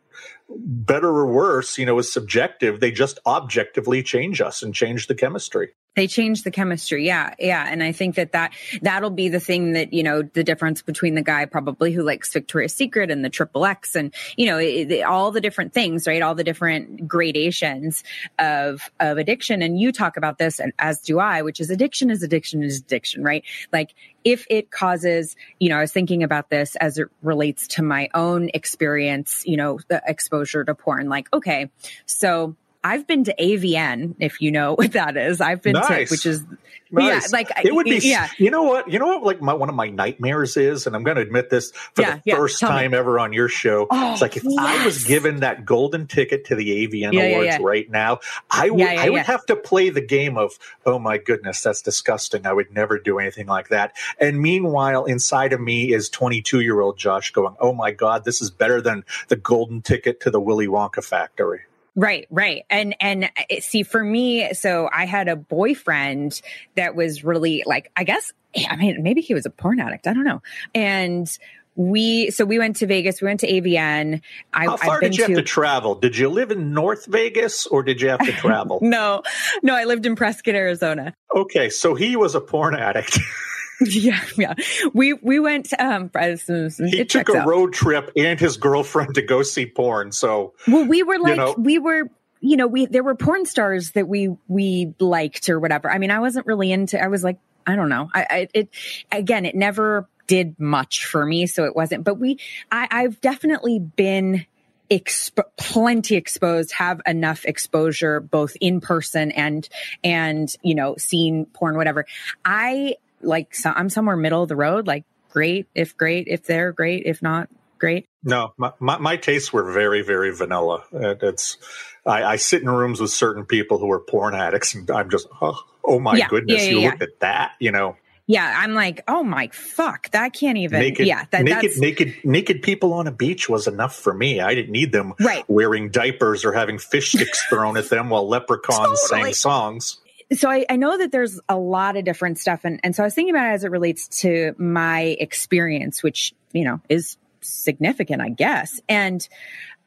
better 0.49 1.09
or 1.09 1.27
worse, 1.27 1.77
you 1.77 1.85
know, 1.85 1.97
is 1.99 2.11
subjective. 2.11 2.79
They 2.79 2.91
just 2.91 3.19
objectively 3.25 4.03
change 4.03 4.41
us 4.41 4.61
and 4.61 4.73
change 4.73 5.07
the 5.07 5.15
chemistry. 5.15 5.73
They 5.95 6.07
change 6.07 6.43
the 6.43 6.51
chemistry. 6.51 7.05
Yeah. 7.05 7.33
Yeah. 7.39 7.67
And 7.69 7.81
I 7.81 7.91
think 7.91 8.15
that 8.15 8.33
that, 8.33 8.53
that'll 8.81 9.09
be 9.09 9.29
the 9.29 9.39
thing 9.39 9.73
that, 9.73 9.93
you 9.93 10.03
know, 10.03 10.21
the 10.21 10.43
difference 10.43 10.81
between 10.81 11.15
the 11.15 11.21
guy 11.21 11.45
probably 11.45 11.91
who 11.91 12.03
likes 12.03 12.31
Victoria's 12.31 12.73
Secret 12.73 13.09
and 13.09 13.23
the 13.23 13.29
triple 13.29 13.65
X 13.65 13.95
and, 13.95 14.13
you 14.37 14.45
know, 14.45 14.57
it, 14.57 14.91
it, 14.91 15.03
all 15.03 15.31
the 15.31 15.41
different 15.41 15.73
things, 15.73 16.05
right? 16.07 16.21
All 16.21 16.35
the 16.35 16.43
different 16.43 17.07
gradations 17.07 18.03
of, 18.39 18.89
of 18.99 19.17
addiction. 19.17 19.61
And 19.61 19.79
you 19.79 19.91
talk 19.91 20.17
about 20.17 20.37
this 20.37 20.59
and 20.59 20.73
as 20.79 20.99
do 20.99 21.19
I, 21.19 21.41
which 21.41 21.59
is 21.59 21.69
addiction 21.69 22.09
is 22.09 22.23
addiction 22.23 22.61
is 22.63 22.79
addiction, 22.79 23.23
right? 23.23 23.43
Like 23.71 23.95
if 24.23 24.45
it 24.49 24.71
causes, 24.71 25.35
you 25.59 25.69
know, 25.69 25.77
I 25.77 25.81
was 25.81 25.91
thinking 25.91 26.23
about 26.23 26.49
this 26.49 26.75
as 26.77 26.97
it 26.97 27.07
relates 27.21 27.67
to 27.69 27.83
my 27.83 28.09
own 28.13 28.49
experience, 28.53 29.43
you 29.45 29.55
know, 29.55 29.79
the 29.87 30.01
exposure 30.05 30.63
to 30.63 30.75
porn. 30.75 31.09
Like, 31.09 31.31
okay, 31.33 31.69
so 32.05 32.55
I've 32.85 33.07
been 33.07 33.23
to 33.23 33.33
AVN, 33.39 34.13
if 34.19 34.39
you 34.41 34.51
know 34.51 34.73
what 34.75 34.91
that 34.91 35.17
is. 35.17 35.41
I've 35.41 35.63
been 35.63 35.73
nice. 35.73 36.09
to, 36.09 36.13
which 36.13 36.25
is, 36.27 36.45
nice. 36.91 37.23
yeah, 37.23 37.35
like 37.35 37.49
it 37.63 37.73
would 37.73 37.85
be, 37.85 37.97
yeah. 37.97 38.29
You 38.37 38.51
know 38.51 38.61
what? 38.61 38.87
You 38.87 38.99
know 38.99 39.07
what? 39.07 39.23
Like 39.23 39.41
my, 39.41 39.53
one 39.53 39.69
of 39.69 39.75
my 39.75 39.89
nightmares 39.89 40.55
is, 40.55 40.85
and 40.85 40.95
I'm 40.95 41.03
going 41.03 41.15
to 41.15 41.23
admit 41.23 41.49
this 41.49 41.71
for 41.71 42.03
yeah, 42.03 42.15
the 42.17 42.21
yeah. 42.25 42.35
first 42.35 42.59
time 42.59 42.91
me. 42.91 42.97
ever 42.97 43.19
on 43.19 43.33
your 43.33 43.49
show. 43.49 43.87
Oh, 43.89 44.11
it's 44.11 44.21
like 44.21 44.37
if 44.37 44.43
yes. 44.43 44.55
I 44.59 44.85
was 44.85 45.03
given 45.03 45.39
that 45.39 45.65
golden 45.65 46.05
ticket 46.05 46.45
to 46.45 46.55
the 46.55 46.87
AVN 46.87 47.13
yeah, 47.13 47.23
Awards 47.23 47.57
right 47.59 47.89
now, 47.89 48.19
I 48.51 48.69
would, 48.69 48.81
I 48.81 49.09
would 49.09 49.23
have 49.23 49.43
to 49.47 49.55
play 49.55 49.89
the 49.89 50.01
game 50.01 50.37
of, 50.37 50.51
oh 50.85 50.99
my 50.99 51.17
goodness, 51.17 51.63
that's 51.63 51.81
disgusting. 51.81 52.45
I 52.45 52.53
would 52.53 52.71
never 52.71 52.99
do 52.99 53.17
anything 53.17 53.47
like 53.47 53.69
that. 53.69 53.95
And 54.19 54.39
meanwhile, 54.39 55.05
inside 55.05 55.53
of 55.53 55.59
me 55.59 55.91
is 55.91 56.07
22 56.09 56.59
year 56.59 56.81
old 56.81 56.99
Josh 56.99 57.31
going, 57.31 57.55
oh 57.59 57.73
my 57.73 57.89
God, 57.89 58.25
this 58.25 58.43
is 58.43 58.51
better 58.51 58.79
than 58.79 59.05
the 59.29 59.37
golden 59.37 59.81
ticket 59.81 60.19
to 60.21 60.29
the 60.29 60.39
Willy 60.39 60.67
Wonka 60.67 61.03
factory. 61.03 61.61
Right, 61.95 62.27
right. 62.29 62.63
And 62.69 62.95
and 62.99 63.29
it, 63.49 63.63
see 63.63 63.83
for 63.83 64.03
me, 64.03 64.53
so 64.53 64.89
I 64.91 65.05
had 65.05 65.29
a 65.29 65.35
boyfriend 65.35 66.41
that 66.75 66.95
was 66.95 67.23
really 67.23 67.63
like 67.65 67.91
I 67.95 68.03
guess 68.03 68.33
eh, 68.53 68.65
I 68.69 68.75
mean 68.75 69.01
maybe 69.01 69.21
he 69.21 69.33
was 69.33 69.45
a 69.45 69.49
porn 69.49 69.79
addict, 69.79 70.05
I 70.05 70.13
don't 70.13 70.25
know. 70.25 70.41
And 70.73 71.29
we 71.75 72.31
so 72.31 72.43
we 72.43 72.59
went 72.59 72.77
to 72.77 72.87
Vegas, 72.87 73.21
we 73.21 73.27
went 73.27 73.39
to 73.41 73.47
AVN. 73.47 74.21
I, 74.53 74.65
How 74.65 74.77
far 74.77 74.99
did 74.99 75.17
you 75.17 75.25
to, 75.25 75.31
have 75.31 75.37
to 75.37 75.43
travel? 75.43 75.95
Did 75.95 76.17
you 76.17 76.29
live 76.29 76.51
in 76.51 76.73
North 76.73 77.05
Vegas 77.05 77.65
or 77.65 77.81
did 77.81 78.01
you 78.01 78.09
have 78.09 78.25
to 78.25 78.31
travel? 78.33 78.79
no, 78.81 79.23
no, 79.63 79.73
I 79.73 79.85
lived 79.85 80.05
in 80.05 80.17
Prescott, 80.17 80.55
Arizona. 80.55 81.13
Okay, 81.33 81.69
so 81.69 81.95
he 81.95 82.17
was 82.17 82.35
a 82.35 82.41
porn 82.41 82.75
addict. 82.75 83.19
yeah, 83.85 84.21
yeah. 84.37 84.53
We 84.93 85.13
we 85.13 85.39
went. 85.39 85.73
Um, 85.79 86.09
he 86.13 87.05
took 87.05 87.29
a 87.29 87.37
out. 87.39 87.47
road 87.47 87.73
trip 87.73 88.11
and 88.15 88.39
his 88.39 88.57
girlfriend 88.57 89.15
to 89.15 89.21
go 89.21 89.43
see 89.43 89.65
porn. 89.65 90.11
So 90.11 90.53
well, 90.67 90.87
we 90.87 91.03
were 91.03 91.19
like 91.19 91.31
you 91.31 91.35
know, 91.37 91.55
we 91.57 91.79
were 91.79 92.09
you 92.39 92.57
know 92.57 92.67
we 92.67 92.85
there 92.85 93.03
were 93.03 93.15
porn 93.15 93.45
stars 93.45 93.91
that 93.91 94.07
we 94.07 94.29
we 94.47 94.93
liked 94.99 95.49
or 95.49 95.59
whatever. 95.59 95.91
I 95.91 95.97
mean, 95.97 96.11
I 96.11 96.19
wasn't 96.19 96.45
really 96.45 96.71
into. 96.71 97.01
I 97.01 97.07
was 97.07 97.23
like, 97.23 97.37
I 97.67 97.75
don't 97.75 97.89
know. 97.89 98.09
I, 98.13 98.27
I 98.29 98.47
it 98.53 98.69
again, 99.11 99.45
it 99.45 99.55
never 99.55 100.07
did 100.27 100.59
much 100.59 101.05
for 101.05 101.25
me, 101.25 101.45
so 101.45 101.65
it 101.65 101.75
wasn't. 101.75 102.03
But 102.03 102.15
we, 102.15 102.39
I, 102.71 102.87
I've 102.89 103.21
definitely 103.21 103.79
been 103.79 104.45
exp- 104.89 105.43
plenty 105.57 106.15
exposed, 106.15 106.71
have 106.73 107.01
enough 107.05 107.45
exposure 107.45 108.19
both 108.19 108.55
in 108.61 108.81
person 108.81 109.31
and 109.31 109.67
and 110.03 110.55
you 110.61 110.75
know 110.75 110.95
seeing 110.97 111.45
porn, 111.47 111.77
whatever. 111.77 112.05
I 112.43 112.95
like 113.25 113.55
so 113.55 113.71
I'm 113.75 113.89
somewhere 113.89 114.15
middle 114.15 114.43
of 114.43 114.49
the 114.49 114.55
road, 114.55 114.87
like 114.87 115.03
great, 115.29 115.67
if 115.75 115.97
great, 115.97 116.27
if 116.27 116.45
they're 116.45 116.71
great, 116.71 117.03
if 117.05 117.21
not 117.21 117.49
great. 117.77 118.07
No, 118.23 118.53
my, 118.57 118.71
my, 118.79 118.97
my 118.97 119.17
tastes 119.17 119.51
were 119.51 119.71
very, 119.71 120.01
very 120.01 120.33
vanilla. 120.33 120.83
It's, 120.91 121.57
I, 122.05 122.23
I, 122.23 122.35
sit 122.37 122.61
in 122.61 122.69
rooms 122.69 123.01
with 123.01 123.11
certain 123.11 123.45
people 123.45 123.77
who 123.77 123.91
are 123.91 123.99
porn 123.99 124.33
addicts 124.33 124.73
and 124.73 124.89
I'm 124.89 125.09
just, 125.09 125.27
oh, 125.41 125.61
oh 125.83 125.99
my 125.99 126.15
yeah, 126.15 126.27
goodness, 126.27 126.63
yeah, 126.63 126.69
yeah, 126.69 126.79
you 126.79 126.89
look 126.89 127.01
at 127.01 127.19
that, 127.19 127.51
you 127.59 127.71
know. 127.71 127.97
Yeah, 128.27 128.51
I'm 128.57 128.73
like, 128.73 129.03
oh 129.07 129.23
my 129.23 129.49
fuck, 129.49 130.09
that 130.11 130.33
can't 130.33 130.57
even. 130.57 130.79
Naked, 130.79 131.05
yeah, 131.05 131.25
that, 131.29 131.43
naked, 131.43 131.77
naked, 131.77 132.15
naked 132.23 132.63
people 132.63 132.93
on 132.93 133.05
a 133.05 133.11
beach 133.11 133.47
was 133.47 133.67
enough 133.67 133.95
for 133.95 134.13
me. 134.13 134.39
I 134.39 134.55
didn't 134.55 134.71
need 134.71 134.91
them 134.91 135.13
right. 135.19 135.43
wearing 135.47 135.89
diapers 135.91 136.43
or 136.43 136.51
having 136.51 136.79
fish 136.79 137.11
sticks 137.11 137.45
thrown 137.49 137.77
at 137.77 137.89
them 137.89 138.09
while 138.09 138.27
leprechauns 138.27 139.01
totally. 139.09 139.33
sang 139.33 139.33
songs 139.33 139.97
so 140.33 140.49
I, 140.49 140.65
I, 140.69 140.75
know 140.75 140.97
that 140.97 141.11
there's 141.11 141.39
a 141.47 141.57
lot 141.57 141.97
of 141.97 142.03
different 142.03 142.39
stuff 142.39 142.61
and, 142.63 142.79
and 142.83 142.95
so 142.95 143.03
I 143.03 143.05
was 143.05 143.13
thinking 143.13 143.35
about 143.35 143.51
it 143.51 143.53
as 143.53 143.63
it 143.63 143.71
relates 143.71 144.07
to 144.21 144.55
my 144.57 145.15
experience, 145.19 146.01
which, 146.01 146.33
you 146.51 146.63
know, 146.63 146.81
is 146.89 147.17
significant, 147.41 148.21
I 148.21 148.29
guess. 148.29 148.81
And, 148.89 149.27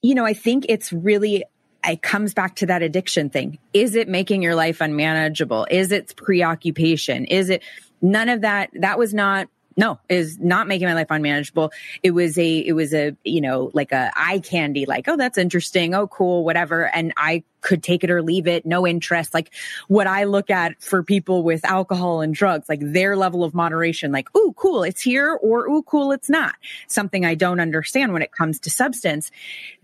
you 0.00 0.14
know, 0.14 0.24
I 0.24 0.34
think 0.34 0.66
it's 0.68 0.92
really 0.92 1.44
it 1.84 2.02
comes 2.02 2.34
back 2.34 2.56
to 2.56 2.66
that 2.66 2.82
addiction 2.82 3.30
thing. 3.30 3.58
Is 3.72 3.94
it 3.94 4.08
making 4.08 4.42
your 4.42 4.54
life 4.54 4.80
unmanageable? 4.80 5.66
Is 5.70 5.92
it 5.92 6.14
preoccupation? 6.16 7.24
Is 7.24 7.50
it 7.50 7.62
none 8.02 8.28
of 8.28 8.42
that? 8.42 8.70
That 8.74 8.98
was 8.98 9.14
not 9.14 9.48
no, 9.78 10.00
is 10.08 10.40
not 10.40 10.66
making 10.66 10.88
my 10.88 10.94
life 10.94 11.06
unmanageable. 11.08 11.70
It 12.02 12.10
was 12.10 12.36
a, 12.36 12.58
it 12.58 12.72
was 12.72 12.92
a, 12.92 13.16
you 13.22 13.40
know, 13.40 13.70
like 13.74 13.92
a 13.92 14.10
eye 14.16 14.40
candy, 14.40 14.86
like, 14.86 15.06
oh, 15.06 15.16
that's 15.16 15.38
interesting. 15.38 15.94
Oh, 15.94 16.08
cool, 16.08 16.44
whatever. 16.44 16.92
And 16.92 17.12
I 17.16 17.44
could 17.60 17.80
take 17.80 18.02
it 18.02 18.10
or 18.10 18.20
leave 18.20 18.48
it, 18.48 18.66
no 18.66 18.88
interest. 18.88 19.32
Like 19.32 19.54
what 19.86 20.08
I 20.08 20.24
look 20.24 20.50
at 20.50 20.82
for 20.82 21.04
people 21.04 21.44
with 21.44 21.64
alcohol 21.64 22.22
and 22.22 22.34
drugs, 22.34 22.68
like 22.68 22.80
their 22.82 23.16
level 23.16 23.44
of 23.44 23.54
moderation, 23.54 24.10
like, 24.10 24.28
oh, 24.34 24.52
cool, 24.56 24.82
it's 24.82 25.00
here 25.00 25.38
or 25.40 25.68
oh, 25.68 25.82
cool, 25.82 26.10
it's 26.10 26.28
not. 26.28 26.56
Something 26.88 27.24
I 27.24 27.36
don't 27.36 27.60
understand 27.60 28.12
when 28.12 28.22
it 28.22 28.32
comes 28.32 28.58
to 28.60 28.70
substance. 28.70 29.30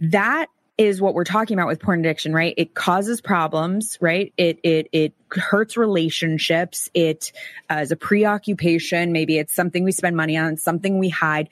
That 0.01 0.47
is 0.77 1.01
what 1.01 1.15
we're 1.15 1.25
talking 1.25 1.57
about 1.57 1.69
with 1.69 1.81
porn 1.81 2.01
addiction, 2.01 2.33
right? 2.33 2.55
It 2.57 2.75
causes 2.75 3.21
problems, 3.21 3.97
right? 4.01 4.33
It 4.37 4.59
it 4.63 4.89
it 4.93 5.13
hurts 5.31 5.77
relationships. 5.77 6.91
It 6.95 7.33
uh, 7.71 7.77
is 7.77 7.93
a 7.93 7.97
preoccupation. 7.97 9.13
Maybe 9.13 9.39
it's 9.39 9.55
something 9.55 9.85
we 9.85 9.93
spend 9.93 10.17
money 10.17 10.37
on, 10.37 10.57
something 10.57 10.99
we 10.99 11.09
hide. 11.09 11.49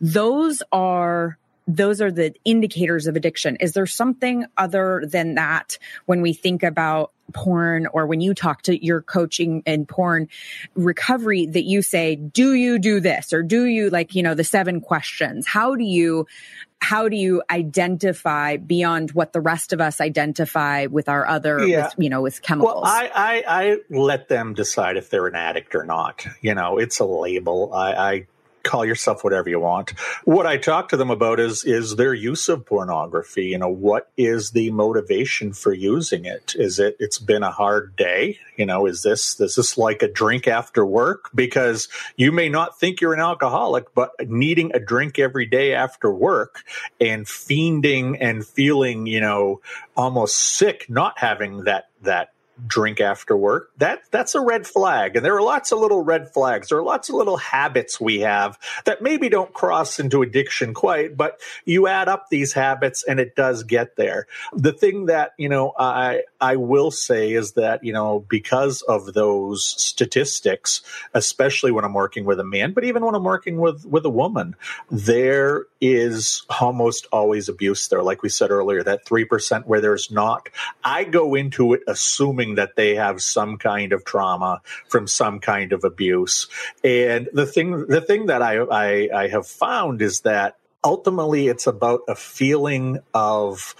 Those 0.00 0.62
are 0.72 1.38
those 1.68 2.00
are 2.00 2.10
the 2.10 2.34
indicators 2.44 3.06
of 3.06 3.16
addiction. 3.16 3.56
Is 3.56 3.72
there 3.72 3.86
something 3.86 4.46
other 4.56 5.04
than 5.06 5.34
that 5.36 5.78
when 6.06 6.20
we 6.20 6.32
think 6.32 6.62
about 6.62 7.12
porn 7.32 7.86
or 7.92 8.06
when 8.06 8.20
you 8.20 8.34
talk 8.34 8.62
to 8.62 8.84
your 8.84 9.00
coaching 9.00 9.62
and 9.64 9.88
porn 9.88 10.28
recovery 10.74 11.46
that 11.46 11.62
you 11.62 11.82
say, 11.82 12.16
do 12.16 12.54
you 12.54 12.78
do 12.78 13.00
this 13.00 13.32
or 13.32 13.42
do 13.42 13.64
you 13.64 13.90
like, 13.90 14.14
you 14.14 14.22
know, 14.22 14.34
the 14.34 14.44
seven 14.44 14.80
questions? 14.80 15.46
How 15.46 15.74
do 15.74 15.84
you 15.84 16.26
how 16.82 17.08
do 17.08 17.16
you 17.16 17.42
identify 17.48 18.56
beyond 18.56 19.12
what 19.12 19.32
the 19.32 19.40
rest 19.40 19.72
of 19.72 19.80
us 19.80 20.00
identify 20.00 20.86
with 20.86 21.08
our 21.08 21.24
other 21.26 21.64
yeah. 21.64 21.84
with, 21.84 21.94
you 21.98 22.10
know 22.10 22.20
with 22.20 22.42
chemicals? 22.42 22.82
Well 22.82 22.84
I, 22.84 23.10
I, 23.14 23.44
I 23.46 23.76
let 23.88 24.28
them 24.28 24.52
decide 24.52 24.96
if 24.96 25.08
they're 25.08 25.28
an 25.28 25.36
addict 25.36 25.76
or 25.76 25.84
not. 25.84 26.26
You 26.40 26.54
know 26.54 26.78
it's 26.78 26.98
a 26.98 27.04
label. 27.04 27.72
I, 27.72 27.92
I 27.92 28.26
call 28.62 28.84
yourself 28.84 29.24
whatever 29.24 29.48
you 29.48 29.60
want. 29.60 29.90
What 30.24 30.46
I 30.46 30.56
talk 30.56 30.88
to 30.90 30.96
them 30.96 31.10
about 31.10 31.40
is 31.40 31.64
is 31.64 31.96
their 31.96 32.14
use 32.14 32.48
of 32.48 32.64
pornography. 32.66 33.46
You 33.46 33.58
know, 33.58 33.68
what 33.68 34.10
is 34.16 34.50
the 34.50 34.70
motivation 34.70 35.52
for 35.52 35.72
using 35.72 36.24
it? 36.24 36.54
Is 36.56 36.78
it 36.78 36.96
it's 36.98 37.18
been 37.18 37.42
a 37.42 37.50
hard 37.50 37.96
day? 37.96 38.38
You 38.56 38.66
know, 38.66 38.86
is 38.86 39.02
this 39.02 39.40
is 39.40 39.54
this 39.54 39.78
like 39.78 40.02
a 40.02 40.08
drink 40.08 40.46
after 40.46 40.84
work? 40.84 41.30
Because 41.34 41.88
you 42.16 42.32
may 42.32 42.48
not 42.48 42.78
think 42.78 43.00
you're 43.00 43.14
an 43.14 43.20
alcoholic, 43.20 43.94
but 43.94 44.12
needing 44.28 44.74
a 44.74 44.80
drink 44.80 45.18
every 45.18 45.46
day 45.46 45.74
after 45.74 46.12
work 46.12 46.62
and 47.00 47.26
fiending 47.26 48.16
and 48.20 48.46
feeling, 48.46 49.06
you 49.06 49.20
know, 49.20 49.60
almost 49.96 50.36
sick 50.36 50.86
not 50.88 51.18
having 51.18 51.64
that 51.64 51.88
that 52.02 52.32
drink 52.66 53.00
after 53.00 53.36
work, 53.36 53.70
that 53.78 54.02
that's 54.10 54.34
a 54.34 54.40
red 54.40 54.66
flag. 54.66 55.16
And 55.16 55.24
there 55.24 55.36
are 55.36 55.42
lots 55.42 55.72
of 55.72 55.78
little 55.78 56.02
red 56.02 56.32
flags. 56.32 56.68
There 56.68 56.78
are 56.78 56.82
lots 56.82 57.08
of 57.08 57.14
little 57.14 57.36
habits 57.36 58.00
we 58.00 58.20
have 58.20 58.58
that 58.84 59.02
maybe 59.02 59.28
don't 59.28 59.52
cross 59.52 59.98
into 59.98 60.22
addiction 60.22 60.74
quite, 60.74 61.16
but 61.16 61.40
you 61.64 61.86
add 61.86 62.08
up 62.08 62.28
these 62.30 62.52
habits 62.52 63.04
and 63.04 63.18
it 63.20 63.34
does 63.34 63.62
get 63.62 63.96
there. 63.96 64.26
The 64.52 64.72
thing 64.72 65.06
that, 65.06 65.32
you 65.38 65.48
know, 65.48 65.72
I 65.78 66.22
I 66.40 66.56
will 66.56 66.90
say 66.90 67.32
is 67.32 67.52
that, 67.52 67.84
you 67.84 67.92
know, 67.92 68.24
because 68.28 68.82
of 68.82 69.14
those 69.14 69.64
statistics, 69.64 70.82
especially 71.14 71.72
when 71.72 71.84
I'm 71.84 71.94
working 71.94 72.24
with 72.24 72.40
a 72.40 72.44
man, 72.44 72.72
but 72.72 72.84
even 72.84 73.04
when 73.04 73.14
I'm 73.14 73.24
working 73.24 73.58
with 73.58 73.86
with 73.86 74.04
a 74.04 74.10
woman, 74.10 74.56
there 74.90 75.66
is 75.80 76.44
almost 76.60 77.06
always 77.12 77.48
abuse 77.48 77.88
there. 77.88 78.02
Like 78.02 78.22
we 78.22 78.28
said 78.28 78.50
earlier, 78.50 78.82
that 78.82 79.04
3% 79.04 79.66
where 79.66 79.80
there's 79.80 80.10
not. 80.10 80.48
I 80.84 81.04
go 81.04 81.34
into 81.34 81.72
it 81.72 81.82
assuming 81.86 82.41
that 82.56 82.76
they 82.76 82.94
have 82.94 83.22
some 83.22 83.56
kind 83.56 83.92
of 83.92 84.04
trauma 84.04 84.60
from 84.88 85.06
some 85.06 85.40
kind 85.40 85.72
of 85.72 85.84
abuse. 85.84 86.48
And 86.84 87.28
the 87.32 87.46
thing, 87.46 87.86
the 87.86 88.00
thing 88.00 88.26
that 88.26 88.42
I, 88.42 88.58
I, 88.58 89.08
I 89.14 89.28
have 89.28 89.46
found 89.46 90.02
is 90.02 90.20
that 90.20 90.56
ultimately 90.84 91.48
it's 91.48 91.66
about 91.66 92.00
a 92.08 92.14
feeling 92.14 92.98
of 93.14 93.74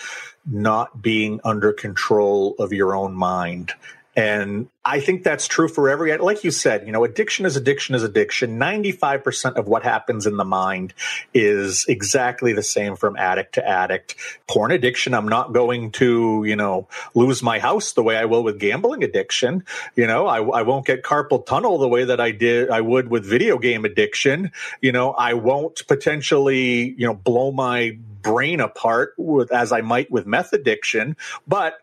not 0.45 1.03
being 1.03 1.41
under 1.45 1.73
control 1.73 2.55
of 2.59 2.73
your 2.73 2.97
own 2.97 3.15
mind 3.15 3.73
And 4.15 4.69
I 4.85 5.01
think 5.01 5.23
that's 5.23 5.49
true 5.49 5.69
for 5.69 5.89
every, 5.89 6.15
like 6.19 6.45
you 6.45 6.51
said, 6.51 6.87
you 6.87 6.93
know, 6.93 7.03
addiction 7.05 7.47
is 7.47 7.57
addiction 7.57 7.95
is 7.95 8.03
addiction. 8.03 8.59
95% 8.59 9.55
of 9.57 9.67
what 9.67 9.85
happens 9.85 10.27
in 10.27 10.37
the 10.37 10.45
mind 10.45 10.93
is 11.33 11.87
exactly 11.89 12.53
the 12.53 12.63
same 12.63 12.97
from 12.97 13.17
addict 13.17 13.55
to 13.55 13.67
addict. 13.67 14.17
Porn 14.47 14.71
addiction, 14.71 15.15
I'm 15.15 15.29
not 15.29 15.55
going 15.55 15.93
to, 15.93 16.45
you 16.47 16.57
know, 16.57 16.89
lose 17.15 17.43
my 17.43 17.59
house 17.59 17.93
the 17.93 18.03
way 18.03 18.17
I 18.17 18.27
will 18.27 18.43
with 18.43 18.59
gambling 18.59 19.03
addiction. 19.03 19.65
You 19.97 20.07
know, 20.07 20.27
I, 20.27 20.43
I 20.43 20.63
won't 20.63 20.85
get 20.85 21.03
carpal 21.03 21.47
tunnel 21.47 21.79
the 21.79 21.89
way 21.89 22.05
that 22.05 22.21
I 22.21 22.33
did, 22.33 22.69
I 22.69 22.83
would 22.83 23.09
with 23.09 23.25
video 23.25 23.59
game 23.59 23.87
addiction. 23.87 24.53
You 24.83 24.93
know, 24.93 25.13
I 25.13 25.35
won't 25.35 25.87
potentially, 25.89 26.95
you 26.99 27.07
know, 27.07 27.15
blow 27.15 27.51
my 27.51 27.97
brain 28.21 28.61
apart 28.61 29.15
with, 29.17 29.53
as 29.53 29.73
I 29.73 29.81
might 29.81 30.11
with 30.11 30.27
meth 30.27 30.53
addiction, 30.53 31.17
but 31.47 31.81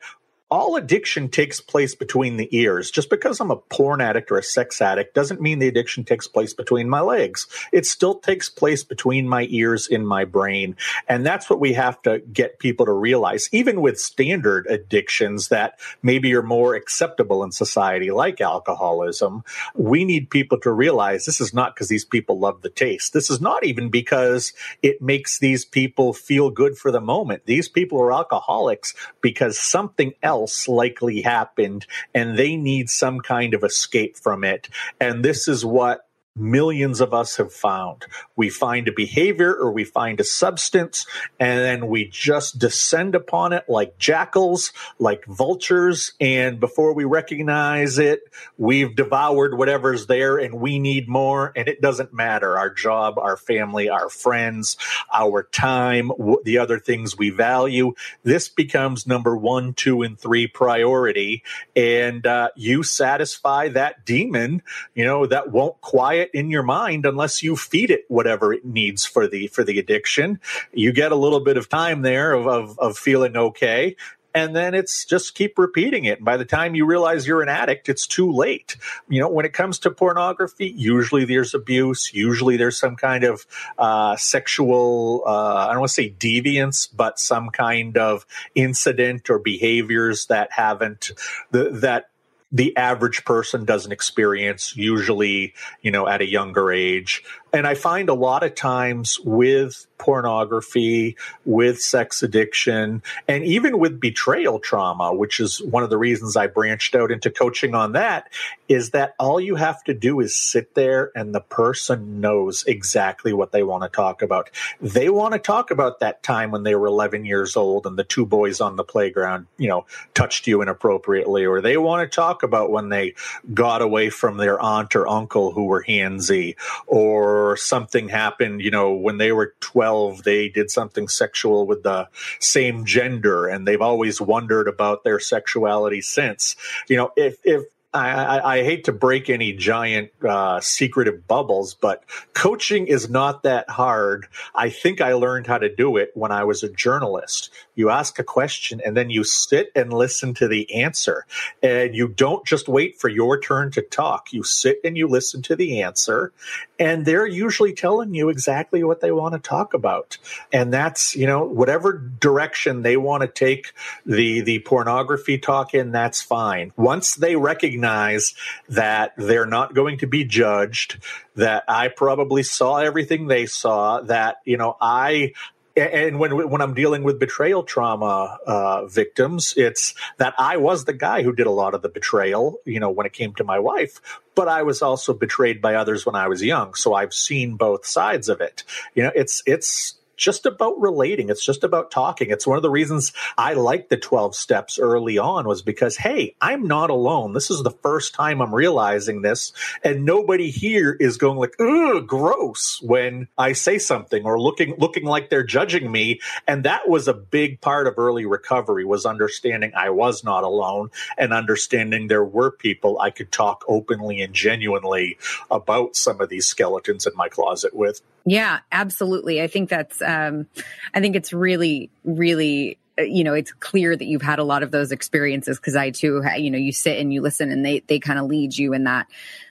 all 0.52 0.76
addiction 0.76 1.30
takes 1.30 1.62
place 1.62 1.94
between 1.94 2.38
the 2.38 2.50
ears. 2.56 2.90
Just 2.90 3.10
because 3.10 3.40
I'm 3.40 3.52
a 3.52 3.56
porn 3.58 4.02
addict 4.02 4.32
or 4.32 4.38
a 4.38 4.44
sex 4.44 4.82
addict 4.82 5.14
doesn't 5.14 5.42
mean 5.42 5.60
the 5.60 5.68
addiction 5.68 6.04
takes 6.04 6.28
place 6.28 6.54
between 6.54 6.90
my 6.90 7.02
legs. 7.02 7.48
It 7.72 7.86
still 7.86 8.16
takes 8.16 8.50
place 8.50 8.84
between 8.84 9.28
my 9.28 9.48
ears 9.50 9.88
in 9.88 10.06
my 10.06 10.26
brain. 10.26 10.76
And 11.08 11.26
that's 11.26 11.50
what 11.50 11.60
we 11.60 11.74
have 11.74 12.02
to 12.02 12.20
get 12.20 12.58
people 12.58 12.88
to 12.88 12.92
realize. 12.92 13.48
Even 13.52 13.82
with 13.82 14.00
standard 14.00 14.66
addictions 14.68 15.50
that 15.50 15.80
maybe 16.02 16.34
are 16.34 16.42
more 16.42 16.74
acceptable 16.74 17.44
in 17.44 17.52
society, 17.52 18.10
like 18.10 18.42
alcoholism, 18.42 19.44
we 19.76 20.04
need 20.04 20.32
people 20.32 20.60
to 20.62 20.72
realize 20.72 21.26
this 21.26 21.42
is 21.42 21.54
not 21.54 21.76
because 21.76 21.90
these 21.90 22.06
people 22.06 22.40
love 22.40 22.62
the 22.64 22.70
taste. 22.70 23.14
This 23.14 23.30
is 23.30 23.40
not 23.40 23.64
even 23.64 23.90
because 23.90 24.54
it 24.82 25.00
makes 25.02 25.38
these 25.38 25.64
people 25.64 26.12
feel 26.14 26.50
good 26.50 26.76
for 26.76 26.92
the 26.92 27.02
moment. 27.02 27.46
These 27.46 27.70
people 27.70 28.02
are 28.02 28.12
alcoholics 28.12 28.96
because 29.22 29.60
something 29.60 30.14
else 30.24 30.39
else 30.40 30.68
likely 30.68 31.22
happened 31.22 31.86
and 32.14 32.38
they 32.38 32.56
need 32.56 32.90
some 32.90 33.20
kind 33.20 33.54
of 33.54 33.64
escape 33.64 34.18
from 34.18 34.44
it. 34.44 34.70
And 35.00 35.24
this 35.24 35.48
is 35.48 35.66
what 35.66 36.09
millions 36.40 37.02
of 37.02 37.14
us 37.14 37.38
have 37.38 37.54
found. 37.54 38.06
We 38.36 38.50
find 38.50 38.88
a 38.88 38.92
behavior 38.92 39.54
or 39.54 39.72
we 39.72 39.84
find 39.84 40.20
a 40.20 40.24
substance 40.24 41.06
and 41.40 41.60
then 41.60 41.88
we 41.88 42.06
just 42.06 42.60
descend 42.60 43.16
upon 43.16 43.54
it 43.54 43.66
like 43.68 43.98
jackals, 43.98 44.72
like 44.98 45.26
vultures. 45.26 46.14
And 46.20 46.60
before 46.60 46.94
we 46.94 47.04
recognize 47.06 48.00
it, 48.00 48.22
we've 48.58 48.96
devoured 48.96 49.58
whatever's 49.58 50.08
there 50.08 50.38
and 50.38 50.56
we 50.56 50.80
need 50.80 51.08
more. 51.08 51.52
And 51.56 51.68
it 51.68 51.82
doesn't 51.82 52.14
matter 52.14 52.58
our 52.58 52.70
job, 52.70 53.18
our 53.18 53.38
family, 53.38 53.90
our 53.90 54.10
friends, 54.10 54.78
our 55.14 55.44
time, 55.44 56.12
the 56.44 56.58
other 56.58 56.80
things 56.80 57.18
we 57.18 57.30
value. 57.30 57.94
This 58.24 58.50
becomes 58.50 59.08
number 59.08 59.36
one, 59.36 59.74
two, 59.74 60.02
and 60.02 60.20
three 60.20 60.48
priority. 60.48 61.44
And 61.76 62.26
uh, 62.26 62.50
you 62.56 62.84
satisfy 62.84 63.70
that 63.70 64.06
demon, 64.06 64.62
you 64.94 65.06
know, 65.06 65.26
that 65.26 65.52
won't 65.52 65.80
quiet 65.82 66.29
in 66.34 66.50
your 66.50 66.64
mind 66.64 67.06
unless 67.06 67.44
you 67.44 67.56
feed 67.56 67.92
it 67.92 68.06
whatever 68.08 68.54
it 68.54 68.66
needs 68.66 69.06
for 69.06 69.28
the 69.28 69.48
for 69.48 69.64
the 69.64 69.80
addiction. 69.80 70.40
You 70.74 70.92
get 70.92 71.12
a 71.12 71.16
little 71.16 71.40
bit 71.42 71.58
of 71.58 71.70
time 71.70 72.02
there 72.02 72.34
of, 72.34 72.48
of, 72.48 72.80
of 72.80 72.98
feeling 72.98 73.36
okay, 73.36 73.96
and 74.34 74.56
then 74.56 74.74
it's 74.74 75.06
just 75.06 75.36
keep 75.36 75.58
repeating 75.58 76.06
it. 76.06 76.18
And 76.18 76.26
by 76.26 76.38
the 76.38 76.46
time 76.46 76.76
you 76.76 76.86
realize 76.86 77.28
you're 77.28 77.42
an 77.42 77.50
addict, 77.50 77.90
it's 77.90 78.06
too 78.06 78.32
late. 78.32 78.78
You 79.08 79.22
know, 79.22 79.30
when 79.30 79.46
it 79.46 79.54
comes 79.54 79.80
to 79.80 79.92
pornography, 79.92 80.68
usually 80.76 81.26
there's 81.26 81.54
abuse, 81.54 82.14
usually 82.14 82.58
there's 82.58 82.80
some 82.80 82.96
kind 82.96 83.24
of 83.24 83.46
uh, 83.78 84.16
sexual, 84.18 85.24
uh, 85.26 85.68
I 85.68 85.72
don't 85.72 85.80
want 85.80 85.90
to 85.90 85.94
say 85.96 86.16
deviance, 86.18 86.88
but 86.96 87.20
some 87.20 87.50
kind 87.50 87.98
of 87.98 88.26
incident 88.54 89.30
or 89.30 89.40
behaviors 89.40 90.28
that 90.28 90.52
haven't, 90.52 91.12
that 91.52 92.10
the 92.52 92.76
average 92.78 93.26
person 93.26 93.66
doesn't 93.66 93.92
experience 93.92 94.76
usually 94.76 95.54
you 95.82 95.92
know 95.92 96.08
at 96.08 96.22
a 96.22 96.26
younger 96.26 96.72
age. 96.72 97.24
And 97.54 97.66
i 97.68 97.76
find 97.76 98.10
a 98.10 98.14
lot 98.14 98.44
of 98.44 98.56
times 98.56 99.20
with 99.20 99.88
pornography, 100.00 101.16
with 101.46 101.80
sex 101.80 102.24
addiction, 102.24 103.04
and 103.28 103.44
even 103.44 103.78
with 103.78 104.00
betrayal 104.00 104.60
trauma, 104.60 105.14
which 105.14 105.40
is 105.40 105.62
one 105.62 105.84
of 105.84 105.92
the 105.92 105.98
reasons 105.98 106.36
I 106.36 106.48
branched 106.48 106.96
out 106.96 107.12
into 107.12 107.30
coaching 107.30 107.76
on 107.76 107.92
that, 107.92 108.32
is 108.68 108.92
that 108.92 109.14
all 109.20 109.40
you 109.40 109.56
have 109.56 109.84
to 109.84 109.94
do 109.94 110.20
is 110.20 110.36
sit 110.36 110.74
there 110.74 111.12
and 111.16 111.36
the 111.36 111.42
person 111.42 112.22
knows 112.22 112.64
exactly 112.66 113.34
what 113.34 113.52
they 113.52 113.64
want 113.64 113.84
to 113.84 113.90
talk 113.90 114.22
about. 114.22 114.50
They 114.80 115.10
want 115.10 115.34
to 115.34 115.40
talk 115.40 115.72
about 115.72 116.00
that 116.00 116.24
time 116.24 116.52
when 116.52 116.64
they 116.64 116.76
were 116.76 116.88
11 116.88 117.26
years 117.26 117.58
old 117.58 117.86
and 117.86 117.98
the 117.98 118.04
two 118.04 118.26
boys 118.26 118.62
on 118.62 118.78
the 118.78 118.84
playground, 118.84 119.48
you 119.58 119.68
know, 119.68 119.86
touched 120.14 120.48
you 120.48 120.62
inappropriately, 120.62 121.46
or 121.46 121.62
they 121.62 121.78
want 121.78 122.10
to 122.10 122.16
talk 122.16 122.44
about 122.44 122.72
when 122.72 122.90
they 122.90 123.16
got 123.54 123.82
away 123.82 124.10
from 124.10 124.38
their 124.38 124.60
aunt 124.60 124.96
or 124.96 125.08
uncle 125.08 125.52
who 125.52 125.66
were 125.66 125.84
handsy, 125.84 126.56
or 126.88 127.58
something 127.58 128.08
happened, 128.08 128.62
you 128.62 128.72
know, 128.72 128.94
when 128.94 129.18
they 129.18 129.32
were 129.32 129.56
12 129.60 129.89
12 129.90 130.24
they 130.24 130.50
did 130.50 130.70
something 130.70 131.08
sexual 131.08 131.66
with 131.66 131.84
the 131.84 132.08
same 132.40 132.86
gender 132.86 133.48
and 133.48 133.68
they've 133.68 133.82
always 133.82 134.22
wondered 134.22 134.68
about 134.68 135.04
their 135.04 135.20
sexuality 135.20 136.02
since. 136.02 136.56
You 136.88 136.98
know 136.98 137.12
if 137.16 137.38
if 137.44 137.64
I, 137.92 138.10
I, 138.10 138.56
I, 138.58 138.64
hate 138.64 138.84
to 138.84 138.92
break 138.92 139.32
any 139.32 139.52
giant 139.54 140.12
uh, 140.24 140.60
secretive 140.60 141.28
bubbles, 141.28 141.74
but 141.74 142.04
coaching 142.34 142.86
is 142.86 143.10
not 143.10 143.42
that 143.44 143.68
hard. 143.68 144.28
I 144.54 144.70
think 144.70 145.02
I 145.02 145.14
learned 145.14 145.48
how 145.48 145.58
to 145.58 145.74
do 145.74 145.98
it 145.98 146.12
when 146.14 146.32
I 146.32 146.44
was 146.44 146.62
a 146.62 146.70
journalist. 146.70 147.50
You 147.74 147.90
ask 147.90 148.20
a 148.20 148.24
question 148.24 148.80
and 148.86 148.96
then 148.96 149.10
you 149.10 149.24
sit 149.24 149.72
and 149.76 149.92
listen 149.92 150.36
to 150.36 150.48
the 150.48 150.84
answer. 150.84 151.26
And 151.64 151.96
you 151.96 152.08
don't 152.10 152.46
just 152.46 152.68
wait 152.68 153.00
for 153.00 153.10
your 153.10 153.40
turn 153.40 153.72
to 153.72 153.82
talk. 153.82 154.34
You 154.34 154.44
sit 154.44 154.80
and 154.84 154.96
you 154.96 155.08
listen 155.08 155.42
to 155.44 155.56
the 155.56 155.82
answer. 155.82 156.32
And 156.78 157.06
they're 157.06 157.26
usually 157.26 157.74
telling 157.74 158.14
you 158.14 158.30
exactly 158.30 158.84
what 158.84 159.02
they 159.02 159.12
want 159.12 159.34
to 159.34 159.40
talk 159.40 159.74
about. 159.74 160.18
And 160.54 160.72
that's, 160.72 161.16
you 161.16 161.26
know, 161.26 161.44
whatever 161.44 161.94
direction 161.94 162.84
they 162.84 162.98
want 162.98 163.22
to 163.22 163.28
take 163.28 163.74
the, 164.06 164.42
the 164.42 164.60
pornography 164.60 165.40
talk 165.40 165.74
in, 165.74 165.92
that's 165.92 166.22
fine. 166.22 166.72
Once 166.78 167.16
they 167.16 167.36
recognize 167.36 167.79
recognize 167.80 168.34
that 168.70 169.14
they're 169.18 169.46
not 169.46 169.74
going 169.74 170.00
to 170.00 170.08
be 170.08 170.24
judged, 170.24 170.98
that 171.36 171.64
I 171.68 171.88
probably 171.88 172.44
saw 172.44 172.78
everything 172.78 173.28
they 173.28 173.46
saw, 173.46 174.02
that, 174.02 174.38
you 174.46 174.58
know, 174.58 174.76
I 174.80 175.34
and 175.78 176.20
when 176.20 176.50
when 176.50 176.62
I'm 176.62 176.74
dealing 176.74 177.04
with 177.04 177.20
betrayal 177.20 177.64
trauma 177.64 178.38
uh, 178.46 178.86
victims, 178.88 179.54
it's 179.56 179.94
that 180.18 180.34
I 180.38 180.58
was 180.58 180.84
the 180.84 180.94
guy 180.94 181.24
who 181.24 181.32
did 181.32 181.48
a 181.48 181.52
lot 181.52 181.74
of 181.74 181.82
the 181.82 181.88
betrayal. 181.88 182.60
You 182.66 182.82
know, 182.82 182.90
when 182.90 183.06
it 183.06 183.14
came 183.14 183.34
to 183.36 183.46
my 183.46 183.60
wife, 183.60 184.02
but 184.36 184.50
I 184.50 184.64
was 184.64 184.82
also 184.82 185.14
betrayed 185.14 185.62
by 185.62 185.76
others 185.76 186.06
when 186.06 186.16
I 186.16 186.28
was 186.28 186.44
young, 186.44 186.74
so 186.74 186.94
I've 186.94 187.14
seen 187.14 187.56
both 187.56 187.86
sides 187.86 188.28
of 188.28 188.42
it. 188.42 188.66
You 188.94 189.04
know, 189.04 189.12
it's 189.16 189.42
it's 189.46 189.99
just 190.20 190.46
about 190.46 190.80
relating. 190.80 191.30
It's 191.30 191.46
just 191.46 191.64
about 191.64 191.90
talking. 191.90 192.30
It's 192.30 192.46
one 192.46 192.58
of 192.58 192.62
the 192.62 192.70
reasons 192.70 193.14
I 193.38 193.54
like 193.54 193.90
the 193.90 193.98
12 193.98 194.36
steps 194.36 194.78
early 194.78 195.18
on 195.18 195.48
was 195.48 195.62
because, 195.62 195.98
hey, 195.98 196.36
I'm 196.42 196.68
not 196.68 196.90
alone. 196.90 197.34
This 197.34 197.50
is 197.50 197.64
the 197.64 197.72
first 197.72 198.14
time 198.14 198.42
I'm 198.42 198.54
realizing 198.54 199.22
this. 199.22 199.54
And 199.84 200.06
nobody 200.06 200.52
here 200.52 200.96
is 201.00 201.18
going 201.18 201.38
like, 201.38 201.56
ugh, 201.60 202.06
gross 202.06 202.82
when 202.84 203.28
I 203.38 203.54
say 203.54 203.80
something 203.80 204.26
or 204.26 204.40
looking, 204.40 204.76
looking 204.78 205.06
like 205.06 205.30
they're 205.30 205.44
judging 205.44 205.92
me. 205.92 206.20
And 206.48 206.66
that 206.66 206.90
was 206.90 207.08
a 207.08 207.14
big 207.14 207.62
part 207.62 207.88
of 207.88 207.98
early 207.98 208.26
recovery 208.26 208.86
was 208.86 209.06
understanding 209.06 209.72
I 209.76 209.90
was 209.90 210.24
not 210.24 210.44
alone 210.44 210.92
and 211.18 211.34
understanding 211.34 212.08
there 212.08 212.26
were 212.26 212.52
people 212.52 213.00
I 213.00 213.10
could 213.10 213.32
talk 213.32 213.64
openly 213.68 214.22
and 214.22 214.34
genuinely 214.34 215.18
about 215.50 215.96
some 215.96 216.20
of 216.20 216.28
these 216.28 216.46
skeletons 216.46 217.08
in 217.08 217.14
my 217.16 217.30
closet 217.30 217.74
with. 217.74 218.02
Yeah, 218.26 218.60
absolutely. 218.72 219.42
I 219.42 219.48
think 219.48 219.70
that's, 219.70 220.02
um, 220.10 220.48
I 220.94 221.02
think 221.02 221.16
it's 221.16 221.32
really, 221.32 221.90
really 222.04 222.78
uh, 223.00 223.04
you 223.04 223.24
know 223.24 223.34
it's 223.34 223.52
clear 223.54 223.96
that 223.96 224.06
you've 224.06 224.22
had 224.22 224.40
a 224.40 224.44
lot 224.44 224.64
of 224.64 224.72
those 224.72 224.92
experiences 224.92 225.58
because 225.58 225.76
i 225.76 225.90
too 225.90 226.22
you 226.38 226.52
know 226.52 226.58
you 226.58 226.74
sit 226.74 226.98
and 226.98 227.14
you 227.14 227.22
listen 227.22 227.52
and 227.52 227.66
they 227.66 227.80
they 227.82 228.00
kind 228.00 228.20
of 228.20 228.26
lead 228.26 228.58
you 228.58 228.74
in 228.74 228.84
that 228.84 229.08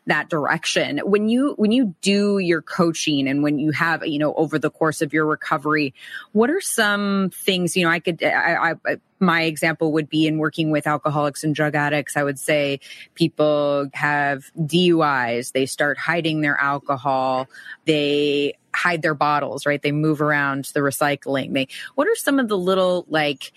that 0.09 0.29
direction. 0.29 0.99
When 1.05 1.29
you 1.29 1.55
when 1.57 1.71
you 1.71 1.95
do 2.01 2.39
your 2.39 2.63
coaching 2.63 3.29
and 3.29 3.43
when 3.43 3.59
you 3.59 3.71
have 3.73 4.05
you 4.07 4.19
know 4.19 4.35
over 4.35 4.59
the 4.59 4.71
course 4.71 5.03
of 5.03 5.13
your 5.13 5.27
recovery 5.27 5.95
what 6.33 6.51
are 6.51 6.61
some 6.61 7.31
things 7.33 7.77
you 7.77 7.85
know 7.85 7.91
i 7.91 8.01
could 8.01 8.23
I, 8.25 8.75
I 8.85 8.97
my 9.21 9.43
example 9.43 9.93
would 9.93 10.09
be 10.09 10.27
in 10.27 10.39
working 10.39 10.71
with 10.71 10.87
alcoholics 10.87 11.43
and 11.43 11.53
drug 11.53 11.75
addicts. 11.75 12.17
I 12.17 12.23
would 12.23 12.39
say 12.39 12.79
people 13.15 13.89
have 13.93 14.45
DUIs, 14.57 15.51
they 15.51 15.67
start 15.67 15.99
hiding 15.99 16.41
their 16.41 16.57
alcohol, 16.57 17.49
they 17.85 18.57
hide 18.79 19.03
their 19.03 19.15
bottles, 19.15 19.67
right? 19.67 19.83
They 19.83 19.93
move 19.93 20.23
around 20.23 20.67
the 20.75 20.81
recycling. 20.81 21.53
They 21.53 21.69
what 21.97 22.07
are 22.07 22.15
some 22.15 22.39
of 22.39 22.49
the 22.49 22.59
little 22.59 23.05
like 23.09 23.53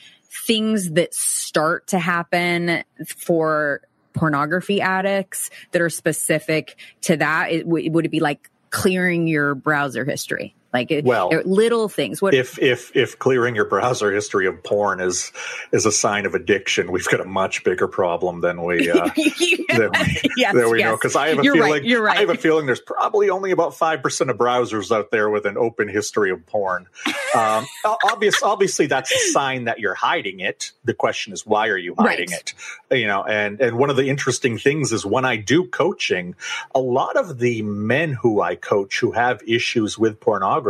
things 0.48 0.92
that 0.92 1.14
start 1.14 1.88
to 1.88 2.00
happen 2.00 2.84
for 3.06 3.82
pornography 4.14 4.82
addicts 4.82 5.50
that 5.72 5.82
are 5.82 5.90
specific 5.90 6.78
to 7.02 7.18
that? 7.18 7.52
It, 7.52 7.68
would 7.68 8.06
it 8.06 8.10
be 8.10 8.20
like 8.20 8.50
clearing 8.72 9.28
your 9.28 9.54
browser 9.56 10.06
history? 10.06 10.56
Like 10.74 10.90
well, 11.04 11.30
little 11.44 11.90
things. 11.90 12.22
What 12.22 12.34
if 12.34 12.58
if 12.58 12.96
if 12.96 13.20
clearing 13.20 13.56
your 13.56 13.66
browser 13.66 14.10
history 14.10 14.48
of 14.48 14.64
porn 14.64 15.02
is 15.02 15.34
is 15.74 15.86
a 15.86 15.92
sign 15.92 16.26
of 16.26 16.34
addiction? 16.34 16.94
We've 16.94 17.06
got 17.10 17.20
a 17.20 17.26
much 17.26 17.66
bigger 17.66 17.90
problem 17.90 18.40
than 18.40 18.64
we 18.64 18.90
uh, 18.92 19.10
than 19.10 19.92
we, 19.92 20.22
yes, 20.38 20.56
than 20.56 20.72
we 20.72 20.80
yes. 20.80 20.86
know. 20.86 20.96
Because 20.96 21.18
I 21.18 21.28
have 21.28 21.40
a 21.40 21.44
You're 21.44 21.56
feeling 21.56 21.72
right. 21.72 21.84
You're 21.84 22.02
right. 22.02 22.18
I 22.18 22.22
have 22.22 22.30
a 22.30 22.38
feeling 22.38 22.68
there's 22.68 22.80
probably 22.80 23.30
only 23.30 23.52
about 23.52 23.76
five 23.76 24.02
percent 24.02 24.30
of 24.30 24.38
browsers 24.38 24.96
out 24.96 25.12
there 25.12 25.30
with 25.30 25.46
an 25.46 25.58
open 25.58 25.90
history 25.90 26.32
of 26.32 26.46
porn. 26.46 26.88
Um, 27.36 27.66
obvious, 28.06 28.42
obviously, 28.42 28.86
that's 28.86 29.12
a 29.14 29.20
sign 29.32 29.66
that 29.66 29.80
you're 29.80 29.94
hiding 29.94 30.40
it. 30.40 30.72
The 30.86 30.94
question 30.94 31.34
is, 31.34 31.46
why 31.46 31.68
are 31.68 31.78
you 31.78 31.96
hiding 31.98 32.30
right. 32.32 32.54
it? 32.90 32.98
You 32.98 33.08
know, 33.08 33.26
and 33.26 33.60
and 33.60 33.78
one 33.78 33.90
of 33.90 33.98
the 33.98 34.08
interesting 34.08 34.58
things 34.58 34.94
is 34.94 35.06
when 35.06 35.26
I 35.26 35.36
do 35.36 35.66
coaching, 35.66 36.36
a 36.74 36.80
lot 36.80 37.18
of 37.18 37.40
the 37.40 37.62
men 37.62 38.14
who 38.14 38.42
I 38.42 38.56
coach 38.56 39.02
who 39.02 39.12
have 39.12 39.42
issues 39.46 40.00
with 40.00 40.22
pornography 40.22 40.61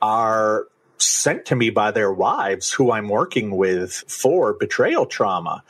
are 0.00 0.66
sent 0.98 1.46
to 1.46 1.56
me 1.56 1.70
by 1.70 1.90
their 1.90 2.12
wives 2.12 2.72
who 2.72 2.92
I'm 2.92 3.08
working 3.08 3.56
with 3.56 3.92
for 4.08 4.52
betrayal 4.54 5.06
trauma. 5.06 5.64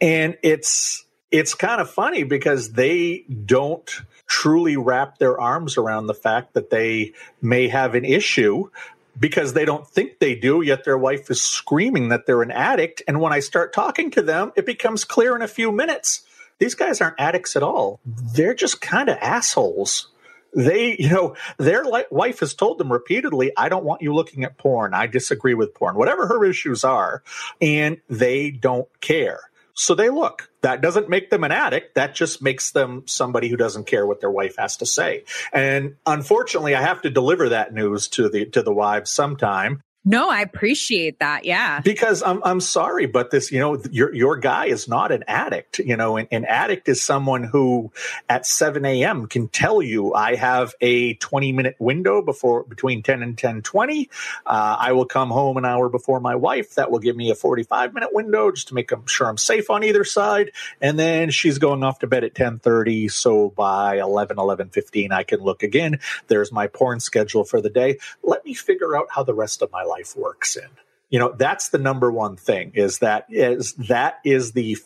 And 0.00 0.36
it's 0.42 1.04
it's 1.30 1.54
kind 1.54 1.80
of 1.80 1.90
funny 1.90 2.22
because 2.22 2.72
they 2.72 3.24
don't 3.44 3.90
truly 4.26 4.76
wrap 4.76 5.18
their 5.18 5.40
arms 5.40 5.76
around 5.76 6.06
the 6.06 6.14
fact 6.14 6.54
that 6.54 6.70
they 6.70 7.12
may 7.42 7.68
have 7.68 7.94
an 7.94 8.04
issue 8.04 8.70
because 9.18 9.52
they 9.52 9.64
don't 9.64 9.86
think 9.86 10.18
they 10.18 10.34
do, 10.34 10.62
yet 10.62 10.84
their 10.84 10.98
wife 10.98 11.30
is 11.30 11.40
screaming 11.40 12.08
that 12.08 12.26
they're 12.26 12.42
an 12.42 12.50
addict. 12.50 13.02
And 13.06 13.20
when 13.20 13.32
I 13.32 13.40
start 13.40 13.72
talking 13.72 14.10
to 14.12 14.22
them, 14.22 14.52
it 14.56 14.66
becomes 14.66 15.04
clear 15.04 15.36
in 15.36 15.42
a 15.42 15.48
few 15.48 15.70
minutes. 15.70 16.22
These 16.58 16.74
guys 16.74 17.00
aren't 17.00 17.20
addicts 17.20 17.56
at 17.56 17.62
all. 17.62 18.00
They're 18.04 18.54
just 18.54 18.80
kind 18.80 19.08
of 19.08 19.18
assholes 19.20 20.08
they, 20.54 20.96
you 20.98 21.10
know, 21.10 21.36
their 21.58 21.84
wife 22.10 22.40
has 22.40 22.54
told 22.54 22.78
them 22.78 22.92
repeatedly, 22.92 23.52
I 23.56 23.68
don't 23.68 23.84
want 23.84 24.02
you 24.02 24.14
looking 24.14 24.44
at 24.44 24.58
porn. 24.58 24.94
I 24.94 25.06
disagree 25.06 25.54
with 25.54 25.74
porn, 25.74 25.96
whatever 25.96 26.26
her 26.26 26.44
issues 26.44 26.84
are. 26.84 27.22
And 27.60 28.00
they 28.08 28.50
don't 28.50 28.88
care. 29.00 29.40
So 29.74 29.94
they 29.94 30.08
look. 30.08 30.50
That 30.62 30.80
doesn't 30.80 31.08
make 31.08 31.30
them 31.30 31.44
an 31.44 31.50
addict. 31.50 31.96
That 31.96 32.14
just 32.14 32.40
makes 32.40 32.70
them 32.70 33.02
somebody 33.06 33.48
who 33.48 33.56
doesn't 33.56 33.86
care 33.86 34.06
what 34.06 34.20
their 34.20 34.30
wife 34.30 34.56
has 34.56 34.76
to 34.78 34.86
say. 34.86 35.24
And 35.52 35.96
unfortunately, 36.06 36.74
I 36.74 36.80
have 36.80 37.02
to 37.02 37.10
deliver 37.10 37.50
that 37.50 37.74
news 37.74 38.08
to 38.10 38.28
the 38.28 38.46
to 38.46 38.62
the 38.62 38.72
wives 38.72 39.10
sometime. 39.10 39.82
No, 40.06 40.28
I 40.28 40.42
appreciate 40.42 41.20
that. 41.20 41.46
Yeah. 41.46 41.80
Because 41.80 42.22
I'm 42.22 42.42
I'm 42.44 42.60
sorry, 42.60 43.06
but 43.06 43.30
this, 43.30 43.50
you 43.50 43.58
know, 43.58 43.80
your 43.90 44.14
your 44.14 44.36
guy 44.36 44.66
is 44.66 44.86
not 44.86 45.10
an 45.12 45.24
addict. 45.26 45.78
You 45.78 45.96
know, 45.96 46.18
an, 46.18 46.28
an 46.30 46.44
addict 46.44 46.90
is 46.90 47.02
someone 47.02 47.42
who 47.42 47.90
at 48.28 48.44
7 48.44 48.84
a.m. 48.84 49.26
can 49.28 49.48
tell 49.48 49.80
you 49.80 50.12
I 50.12 50.34
have 50.34 50.74
a 50.82 51.14
20 51.14 51.52
minute 51.52 51.76
window 51.78 52.20
before 52.20 52.64
between 52.64 53.02
10 53.02 53.22
and 53.22 53.38
10 53.38 53.62
20. 53.62 54.10
Uh, 54.44 54.76
I 54.78 54.92
will 54.92 55.06
come 55.06 55.30
home 55.30 55.56
an 55.56 55.64
hour 55.64 55.88
before 55.88 56.20
my 56.20 56.34
wife. 56.34 56.74
That 56.74 56.90
will 56.90 56.98
give 56.98 57.16
me 57.16 57.30
a 57.30 57.34
45 57.34 57.94
minute 57.94 58.10
window 58.12 58.50
just 58.50 58.68
to 58.68 58.74
make 58.74 58.90
sure 59.06 59.26
I'm 59.26 59.38
safe 59.38 59.70
on 59.70 59.84
either 59.84 60.04
side. 60.04 60.50
And 60.82 60.98
then 60.98 61.30
she's 61.30 61.58
going 61.58 61.82
off 61.82 62.00
to 62.00 62.06
bed 62.06 62.24
at 62.24 62.34
10 62.34 62.58
30. 62.58 63.08
So 63.08 63.54
by 63.56 64.00
11, 64.00 64.38
11 64.38 64.68
15, 64.68 65.12
I 65.12 65.22
can 65.22 65.40
look 65.40 65.62
again. 65.62 66.00
There's 66.28 66.52
my 66.52 66.66
porn 66.66 67.00
schedule 67.00 67.44
for 67.44 67.62
the 67.62 67.70
day. 67.70 67.96
Let 68.22 68.44
me 68.44 68.52
figure 68.52 68.94
out 68.98 69.06
how 69.08 69.22
the 69.22 69.32
rest 69.32 69.62
of 69.62 69.72
my 69.72 69.82
life 69.82 69.93
life 69.94 70.16
works 70.16 70.56
in. 70.56 70.68
You 71.10 71.18
know, 71.18 71.32
that's 71.36 71.68
the 71.68 71.78
number 71.78 72.10
one 72.10 72.36
thing 72.36 72.72
is 72.74 72.98
that 72.98 73.26
is 73.30 73.74
that 73.74 74.18
is 74.24 74.52
the 74.52 74.76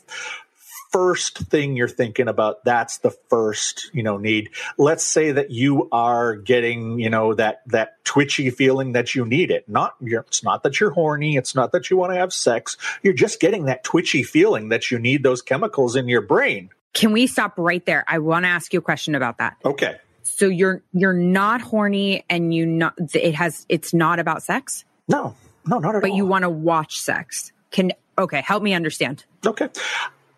first 0.91 1.39
thing 1.39 1.77
you're 1.77 1.89
thinking 1.89 2.29
about. 2.29 2.65
That's 2.65 2.99
the 2.99 3.11
first 3.11 3.91
you 3.95 4.03
know 4.03 4.19
need. 4.19 4.51
Let's 4.77 5.05
say 5.05 5.33
that 5.33 5.51
you 5.51 5.89
are 5.91 6.35
getting 6.35 6.99
you 6.99 7.11
know 7.11 7.35
that 7.35 7.63
that 7.67 8.05
twitchy 8.05 8.51
feeling 8.51 8.93
that 8.93 9.15
you 9.15 9.25
need 9.25 9.51
it. 9.51 9.69
Not 9.69 9.95
it's 10.01 10.43
not 10.43 10.63
that 10.65 10.81
you're 10.81 10.91
horny. 10.91 11.37
It's 11.37 11.55
not 11.55 11.73
that 11.73 11.89
you 11.89 11.97
want 11.97 12.13
to 12.13 12.19
have 12.19 12.33
sex. 12.33 12.77
You're 13.03 13.15
just 13.15 13.41
getting 13.41 13.67
that 13.67 13.85
twitchy 13.85 14.23
feeling 14.23 14.69
that 14.69 14.91
you 14.91 14.99
need 14.99 15.23
those 15.23 15.41
chemicals 15.41 15.97
in 15.97 16.09
your 16.09 16.23
brain. 16.23 16.71
Can 16.95 17.13
we 17.13 17.27
stop 17.27 17.55
right 17.57 17.85
there? 17.87 18.05
I 18.09 18.19
want 18.19 18.45
to 18.45 18.49
ask 18.49 18.73
you 18.73 18.81
a 18.81 18.83
question 18.83 19.15
about 19.15 19.39
that. 19.39 19.57
Okay. 19.65 19.97
So 20.23 20.47
you're 20.47 20.83
you're 20.93 21.15
not 21.15 21.61
horny 21.61 22.25
and 22.29 22.53
you 22.53 22.67
not 22.67 22.95
it 23.15 23.35
has 23.35 23.65
it's 23.69 23.95
not 23.95 24.19
about 24.19 24.43
sex 24.43 24.85
no, 25.09 25.35
no, 25.67 25.79
not 25.79 25.97
at 25.97 26.03
but 26.03 26.11
all. 26.11 26.11
But 26.13 26.17
you 26.17 26.27
want 26.27 26.43
to 26.43 26.51
watch 26.51 27.01
sex. 27.01 27.53
Can 27.71 27.93
okay, 28.19 28.41
help 28.41 28.63
me 28.63 28.75
understand. 28.75 29.25
Okay. 29.47 29.69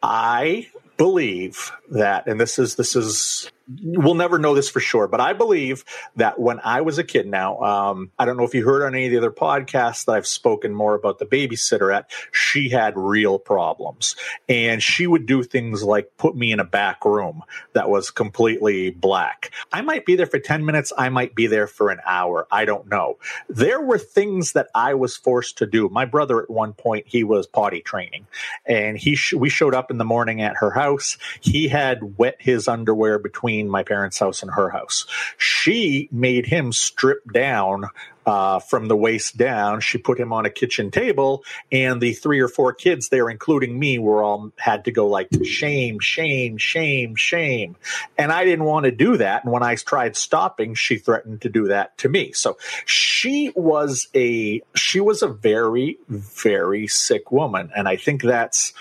I 0.02 0.68
believe 0.96 1.72
that 1.90 2.26
and 2.26 2.40
this 2.40 2.58
is 2.58 2.76
this 2.76 2.94
is 2.96 3.50
we'll 3.82 4.14
never 4.14 4.38
know 4.38 4.54
this 4.54 4.68
for 4.68 4.80
sure, 4.80 5.06
but 5.06 5.20
I 5.20 5.32
believe 5.32 5.84
that 6.16 6.38
when 6.38 6.60
I 6.60 6.80
was 6.80 6.98
a 6.98 7.04
kid 7.04 7.26
now, 7.26 7.60
um, 7.60 8.10
I 8.18 8.24
don't 8.24 8.36
know 8.36 8.44
if 8.44 8.54
you 8.54 8.64
heard 8.64 8.82
on 8.82 8.94
any 8.94 9.06
of 9.06 9.12
the 9.12 9.18
other 9.18 9.30
podcasts 9.30 10.06
that 10.06 10.12
I've 10.12 10.26
spoken 10.26 10.74
more 10.74 10.94
about 10.94 11.18
the 11.18 11.26
babysitter 11.26 11.94
at, 11.94 12.10
she 12.32 12.68
had 12.68 12.94
real 12.96 13.38
problems. 13.38 14.16
And 14.48 14.82
she 14.82 15.06
would 15.06 15.26
do 15.26 15.42
things 15.42 15.82
like 15.82 16.16
put 16.16 16.34
me 16.34 16.52
in 16.52 16.60
a 16.60 16.64
back 16.64 17.04
room 17.04 17.42
that 17.72 17.88
was 17.88 18.10
completely 18.10 18.90
black. 18.90 19.50
I 19.72 19.82
might 19.82 20.06
be 20.06 20.16
there 20.16 20.26
for 20.26 20.38
10 20.38 20.64
minutes, 20.64 20.92
I 20.96 21.08
might 21.08 21.34
be 21.34 21.46
there 21.46 21.66
for 21.66 21.90
an 21.90 22.00
hour. 22.06 22.46
I 22.50 22.64
don't 22.64 22.88
know. 22.88 23.18
There 23.48 23.80
were 23.80 23.98
things 23.98 24.52
that 24.52 24.68
I 24.74 24.94
was 24.94 25.16
forced 25.16 25.58
to 25.58 25.66
do. 25.66 25.88
My 25.88 26.04
brother, 26.04 26.42
at 26.42 26.50
one 26.50 26.72
point, 26.72 27.06
he 27.06 27.24
was 27.24 27.46
potty 27.46 27.80
training, 27.80 28.26
and 28.66 28.96
he 28.96 29.14
sh- 29.14 29.34
we 29.34 29.48
showed 29.48 29.74
up 29.74 29.90
in 29.90 29.98
the 29.98 30.04
morning 30.04 30.42
at 30.42 30.56
her 30.56 30.70
house. 30.70 31.18
He 31.40 31.68
had 31.68 32.18
wet 32.18 32.36
his 32.38 32.68
underwear 32.68 33.18
between 33.18 33.59
between 33.60 33.70
my 33.70 33.82
parents' 33.82 34.18
house 34.18 34.42
and 34.42 34.52
her 34.52 34.70
house. 34.70 35.06
She 35.36 36.08
made 36.10 36.46
him 36.46 36.72
strip 36.72 37.30
down 37.32 37.86
uh, 38.26 38.60
from 38.60 38.86
the 38.88 38.96
waist 38.96 39.36
down. 39.36 39.80
She 39.80 39.98
put 39.98 40.18
him 40.18 40.32
on 40.32 40.46
a 40.46 40.50
kitchen 40.50 40.90
table, 40.90 41.42
and 41.72 42.00
the 42.00 42.12
three 42.12 42.40
or 42.40 42.48
four 42.48 42.72
kids 42.72 43.08
there, 43.08 43.28
including 43.28 43.78
me, 43.78 43.98
were 43.98 44.22
all 44.22 44.52
had 44.56 44.84
to 44.84 44.92
go 44.92 45.08
like 45.08 45.28
shame, 45.44 45.98
shame, 46.00 46.58
shame, 46.58 47.16
shame. 47.16 47.76
And 48.16 48.30
I 48.30 48.44
didn't 48.44 48.64
want 48.64 48.84
to 48.84 48.92
do 48.92 49.16
that. 49.16 49.44
And 49.44 49.52
when 49.52 49.62
I 49.62 49.74
tried 49.74 50.16
stopping, 50.16 50.74
she 50.74 50.98
threatened 50.98 51.42
to 51.42 51.48
do 51.48 51.68
that 51.68 51.96
to 51.98 52.08
me. 52.08 52.32
So 52.32 52.56
she 52.84 53.52
was 53.56 54.08
a 54.14 54.62
she 54.74 55.00
was 55.00 55.22
a 55.22 55.28
very 55.28 55.98
very 56.08 56.86
sick 56.86 57.32
woman, 57.32 57.70
and 57.74 57.88
I 57.88 57.96
think 57.96 58.22
that's 58.22 58.72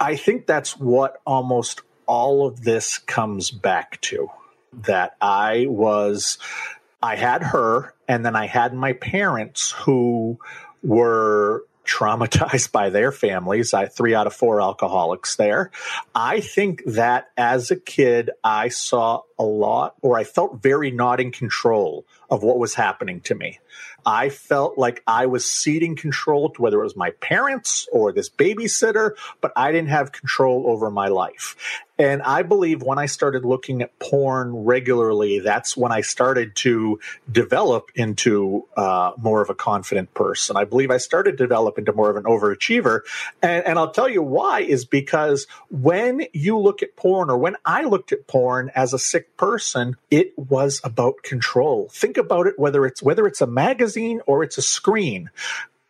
I 0.00 0.16
think 0.16 0.46
that's 0.46 0.76
what 0.76 1.20
almost 1.24 1.82
all 2.06 2.46
of 2.46 2.62
this 2.62 2.98
comes 2.98 3.50
back 3.50 4.00
to 4.02 4.28
that 4.84 5.16
I 5.20 5.66
was, 5.68 6.38
I 7.02 7.16
had 7.16 7.42
her, 7.42 7.94
and 8.08 8.24
then 8.24 8.36
I 8.36 8.46
had 8.46 8.74
my 8.74 8.92
parents 8.92 9.70
who 9.72 10.38
were 10.82 11.64
traumatized 11.84 12.72
by 12.72 12.90
their 12.90 13.12
families. 13.12 13.74
I 13.74 13.86
three 13.86 14.14
out 14.14 14.26
of 14.26 14.34
four 14.34 14.60
alcoholics 14.60 15.36
there. 15.36 15.70
I 16.14 16.40
think 16.40 16.82
that 16.86 17.30
as 17.36 17.70
a 17.70 17.76
kid, 17.76 18.30
I 18.42 18.68
saw 18.68 19.22
a 19.38 19.44
lot, 19.44 19.94
or 20.00 20.18
I 20.18 20.24
felt 20.24 20.62
very 20.62 20.90
not 20.90 21.20
in 21.20 21.30
control 21.30 22.06
of 22.30 22.42
what 22.42 22.58
was 22.58 22.74
happening 22.74 23.20
to 23.22 23.34
me. 23.34 23.60
I 24.06 24.28
felt 24.28 24.76
like 24.76 25.02
I 25.06 25.26
was 25.26 25.50
ceding 25.50 25.96
control 25.96 26.50
to 26.50 26.62
whether 26.62 26.80
it 26.80 26.84
was 26.84 26.96
my 26.96 27.10
parents 27.10 27.88
or 27.90 28.12
this 28.12 28.28
babysitter, 28.28 29.12
but 29.40 29.52
I 29.56 29.72
didn't 29.72 29.88
have 29.88 30.12
control 30.12 30.64
over 30.66 30.90
my 30.90 31.08
life. 31.08 31.82
And 31.98 32.22
I 32.22 32.42
believe 32.42 32.82
when 32.82 32.98
I 32.98 33.06
started 33.06 33.44
looking 33.44 33.80
at 33.80 33.96
porn 34.00 34.52
regularly, 34.64 35.38
that's 35.38 35.76
when 35.76 35.92
I 35.92 36.00
started 36.00 36.56
to 36.56 36.98
develop 37.30 37.90
into 37.94 38.66
uh, 38.76 39.12
more 39.16 39.40
of 39.40 39.48
a 39.48 39.54
confident 39.54 40.12
person. 40.12 40.56
I 40.56 40.64
believe 40.64 40.90
I 40.90 40.96
started 40.96 41.38
to 41.38 41.44
develop 41.44 41.78
into 41.78 41.92
more 41.92 42.10
of 42.10 42.16
an 42.16 42.24
overachiever. 42.24 43.00
And, 43.42 43.64
and 43.64 43.78
I'll 43.78 43.92
tell 43.92 44.08
you 44.08 44.22
why 44.22 44.60
is 44.60 44.84
because 44.84 45.46
when 45.70 46.26
you 46.32 46.58
look 46.58 46.82
at 46.82 46.96
porn 46.96 47.30
or 47.30 47.38
when 47.38 47.56
I 47.64 47.84
looked 47.84 48.10
at 48.10 48.26
porn 48.26 48.72
as 48.74 48.92
a 48.92 48.98
sick 48.98 49.36
person, 49.36 49.96
it 50.10 50.36
was 50.36 50.80
about 50.82 51.22
control. 51.22 51.88
Think 51.92 52.16
about 52.16 52.48
it, 52.48 52.58
whether 52.58 52.86
it's, 52.86 53.02
whether 53.02 53.24
it's 53.26 53.40
a 53.40 53.46
magazine 53.46 54.20
or 54.26 54.42
it's 54.42 54.58
a 54.58 54.62
screen. 54.62 55.30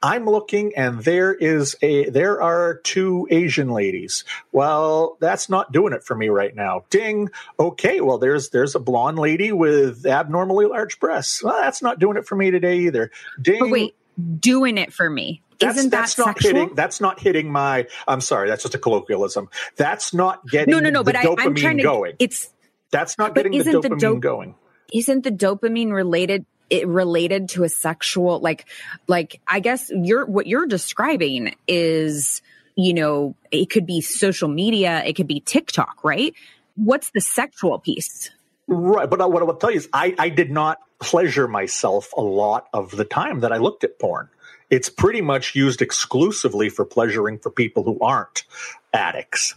I'm 0.04 0.26
looking 0.26 0.76
and 0.76 1.00
there 1.02 1.32
is 1.32 1.76
a 1.80 2.10
there 2.10 2.42
are 2.42 2.74
two 2.84 3.26
Asian 3.30 3.70
ladies. 3.70 4.24
Well, 4.52 5.16
that's 5.18 5.48
not 5.48 5.72
doing 5.72 5.94
it 5.94 6.04
for 6.04 6.14
me 6.14 6.28
right 6.28 6.54
now. 6.54 6.84
Ding. 6.90 7.30
Okay, 7.58 8.02
well 8.02 8.18
there's 8.18 8.50
there's 8.50 8.74
a 8.74 8.78
blonde 8.80 9.18
lady 9.18 9.50
with 9.50 10.04
abnormally 10.04 10.66
large 10.66 11.00
breasts. 11.00 11.42
Well, 11.42 11.56
that's 11.58 11.80
not 11.80 11.98
doing 11.98 12.18
it 12.18 12.26
for 12.26 12.36
me 12.36 12.50
today 12.50 12.80
either. 12.80 13.10
Ding. 13.40 13.60
But 13.60 13.70
wait, 13.70 13.94
doing 14.40 14.76
it 14.76 14.92
for 14.92 15.08
me. 15.08 15.40
That's, 15.58 15.78
Isn't 15.78 15.90
that's 15.90 16.16
that 16.16 16.26
not 16.26 16.36
sexual? 16.36 16.60
hitting. 16.60 16.74
That's 16.74 17.00
not 17.00 17.18
hitting 17.20 17.50
my. 17.50 17.86
I'm 18.06 18.20
sorry. 18.20 18.48
That's 18.50 18.62
just 18.64 18.74
a 18.74 18.78
colloquialism. 18.78 19.48
That's 19.76 20.12
not 20.12 20.46
getting. 20.48 20.72
no, 20.72 20.80
no, 20.80 20.90
no. 20.90 20.98
the 21.02 21.12
But 21.12 21.16
I, 21.16 21.24
dopamine 21.24 21.44
I'm 21.46 21.54
trying 21.54 21.76
to. 21.78 21.82
going. 21.82 22.12
It's 22.18 22.52
That's 22.90 23.16
not 23.16 23.34
getting 23.34 23.52
the 23.52 23.58
isn't 23.58 23.80
the 23.80 23.88
dopamine 23.88 23.98
dope- 24.00 24.20
going. 24.20 24.54
isn't 24.92 25.22
the 25.24 25.30
dopamine 25.30 25.92
related 25.92 26.44
it 26.70 26.86
related 26.86 27.48
to 27.48 27.64
a 27.64 27.68
sexual 27.68 28.40
like 28.40 28.66
like 29.06 29.40
i 29.48 29.60
guess 29.60 29.90
you're 29.94 30.24
what 30.24 30.46
you're 30.46 30.66
describing 30.66 31.54
is 31.68 32.42
you 32.76 32.94
know 32.94 33.34
it 33.50 33.70
could 33.70 33.86
be 33.86 34.00
social 34.00 34.48
media 34.48 35.02
it 35.04 35.14
could 35.14 35.28
be 35.28 35.40
tiktok 35.40 35.94
right? 36.04 36.34
What's 36.76 37.10
the 37.10 37.20
sexual 37.20 37.78
piece? 37.80 38.30
Right, 38.68 39.08
but 39.08 39.18
what 39.30 39.42
I 39.42 39.44
will 39.44 39.56
tell 39.56 39.70
you 39.70 39.78
is, 39.78 39.88
I, 39.92 40.14
I 40.18 40.28
did 40.28 40.50
not 40.50 40.78
pleasure 41.00 41.48
myself 41.48 42.12
a 42.16 42.22
lot 42.22 42.68
of 42.72 42.90
the 42.96 43.04
time 43.04 43.40
that 43.40 43.52
I 43.52 43.56
looked 43.56 43.84
at 43.84 43.98
porn. 43.98 44.28
It's 44.70 44.88
pretty 44.88 45.20
much 45.20 45.54
used 45.54 45.82
exclusively 45.82 46.68
for 46.70 46.84
pleasuring 46.84 47.38
for 47.38 47.50
people 47.50 47.82
who 47.82 47.98
aren't 48.00 48.44
addicts 48.92 49.54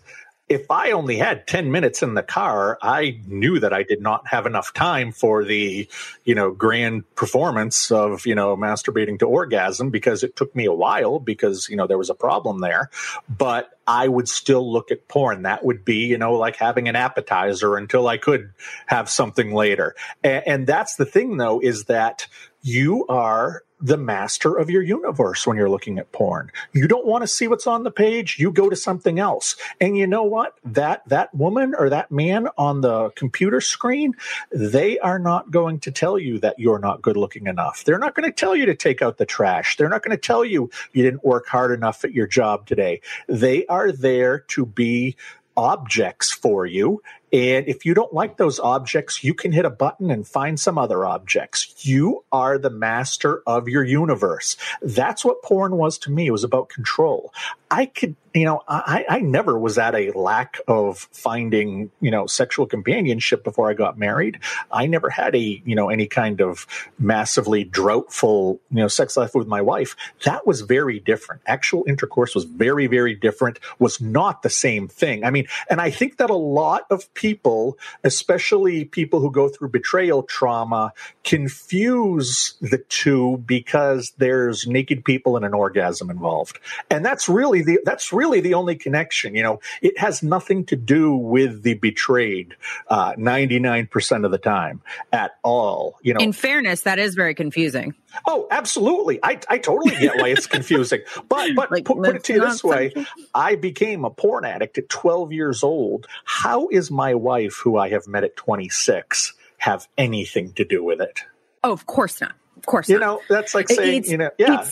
if 0.50 0.72
I 0.72 0.92
only 0.92 1.18
had 1.18 1.46
10 1.46 1.72
minutes 1.72 2.02
in 2.02 2.14
the 2.14 2.24
car, 2.24 2.78
I 2.82 3.20
knew 3.28 3.60
that 3.60 3.74
I 3.74 3.84
did 3.84 4.02
not 4.02 4.28
have 4.28 4.46
enough 4.46 4.74
time 4.74 5.12
for 5.12 5.44
the, 5.44 5.88
you 6.24 6.36
know, 6.36 6.52
grand 6.52 7.04
performance 7.16 7.92
of, 7.92 8.26
you 8.26 8.34
know, 8.34 8.56
masturbating 8.56 9.20
to 9.20 9.26
orgasm 9.26 9.90
because 9.90 10.24
it 10.24 10.36
took 10.36 10.56
me 10.56 10.66
a 10.66 10.74
while 10.74 11.20
because, 11.20 11.68
you 11.70 11.76
know, 11.76 11.86
there 11.86 11.98
was 11.98 12.10
a 12.10 12.16
problem 12.16 12.60
there. 12.60 12.90
But 13.30 13.77
I 13.88 14.08
would 14.08 14.28
still 14.28 14.72
look 14.72 14.92
at 14.92 15.08
porn. 15.08 15.44
That 15.44 15.64
would 15.64 15.86
be, 15.86 16.06
you 16.06 16.18
know, 16.18 16.34
like 16.34 16.58
having 16.58 16.88
an 16.88 16.96
appetizer 16.96 17.78
until 17.78 18.08
I 18.08 18.18
could 18.18 18.52
have 18.88 19.10
something 19.10 19.54
later. 19.54 19.96
And, 20.24 20.48
and 20.48 20.68
that's 20.68 20.96
the 20.96 21.06
thing, 21.06 21.38
though, 21.38 21.60
is 21.60 21.86
that 21.86 22.28
you 22.62 23.06
are 23.08 23.64
the 23.80 23.98
master 23.98 24.56
of 24.56 24.70
your 24.70 24.82
universe 24.82 25.46
when 25.46 25.56
you're 25.56 25.70
looking 25.70 26.00
at 26.00 26.12
porn. 26.12 26.52
You 26.74 26.88
don't 26.88 27.06
want 27.06 27.22
to 27.22 27.28
see 27.28 27.48
what's 27.48 27.68
on 27.68 27.84
the 27.84 27.92
page, 27.92 28.38
you 28.40 28.52
go 28.52 28.70
to 28.70 28.76
something 28.76 29.20
else. 29.20 29.56
And 29.80 29.96
you 29.96 30.08
know 30.08 30.24
what? 30.24 30.58
That 30.66 31.08
that 31.10 31.34
woman 31.34 31.76
or 31.78 31.90
that 31.90 32.12
man 32.12 32.48
on 32.58 32.82
the 32.82 33.12
computer 33.12 33.62
screen, 33.62 34.16
they 34.52 34.98
are 35.00 35.20
not 35.20 35.52
going 35.52 35.80
to 35.82 35.92
tell 35.92 36.18
you 36.18 36.40
that 36.40 36.58
you're 36.58 36.80
not 36.80 37.02
good 37.02 37.18
looking 37.18 37.46
enough. 37.46 37.84
They're 37.84 38.00
not 38.00 38.16
going 38.16 38.30
to 38.30 38.36
tell 38.36 38.56
you 38.56 38.66
to 38.66 38.76
take 38.76 39.02
out 39.02 39.18
the 39.18 39.26
trash. 39.26 39.78
They're 39.78 39.90
not 39.90 40.04
going 40.04 40.18
to 40.18 40.22
tell 40.22 40.44
you 40.44 40.72
you 40.94 41.04
didn't 41.04 41.24
work 41.24 41.48
hard 41.48 41.72
enough 41.72 42.04
at 42.04 42.14
your 42.14 42.28
job 42.28 42.66
today. 42.66 43.02
They 43.28 43.66
are 43.78 43.92
there 43.92 44.40
to 44.40 44.66
be 44.66 45.16
objects 45.56 46.32
for 46.32 46.66
you 46.66 47.02
and 47.34 47.68
if 47.68 47.86
you 47.86 47.94
don't 47.94 48.14
like 48.14 48.38
those 48.38 48.60
objects, 48.60 49.24
you 49.24 49.34
can 49.34 49.52
hit 49.52 49.66
a 49.66 49.70
button 49.70 50.12
and 50.12 50.26
find 50.26 50.58
some 50.58 50.78
other 50.78 51.06
objects. 51.06 51.86
You 51.86 52.24
are 52.32 52.58
the 52.58 52.70
master 52.70 53.44
of 53.46 53.68
your 53.68 53.84
universe. 53.84 54.56
That's 54.82 55.26
what 55.26 55.44
porn 55.44 55.76
was 55.76 55.98
to 56.00 56.12
me. 56.12 56.28
It 56.28 56.32
was 56.32 56.46
about 56.46 56.70
control. 56.70 57.34
I 57.70 57.88
could, 57.88 58.16
you 58.34 58.46
know, 58.46 58.62
I, 58.68 59.06
I 59.10 59.20
never 59.20 59.58
was 59.58 59.78
at 59.78 59.96
a 59.96 60.12
lack 60.12 60.60
of 60.68 61.08
finding, 61.12 61.92
you 62.02 62.12
know, 62.12 62.28
sexual 62.28 62.66
companionship 62.66 63.44
before 63.44 63.70
I 63.70 63.74
got 63.74 63.98
married. 63.98 64.40
I 64.72 64.86
never 64.86 65.10
had 65.10 65.36
a, 65.36 65.62
you 65.66 65.76
know, 65.76 65.90
any 65.90 66.08
kind 66.08 66.42
of 66.42 66.68
massively 67.00 67.64
droughtful, 67.64 68.60
you 68.70 68.78
know, 68.78 68.88
sex 68.88 69.18
life 69.18 69.34
with 69.34 69.48
my 69.48 69.62
wife. 69.62 69.96
That 70.26 70.46
was 70.46 70.62
very 70.62 71.00
different. 71.00 71.42
Actual 71.48 71.84
intercourse 71.88 72.36
was 72.36 72.44
very, 72.44 72.88
very 72.88 73.16
different, 73.16 73.60
was 73.80 74.00
not 74.02 74.44
the 74.44 74.50
same 74.50 74.88
thing. 74.88 75.24
I 75.24 75.32
mean, 75.32 75.48
and 75.70 75.82
I 75.82 75.90
think 75.90 76.18
that 76.18 76.30
a 76.30 76.36
lot 76.36 76.86
of 76.92 77.12
people, 77.14 77.78
especially 78.04 78.86
people 78.86 79.20
who 79.20 79.32
go 79.32 79.50
through 79.50 79.70
betrayal 79.70 80.24
trauma, 80.24 80.94
confuse 81.24 82.56
the 82.62 82.80
two 82.90 83.38
because 83.46 84.14
there's 84.18 84.68
naked 84.68 85.06
people 85.06 85.36
and 85.38 85.46
an 85.46 85.54
orgasm 85.54 86.10
involved. 86.10 86.60
And 86.90 87.06
that's 87.06 87.28
really 87.28 87.62
the 87.62 87.80
that's 87.84 88.14
really 88.14 88.27
the 88.32 88.54
only 88.54 88.76
connection. 88.76 89.36
You 89.36 89.44
know, 89.44 89.60
it 89.82 89.98
has 89.98 90.22
nothing 90.24 90.66
to 90.66 90.76
do 90.76 91.16
with 91.16 91.64
the 91.64 91.76
betrayed 91.76 92.56
uh, 92.88 93.14
ninety 93.18 93.60
nine 93.60 93.88
percent 93.88 94.26
of 94.26 94.32
the 94.32 94.38
time 94.38 94.82
at 95.12 95.38
all. 95.44 95.98
You 96.02 96.14
know, 96.14 96.20
in 96.20 96.34
fairness, 96.34 96.82
that 96.82 97.00
is 97.00 97.16
very 97.16 97.36
confusing. 97.36 97.96
Oh, 98.26 98.48
absolutely. 98.52 99.20
I, 99.22 99.40
I 99.50 99.58
totally 99.58 99.96
get 99.96 100.18
why 100.18 100.30
it's 100.30 100.48
confusing. 100.58 101.02
But 101.28 101.56
but 101.56 101.72
like, 101.72 101.86
put, 101.86 101.98
put 101.98 102.16
it 102.16 102.24
to 102.26 102.34
you 102.34 102.42
this 102.42 102.64
way: 102.64 102.94
I 103.34 103.56
became 103.56 104.06
a 104.06 104.10
porn 104.10 104.46
addict 104.46 104.78
at 104.78 104.90
12 104.90 105.34
years 105.34 105.64
old. 105.64 106.08
How 106.26 106.68
is 106.70 106.92
my 106.92 107.16
wife, 107.16 107.58
who 107.64 107.78
I 107.78 107.90
have 107.90 108.08
met 108.08 108.24
at 108.24 108.36
26, 108.36 109.34
have 109.58 109.88
anything 109.98 110.54
to 110.54 110.66
do 110.66 110.84
with 110.84 111.02
it? 111.02 111.24
Oh, 111.64 111.72
of 111.72 111.86
course 111.86 112.22
not. 112.22 112.34
Of 112.58 112.66
course, 112.66 112.90
you 112.90 113.00
not. 113.00 113.06
know 113.06 113.22
that's 113.30 113.54
like 113.54 113.70
saying 113.70 114.00
it's, 114.00 114.12
you 114.12 114.18
know, 114.18 114.32
yeah. 114.38 114.66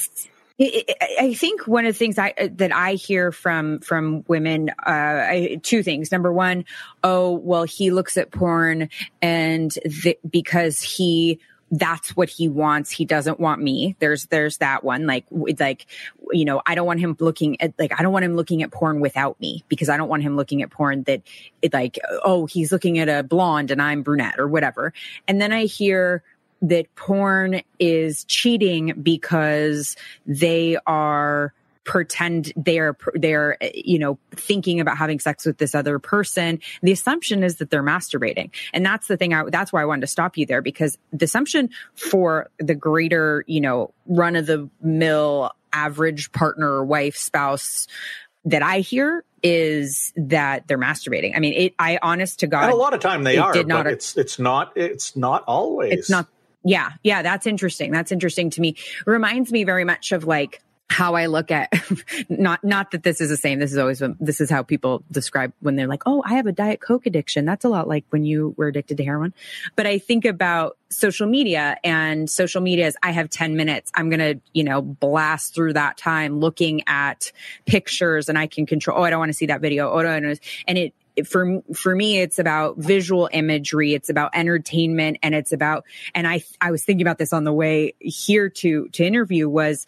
I 0.57 1.35
think 1.37 1.67
one 1.67 1.85
of 1.85 1.93
the 1.93 1.97
things 1.97 2.17
I 2.17 2.33
that 2.53 2.73
I 2.73 2.93
hear 2.93 3.33
from 3.33 3.79
from 3.79 4.23
women, 4.27 4.69
uh, 4.69 4.73
I, 4.87 5.59
two 5.61 5.83
things. 5.83 6.11
Number 6.13 6.31
one, 6.31 6.63
oh 7.03 7.31
well, 7.31 7.63
he 7.63 7.91
looks 7.91 8.15
at 8.15 8.31
porn 8.31 8.89
and 9.21 9.71
th- 9.71 10.19
because 10.29 10.81
he 10.81 11.39
that's 11.71 12.15
what 12.15 12.29
he 12.29 12.47
wants. 12.47 12.91
He 12.91 13.03
doesn't 13.03 13.39
want 13.39 13.61
me. 13.61 13.97
There's 13.99 14.27
there's 14.27 14.57
that 14.57 14.83
one. 14.83 15.05
Like 15.05 15.25
like 15.59 15.87
you 16.31 16.45
know, 16.45 16.61
I 16.65 16.75
don't 16.75 16.87
want 16.87 17.01
him 17.01 17.17
looking 17.19 17.59
at 17.59 17.73
like 17.77 17.97
I 17.97 18.01
don't 18.01 18.13
want 18.13 18.23
him 18.23 18.37
looking 18.37 18.63
at 18.63 18.71
porn 18.71 19.01
without 19.01 19.39
me 19.41 19.63
because 19.67 19.89
I 19.89 19.97
don't 19.97 20.07
want 20.09 20.23
him 20.23 20.37
looking 20.37 20.61
at 20.61 20.69
porn 20.69 21.03
that 21.03 21.21
it 21.61 21.73
like 21.73 21.99
oh 22.23 22.45
he's 22.45 22.71
looking 22.71 22.99
at 22.99 23.09
a 23.09 23.23
blonde 23.23 23.71
and 23.71 23.81
I'm 23.81 24.03
brunette 24.03 24.39
or 24.39 24.47
whatever. 24.47 24.93
And 25.27 25.41
then 25.41 25.51
I 25.51 25.65
hear 25.65 26.23
that 26.69 26.93
porn 26.95 27.61
is 27.79 28.23
cheating 28.25 28.93
because 29.01 29.95
they 30.25 30.77
are 30.85 31.53
pretend 31.85 32.51
they're 32.55 32.97
they're 33.13 33.57
you 33.73 33.99
know 33.99 34.17
thinking 34.31 34.79
about 34.79 34.97
having 34.97 35.19
sex 35.19 35.45
with 35.45 35.59
this 35.59 35.73
other 35.75 35.99
person. 35.99 36.59
The 36.81 36.91
assumption 36.91 37.43
is 37.43 37.57
that 37.57 37.69
they're 37.69 37.83
masturbating. 37.83 38.49
And 38.73 38.85
that's 38.85 39.07
the 39.07 39.17
thing 39.17 39.33
I, 39.33 39.43
that's 39.49 39.71
why 39.71 39.81
i 39.81 39.85
wanted 39.85 40.01
to 40.01 40.07
stop 40.07 40.35
you 40.35 40.45
there 40.45 40.61
because 40.61 40.97
the 41.13 41.25
assumption 41.25 41.69
for 41.93 42.49
the 42.57 42.75
greater 42.75 43.45
you 43.47 43.61
know 43.61 43.93
run 44.07 44.35
of 44.35 44.47
the 44.47 44.69
mill 44.81 45.51
average 45.71 46.31
partner 46.31 46.83
wife 46.83 47.15
spouse 47.15 47.87
that 48.45 48.63
i 48.63 48.79
hear 48.79 49.23
is 49.43 50.11
that 50.15 50.67
they're 50.67 50.79
masturbating. 50.79 51.35
I 51.35 51.39
mean 51.39 51.53
it 51.53 51.73
i 51.77 51.99
honest 52.01 52.39
to 52.39 52.47
god 52.47 52.63
and 52.63 52.73
a 52.73 52.75
lot 52.75 52.95
of 52.95 52.99
time 52.99 53.23
they 53.23 53.37
are 53.37 53.53
did 53.53 53.67
not, 53.67 53.85
it's 53.85 54.17
it's 54.17 54.39
not 54.39 54.75
it's 54.75 55.15
not 55.15 55.43
always 55.43 55.93
it's 55.93 56.09
not 56.09 56.27
yeah 56.65 56.91
yeah 57.03 57.21
that's 57.21 57.47
interesting 57.47 57.91
that's 57.91 58.11
interesting 58.11 58.49
to 58.49 58.59
me 58.59 58.75
reminds 59.05 59.51
me 59.51 59.63
very 59.63 59.85
much 59.85 60.11
of 60.11 60.25
like 60.25 60.61
how 60.89 61.15
I 61.15 61.25
look 61.25 61.51
at 61.51 61.73
not 62.29 62.63
not 62.63 62.91
that 62.91 63.03
this 63.03 63.19
is 63.19 63.29
the 63.29 63.37
same. 63.37 63.59
This 63.59 63.71
is 63.71 63.77
always 63.77 64.01
this 64.19 64.39
is 64.39 64.49
how 64.49 64.63
people 64.63 65.03
describe 65.11 65.51
when 65.59 65.75
they're 65.75 65.87
like, 65.87 66.03
"Oh, 66.05 66.23
I 66.25 66.35
have 66.35 66.45
a 66.45 66.51
diet 66.51 66.79
coke 66.79 67.05
addiction." 67.05 67.45
That's 67.45 67.65
a 67.65 67.69
lot 67.69 67.87
like 67.87 68.05
when 68.09 68.23
you 68.23 68.53
were 68.57 68.67
addicted 68.67 68.97
to 68.97 69.03
heroin. 69.03 69.33
But 69.75 69.87
I 69.87 69.97
think 69.97 70.25
about 70.25 70.77
social 70.89 71.27
media 71.27 71.77
and 71.83 72.29
social 72.29 72.61
media 72.61 72.87
is 72.87 72.95
I 73.01 73.11
have 73.11 73.29
10 73.29 73.55
minutes. 73.55 73.91
I'm 73.95 74.09
going 74.09 74.19
to, 74.19 74.39
you 74.53 74.63
know, 74.63 74.81
blast 74.81 75.53
through 75.55 75.73
that 75.73 75.97
time 75.97 76.39
looking 76.39 76.83
at 76.87 77.31
pictures 77.65 78.29
and 78.29 78.37
I 78.37 78.47
can 78.47 78.65
control, 78.65 78.99
oh, 78.99 79.03
I 79.03 79.09
don't 79.09 79.19
want 79.19 79.29
to 79.29 79.33
see 79.33 79.47
that 79.47 79.61
video. 79.61 79.89
Oh. 79.89 80.35
And 80.67 80.77
it, 80.77 80.93
for 81.25 81.61
for 81.73 81.95
me 81.95 82.19
it's 82.19 82.39
about 82.39 82.77
visual 82.77 83.29
imagery 83.31 83.93
it's 83.93 84.09
about 84.09 84.31
entertainment 84.33 85.17
and 85.23 85.33
it's 85.33 85.51
about 85.51 85.85
and 86.13 86.27
i 86.27 86.43
i 86.59 86.71
was 86.71 86.83
thinking 86.83 87.05
about 87.05 87.17
this 87.17 87.31
on 87.31 87.43
the 87.43 87.53
way 87.53 87.93
here 87.99 88.49
to 88.49 88.89
to 88.89 89.03
interview 89.05 89.47
was 89.47 89.85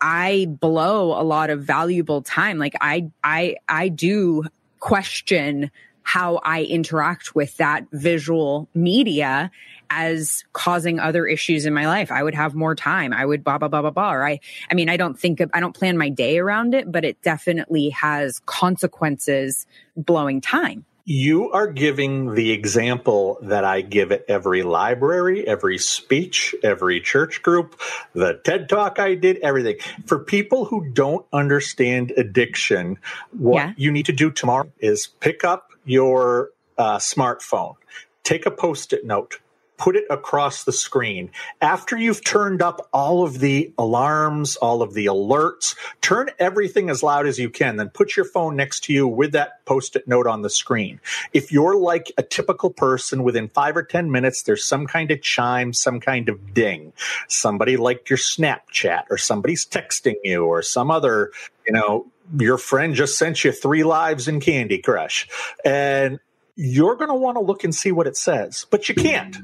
I 0.00 0.46
blow 0.48 1.18
a 1.18 1.24
lot 1.24 1.50
of 1.50 1.62
valuable 1.62 2.22
time. 2.22 2.58
Like 2.58 2.74
I, 2.80 3.10
I, 3.24 3.56
I 3.68 3.88
do 3.88 4.44
question 4.78 5.70
how 6.02 6.36
I 6.44 6.62
interact 6.62 7.34
with 7.34 7.56
that 7.56 7.86
visual 7.90 8.68
media 8.74 9.50
as 9.90 10.44
causing 10.52 10.98
other 10.98 11.26
issues 11.26 11.66
in 11.66 11.74
my 11.74 11.86
life. 11.86 12.10
I 12.10 12.22
would 12.22 12.34
have 12.34 12.54
more 12.54 12.74
time. 12.74 13.12
I 13.12 13.24
would 13.24 13.44
blah, 13.44 13.58
blah, 13.58 13.68
blah, 13.68 13.82
blah, 13.82 13.90
blah. 13.90 14.12
Or 14.12 14.26
I, 14.26 14.40
I 14.70 14.74
mean, 14.74 14.88
I 14.88 14.96
don't 14.96 15.18
think, 15.18 15.40
of, 15.40 15.50
I 15.54 15.60
don't 15.60 15.74
plan 15.74 15.96
my 15.96 16.08
day 16.08 16.38
around 16.38 16.74
it, 16.74 16.90
but 16.90 17.04
it 17.04 17.20
definitely 17.22 17.90
has 17.90 18.40
consequences 18.46 19.66
blowing 19.96 20.40
time 20.40 20.84
you 21.08 21.52
are 21.52 21.68
giving 21.68 22.34
the 22.34 22.50
example 22.50 23.38
that 23.42 23.64
I 23.64 23.80
give 23.80 24.10
at 24.10 24.24
every 24.26 24.64
library, 24.64 25.46
every 25.46 25.78
speech, 25.78 26.52
every 26.64 27.00
church 27.00 27.42
group, 27.42 27.80
the 28.12 28.40
TED 28.42 28.68
talk 28.68 28.98
I 28.98 29.14
did, 29.14 29.38
everything. 29.38 29.76
For 30.06 30.18
people 30.18 30.64
who 30.64 30.90
don't 30.90 31.24
understand 31.32 32.12
addiction, 32.16 32.98
what 33.30 33.54
yeah. 33.54 33.72
you 33.76 33.92
need 33.92 34.06
to 34.06 34.12
do 34.12 34.32
tomorrow 34.32 34.68
is 34.80 35.06
pick 35.06 35.44
up 35.44 35.70
your 35.84 36.50
uh, 36.76 36.98
smartphone, 36.98 37.76
take 38.24 38.44
a 38.44 38.50
post 38.50 38.92
it 38.92 39.06
note, 39.06 39.38
put 39.76 39.96
it 39.96 40.04
across 40.10 40.64
the 40.64 40.72
screen. 40.72 41.30
After 41.60 41.96
you've 41.96 42.24
turned 42.24 42.62
up 42.62 42.88
all 42.92 43.24
of 43.24 43.40
the 43.40 43.72
alarms, 43.78 44.56
all 44.56 44.82
of 44.82 44.94
the 44.94 45.06
alerts, 45.06 45.76
turn 46.00 46.30
everything 46.38 46.90
as 46.90 47.02
loud 47.02 47.26
as 47.26 47.38
you 47.38 47.50
can. 47.50 47.76
Then 47.76 47.88
put 47.90 48.16
your 48.16 48.24
phone 48.24 48.56
next 48.56 48.84
to 48.84 48.92
you 48.92 49.06
with 49.06 49.32
that 49.32 49.64
post 49.66 49.96
it 49.96 50.08
note 50.08 50.26
on 50.26 50.42
the 50.42 50.50
screen. 50.50 51.00
If 51.32 51.52
you're 51.52 51.76
like 51.76 52.12
a 52.16 52.22
typical 52.22 52.70
person, 52.70 53.22
within 53.22 53.48
five 53.48 53.76
or 53.76 53.82
10 53.82 54.10
minutes, 54.10 54.42
there's 54.42 54.64
some 54.64 54.86
kind 54.86 55.10
of 55.10 55.20
chime, 55.20 55.72
some 55.72 56.00
kind 56.00 56.28
of 56.28 56.54
ding. 56.54 56.92
Somebody 57.28 57.76
liked 57.76 58.08
your 58.08 58.18
Snapchat, 58.18 59.04
or 59.10 59.18
somebody's 59.18 59.66
texting 59.66 60.16
you, 60.24 60.44
or 60.44 60.62
some 60.62 60.90
other, 60.90 61.32
you 61.66 61.72
know, 61.72 62.06
your 62.38 62.58
friend 62.58 62.94
just 62.94 63.18
sent 63.18 63.44
you 63.44 63.52
three 63.52 63.84
lives 63.84 64.28
in 64.28 64.40
Candy 64.40 64.78
Crush. 64.78 65.28
And 65.64 66.18
you're 66.56 66.96
going 66.96 67.10
to 67.10 67.14
want 67.14 67.36
to 67.36 67.40
look 67.40 67.64
and 67.64 67.74
see 67.74 67.92
what 67.92 68.06
it 68.06 68.16
says, 68.16 68.66
but 68.70 68.88
you 68.88 68.94
can't 68.94 69.36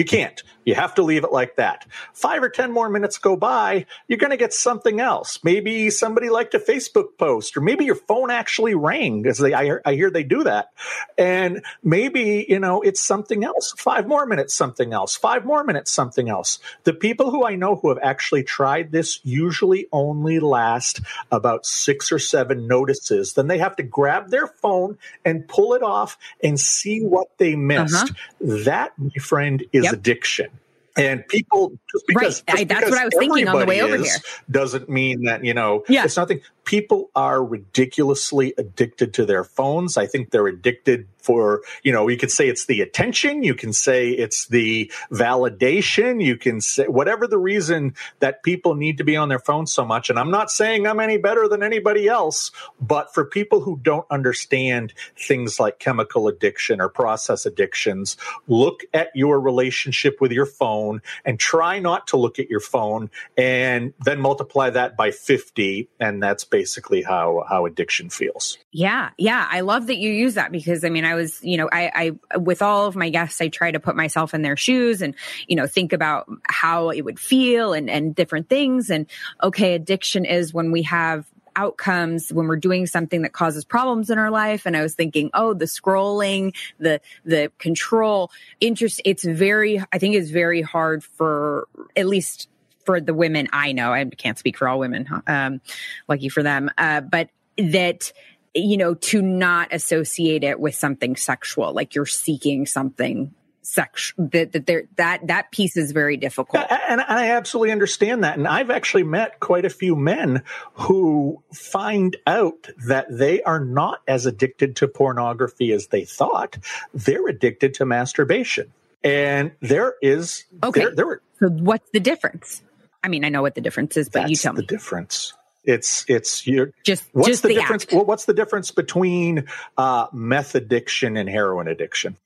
You 0.00 0.06
can't. 0.06 0.42
You 0.64 0.74
have 0.76 0.94
to 0.94 1.02
leave 1.02 1.24
it 1.24 1.32
like 1.32 1.56
that. 1.56 1.86
Five 2.12 2.42
or 2.42 2.48
10 2.48 2.72
more 2.72 2.88
minutes 2.88 3.18
go 3.18 3.36
by, 3.36 3.86
you're 4.08 4.18
going 4.18 4.30
to 4.30 4.36
get 4.36 4.54
something 4.54 5.00
else. 5.00 5.38
Maybe 5.42 5.90
somebody 5.90 6.30
liked 6.30 6.54
a 6.54 6.58
Facebook 6.58 7.18
post, 7.18 7.56
or 7.56 7.60
maybe 7.60 7.84
your 7.84 7.96
phone 7.96 8.30
actually 8.30 8.74
rang, 8.74 9.20
because 9.20 9.42
I, 9.42 9.64
hear, 9.64 9.82
I 9.84 9.94
hear 9.94 10.10
they 10.10 10.22
do 10.22 10.44
that. 10.44 10.70
And 11.18 11.64
maybe, 11.82 12.46
you 12.48 12.58
know, 12.58 12.80
it's 12.80 13.00
something 13.00 13.44
else. 13.44 13.74
Five 13.76 14.06
more 14.06 14.24
minutes, 14.26 14.54
something 14.54 14.92
else. 14.92 15.16
Five 15.16 15.44
more 15.44 15.64
minutes, 15.64 15.90
something 15.90 16.28
else. 16.28 16.60
The 16.84 16.94
people 16.94 17.30
who 17.30 17.44
I 17.44 17.56
know 17.56 17.76
who 17.76 17.88
have 17.88 17.98
actually 18.02 18.44
tried 18.44 18.92
this 18.92 19.20
usually 19.22 19.86
only 19.92 20.40
last 20.40 21.00
about 21.30 21.66
six 21.66 22.12
or 22.12 22.18
seven 22.18 22.66
notices. 22.66 23.34
Then 23.34 23.48
they 23.48 23.58
have 23.58 23.76
to 23.76 23.82
grab 23.82 24.30
their 24.30 24.46
phone 24.46 24.98
and 25.26 25.46
pull 25.48 25.74
it 25.74 25.82
off 25.82 26.16
and 26.42 26.60
see 26.60 27.00
what 27.00 27.36
they 27.38 27.54
missed. 27.56 28.10
Uh-huh. 28.10 28.62
That, 28.64 28.92
my 28.98 29.10
friend, 29.20 29.64
is 29.72 29.89
yep. 29.90 29.98
addiction. 29.98 30.50
And 30.96 31.26
people, 31.28 31.72
just 31.92 32.06
because, 32.08 32.42
right. 32.48 32.56
just 32.56 32.60
I, 32.60 32.64
that's 32.64 32.90
what 32.90 32.98
I 32.98 33.04
was 33.04 33.14
thinking 33.16 33.48
on 33.48 33.60
the 33.60 33.66
way 33.66 33.80
over 33.80 33.96
here. 33.96 34.16
Doesn't 34.50 34.88
mean 34.88 35.24
that 35.24 35.44
you 35.44 35.54
know 35.54 35.84
yeah. 35.88 36.04
it's 36.04 36.16
nothing 36.16 36.40
people 36.70 37.10
are 37.16 37.44
ridiculously 37.44 38.54
addicted 38.56 39.12
to 39.12 39.26
their 39.26 39.42
phones. 39.42 39.96
I 39.96 40.06
think 40.06 40.30
they're 40.30 40.46
addicted 40.46 41.08
for, 41.18 41.62
you 41.82 41.92
know, 41.92 42.06
you 42.06 42.16
could 42.16 42.30
say 42.30 42.48
it's 42.48 42.66
the 42.66 42.80
attention, 42.80 43.42
you 43.42 43.54
can 43.56 43.72
say 43.72 44.10
it's 44.10 44.46
the 44.46 44.90
validation, 45.10 46.24
you 46.24 46.36
can 46.36 46.60
say 46.60 46.86
whatever 46.86 47.26
the 47.26 47.38
reason 47.38 47.94
that 48.20 48.44
people 48.44 48.76
need 48.76 48.98
to 48.98 49.04
be 49.04 49.16
on 49.16 49.28
their 49.28 49.40
phones 49.40 49.72
so 49.72 49.84
much. 49.84 50.10
And 50.10 50.18
I'm 50.18 50.30
not 50.30 50.48
saying 50.48 50.86
I'm 50.86 51.00
any 51.00 51.18
better 51.18 51.48
than 51.48 51.64
anybody 51.64 52.06
else, 52.06 52.52
but 52.80 53.12
for 53.12 53.24
people 53.24 53.60
who 53.60 53.80
don't 53.82 54.06
understand 54.08 54.94
things 55.18 55.58
like 55.58 55.80
chemical 55.80 56.28
addiction 56.28 56.80
or 56.80 56.88
process 56.88 57.44
addictions, 57.46 58.16
look 58.46 58.82
at 58.94 59.10
your 59.14 59.40
relationship 59.40 60.20
with 60.20 60.30
your 60.30 60.46
phone 60.46 61.02
and 61.24 61.38
try 61.38 61.80
not 61.80 62.06
to 62.06 62.16
look 62.16 62.38
at 62.38 62.48
your 62.48 62.60
phone 62.60 63.10
and 63.36 63.92
then 64.04 64.20
multiply 64.20 64.70
that 64.70 64.96
by 64.96 65.10
50 65.10 65.88
and 65.98 66.22
that's 66.22 66.44
basically 66.44 66.59
basically 66.60 67.00
how 67.00 67.42
how 67.48 67.64
addiction 67.64 68.10
feels. 68.10 68.58
Yeah, 68.70 69.10
yeah, 69.16 69.48
I 69.50 69.60
love 69.60 69.86
that 69.86 69.96
you 69.96 70.10
use 70.10 70.34
that 70.34 70.52
because 70.52 70.84
I 70.84 70.90
mean, 70.90 71.06
I 71.06 71.14
was, 71.14 71.42
you 71.42 71.56
know, 71.56 71.70
I, 71.72 72.12
I 72.32 72.38
with 72.38 72.60
all 72.60 72.86
of 72.86 72.96
my 72.96 73.08
guests, 73.08 73.40
I 73.40 73.48
try 73.48 73.70
to 73.70 73.80
put 73.80 73.96
myself 73.96 74.34
in 74.34 74.42
their 74.42 74.58
shoes 74.58 75.00
and 75.00 75.14
you 75.48 75.56
know 75.56 75.66
think 75.66 75.94
about 75.94 76.28
how 76.46 76.90
it 76.90 77.00
would 77.00 77.18
feel 77.18 77.72
and 77.72 77.88
and 77.88 78.14
different 78.14 78.50
things. 78.50 78.90
And 78.90 79.06
okay, 79.42 79.74
addiction 79.74 80.26
is 80.26 80.52
when 80.52 80.70
we 80.70 80.82
have 80.82 81.26
outcomes 81.56 82.30
when 82.32 82.46
we're 82.46 82.56
doing 82.56 82.86
something 82.86 83.22
that 83.22 83.32
causes 83.32 83.64
problems 83.64 84.08
in 84.08 84.18
our 84.18 84.30
life 84.30 84.66
and 84.66 84.76
i 84.76 84.82
was 84.82 84.94
thinking 84.94 85.30
oh 85.34 85.52
the 85.52 85.64
scrolling 85.64 86.54
the 86.78 87.00
the 87.24 87.50
control 87.58 88.30
interest 88.60 89.02
it's 89.04 89.24
very 89.24 89.82
i 89.92 89.98
think 89.98 90.14
it's 90.14 90.30
very 90.30 90.62
hard 90.62 91.02
for 91.02 91.66
at 91.96 92.06
least 92.06 92.48
for 92.84 93.00
the 93.00 93.14
women 93.14 93.48
I 93.52 93.72
know, 93.72 93.92
I 93.92 94.04
can't 94.04 94.38
speak 94.38 94.56
for 94.56 94.68
all 94.68 94.78
women, 94.78 95.06
um, 95.26 95.60
lucky 96.08 96.28
for 96.28 96.42
them, 96.42 96.70
uh, 96.78 97.00
but 97.00 97.30
that 97.56 98.12
you 98.54 98.76
know 98.76 98.94
to 98.94 99.22
not 99.22 99.72
associate 99.72 100.44
it 100.44 100.58
with 100.58 100.74
something 100.74 101.16
sexual, 101.16 101.72
like 101.72 101.94
you're 101.94 102.06
seeking 102.06 102.66
something 102.66 103.34
sex 103.62 104.12
that 104.18 104.52
that 104.52 104.66
there 104.66 104.84
that 104.96 105.26
that 105.26 105.50
piece 105.50 105.76
is 105.76 105.92
very 105.92 106.16
difficult. 106.16 106.64
And 106.70 107.00
I 107.00 107.30
absolutely 107.30 107.72
understand 107.72 108.24
that 108.24 108.36
and 108.36 108.48
I've 108.48 108.70
actually 108.70 109.04
met 109.04 109.40
quite 109.40 109.64
a 109.64 109.70
few 109.70 109.94
men 109.96 110.42
who 110.74 111.42
find 111.52 112.16
out 112.26 112.68
that 112.86 113.06
they 113.10 113.42
are 113.42 113.64
not 113.64 114.00
as 114.08 114.26
addicted 114.26 114.76
to 114.76 114.88
pornography 114.88 115.72
as 115.72 115.88
they 115.88 116.04
thought. 116.04 116.58
They're 116.94 117.28
addicted 117.28 117.74
to 117.74 117.86
masturbation 117.86 118.72
and 119.04 119.52
there 119.60 119.94
is 120.02 120.44
okay. 120.62 120.80
there, 120.80 120.94
there 120.94 121.22
so 121.38 121.48
what's 121.48 121.88
the 121.90 122.00
difference 122.00 122.62
I 123.02 123.08
mean, 123.08 123.24
I 123.24 123.28
know 123.28 123.42
what 123.42 123.54
the 123.54 123.60
difference 123.60 123.96
is, 123.96 124.08
but 124.08 124.20
That's 124.20 124.30
you 124.30 124.36
tell 124.36 124.52
me. 124.52 124.60
the 124.60 124.66
difference. 124.66 125.32
It's 125.64 126.04
it's 126.08 126.46
you're 126.46 126.72
just 126.84 127.04
what's 127.12 127.28
just 127.28 127.42
the, 127.42 127.48
the 127.48 127.54
difference? 127.54 127.86
Well, 127.92 128.06
what's 128.06 128.24
the 128.24 128.32
difference 128.32 128.70
between 128.70 129.46
uh, 129.76 130.06
meth 130.12 130.54
addiction 130.54 131.16
and 131.16 131.28
heroin 131.28 131.68
addiction? 131.68 132.16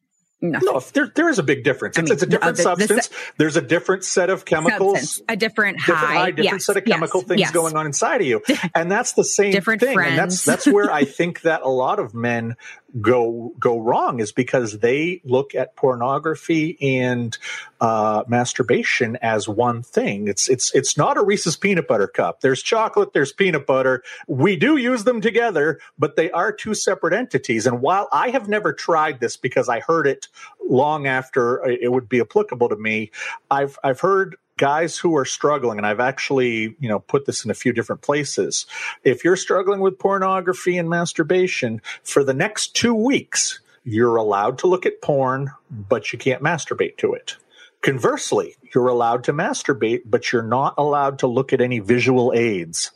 Nothing. 0.41 0.68
No, 0.72 0.81
there, 0.81 1.11
there 1.14 1.29
is 1.31 1.39
a 1.39 1.43
big 1.43 1.64
difference. 1.64 1.99
I 1.99 2.03
mean, 2.03 2.12
it's 2.12 2.22
a 2.22 2.27
different 2.27 2.55
uh, 2.55 2.57
the, 2.57 2.62
substance. 2.62 3.09
The, 3.09 3.14
There's 3.39 3.57
a 3.57 3.62
different 3.62 4.05
set 4.05 4.29
of 4.29 4.45
chemicals, 4.45 5.01
substance, 5.01 5.22
a 5.29 5.37
different 5.37 5.81
high, 5.81 5.87
different, 5.87 6.14
high, 6.14 6.31
different 6.31 6.53
yes, 6.53 6.66
set 6.66 6.77
of 6.77 6.85
chemical 6.85 7.20
yes, 7.20 7.29
things 7.29 7.41
yes. 7.41 7.51
going 7.51 7.77
on 7.77 7.87
inside 7.87 8.20
of 8.20 8.27
you, 8.27 8.43
and 8.75 8.93
that's 8.93 9.14
the 9.14 9.25
same 9.25 9.53
different 9.53 9.81
thing. 9.81 9.95
Friends. 9.95 10.11
And 10.11 10.18
that's 10.18 10.45
that's 10.45 10.66
where 10.66 10.93
I 10.93 11.05
think 11.05 11.43
that 11.43 11.62
a 11.62 11.68
lot 11.68 11.99
of 11.99 12.14
men 12.14 12.57
go 13.01 13.53
go 13.59 13.78
wrong 13.78 14.20
is 14.20 14.32
because 14.32 14.78
they 14.78 15.20
look 15.24 15.55
at 15.55 15.76
pornography 15.76 16.76
and 16.80 17.36
uh, 17.80 18.24
masturbation 18.28 19.16
as 19.20 19.49
one 19.49 19.82
thing. 19.82 20.28
It's 20.28 20.49
it's 20.49 20.74
it's 20.74 20.97
not 20.97 21.16
a 21.16 21.24
Reese's 21.24 21.57
peanut 21.57 21.88
butter 21.88 22.07
cup. 22.07 22.40
There's 22.40 22.62
chocolate, 22.62 23.12
there's 23.12 23.32
peanut 23.32 23.66
butter. 23.66 24.03
We 24.28 24.57
do 24.57 24.76
use 24.76 25.05
them 25.05 25.20
together, 25.20 25.80
but 25.99 26.16
they 26.16 26.30
are 26.30 26.53
two 26.53 26.74
separate 26.74 27.14
entities. 27.14 27.66
And 27.66 27.80
while 27.80 28.09
I 28.12 28.30
have 28.30 28.49
never 28.49 28.72
tried 28.72 29.20
this 29.20 29.36
because 29.36 29.68
I 29.68 29.80
heard 29.80 30.07
it 30.07 30.28
long 30.68 31.07
after 31.07 31.64
it 31.66 31.92
would 31.92 32.09
be 32.09 32.20
applicable 32.20 32.68
to 32.68 32.76
me, 32.76 33.11
I've 33.51 33.78
I've 33.82 34.01
heard 34.01 34.36
guys 34.57 34.97
who 34.97 35.17
are 35.17 35.25
struggling 35.25 35.79
and 35.79 35.87
i've 35.87 36.01
actually 36.01 36.77
you 36.79 36.89
know 36.89 37.01
put 37.01 37.27
this 37.27 37.45
in 37.45 37.51
a 37.51 37.55
few 37.55 37.73
different 37.73 38.03
places. 38.03 38.67
If 39.03 39.25
you're 39.25 39.37
struggling 39.37 39.81
with 39.81 39.99
pornography 39.99 40.79
and 40.79 40.89
masturbation 40.89 41.83
for 42.03 42.23
the 42.23 42.35
next 42.35 42.75
two 42.77 42.95
weeks 42.95 43.61
you're 43.85 44.17
allowed 44.17 44.59
to 44.59 44.67
look 44.67 44.87
at 44.87 45.03
porn 45.03 45.51
but 45.71 46.13
you 46.13 46.19
can't 46.19 46.43
masturbate 46.43 46.97
to 46.99 47.15
it. 47.15 47.37
Conversely 47.83 48.57
you're 48.75 48.89
allowed 48.89 49.25
to 49.25 49.33
masturbate 49.33 50.03
but 50.07 50.33
you're 50.33 50.43
not 50.43 50.75
allowed 50.79 51.19
to 51.19 51.27
look 51.27 51.53
at 51.53 51.61
any 51.61 51.81
visual 51.81 52.33
aids 52.35 52.93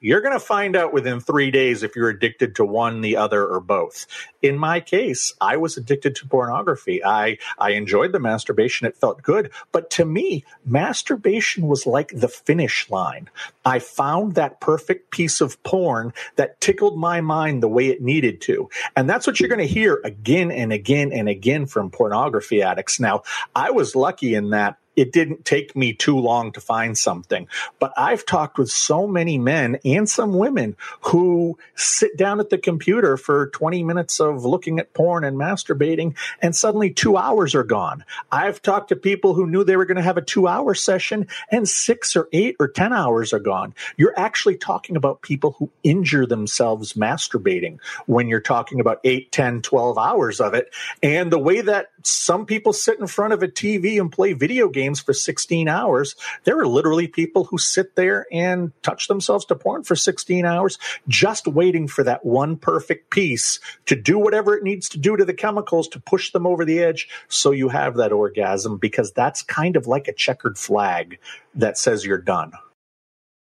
you're 0.00 0.22
going 0.22 0.32
to 0.32 0.44
find 0.44 0.76
out 0.76 0.92
within 0.92 1.20
three 1.20 1.50
days 1.50 1.82
if 1.82 1.94
you're 1.94 2.08
addicted 2.08 2.56
to 2.56 2.64
one, 2.64 3.02
the 3.02 3.16
other, 3.16 3.46
or 3.46 3.60
both. 3.60 4.06
In 4.42 4.56
my 4.56 4.80
case, 4.80 5.34
I 5.40 5.58
was 5.58 5.76
addicted 5.76 6.16
to 6.16 6.26
pornography. 6.26 7.04
I, 7.04 7.36
I 7.58 7.70
enjoyed 7.72 8.12
the 8.12 8.18
masturbation. 8.18 8.86
It 8.86 8.96
felt 8.96 9.22
good. 9.22 9.50
But 9.72 9.90
to 9.90 10.04
me, 10.06 10.44
masturbation 10.64 11.66
was 11.66 11.86
like 11.86 12.12
the 12.14 12.28
finish 12.28 12.88
line. 12.88 13.28
I 13.64 13.78
found 13.78 14.34
that 14.34 14.60
perfect 14.60 15.10
piece 15.10 15.42
of 15.42 15.62
porn 15.62 16.14
that 16.36 16.60
tickled 16.60 16.98
my 16.98 17.20
mind 17.20 17.62
the 17.62 17.68
way 17.68 17.88
it 17.88 18.00
needed 18.00 18.40
to. 18.42 18.70
And 18.96 19.08
that's 19.08 19.26
what 19.26 19.38
you're 19.38 19.50
going 19.50 19.58
to 19.58 19.66
hear 19.66 20.00
again 20.04 20.50
and 20.50 20.72
again 20.72 21.12
and 21.12 21.28
again 21.28 21.66
from 21.66 21.90
pornography 21.90 22.62
addicts. 22.62 22.98
Now, 22.98 23.22
I 23.54 23.70
was 23.70 23.94
lucky 23.94 24.34
in 24.34 24.50
that 24.50 24.78
it 24.96 25.12
didn't 25.12 25.44
take 25.44 25.76
me 25.76 25.92
too 25.92 26.18
long 26.18 26.52
to 26.52 26.60
find 26.60 26.96
something. 26.98 27.48
But 27.78 27.92
I've 27.96 28.26
talked 28.26 28.58
with 28.58 28.70
so 28.70 29.06
many 29.06 29.38
men 29.38 29.78
and 29.84 30.08
some 30.08 30.34
women 30.34 30.76
who 31.02 31.58
sit 31.76 32.16
down 32.16 32.40
at 32.40 32.50
the 32.50 32.58
computer 32.58 33.16
for 33.16 33.48
20 33.48 33.82
minutes 33.84 34.20
of 34.20 34.44
looking 34.44 34.78
at 34.78 34.92
porn 34.92 35.24
and 35.24 35.36
masturbating, 35.36 36.16
and 36.42 36.54
suddenly 36.54 36.90
two 36.90 37.16
hours 37.16 37.54
are 37.54 37.64
gone. 37.64 38.04
I've 38.32 38.60
talked 38.62 38.88
to 38.88 38.96
people 38.96 39.34
who 39.34 39.46
knew 39.46 39.64
they 39.64 39.76
were 39.76 39.86
going 39.86 39.96
to 39.96 40.02
have 40.02 40.16
a 40.16 40.22
two 40.22 40.46
hour 40.46 40.74
session, 40.74 41.28
and 41.50 41.68
six 41.68 42.16
or 42.16 42.28
eight 42.32 42.56
or 42.58 42.68
10 42.68 42.92
hours 42.92 43.32
are 43.32 43.38
gone. 43.38 43.74
You're 43.96 44.18
actually 44.18 44.56
talking 44.56 44.96
about 44.96 45.22
people 45.22 45.52
who 45.52 45.70
injure 45.82 46.26
themselves 46.26 46.94
masturbating 46.94 47.78
when 48.06 48.28
you're 48.28 48.40
talking 48.40 48.80
about 48.80 49.00
8, 49.04 49.30
10, 49.30 49.62
12 49.62 49.98
hours 49.98 50.40
of 50.40 50.54
it. 50.54 50.72
And 51.02 51.30
the 51.30 51.38
way 51.38 51.60
that 51.60 51.90
some 52.02 52.46
people 52.46 52.72
sit 52.72 52.98
in 52.98 53.06
front 53.06 53.32
of 53.32 53.42
a 53.42 53.48
TV 53.48 54.00
and 54.00 54.10
play 54.10 54.32
video 54.32 54.68
games 54.68 54.79
games 54.80 55.00
for 55.00 55.12
16 55.12 55.68
hours. 55.68 56.16
There 56.44 56.58
are 56.58 56.66
literally 56.66 57.06
people 57.06 57.44
who 57.44 57.58
sit 57.58 57.96
there 57.96 58.26
and 58.32 58.72
touch 58.82 59.08
themselves 59.08 59.44
to 59.46 59.54
porn 59.54 59.82
for 59.84 59.94
16 59.94 60.46
hours, 60.46 60.78
just 61.06 61.46
waiting 61.46 61.86
for 61.86 62.02
that 62.04 62.24
one 62.24 62.56
perfect 62.56 63.10
piece 63.10 63.60
to 63.86 63.94
do 63.94 64.18
whatever 64.18 64.56
it 64.56 64.62
needs 64.62 64.88
to 64.90 64.98
do 64.98 65.16
to 65.16 65.24
the 65.24 65.34
chemicals 65.34 65.88
to 65.88 66.00
push 66.00 66.32
them 66.32 66.46
over 66.46 66.64
the 66.64 66.78
edge 66.80 67.08
so 67.28 67.50
you 67.50 67.68
have 67.68 67.96
that 67.96 68.12
orgasm 68.12 68.78
because 68.78 69.12
that's 69.12 69.42
kind 69.42 69.76
of 69.76 69.86
like 69.86 70.08
a 70.08 70.12
checkered 70.14 70.56
flag 70.56 71.18
that 71.54 71.76
says 71.76 72.04
you're 72.04 72.18
done. 72.18 72.52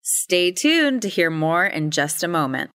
Stay 0.01 0.51
tuned 0.51 1.01
to 1.01 1.07
hear 1.07 1.29
more 1.29 1.65
in 1.65 1.89
just 1.89 2.23
a 2.23 2.27
moment. 2.27 2.69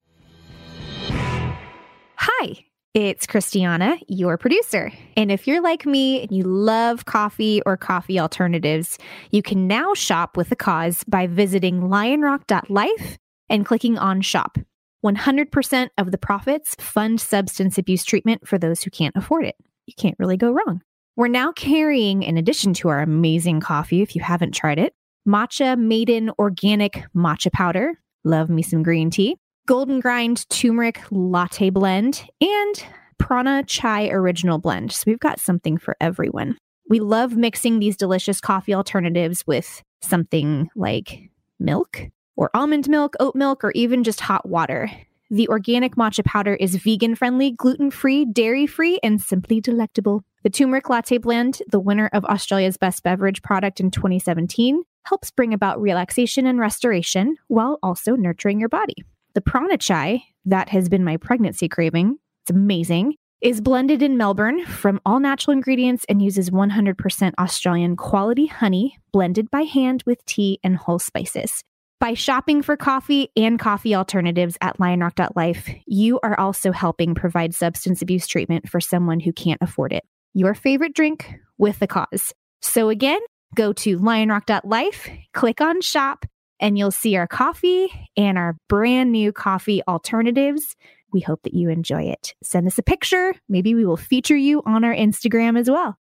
Hi. 2.18 2.66
It's 2.96 3.28
Christiana, 3.28 3.98
your 4.08 4.38
producer. 4.38 4.89
And 5.18 5.30
if 5.30 5.48
you're 5.48 5.62
like 5.62 5.86
me 5.86 6.22
and 6.22 6.32
you 6.32 6.43
love 6.43 7.04
coffee 7.04 7.62
or 7.66 7.76
coffee 7.76 8.22
alternatives, 8.22 8.98
you 9.32 9.41
can 9.41 9.68
now 9.68 9.93
shop 9.93 10.38
with 10.38 10.50
a 10.54 10.56
cause 10.56 11.04
by 11.04 11.28
visiting 11.28 11.82
lionrock.life 11.82 13.18
and 13.50 13.66
clicking 13.66 13.98
on 13.98 14.22
shop. 14.22 14.58
100% 15.06 15.89
of 15.98 16.12
the 16.12 16.18
profits 16.18 16.74
fund 16.80 17.20
substance 17.20 17.78
abuse 17.78 18.06
treatment 18.06 18.48
for 18.48 18.58
those 18.58 18.82
who 18.84 18.89
can't 18.89 19.18
afford 19.18 19.43
it. 19.43 19.56
You 19.88 19.93
can't 19.98 20.16
really 20.18 20.38
go 20.38 20.54
wrong. 20.54 20.82
We're 21.18 21.28
now 21.28 21.52
carrying, 21.52 22.24
in 22.24 22.38
addition 22.38 22.74
to 22.76 22.88
our 22.88 23.02
amazing 23.02 23.60
coffee, 23.60 24.04
if 24.04 24.16
you 24.16 24.22
haven't 24.22 24.54
tried 24.54 24.80
it, 24.80 24.93
matcha 25.28 25.78
maiden 25.78 26.32
organic 26.39 27.04
matcha 27.14 27.52
powder. 27.52 28.00
Love 28.24 28.50
me 28.50 28.62
some 28.62 28.84
green 28.84 29.10
tea 29.10 29.36
golden 29.66 29.99
grind 29.99 30.47
turmeric 30.49 31.01
latte 31.11 31.70
blend, 31.70 32.24
and 32.39 32.86
prana 33.18 33.63
chai 33.63 34.09
original 34.09 34.59
blend. 34.59 34.91
So 34.91 35.03
we've 35.07 35.20
got 35.20 35.39
something 35.39 35.78
for 35.78 35.95
everyone. 35.99 36.57
We 36.89 36.99
love 36.99 37.36
mixing 37.36 37.80
these 37.80 37.97
delicious 37.97 38.39
coffee 38.39 38.74
alternatives 38.74 39.43
with 39.47 39.82
something 40.01 40.70
like 40.76 41.30
milk 41.59 42.01
or 42.36 42.51
almond 42.53 42.88
milk, 42.89 43.16
oat 43.20 43.36
milk, 43.36 43.63
or 43.63 43.72
even 43.72 44.03
just 44.03 44.20
hot 44.20 44.47
water. 44.47 44.91
The 45.32 45.47
organic 45.47 45.95
matcha 45.95 46.24
powder 46.24 46.53
is 46.53 46.76
vegan 46.76 47.16
friendly, 47.16 47.51
gluten 47.51 47.89
free, 47.89 48.26
dairy 48.26 48.68
free, 48.68 48.99
and 49.01 49.20
simply 49.20 49.59
delectable. 49.59 50.24
The 50.43 50.51
turmeric 50.51 50.89
latte 50.89 51.18
blend, 51.18 51.63
the 51.72 51.80
winner 51.80 52.09
of 52.13 52.24
Australia's 52.26 52.78
best 52.78 53.01
beverage 53.01 53.41
product 53.41 53.80
in 53.80 53.89
2017, 53.89 54.84
helps 55.05 55.32
bring 55.32 55.53
about 55.53 55.82
relaxation 55.82 56.45
and 56.45 56.59
restoration 56.59 57.38
while 57.47 57.80
also 57.82 58.16
nurturing 58.16 58.59
your 58.59 58.70
body. 58.70 59.03
The 59.36 59.42
prana 59.42 59.78
chai, 59.78 60.24
that 60.46 60.70
has 60.70 60.88
been 60.88 61.04
my 61.04 61.18
pregnancy 61.18 61.68
craving, 61.68 62.18
it's 62.44 62.52
amazing, 62.52 63.16
is 63.42 63.60
blended 63.60 64.02
in 64.02 64.16
Melbourne 64.16 64.66
from 64.66 65.02
all 65.06 65.20
natural 65.20 65.52
ingredients 65.52 66.06
and 66.08 66.22
uses 66.22 66.50
100% 66.50 67.34
Australian 67.38 67.98
quality 67.98 68.46
honey 68.46 68.98
blended 69.12 69.52
by 69.52 69.64
hand 69.64 70.04
with 70.06 70.24
tea 70.24 70.58
and 70.64 70.78
whole 70.78 71.00
spices. 71.00 71.66
By 72.00 72.14
shopping 72.14 72.62
for 72.62 72.78
coffee 72.78 73.28
and 73.36 73.60
coffee 73.60 73.94
alternatives 73.94 74.58
at 74.62 74.80
lionrock.life, 74.80 75.70
you 75.86 76.18
are 76.24 76.40
also 76.40 76.72
helping 76.72 77.14
provide 77.14 77.54
substance 77.54 78.02
abuse 78.02 78.28
treatment 78.28 78.70
for 78.70 78.80
someone 78.80 79.20
who 79.20 79.34
can't 79.34 79.62
afford 79.62 79.92
it. 79.92 80.06
Your 80.34 80.54
favorite 80.54 80.96
drink 80.96 81.36
with 81.58 81.80
the 81.80 81.88
cause. 81.88 82.34
So 82.62 82.88
again, 82.88 83.20
go 83.54 83.74
to 83.74 84.00
lionrock.life, 84.00 85.10
click 85.34 85.60
on 85.60 85.82
shop, 85.82 86.26
and 86.60 86.78
you'll 86.78 86.91
see 86.91 87.16
our 87.16 87.28
coffee 87.28 87.89
and 88.16 88.38
our 88.38 88.58
brand 88.68 89.12
new 89.12 89.32
coffee 89.32 89.82
alternatives. 89.88 90.76
We 91.12 91.22
hope 91.22 91.43
that 91.43 91.53
you 91.53 91.70
enjoy 91.70 92.03
it. 92.03 92.34
Send 92.43 92.68
us 92.68 92.78
a 92.78 92.84
picture. 92.84 93.34
Maybe 93.47 93.76
we 93.76 93.86
will 93.86 93.97
feature 93.97 94.36
you 94.36 94.62
on 94.66 94.84
our 94.84 94.93
Instagram 94.93 95.60
as 95.60 95.70
well. 95.70 95.97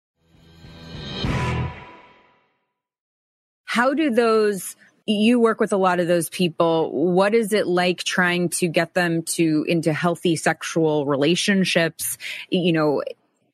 How 3.66 3.94
do 3.94 4.10
those 4.10 4.76
you 5.06 5.40
work 5.40 5.60
with 5.60 5.74
a 5.74 5.78
lot 5.78 6.00
of 6.00 6.08
those 6.08 6.30
people. 6.30 6.92
What 6.92 7.34
is 7.34 7.54
it 7.54 7.68
like 7.68 8.04
trying 8.04 8.50
to 8.50 8.68
get 8.68 8.94
them 8.94 9.24
to 9.24 9.66
into 9.68 9.94
healthy 9.94 10.36
sexual 10.36 11.06
relationships? 11.06 12.18
You 12.50 12.74
know, 12.74 13.04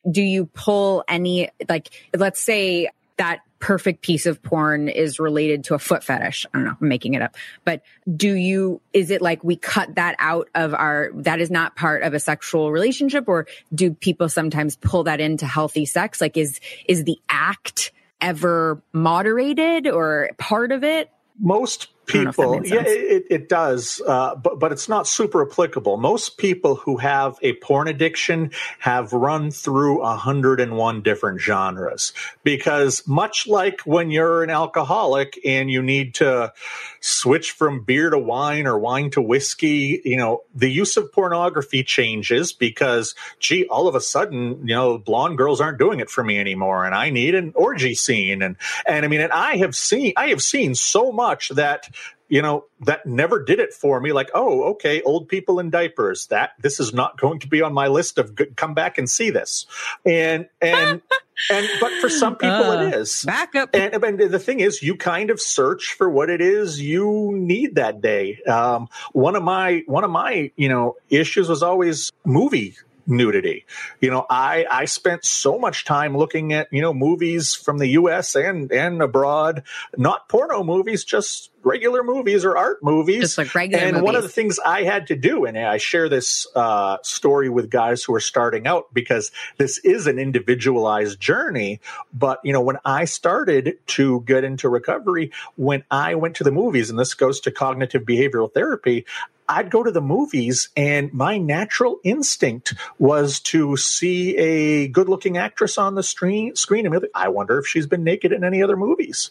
do 0.08 0.22
you 0.22 0.46
pull 0.46 1.04
any 1.08 1.50
like 1.68 1.90
let's 2.14 2.40
say 2.40 2.90
that 3.16 3.40
perfect 3.60 4.02
piece 4.02 4.26
of 4.26 4.42
porn 4.42 4.88
is 4.88 5.18
related 5.18 5.64
to 5.64 5.74
a 5.74 5.78
foot 5.78 6.04
fetish. 6.04 6.46
I 6.52 6.58
don't 6.58 6.64
know, 6.66 6.76
I'm 6.80 6.88
making 6.88 7.14
it 7.14 7.22
up. 7.22 7.36
But 7.64 7.82
do 8.14 8.32
you, 8.32 8.80
is 8.92 9.10
it 9.10 9.20
like 9.22 9.42
we 9.42 9.56
cut 9.56 9.96
that 9.96 10.16
out 10.18 10.48
of 10.54 10.74
our, 10.74 11.10
that 11.14 11.40
is 11.40 11.50
not 11.50 11.76
part 11.76 12.02
of 12.02 12.14
a 12.14 12.20
sexual 12.20 12.70
relationship? 12.72 13.28
Or 13.28 13.46
do 13.74 13.94
people 13.94 14.28
sometimes 14.28 14.76
pull 14.76 15.04
that 15.04 15.20
into 15.20 15.46
healthy 15.46 15.86
sex? 15.86 16.20
Like 16.20 16.36
is, 16.36 16.60
is 16.86 17.04
the 17.04 17.18
act 17.28 17.92
ever 18.20 18.82
moderated 18.92 19.86
or 19.86 20.30
part 20.38 20.72
of 20.72 20.84
it? 20.84 21.10
most 21.38 21.88
people. 22.08 22.66
yeah 22.66 22.82
it, 22.86 23.26
it 23.30 23.48
does 23.48 24.00
uh, 24.06 24.34
but, 24.34 24.58
but 24.58 24.72
it's 24.72 24.88
not 24.88 25.06
super 25.06 25.48
applicable. 25.48 25.96
Most 25.96 26.38
people 26.38 26.76
who 26.76 26.96
have 26.96 27.38
a 27.42 27.54
porn 27.54 27.88
addiction 27.88 28.50
have 28.78 29.12
run 29.12 29.50
through 29.50 30.00
101 30.00 31.02
different 31.02 31.40
genres 31.40 32.12
because 32.44 33.06
much 33.06 33.46
like 33.46 33.80
when 33.82 34.10
you're 34.10 34.42
an 34.42 34.50
alcoholic 34.50 35.38
and 35.44 35.70
you 35.70 35.82
need 35.82 36.14
to 36.14 36.52
switch 37.00 37.52
from 37.52 37.84
beer 37.84 38.10
to 38.10 38.18
wine 38.18 38.66
or 38.66 38.78
wine 38.78 39.10
to 39.10 39.22
whiskey 39.22 40.00
you 40.04 40.16
know 40.16 40.42
the 40.54 40.68
use 40.68 40.96
of 40.96 41.12
pornography 41.12 41.84
changes 41.84 42.52
because 42.52 43.14
gee 43.38 43.66
all 43.66 43.86
of 43.86 43.94
a 43.94 44.00
sudden 44.00 44.66
you 44.66 44.74
know 44.74 44.98
blonde 44.98 45.38
girls 45.38 45.60
aren't 45.60 45.78
doing 45.78 46.00
it 46.00 46.10
for 46.10 46.24
me 46.24 46.38
anymore 46.38 46.84
and 46.84 46.94
i 46.94 47.10
need 47.10 47.34
an 47.34 47.52
orgy 47.54 47.94
scene. 47.94 48.42
And 48.42 48.56
and 48.86 49.04
i 49.04 49.08
mean 49.08 49.20
and 49.20 49.32
i 49.32 49.56
have 49.58 49.76
seen 49.76 50.12
i 50.16 50.28
have 50.28 50.42
seen 50.42 50.74
so 50.74 51.12
much 51.12 51.50
that 51.50 51.88
you 52.28 52.42
know 52.42 52.64
that 52.80 53.06
never 53.06 53.42
did 53.42 53.58
it 53.58 53.72
for 53.72 54.00
me 54.00 54.12
like 54.12 54.30
oh 54.34 54.62
okay 54.64 55.00
old 55.02 55.28
people 55.28 55.58
in 55.58 55.70
diapers 55.70 56.26
that 56.26 56.50
this 56.60 56.78
is 56.78 56.92
not 56.92 57.18
going 57.18 57.38
to 57.38 57.48
be 57.48 57.62
on 57.62 57.72
my 57.72 57.88
list 57.88 58.18
of 58.18 58.34
good, 58.34 58.56
come 58.56 58.74
back 58.74 58.98
and 58.98 59.08
see 59.08 59.30
this. 59.30 59.66
And 60.04 60.48
and 60.60 61.00
and 61.50 61.68
but 61.80 61.92
for 62.00 62.08
some 62.08 62.36
people 62.36 62.70
uh, 62.70 62.82
it 62.82 62.94
is. 62.94 63.24
back 63.24 63.54
up. 63.54 63.70
And, 63.72 63.94
and, 64.02 64.18
the 64.18 64.38
thing 64.38 64.60
is 64.60 64.82
you 64.82 64.96
kind 64.96 65.30
of 65.30 65.40
search 65.40 65.94
for 65.94 66.10
what 66.10 66.30
it 66.30 66.40
is 66.40 66.80
you 66.80 67.32
need 67.34 67.76
that 67.76 68.00
day. 68.00 68.40
Um, 68.42 68.88
one 69.12 69.36
of 69.36 69.42
my 69.42 69.82
one 69.86 70.04
of 70.04 70.10
my 70.10 70.50
you 70.56 70.68
know 70.68 70.96
issues 71.10 71.48
was 71.48 71.62
always 71.62 72.12
movie 72.24 72.76
nudity. 73.08 73.64
You 74.00 74.10
know, 74.10 74.26
I 74.28 74.66
I 74.70 74.84
spent 74.84 75.24
so 75.24 75.58
much 75.58 75.84
time 75.84 76.16
looking 76.16 76.52
at 76.52 76.68
you 76.72 76.82
know 76.82 76.94
movies 76.94 77.54
from 77.54 77.78
the 77.78 77.88
U.S. 77.88 78.34
and 78.34 78.70
and 78.70 79.02
abroad, 79.02 79.64
not 79.96 80.28
porno 80.28 80.62
movies, 80.62 81.04
just 81.04 81.50
regular 81.62 82.02
movies 82.02 82.44
or 82.44 82.56
art 82.56 82.82
movies. 82.82 83.20
Just 83.20 83.38
like 83.38 83.54
regular 83.54 83.82
and 83.82 83.92
movies. 83.94 84.04
one 84.04 84.16
of 84.16 84.22
the 84.22 84.28
things 84.28 84.58
I 84.58 84.82
had 84.82 85.08
to 85.08 85.16
do, 85.16 85.44
and 85.44 85.56
I 85.56 85.78
share 85.78 86.08
this 86.08 86.46
uh, 86.54 86.98
story 87.02 87.48
with 87.48 87.70
guys 87.70 88.02
who 88.02 88.14
are 88.14 88.20
starting 88.20 88.66
out 88.66 88.92
because 88.92 89.30
this 89.56 89.78
is 89.78 90.06
an 90.06 90.18
individualized 90.18 91.20
journey. 91.20 91.80
But, 92.12 92.40
you 92.44 92.52
know, 92.52 92.60
when 92.60 92.78
I 92.84 93.04
started 93.04 93.78
to 93.88 94.22
get 94.22 94.44
into 94.44 94.68
recovery, 94.68 95.32
when 95.56 95.84
I 95.90 96.14
went 96.14 96.36
to 96.36 96.44
the 96.44 96.52
movies, 96.52 96.90
and 96.90 96.98
this 96.98 97.14
goes 97.14 97.40
to 97.40 97.50
cognitive 97.50 98.02
behavioral 98.02 98.52
therapy, 98.52 99.06
I'd 99.48 99.70
go 99.70 99.82
to 99.82 99.90
the 99.90 100.02
movies 100.02 100.68
and 100.76 101.12
my 101.12 101.38
natural 101.38 102.00
instinct 102.04 102.74
was 102.98 103.40
to 103.40 103.76
see 103.76 104.36
a 104.36 104.88
good 104.88 105.08
looking 105.08 105.38
actress 105.38 105.78
on 105.78 105.94
the 105.94 106.02
screen 106.02 106.54
screen 106.54 106.86
and 106.86 107.06
I 107.14 107.28
wonder 107.28 107.58
if 107.58 107.66
she's 107.66 107.86
been 107.86 108.04
naked 108.04 108.32
in 108.32 108.44
any 108.44 108.62
other 108.62 108.76
movies. 108.76 109.30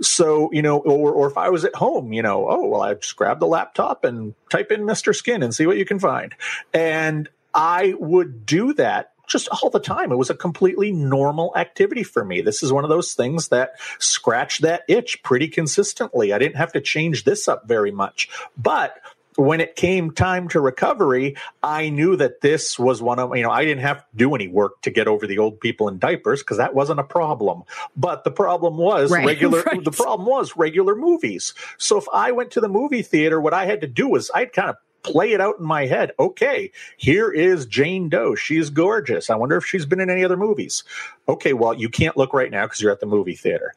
So, 0.00 0.48
you 0.52 0.62
know, 0.62 0.78
or, 0.78 1.12
or 1.12 1.28
if 1.28 1.36
I 1.36 1.48
was 1.48 1.64
at 1.64 1.74
home, 1.74 2.12
you 2.12 2.22
know, 2.22 2.48
oh, 2.48 2.68
well, 2.68 2.82
I 2.82 2.94
just 2.94 3.16
grab 3.16 3.40
the 3.40 3.48
laptop 3.48 4.04
and 4.04 4.34
type 4.48 4.70
in 4.70 4.82
Mr. 4.82 5.14
Skin 5.14 5.42
and 5.42 5.52
see 5.52 5.66
what 5.66 5.76
you 5.76 5.84
can 5.84 5.98
find. 5.98 6.34
And 6.72 7.28
I 7.52 7.94
would 7.98 8.46
do 8.46 8.74
that 8.74 9.12
just 9.26 9.48
all 9.48 9.70
the 9.70 9.80
time. 9.80 10.12
It 10.12 10.16
was 10.16 10.30
a 10.30 10.34
completely 10.34 10.92
normal 10.92 11.52
activity 11.56 12.04
for 12.04 12.24
me. 12.24 12.40
This 12.40 12.62
is 12.62 12.72
one 12.72 12.84
of 12.84 12.90
those 12.90 13.14
things 13.14 13.48
that 13.48 13.72
scratched 13.98 14.62
that 14.62 14.82
itch 14.88 15.22
pretty 15.22 15.48
consistently. 15.48 16.32
I 16.32 16.38
didn't 16.38 16.56
have 16.56 16.72
to 16.72 16.80
change 16.80 17.24
this 17.24 17.48
up 17.48 17.66
very 17.66 17.90
much. 17.90 18.28
But 18.56 18.98
when 19.38 19.60
it 19.60 19.76
came 19.76 20.10
time 20.10 20.48
to 20.48 20.60
recovery, 20.60 21.36
I 21.62 21.90
knew 21.90 22.16
that 22.16 22.40
this 22.40 22.76
was 22.76 23.00
one 23.00 23.20
of, 23.20 23.36
you 23.36 23.44
know, 23.44 23.52
I 23.52 23.64
didn't 23.64 23.84
have 23.84 23.98
to 23.98 24.16
do 24.16 24.34
any 24.34 24.48
work 24.48 24.82
to 24.82 24.90
get 24.90 25.06
over 25.06 25.28
the 25.28 25.38
old 25.38 25.60
people 25.60 25.88
in 25.88 26.00
diapers 26.00 26.42
because 26.42 26.56
that 26.56 26.74
wasn't 26.74 26.98
a 26.98 27.04
problem. 27.04 27.62
But 27.96 28.24
the 28.24 28.32
problem 28.32 28.76
was 28.76 29.12
right, 29.12 29.24
regular, 29.26 29.62
right. 29.62 29.84
the 29.84 29.92
problem 29.92 30.26
was 30.26 30.56
regular 30.56 30.96
movies. 30.96 31.54
So 31.78 31.96
if 31.98 32.06
I 32.12 32.32
went 32.32 32.50
to 32.52 32.60
the 32.60 32.68
movie 32.68 33.02
theater, 33.02 33.40
what 33.40 33.54
I 33.54 33.64
had 33.66 33.80
to 33.82 33.86
do 33.86 34.08
was 34.08 34.28
I'd 34.34 34.52
kind 34.52 34.70
of 34.70 34.76
play 35.04 35.30
it 35.30 35.40
out 35.40 35.60
in 35.60 35.64
my 35.64 35.86
head. 35.86 36.10
Okay, 36.18 36.72
here 36.96 37.30
is 37.30 37.64
Jane 37.64 38.08
Doe. 38.08 38.34
She's 38.34 38.70
gorgeous. 38.70 39.30
I 39.30 39.36
wonder 39.36 39.56
if 39.56 39.64
she's 39.64 39.86
been 39.86 40.00
in 40.00 40.10
any 40.10 40.24
other 40.24 40.36
movies. 40.36 40.82
Okay, 41.28 41.52
well, 41.52 41.74
you 41.74 41.88
can't 41.88 42.16
look 42.16 42.34
right 42.34 42.50
now 42.50 42.66
because 42.66 42.80
you're 42.80 42.90
at 42.90 42.98
the 42.98 43.06
movie 43.06 43.36
theater. 43.36 43.72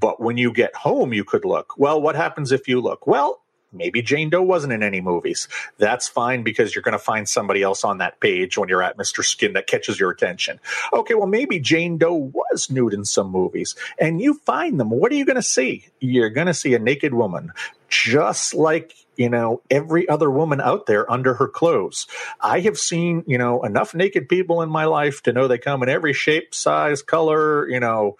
But 0.00 0.20
when 0.20 0.36
you 0.36 0.52
get 0.52 0.74
home, 0.74 1.12
you 1.12 1.22
could 1.22 1.44
look. 1.44 1.78
Well, 1.78 2.02
what 2.02 2.16
happens 2.16 2.50
if 2.50 2.66
you 2.66 2.80
look? 2.80 3.06
Well, 3.06 3.40
maybe 3.76 4.02
Jane 4.02 4.30
Doe 4.30 4.42
wasn't 4.42 4.72
in 4.72 4.82
any 4.82 5.00
movies. 5.00 5.48
That's 5.78 6.08
fine 6.08 6.42
because 6.42 6.74
you're 6.74 6.82
going 6.82 6.92
to 6.92 6.98
find 6.98 7.28
somebody 7.28 7.62
else 7.62 7.84
on 7.84 7.98
that 7.98 8.20
page 8.20 8.56
when 8.58 8.68
you're 8.68 8.82
at 8.82 8.96
Mr. 8.96 9.24
Skin 9.24 9.54
that 9.54 9.66
catches 9.66 9.98
your 9.98 10.10
attention. 10.10 10.60
Okay, 10.92 11.14
well, 11.14 11.26
maybe 11.26 11.60
Jane 11.60 11.98
Doe 11.98 12.14
was 12.14 12.70
nude 12.70 12.94
in 12.94 13.04
some 13.04 13.30
movies 13.30 13.74
and 13.98 14.20
you 14.20 14.34
find 14.44 14.78
them. 14.78 14.90
What 14.90 15.12
are 15.12 15.16
you 15.16 15.24
going 15.24 15.36
to 15.36 15.42
see? 15.42 15.86
You're 16.00 16.30
going 16.30 16.46
to 16.46 16.54
see 16.54 16.74
a 16.74 16.78
naked 16.78 17.14
woman 17.14 17.52
just 17.88 18.54
like 18.54 18.94
you 19.16 19.30
know 19.30 19.62
every 19.70 20.08
other 20.08 20.30
woman 20.30 20.60
out 20.60 20.86
there 20.86 21.10
under 21.10 21.34
her 21.34 21.46
clothes 21.46 22.08
i 22.40 22.58
have 22.58 22.76
seen 22.76 23.22
you 23.28 23.38
know 23.38 23.62
enough 23.62 23.94
naked 23.94 24.28
people 24.28 24.60
in 24.60 24.68
my 24.68 24.84
life 24.84 25.22
to 25.22 25.32
know 25.32 25.46
they 25.46 25.56
come 25.56 25.84
in 25.84 25.88
every 25.88 26.12
shape 26.12 26.52
size 26.52 27.00
color 27.00 27.68
you 27.68 27.78
know 27.78 28.16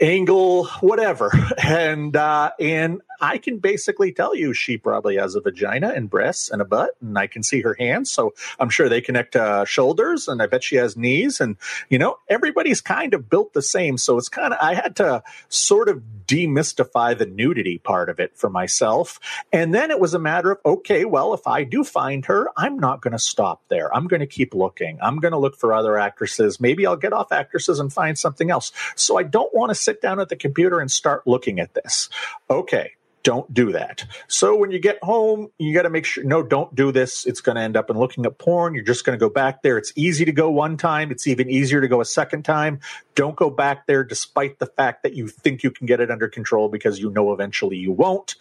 angle, 0.00 0.66
whatever. 0.80 1.30
And 1.58 2.14
uh, 2.14 2.52
and 2.60 3.00
I 3.20 3.38
can 3.38 3.58
basically 3.58 4.12
tell 4.12 4.34
you 4.34 4.52
she 4.52 4.78
probably 4.78 5.16
has 5.16 5.34
a 5.34 5.40
vagina 5.40 5.92
and 5.94 6.10
breasts 6.10 6.50
and 6.50 6.60
a 6.62 6.64
butt, 6.64 6.90
and 7.00 7.18
I 7.18 7.26
can 7.26 7.42
see 7.42 7.60
her 7.62 7.76
hands. 7.78 8.10
So 8.10 8.34
I'm 8.58 8.70
sure 8.70 8.88
they 8.88 9.00
connect 9.00 9.36
uh, 9.36 9.64
shoulders, 9.64 10.28
and 10.28 10.42
I 10.42 10.46
bet 10.46 10.64
she 10.64 10.76
has 10.76 10.96
knees. 10.96 11.40
And 11.40 11.56
you 11.88 11.98
know, 11.98 12.18
everybody's 12.28 12.80
kind 12.80 13.14
of 13.14 13.28
built 13.28 13.52
the 13.52 13.62
same. 13.62 13.98
So 13.98 14.18
it's 14.18 14.28
kind 14.28 14.52
of 14.52 14.58
I 14.60 14.74
had 14.74 14.96
to 14.96 15.22
sort 15.48 15.88
of 15.88 16.02
demystify 16.26 17.16
the 17.16 17.26
nudity 17.26 17.78
part 17.78 18.08
of 18.08 18.18
it 18.20 18.36
for 18.36 18.50
myself. 18.50 19.20
And 19.52 19.74
then 19.74 19.90
it 19.90 20.00
was 20.00 20.14
a 20.14 20.18
matter 20.18 20.52
of 20.52 20.58
okay, 20.64 21.04
well, 21.04 21.34
if 21.34 21.46
I 21.46 21.64
do 21.64 21.84
find 21.84 22.24
her, 22.26 22.48
I'm 22.56 22.78
not 22.78 23.00
going 23.00 23.12
to 23.12 23.18
stop 23.18 23.62
there. 23.68 23.94
I'm 23.94 24.06
going 24.06 24.20
to 24.20 24.26
keep 24.26 24.54
looking. 24.54 24.98
I'm 25.00 25.18
going 25.18 25.32
to 25.32 25.38
look 25.38 25.56
for 25.56 25.72
other 25.72 25.98
actresses. 25.98 26.60
Maybe 26.60 26.86
I'll 26.86 26.96
get 26.96 27.12
off 27.12 27.32
actresses 27.32 27.78
and 27.78 27.92
find 27.92 28.18
something 28.18 28.50
else. 28.50 28.72
So 28.94 29.18
I 29.18 29.22
don't 29.22 29.54
want 29.54 29.70
to 29.70 29.74
sit 29.74 30.02
down 30.02 30.20
at 30.20 30.28
the 30.28 30.36
computer 30.36 30.80
and 30.80 30.90
start 30.90 31.26
looking 31.26 31.60
at 31.60 31.74
this. 31.74 32.08
Okay, 32.50 32.92
don't 33.26 33.52
do 33.52 33.72
that. 33.72 34.04
So 34.28 34.54
when 34.54 34.70
you 34.70 34.78
get 34.78 35.00
home, 35.02 35.48
you 35.58 35.74
got 35.74 35.82
to 35.82 35.90
make 35.90 36.04
sure, 36.04 36.22
no, 36.22 36.44
don't 36.44 36.72
do 36.76 36.92
this. 36.92 37.26
It's 37.26 37.40
going 37.40 37.56
to 37.56 37.60
end 37.60 37.76
up 37.76 37.90
in 37.90 37.98
looking 37.98 38.24
at 38.24 38.38
porn. 38.38 38.72
You're 38.72 38.84
just 38.84 39.04
going 39.04 39.18
to 39.18 39.20
go 39.20 39.28
back 39.28 39.62
there. 39.62 39.76
It's 39.78 39.92
easy 39.96 40.24
to 40.26 40.30
go 40.30 40.48
one 40.48 40.76
time. 40.76 41.10
It's 41.10 41.26
even 41.26 41.50
easier 41.50 41.80
to 41.80 41.88
go 41.88 42.00
a 42.00 42.04
second 42.04 42.44
time. 42.44 42.78
Don't 43.16 43.34
go 43.34 43.50
back 43.50 43.88
there 43.88 44.04
despite 44.04 44.60
the 44.60 44.66
fact 44.66 45.02
that 45.02 45.14
you 45.14 45.26
think 45.26 45.64
you 45.64 45.72
can 45.72 45.88
get 45.88 45.98
it 45.98 46.08
under 46.08 46.28
control 46.28 46.68
because 46.68 47.00
you 47.00 47.10
know 47.10 47.32
eventually 47.32 47.76
you 47.76 47.90
won't. 47.90 48.36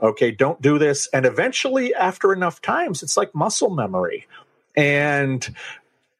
Okay. 0.00 0.30
Don't 0.30 0.62
do 0.62 0.78
this. 0.78 1.06
And 1.08 1.26
eventually 1.26 1.94
after 1.94 2.32
enough 2.32 2.62
times, 2.62 3.02
it's 3.02 3.18
like 3.18 3.34
muscle 3.34 3.68
memory. 3.68 4.26
And 4.74 5.54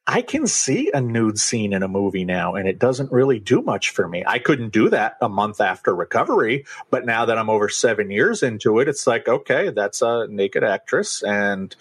I 0.07 0.23
can 0.23 0.47
see 0.47 0.89
a 0.91 0.99
nude 0.99 1.37
scene 1.37 1.73
in 1.73 1.83
a 1.83 1.87
movie 1.87 2.25
now, 2.25 2.55
and 2.55 2.67
it 2.67 2.79
doesn't 2.79 3.11
really 3.11 3.39
do 3.39 3.61
much 3.61 3.91
for 3.91 4.07
me. 4.07 4.23
I 4.25 4.39
couldn't 4.39 4.73
do 4.73 4.89
that 4.89 5.15
a 5.21 5.29
month 5.29 5.61
after 5.61 5.95
recovery, 5.95 6.65
but 6.89 7.05
now 7.05 7.25
that 7.25 7.37
I'm 7.37 7.51
over 7.51 7.69
seven 7.69 8.09
years 8.09 8.41
into 8.41 8.79
it, 8.79 8.87
it's 8.87 9.05
like, 9.05 9.27
okay, 9.27 9.69
that's 9.69 10.01
a 10.01 10.25
naked 10.27 10.63
actress. 10.63 11.21
And 11.21 11.75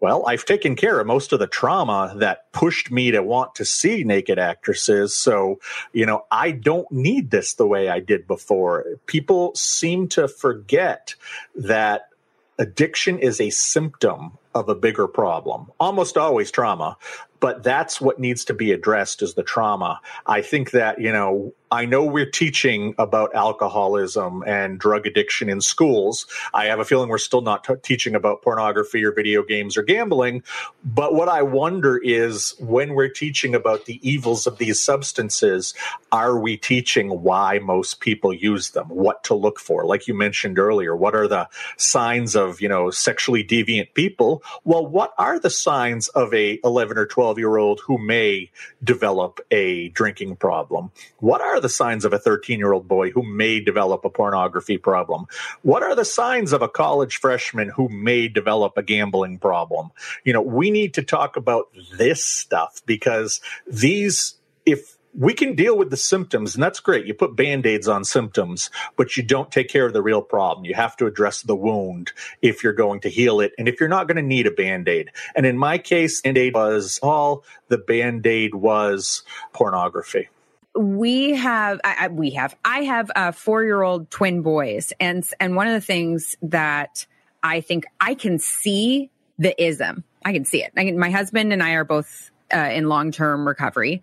well, 0.00 0.26
I've 0.26 0.44
taken 0.44 0.76
care 0.76 1.00
of 1.00 1.06
most 1.06 1.32
of 1.32 1.38
the 1.38 1.46
trauma 1.46 2.12
that 2.18 2.52
pushed 2.52 2.90
me 2.90 3.10
to 3.12 3.22
want 3.22 3.54
to 3.54 3.64
see 3.64 4.04
naked 4.04 4.38
actresses. 4.38 5.14
So, 5.14 5.58
you 5.94 6.04
know, 6.04 6.26
I 6.30 6.50
don't 6.50 6.90
need 6.92 7.30
this 7.30 7.54
the 7.54 7.66
way 7.66 7.88
I 7.88 8.00
did 8.00 8.26
before. 8.26 8.84
People 9.06 9.54
seem 9.54 10.08
to 10.08 10.28
forget 10.28 11.14
that 11.56 12.10
addiction 12.58 13.18
is 13.18 13.40
a 13.40 13.48
symptom 13.48 14.38
of 14.54 14.68
a 14.68 14.74
bigger 14.74 15.08
problem, 15.08 15.70
almost 15.80 16.16
always 16.16 16.50
trauma, 16.50 16.96
but 17.42 17.64
that's 17.64 18.00
what 18.00 18.20
needs 18.20 18.44
to 18.44 18.54
be 18.54 18.70
addressed 18.70 19.20
is 19.20 19.34
the 19.34 19.42
trauma. 19.42 20.00
I 20.26 20.42
think 20.42 20.70
that, 20.70 21.00
you 21.00 21.10
know, 21.10 21.52
I 21.72 21.86
know 21.86 22.04
we're 22.04 22.30
teaching 22.30 22.94
about 22.98 23.34
alcoholism 23.34 24.44
and 24.46 24.78
drug 24.78 25.06
addiction 25.08 25.48
in 25.48 25.60
schools. 25.60 26.26
I 26.54 26.66
have 26.66 26.78
a 26.78 26.84
feeling 26.84 27.08
we're 27.08 27.18
still 27.18 27.40
not 27.40 27.64
t- 27.64 27.74
teaching 27.82 28.14
about 28.14 28.42
pornography 28.42 29.02
or 29.02 29.10
video 29.10 29.42
games 29.42 29.76
or 29.76 29.82
gambling. 29.82 30.44
But 30.84 31.14
what 31.14 31.28
I 31.28 31.42
wonder 31.42 31.96
is 31.96 32.54
when 32.60 32.94
we're 32.94 33.08
teaching 33.08 33.54
about 33.56 33.86
the 33.86 33.98
evils 34.08 34.46
of 34.46 34.58
these 34.58 34.78
substances, 34.78 35.74
are 36.12 36.38
we 36.38 36.58
teaching 36.58 37.22
why 37.22 37.58
most 37.58 38.00
people 38.00 38.32
use 38.32 38.70
them, 38.70 38.86
what 38.88 39.24
to 39.24 39.34
look 39.34 39.58
for? 39.58 39.84
Like 39.84 40.06
you 40.06 40.14
mentioned 40.14 40.60
earlier, 40.60 40.94
what 40.94 41.16
are 41.16 41.26
the 41.26 41.48
signs 41.76 42.36
of, 42.36 42.60
you 42.60 42.68
know, 42.68 42.90
sexually 42.90 43.42
deviant 43.42 43.94
people? 43.94 44.41
Well, 44.64 44.86
what 44.86 45.12
are 45.18 45.38
the 45.38 45.50
signs 45.50 46.08
of 46.08 46.32
a 46.34 46.58
11 46.64 46.98
or 46.98 47.06
12 47.06 47.38
year 47.38 47.56
old 47.56 47.80
who 47.80 47.98
may 47.98 48.50
develop 48.82 49.40
a 49.50 49.88
drinking 49.90 50.36
problem? 50.36 50.90
What 51.18 51.40
are 51.40 51.60
the 51.60 51.68
signs 51.68 52.04
of 52.04 52.12
a 52.12 52.18
13 52.18 52.58
year 52.58 52.72
old 52.72 52.88
boy 52.88 53.10
who 53.10 53.22
may 53.22 53.60
develop 53.60 54.04
a 54.04 54.10
pornography 54.10 54.78
problem? 54.78 55.26
What 55.62 55.82
are 55.82 55.94
the 55.94 56.04
signs 56.04 56.52
of 56.52 56.62
a 56.62 56.68
college 56.68 57.16
freshman 57.16 57.68
who 57.68 57.88
may 57.88 58.28
develop 58.28 58.76
a 58.76 58.82
gambling 58.82 59.38
problem? 59.38 59.90
You 60.24 60.32
know, 60.32 60.42
we 60.42 60.70
need 60.70 60.94
to 60.94 61.02
talk 61.02 61.36
about 61.36 61.68
this 61.96 62.24
stuff 62.24 62.82
because 62.86 63.40
these, 63.66 64.34
if 64.66 64.96
we 65.14 65.34
can 65.34 65.54
deal 65.54 65.76
with 65.76 65.90
the 65.90 65.96
symptoms, 65.96 66.54
and 66.54 66.62
that's 66.62 66.80
great. 66.80 67.06
You 67.06 67.14
put 67.14 67.36
band 67.36 67.66
aids 67.66 67.88
on 67.88 68.04
symptoms, 68.04 68.70
but 68.96 69.16
you 69.16 69.22
don't 69.22 69.50
take 69.50 69.68
care 69.68 69.86
of 69.86 69.92
the 69.92 70.02
real 70.02 70.22
problem. 70.22 70.64
You 70.64 70.74
have 70.74 70.96
to 70.98 71.06
address 71.06 71.42
the 71.42 71.56
wound 71.56 72.12
if 72.40 72.64
you're 72.64 72.72
going 72.72 73.00
to 73.00 73.10
heal 73.10 73.40
it, 73.40 73.52
and 73.58 73.68
if 73.68 73.78
you're 73.78 73.88
not 73.88 74.08
going 74.08 74.16
to 74.16 74.22
need 74.22 74.46
a 74.46 74.50
band 74.50 74.88
aid. 74.88 75.10
And 75.34 75.44
in 75.44 75.58
my 75.58 75.78
case, 75.78 76.20
band 76.22 76.38
aid 76.38 76.54
was 76.54 76.98
all 77.02 77.44
the 77.68 77.78
band 77.78 78.26
aid 78.26 78.54
was 78.54 79.22
pornography 79.52 80.28
we 80.74 81.32
have 81.32 81.80
I, 81.84 82.08
we 82.08 82.30
have 82.30 82.56
i 82.64 82.84
have 82.84 83.10
uh, 83.14 83.32
four 83.32 83.62
year 83.62 83.82
old 83.82 84.10
twin 84.10 84.42
boys 84.42 84.92
and 84.98 85.22
and 85.38 85.54
one 85.54 85.66
of 85.66 85.74
the 85.74 85.82
things 85.82 86.34
that 86.42 87.04
i 87.42 87.60
think 87.60 87.84
i 88.00 88.14
can 88.14 88.38
see 88.38 89.10
the 89.38 89.60
ism 89.62 90.02
i 90.24 90.32
can 90.32 90.46
see 90.46 90.62
it 90.62 90.72
can, 90.74 90.98
my 90.98 91.10
husband 91.10 91.52
and 91.52 91.62
i 91.62 91.72
are 91.72 91.84
both 91.84 92.30
uh, 92.54 92.56
in 92.56 92.88
long 92.88 93.12
term 93.12 93.46
recovery 93.46 94.02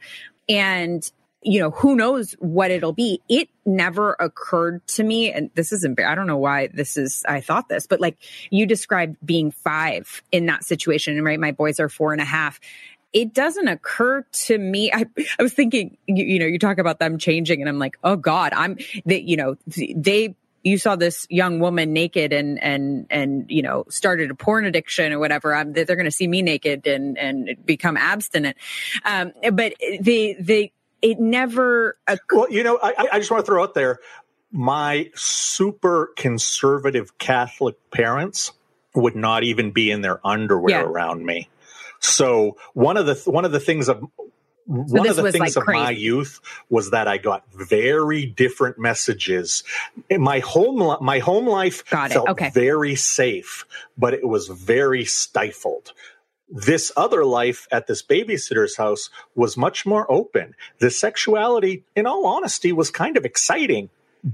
and 0.49 1.11
you 1.41 1.59
know 1.59 1.71
who 1.71 1.95
knows 1.95 2.33
what 2.39 2.69
it'll 2.69 2.91
be 2.91 3.21
it 3.29 3.47
never 3.65 4.17
occurred 4.19 4.85
to 4.87 5.03
me 5.03 5.31
and 5.31 5.49
this 5.53 5.71
is 5.71 5.85
embar- 5.85 6.07
i 6.07 6.15
don't 6.15 6.27
know 6.27 6.37
why 6.37 6.67
this 6.67 6.97
is 6.97 7.23
i 7.29 7.39
thought 7.39 7.69
this 7.69 7.87
but 7.87 8.01
like 8.01 8.17
you 8.49 8.65
described 8.65 9.15
being 9.25 9.51
five 9.51 10.21
in 10.33 10.47
that 10.47 10.65
situation 10.65 11.15
and 11.15 11.25
right 11.25 11.39
my 11.39 11.51
boys 11.51 11.79
are 11.79 11.87
four 11.87 12.11
and 12.11 12.21
a 12.21 12.25
half 12.25 12.59
it 13.11 13.33
doesn't 13.33 13.67
occur 13.67 14.23
to 14.31 14.57
me. 14.57 14.91
I, 14.93 15.05
I 15.39 15.43
was 15.43 15.53
thinking, 15.53 15.97
you, 16.05 16.23
you 16.25 16.39
know, 16.39 16.45
you 16.45 16.59
talk 16.59 16.77
about 16.77 16.99
them 16.99 17.17
changing, 17.17 17.59
and 17.59 17.67
I'm 17.67 17.79
like, 17.79 17.97
oh 18.03 18.15
God, 18.15 18.53
I'm 18.53 18.77
that, 19.05 19.23
you 19.23 19.35
know, 19.35 19.55
they 19.65 20.35
you 20.63 20.77
saw 20.77 20.95
this 20.95 21.25
young 21.29 21.59
woman 21.59 21.93
naked 21.93 22.33
and 22.33 22.61
and 22.61 23.07
and 23.09 23.45
you 23.49 23.61
know 23.61 23.85
started 23.89 24.31
a 24.31 24.35
porn 24.35 24.65
addiction 24.65 25.13
or 25.13 25.19
whatever 25.19 25.53
I'm, 25.53 25.73
they're 25.73 25.85
going 25.85 26.05
to 26.05 26.11
see 26.11 26.27
me 26.27 26.41
naked 26.41 26.87
and 26.87 27.17
and 27.17 27.55
become 27.65 27.97
abstinent 27.97 28.57
um, 29.05 29.33
but 29.53 29.73
they 29.79 30.35
they 30.39 30.71
it 31.01 31.19
never 31.19 31.97
well 32.31 32.51
you 32.51 32.63
know 32.63 32.79
I, 32.81 33.07
I 33.13 33.19
just 33.19 33.31
want 33.31 33.45
to 33.45 33.49
throw 33.49 33.63
out 33.63 33.73
there 33.73 33.99
my 34.51 35.09
super 35.15 36.11
conservative 36.15 37.17
catholic 37.17 37.75
parents 37.91 38.51
would 38.95 39.15
not 39.15 39.43
even 39.43 39.71
be 39.71 39.91
in 39.91 40.01
their 40.01 40.25
underwear 40.25 40.81
yeah. 40.81 40.81
around 40.81 41.25
me 41.25 41.49
so 41.99 42.57
one 42.73 42.97
of 42.97 43.05
the 43.05 43.15
one 43.25 43.45
of 43.45 43.51
the 43.51 43.59
things 43.59 43.87
of 43.87 44.03
one 44.69 45.09
of 45.09 45.15
the 45.15 45.31
things 45.31 45.55
like 45.55 45.55
of 45.55 45.63
crazy. 45.63 45.83
my 45.83 45.89
youth 45.89 46.39
was 46.69 46.91
that 46.91 47.07
I 47.07 47.17
got 47.17 47.43
very 47.51 48.27
different 48.27 48.77
messages. 48.77 49.63
My 50.11 50.39
home 50.39 50.97
my 51.01 51.19
home 51.19 51.47
life 51.47 51.83
felt 51.87 52.29
okay. 52.29 52.51
very 52.51 52.95
safe, 52.95 53.65
but 53.97 54.13
it 54.13 54.27
was 54.27 54.47
very 54.47 55.05
stifled. 55.05 55.93
This 56.47 56.91
other 56.95 57.25
life 57.25 57.67
at 57.71 57.87
this 57.87 58.03
babysitter's 58.03 58.77
house 58.77 59.09
was 59.35 59.57
much 59.57 59.85
more 59.87 60.11
open. 60.11 60.55
The 60.77 60.91
sexuality, 60.91 61.83
in 61.95 62.05
all 62.05 62.27
honesty, 62.27 62.71
was 62.71 62.91
kind 62.91 63.17
of 63.17 63.25
exciting, 63.25 63.89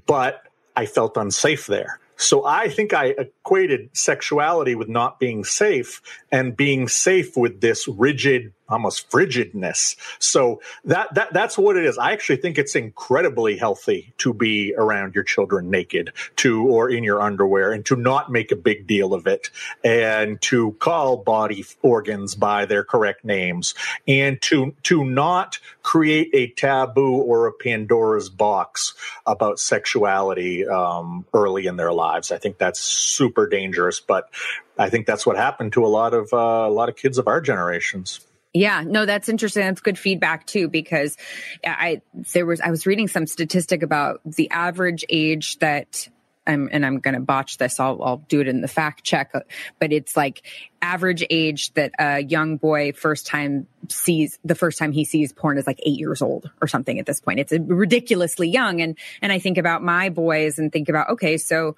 but 0.06 0.44
I 0.76 0.86
felt 0.86 1.16
unsafe 1.16 1.66
there. 1.66 2.00
So 2.18 2.46
I 2.46 2.70
think 2.70 2.94
I 2.94 3.08
equated 3.08 3.90
sexuality 3.94 4.76
with 4.76 4.88
not 4.88 5.20
being 5.20 5.44
safe 5.44 6.02
and 6.32 6.56
being 6.56 6.88
safe 6.88 7.36
with 7.36 7.60
this 7.60 7.88
rigid 7.88 8.54
almost 8.68 9.10
frigidness. 9.10 9.96
So 10.20 10.62
that 10.86 11.14
that 11.14 11.34
that's 11.34 11.58
what 11.58 11.78
it 11.78 11.86
is. 11.86 11.98
I 11.98 12.12
actually 12.12 12.38
think 12.38 12.58
it's 12.58 12.76
incredibly 12.76 13.58
healthy 13.58 14.14
to 14.20 14.34
be 14.34 14.74
around 14.78 15.16
your 15.16 15.24
children 15.24 15.70
naked, 15.70 16.12
to 16.38 16.66
or 16.66 16.90
in 16.90 17.04
your 17.04 17.22
underwear, 17.22 17.72
and 17.72 17.86
to 17.86 17.96
not 17.96 18.32
make 18.32 18.52
a 18.52 18.56
big 18.56 18.88
deal 18.88 19.14
of 19.14 19.28
it, 19.28 19.50
and 19.84 20.42
to 20.42 20.72
call 20.74 21.18
body 21.18 21.66
organs 21.82 22.36
by 22.36 22.66
their 22.66 22.84
correct 22.84 23.24
names, 23.24 23.76
and 24.08 24.42
to 24.42 24.74
to 24.84 25.04
not 25.04 25.60
create 25.84 26.30
a 26.34 26.48
taboo 26.48 27.16
or 27.16 27.48
a 27.48 27.54
Pandora's 27.54 28.30
box 28.30 28.94
about 29.26 29.60
sexuality 29.60 30.68
um, 30.68 31.26
early 31.34 31.68
in 31.68 31.76
their 31.78 31.94
lives. 31.94 32.32
I 32.32 32.38
think 32.38 32.58
that's 32.58 32.80
super 32.80 33.48
dangerous, 33.48 34.00
but 34.00 34.30
I 34.78 34.90
think 34.90 35.06
that's 35.06 35.26
what 35.26 35.38
happened 35.38 35.74
to 35.74 35.86
a 35.86 35.88
lot 35.88 36.14
of 36.14 36.34
uh, 36.34 36.68
a 36.68 36.70
lot 36.70 36.90
of 36.90 36.96
kids 36.96 37.18
of 37.18 37.28
our 37.28 37.42
generations. 37.42 38.20
Yeah, 38.56 38.84
no, 38.88 39.06
that's 39.06 39.28
interesting. 39.28 39.64
That's 39.64 39.82
good 39.82 40.00
feedback 40.00 40.48
too, 40.48 40.70
because 40.70 41.18
I 41.66 42.02
there 42.34 42.46
was 42.46 42.62
I 42.62 42.72
was 42.72 42.86
reading 42.86 43.10
some 43.10 43.28
statistic 43.28 43.84
about 43.84 44.22
the 44.26 44.50
average 44.50 45.04
age 45.10 45.60
that 45.60 46.08
I'm, 46.48 46.70
and 46.72 46.86
I'm 46.86 47.00
going 47.00 47.16
to 47.16 47.20
botch 47.20 47.58
this. 47.58 47.80
I'll, 47.82 48.02
I'll 48.02 48.24
do 48.30 48.40
it 48.40 48.48
in 48.48 48.62
the 48.62 48.70
fact 48.70 49.04
check, 49.04 49.34
but 49.80 49.92
it's 49.92 50.16
like 50.16 50.44
average 50.82 51.26
age 51.30 51.74
that 51.74 51.92
a 52.00 52.22
young 52.22 52.56
boy 52.56 52.94
first 52.94 53.28
time 53.28 53.68
sees 53.90 54.40
the 54.46 54.56
first 54.56 54.78
time 54.78 54.94
he 54.94 55.04
sees 55.04 55.34
porn 55.34 55.58
is 55.58 55.68
like 55.68 55.82
eight 55.84 56.00
years 56.00 56.22
old 56.22 56.50
or 56.62 56.68
something 56.68 56.98
at 56.98 57.06
this 57.06 57.20
point. 57.20 57.40
It's 57.40 57.52
ridiculously 57.52 58.48
young. 58.48 58.80
And, 58.80 58.98
and 59.22 59.34
I 59.34 59.40
think 59.40 59.58
about 59.58 59.84
my 59.84 60.10
boys 60.10 60.60
and 60.60 60.72
think 60.72 60.88
about, 60.88 61.10
okay, 61.10 61.38
so, 61.38 61.76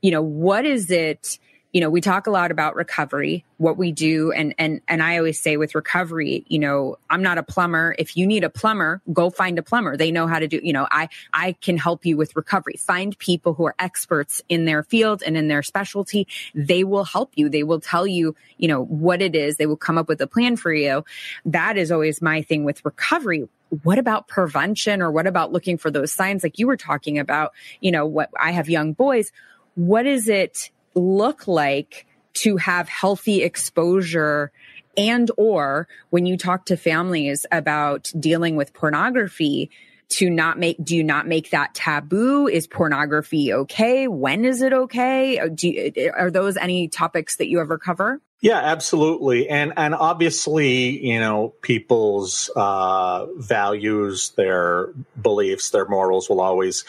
you 0.00 0.10
know, 0.10 0.22
what 0.22 0.64
is 0.64 0.90
it? 0.90 1.38
You 1.74 1.80
know, 1.80 1.90
we 1.90 2.00
talk 2.00 2.28
a 2.28 2.30
lot 2.30 2.52
about 2.52 2.76
recovery, 2.76 3.44
what 3.56 3.76
we 3.76 3.90
do. 3.90 4.30
And, 4.30 4.54
and, 4.58 4.80
and 4.86 5.02
I 5.02 5.18
always 5.18 5.40
say 5.40 5.56
with 5.56 5.74
recovery, 5.74 6.44
you 6.46 6.60
know, 6.60 6.98
I'm 7.10 7.20
not 7.20 7.36
a 7.36 7.42
plumber. 7.42 7.96
If 7.98 8.16
you 8.16 8.28
need 8.28 8.44
a 8.44 8.48
plumber, 8.48 9.02
go 9.12 9.28
find 9.28 9.58
a 9.58 9.62
plumber. 9.62 9.96
They 9.96 10.12
know 10.12 10.28
how 10.28 10.38
to 10.38 10.46
do, 10.46 10.60
you 10.62 10.72
know, 10.72 10.86
I, 10.88 11.08
I 11.32 11.56
can 11.60 11.76
help 11.76 12.06
you 12.06 12.16
with 12.16 12.36
recovery. 12.36 12.76
Find 12.78 13.18
people 13.18 13.54
who 13.54 13.64
are 13.64 13.74
experts 13.80 14.40
in 14.48 14.66
their 14.66 14.84
field 14.84 15.24
and 15.26 15.36
in 15.36 15.48
their 15.48 15.64
specialty. 15.64 16.28
They 16.54 16.84
will 16.84 17.02
help 17.02 17.32
you. 17.34 17.48
They 17.48 17.64
will 17.64 17.80
tell 17.80 18.06
you, 18.06 18.36
you 18.56 18.68
know, 18.68 18.84
what 18.84 19.20
it 19.20 19.34
is. 19.34 19.56
They 19.56 19.66
will 19.66 19.76
come 19.76 19.98
up 19.98 20.06
with 20.06 20.20
a 20.20 20.28
plan 20.28 20.54
for 20.56 20.72
you. 20.72 21.04
That 21.44 21.76
is 21.76 21.90
always 21.90 22.22
my 22.22 22.42
thing 22.42 22.62
with 22.62 22.84
recovery 22.84 23.48
what 23.82 23.98
about 23.98 24.28
prevention 24.28 25.02
or 25.02 25.10
what 25.10 25.26
about 25.26 25.50
looking 25.50 25.76
for 25.76 25.90
those 25.90 26.12
signs 26.12 26.44
like 26.44 26.60
you 26.60 26.66
were 26.68 26.76
talking 26.76 27.18
about 27.18 27.52
you 27.80 27.90
know 27.90 28.06
what 28.06 28.30
i 28.38 28.52
have 28.52 28.68
young 28.68 28.92
boys 28.92 29.32
what 29.74 30.06
is 30.06 30.28
it 30.28 30.70
look 30.94 31.46
like 31.46 32.06
to 32.34 32.56
have 32.56 32.88
healthy 32.88 33.42
exposure 33.42 34.50
and 34.96 35.30
or 35.36 35.88
when 36.10 36.26
you 36.26 36.36
talk 36.36 36.66
to 36.66 36.76
families 36.76 37.46
about 37.50 38.12
dealing 38.18 38.56
with 38.56 38.72
pornography 38.72 39.70
to 40.10 40.30
not 40.30 40.58
make 40.58 40.76
do 40.82 40.96
you 40.96 41.02
not 41.02 41.26
make 41.26 41.50
that 41.50 41.74
taboo? 41.74 42.46
Is 42.46 42.66
pornography 42.66 43.52
okay? 43.52 44.06
When 44.06 44.44
is 44.44 44.62
it 44.62 44.72
okay? 44.72 45.38
Uh, 45.38 45.48
do 45.48 45.68
you, 45.68 46.12
are 46.16 46.30
those 46.30 46.56
any 46.56 46.88
topics 46.88 47.36
that 47.36 47.48
you 47.48 47.60
ever 47.60 47.78
cover? 47.78 48.20
Yeah, 48.40 48.58
absolutely, 48.58 49.48
and 49.48 49.72
and 49.76 49.94
obviously, 49.94 51.04
you 51.04 51.18
know, 51.18 51.54
people's 51.62 52.50
uh, 52.54 53.26
values, 53.36 54.32
their 54.36 54.92
beliefs, 55.20 55.70
their 55.70 55.88
morals 55.88 56.28
will 56.28 56.42
always 56.42 56.84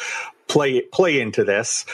play 0.48 0.82
play 0.82 1.22
into 1.22 1.44
this. 1.46 1.86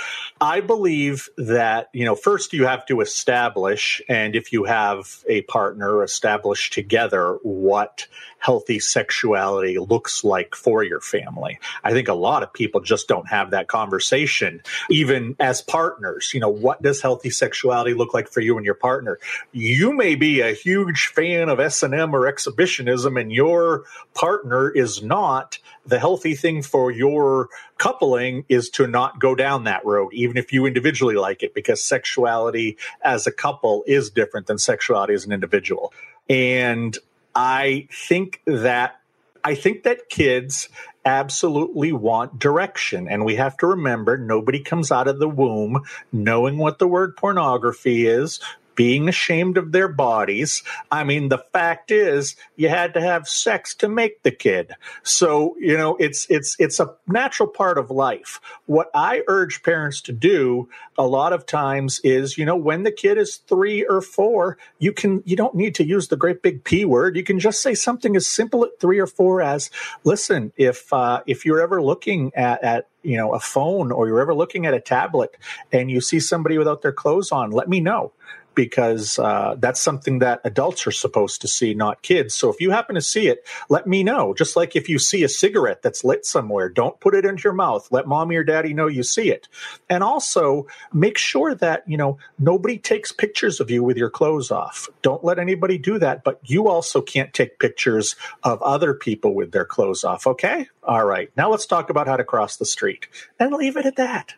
I 0.43 0.59
believe 0.59 1.29
that, 1.37 1.89
you 1.93 2.03
know, 2.03 2.15
first 2.15 2.51
you 2.51 2.65
have 2.65 2.83
to 2.87 3.01
establish 3.01 4.01
and 4.09 4.35
if 4.35 4.51
you 4.51 4.63
have 4.63 5.23
a 5.29 5.43
partner 5.43 6.01
establish 6.01 6.71
together 6.71 7.37
what 7.43 8.07
healthy 8.39 8.79
sexuality 8.79 9.77
looks 9.77 10.23
like 10.23 10.55
for 10.55 10.83
your 10.83 10.99
family. 10.99 11.59
I 11.83 11.91
think 11.91 12.07
a 12.07 12.15
lot 12.15 12.41
of 12.41 12.51
people 12.51 12.81
just 12.81 13.07
don't 13.07 13.29
have 13.29 13.51
that 13.51 13.67
conversation 13.67 14.63
even 14.89 15.35
as 15.39 15.61
partners. 15.61 16.31
You 16.33 16.39
know, 16.39 16.49
what 16.49 16.81
does 16.81 17.03
healthy 17.03 17.29
sexuality 17.29 17.93
look 17.93 18.15
like 18.15 18.27
for 18.27 18.41
you 18.41 18.57
and 18.57 18.65
your 18.65 18.73
partner? 18.73 19.19
You 19.51 19.93
may 19.93 20.15
be 20.15 20.41
a 20.41 20.53
huge 20.53 21.11
fan 21.13 21.49
of 21.49 21.59
S&M 21.59 22.15
or 22.15 22.25
exhibitionism 22.25 23.15
and 23.15 23.31
your 23.31 23.83
partner 24.15 24.71
is 24.71 25.03
not 25.03 25.59
the 25.85 25.99
healthy 25.99 26.35
thing 26.35 26.63
for 26.63 26.91
your 26.91 27.49
coupling 27.77 28.45
is 28.49 28.69
to 28.69 28.87
not 28.87 29.19
go 29.19 29.33
down 29.33 29.63
that 29.63 29.85
road, 29.85 30.13
even 30.13 30.30
if 30.37 30.53
you 30.53 30.65
individually 30.65 31.15
like 31.15 31.43
it, 31.43 31.53
because 31.53 31.83
sexuality 31.83 32.77
as 33.01 33.27
a 33.27 33.31
couple 33.31 33.83
is 33.87 34.09
different 34.09 34.47
than 34.47 34.57
sexuality 34.57 35.13
as 35.13 35.25
an 35.25 35.31
individual. 35.31 35.93
And 36.29 36.97
I 37.35 37.87
think 37.91 38.41
that 38.45 38.99
I 39.43 39.55
think 39.55 39.83
that 39.83 40.09
kids 40.09 40.69
absolutely 41.03 41.91
want 41.91 42.37
direction. 42.37 43.07
And 43.07 43.25
we 43.25 43.35
have 43.35 43.57
to 43.57 43.67
remember 43.67 44.17
nobody 44.17 44.59
comes 44.59 44.91
out 44.91 45.07
of 45.07 45.19
the 45.19 45.27
womb 45.27 45.83
knowing 46.11 46.57
what 46.57 46.77
the 46.79 46.87
word 46.87 47.17
pornography 47.17 48.05
is, 48.05 48.39
being 48.81 49.07
ashamed 49.07 49.59
of 49.59 49.71
their 49.71 49.87
bodies. 49.87 50.63
I 50.89 51.03
mean, 51.03 51.29
the 51.29 51.37
fact 51.37 51.91
is 51.91 52.35
you 52.55 52.67
had 52.67 52.95
to 52.95 52.99
have 52.99 53.29
sex 53.29 53.75
to 53.75 53.87
make 53.87 54.23
the 54.23 54.31
kid. 54.31 54.73
So, 55.03 55.55
you 55.59 55.77
know, 55.77 55.97
it's 55.97 56.25
it's 56.31 56.55
it's 56.57 56.79
a 56.79 56.95
natural 57.05 57.47
part 57.47 57.77
of 57.77 57.91
life. 57.91 58.41
What 58.65 58.89
I 58.95 59.21
urge 59.27 59.61
parents 59.61 60.01
to 60.01 60.11
do 60.11 60.67
a 60.97 61.05
lot 61.05 61.31
of 61.31 61.45
times 61.45 62.01
is, 62.03 62.39
you 62.39 62.45
know, 62.45 62.55
when 62.55 62.81
the 62.81 62.91
kid 62.91 63.19
is 63.19 63.35
3 63.35 63.85
or 63.85 64.01
4, 64.01 64.57
you 64.79 64.93
can 64.93 65.21
you 65.27 65.35
don't 65.35 65.53
need 65.53 65.75
to 65.75 65.85
use 65.85 66.07
the 66.07 66.17
great 66.17 66.41
big 66.41 66.63
P 66.63 66.83
word. 66.83 67.15
You 67.15 67.23
can 67.23 67.37
just 67.37 67.61
say 67.61 67.75
something 67.75 68.15
as 68.15 68.25
simple 68.25 68.65
at 68.65 68.79
3 68.79 68.97
or 68.97 69.05
4 69.05 69.43
as, 69.43 69.69
"Listen, 70.03 70.53
if 70.57 70.91
uh 70.91 71.21
if 71.27 71.45
you're 71.45 71.61
ever 71.61 71.83
looking 71.83 72.31
at 72.33 72.63
at 72.63 72.87
you 73.03 73.17
know 73.17 73.33
a 73.33 73.39
phone 73.39 73.91
or 73.91 74.07
you're 74.07 74.21
ever 74.21 74.33
looking 74.33 74.65
at 74.65 74.73
a 74.73 74.79
tablet 74.79 75.37
and 75.71 75.89
you 75.91 76.01
see 76.01 76.19
somebody 76.19 76.57
without 76.57 76.81
their 76.81 76.91
clothes 76.91 77.31
on 77.31 77.51
let 77.51 77.67
me 77.67 77.79
know 77.79 78.11
because 78.55 79.17
uh, 79.19 79.55
that's 79.57 79.81
something 79.81 80.19
that 80.19 80.41
adults 80.43 80.85
are 80.87 80.91
supposed 80.91 81.41
to 81.41 81.47
see, 81.47 81.73
not 81.73 82.01
kids. 82.01 82.35
So 82.35 82.49
if 82.49 82.59
you 82.59 82.71
happen 82.71 82.95
to 82.95 83.01
see 83.01 83.27
it, 83.27 83.45
let 83.69 83.87
me 83.87 84.03
know. 84.03 84.33
Just 84.33 84.55
like 84.55 84.75
if 84.75 84.89
you 84.89 84.99
see 84.99 85.23
a 85.23 85.29
cigarette 85.29 85.81
that's 85.81 86.03
lit 86.03 86.25
somewhere, 86.25 86.69
don't 86.69 86.99
put 86.99 87.15
it 87.15 87.25
into 87.25 87.43
your 87.43 87.53
mouth. 87.53 87.87
Let 87.91 88.07
mommy 88.07 88.35
or 88.35 88.43
daddy 88.43 88.73
know 88.73 88.87
you 88.87 89.03
see 89.03 89.31
it. 89.31 89.47
And 89.89 90.03
also 90.03 90.67
make 90.93 91.17
sure 91.17 91.55
that, 91.55 91.83
you 91.87 91.97
know, 91.97 92.17
nobody 92.39 92.77
takes 92.77 93.11
pictures 93.11 93.59
of 93.59 93.71
you 93.71 93.83
with 93.83 93.97
your 93.97 94.09
clothes 94.09 94.51
off. 94.51 94.89
Don't 95.01 95.23
let 95.23 95.39
anybody 95.39 95.77
do 95.77 95.99
that. 95.99 96.23
But 96.23 96.39
you 96.43 96.67
also 96.67 97.01
can't 97.01 97.33
take 97.33 97.59
pictures 97.59 98.15
of 98.43 98.61
other 98.61 98.93
people 98.93 99.33
with 99.33 99.51
their 99.51 99.65
clothes 99.65 100.03
off. 100.03 100.27
Okay. 100.27 100.67
All 100.83 101.05
right. 101.05 101.31
Now 101.37 101.49
let's 101.49 101.65
talk 101.65 101.89
about 101.89 102.07
how 102.07 102.17
to 102.17 102.23
cross 102.23 102.57
the 102.57 102.65
street 102.65 103.07
and 103.39 103.53
leave 103.53 103.77
it 103.77 103.85
at 103.85 103.95
that. 103.95 104.33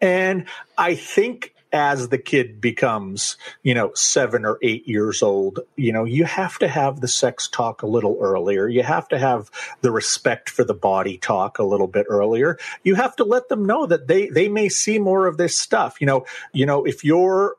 And 0.00 0.46
I 0.76 0.94
think 0.94 1.54
as 1.72 2.08
the 2.08 2.18
kid 2.18 2.60
becomes, 2.60 3.36
you 3.62 3.74
know, 3.74 3.92
seven 3.94 4.44
or 4.44 4.58
eight 4.62 4.86
years 4.88 5.22
old, 5.22 5.60
you 5.76 5.92
know, 5.92 6.04
you 6.04 6.24
have 6.24 6.58
to 6.58 6.68
have 6.68 7.00
the 7.00 7.08
sex 7.08 7.48
talk 7.48 7.82
a 7.82 7.86
little 7.86 8.16
earlier. 8.20 8.68
You 8.68 8.82
have 8.82 9.08
to 9.08 9.18
have 9.18 9.50
the 9.80 9.90
respect 9.90 10.48
for 10.48 10.64
the 10.64 10.74
body 10.74 11.18
talk 11.18 11.58
a 11.58 11.64
little 11.64 11.88
bit 11.88 12.06
earlier. 12.08 12.58
You 12.84 12.94
have 12.94 13.16
to 13.16 13.24
let 13.24 13.48
them 13.48 13.66
know 13.66 13.86
that 13.86 14.06
they 14.06 14.28
they 14.28 14.48
may 14.48 14.68
see 14.68 14.98
more 14.98 15.26
of 15.26 15.36
this 15.36 15.56
stuff. 15.56 16.00
You 16.00 16.06
know, 16.06 16.26
you 16.52 16.66
know, 16.66 16.84
if 16.84 17.04
you're 17.04 17.56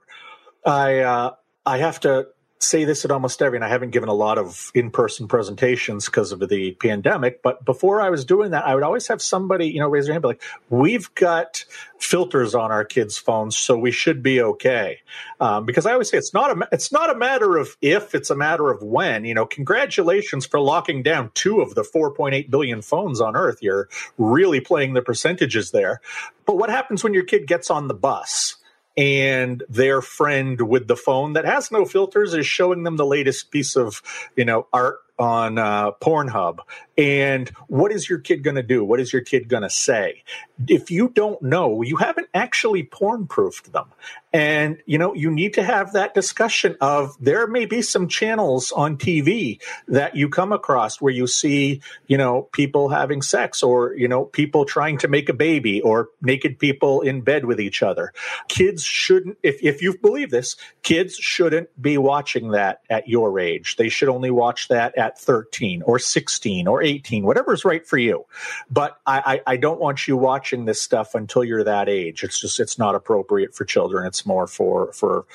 I 0.65 0.99
uh 0.99 1.35
I 1.65 1.77
have 1.79 1.99
to 2.01 2.27
say 2.59 2.85
this 2.85 3.05
at 3.05 3.11
almost 3.11 3.41
every, 3.41 3.57
and 3.57 3.65
I 3.65 3.69
haven't 3.69 3.91
given 3.91 4.09
a 4.09 4.13
lot 4.13 4.37
of 4.37 4.71
in 4.73 4.89
person 4.89 5.27
presentations 5.27 6.05
because 6.05 6.31
of 6.31 6.39
the 6.39 6.71
pandemic. 6.73 7.41
But 7.41 7.63
before 7.63 8.01
I 8.01 8.09
was 8.09 8.25
doing 8.25 8.51
that, 8.51 8.65
I 8.65 8.73
would 8.73 8.83
always 8.83 9.07
have 9.07 9.21
somebody, 9.21 9.67
you 9.67 9.79
know, 9.79 9.87
raise 9.87 10.05
their 10.05 10.13
hand, 10.13 10.23
be 10.23 10.29
like, 10.29 10.43
"We've 10.69 11.13
got 11.15 11.65
filters 11.99 12.55
on 12.55 12.71
our 12.71 12.83
kids' 12.83 13.17
phones, 13.17 13.57
so 13.57 13.77
we 13.77 13.91
should 13.91 14.23
be 14.23 14.41
okay." 14.41 15.01
Um, 15.39 15.65
because 15.65 15.85
I 15.85 15.93
always 15.93 16.09
say 16.09 16.17
it's 16.17 16.33
not 16.33 16.57
a 16.57 16.67
it's 16.71 16.91
not 16.91 17.09
a 17.09 17.15
matter 17.15 17.57
of 17.57 17.77
if, 17.81 18.15
it's 18.15 18.29
a 18.29 18.35
matter 18.35 18.71
of 18.71 18.81
when. 18.81 19.25
You 19.25 19.35
know, 19.35 19.45
congratulations 19.45 20.45
for 20.45 20.59
locking 20.59 21.03
down 21.03 21.31
two 21.33 21.61
of 21.61 21.75
the 21.75 21.83
4.8 21.83 22.49
billion 22.49 22.81
phones 22.81 23.21
on 23.21 23.35
Earth. 23.35 23.59
You're 23.61 23.87
really 24.17 24.61
playing 24.61 24.93
the 24.93 25.01
percentages 25.01 25.71
there. 25.71 26.01
But 26.45 26.57
what 26.57 26.69
happens 26.69 27.03
when 27.03 27.13
your 27.13 27.23
kid 27.23 27.45
gets 27.45 27.69
on 27.69 27.87
the 27.87 27.93
bus? 27.93 28.55
And 28.97 29.63
their 29.69 30.01
friend 30.01 30.59
with 30.67 30.87
the 30.87 30.95
phone 30.95 31.33
that 31.33 31.45
has 31.45 31.71
no 31.71 31.85
filters 31.85 32.33
is 32.33 32.47
showing 32.47 32.83
them 32.83 32.97
the 32.97 33.05
latest 33.05 33.51
piece 33.51 33.75
of 33.75 34.01
you 34.35 34.43
know 34.43 34.67
art 34.73 34.99
on 35.19 35.57
uh, 35.57 35.91
Pornhub. 35.93 36.59
And 36.97 37.49
what 37.67 37.91
is 37.91 38.09
your 38.09 38.19
kid 38.19 38.43
going 38.43 38.55
to 38.55 38.63
do? 38.63 38.83
What 38.83 38.99
is 38.99 39.13
your 39.13 39.21
kid 39.21 39.47
going 39.47 39.63
to 39.63 39.69
say? 39.69 40.23
If 40.67 40.89
you 40.89 41.09
don't 41.09 41.39
know, 41.43 41.83
you 41.83 41.97
haven't 41.97 42.27
actually 42.33 42.83
porn 42.83 43.27
proofed 43.27 43.71
them. 43.71 43.85
And, 44.33 44.81
you 44.85 44.97
know, 44.97 45.13
you 45.13 45.31
need 45.31 45.53
to 45.53 45.63
have 45.63 45.93
that 45.93 46.13
discussion 46.13 46.75
of 46.81 47.15
there 47.19 47.47
may 47.47 47.65
be 47.65 47.81
some 47.81 48.07
channels 48.07 48.71
on 48.71 48.97
TV 48.97 49.61
that 49.87 50.15
you 50.15 50.27
come 50.27 50.51
across 50.51 50.99
where 50.99 51.13
you 51.13 51.27
see, 51.27 51.81
you 52.07 52.17
know, 52.17 52.43
people 52.51 52.89
having 52.89 53.21
sex 53.21 53.63
or, 53.63 53.93
you 53.93 54.07
know, 54.07 54.25
people 54.25 54.65
trying 54.65 54.97
to 54.99 55.07
make 55.07 55.29
a 55.29 55.33
baby 55.33 55.81
or 55.81 56.09
naked 56.21 56.59
people 56.59 57.01
in 57.01 57.21
bed 57.21 57.45
with 57.45 57.59
each 57.59 57.81
other. 57.81 58.11
Kids 58.47 58.83
shouldn't, 58.83 59.37
if, 59.43 59.63
if 59.63 59.81
you 59.81 59.97
believe 59.97 60.31
this, 60.31 60.55
kids 60.83 61.15
shouldn't 61.15 61.69
be 61.81 61.97
watching 61.97 62.51
that 62.51 62.81
at 62.89 63.07
your 63.07 63.39
age. 63.39 63.75
They 63.77 63.89
should 63.89 64.09
only 64.09 64.31
watch 64.31 64.67
that 64.67 64.97
at 64.97 65.06
at 65.07 65.17
13 65.19 65.81
or 65.83 65.99
16 65.99 66.67
or 66.67 66.83
18, 66.83 67.23
whatever's 67.23 67.63
right 67.63 67.87
for 67.87 67.97
you. 67.97 68.25
But 68.69 68.99
I, 69.05 69.41
I, 69.47 69.53
I 69.53 69.57
don't 69.57 69.79
want 69.79 70.07
you 70.07 70.17
watching 70.17 70.65
this 70.65 70.81
stuff 70.81 71.15
until 71.15 71.43
you're 71.43 71.63
that 71.63 71.89
age. 71.89 72.23
It's 72.23 72.39
just, 72.39 72.59
it's 72.59 72.77
not 72.77 72.93
appropriate 72.93 73.55
for 73.55 73.65
children. 73.65 74.05
It's 74.05 74.25
more 74.25 74.47
for, 74.47 74.91
for 74.93 75.25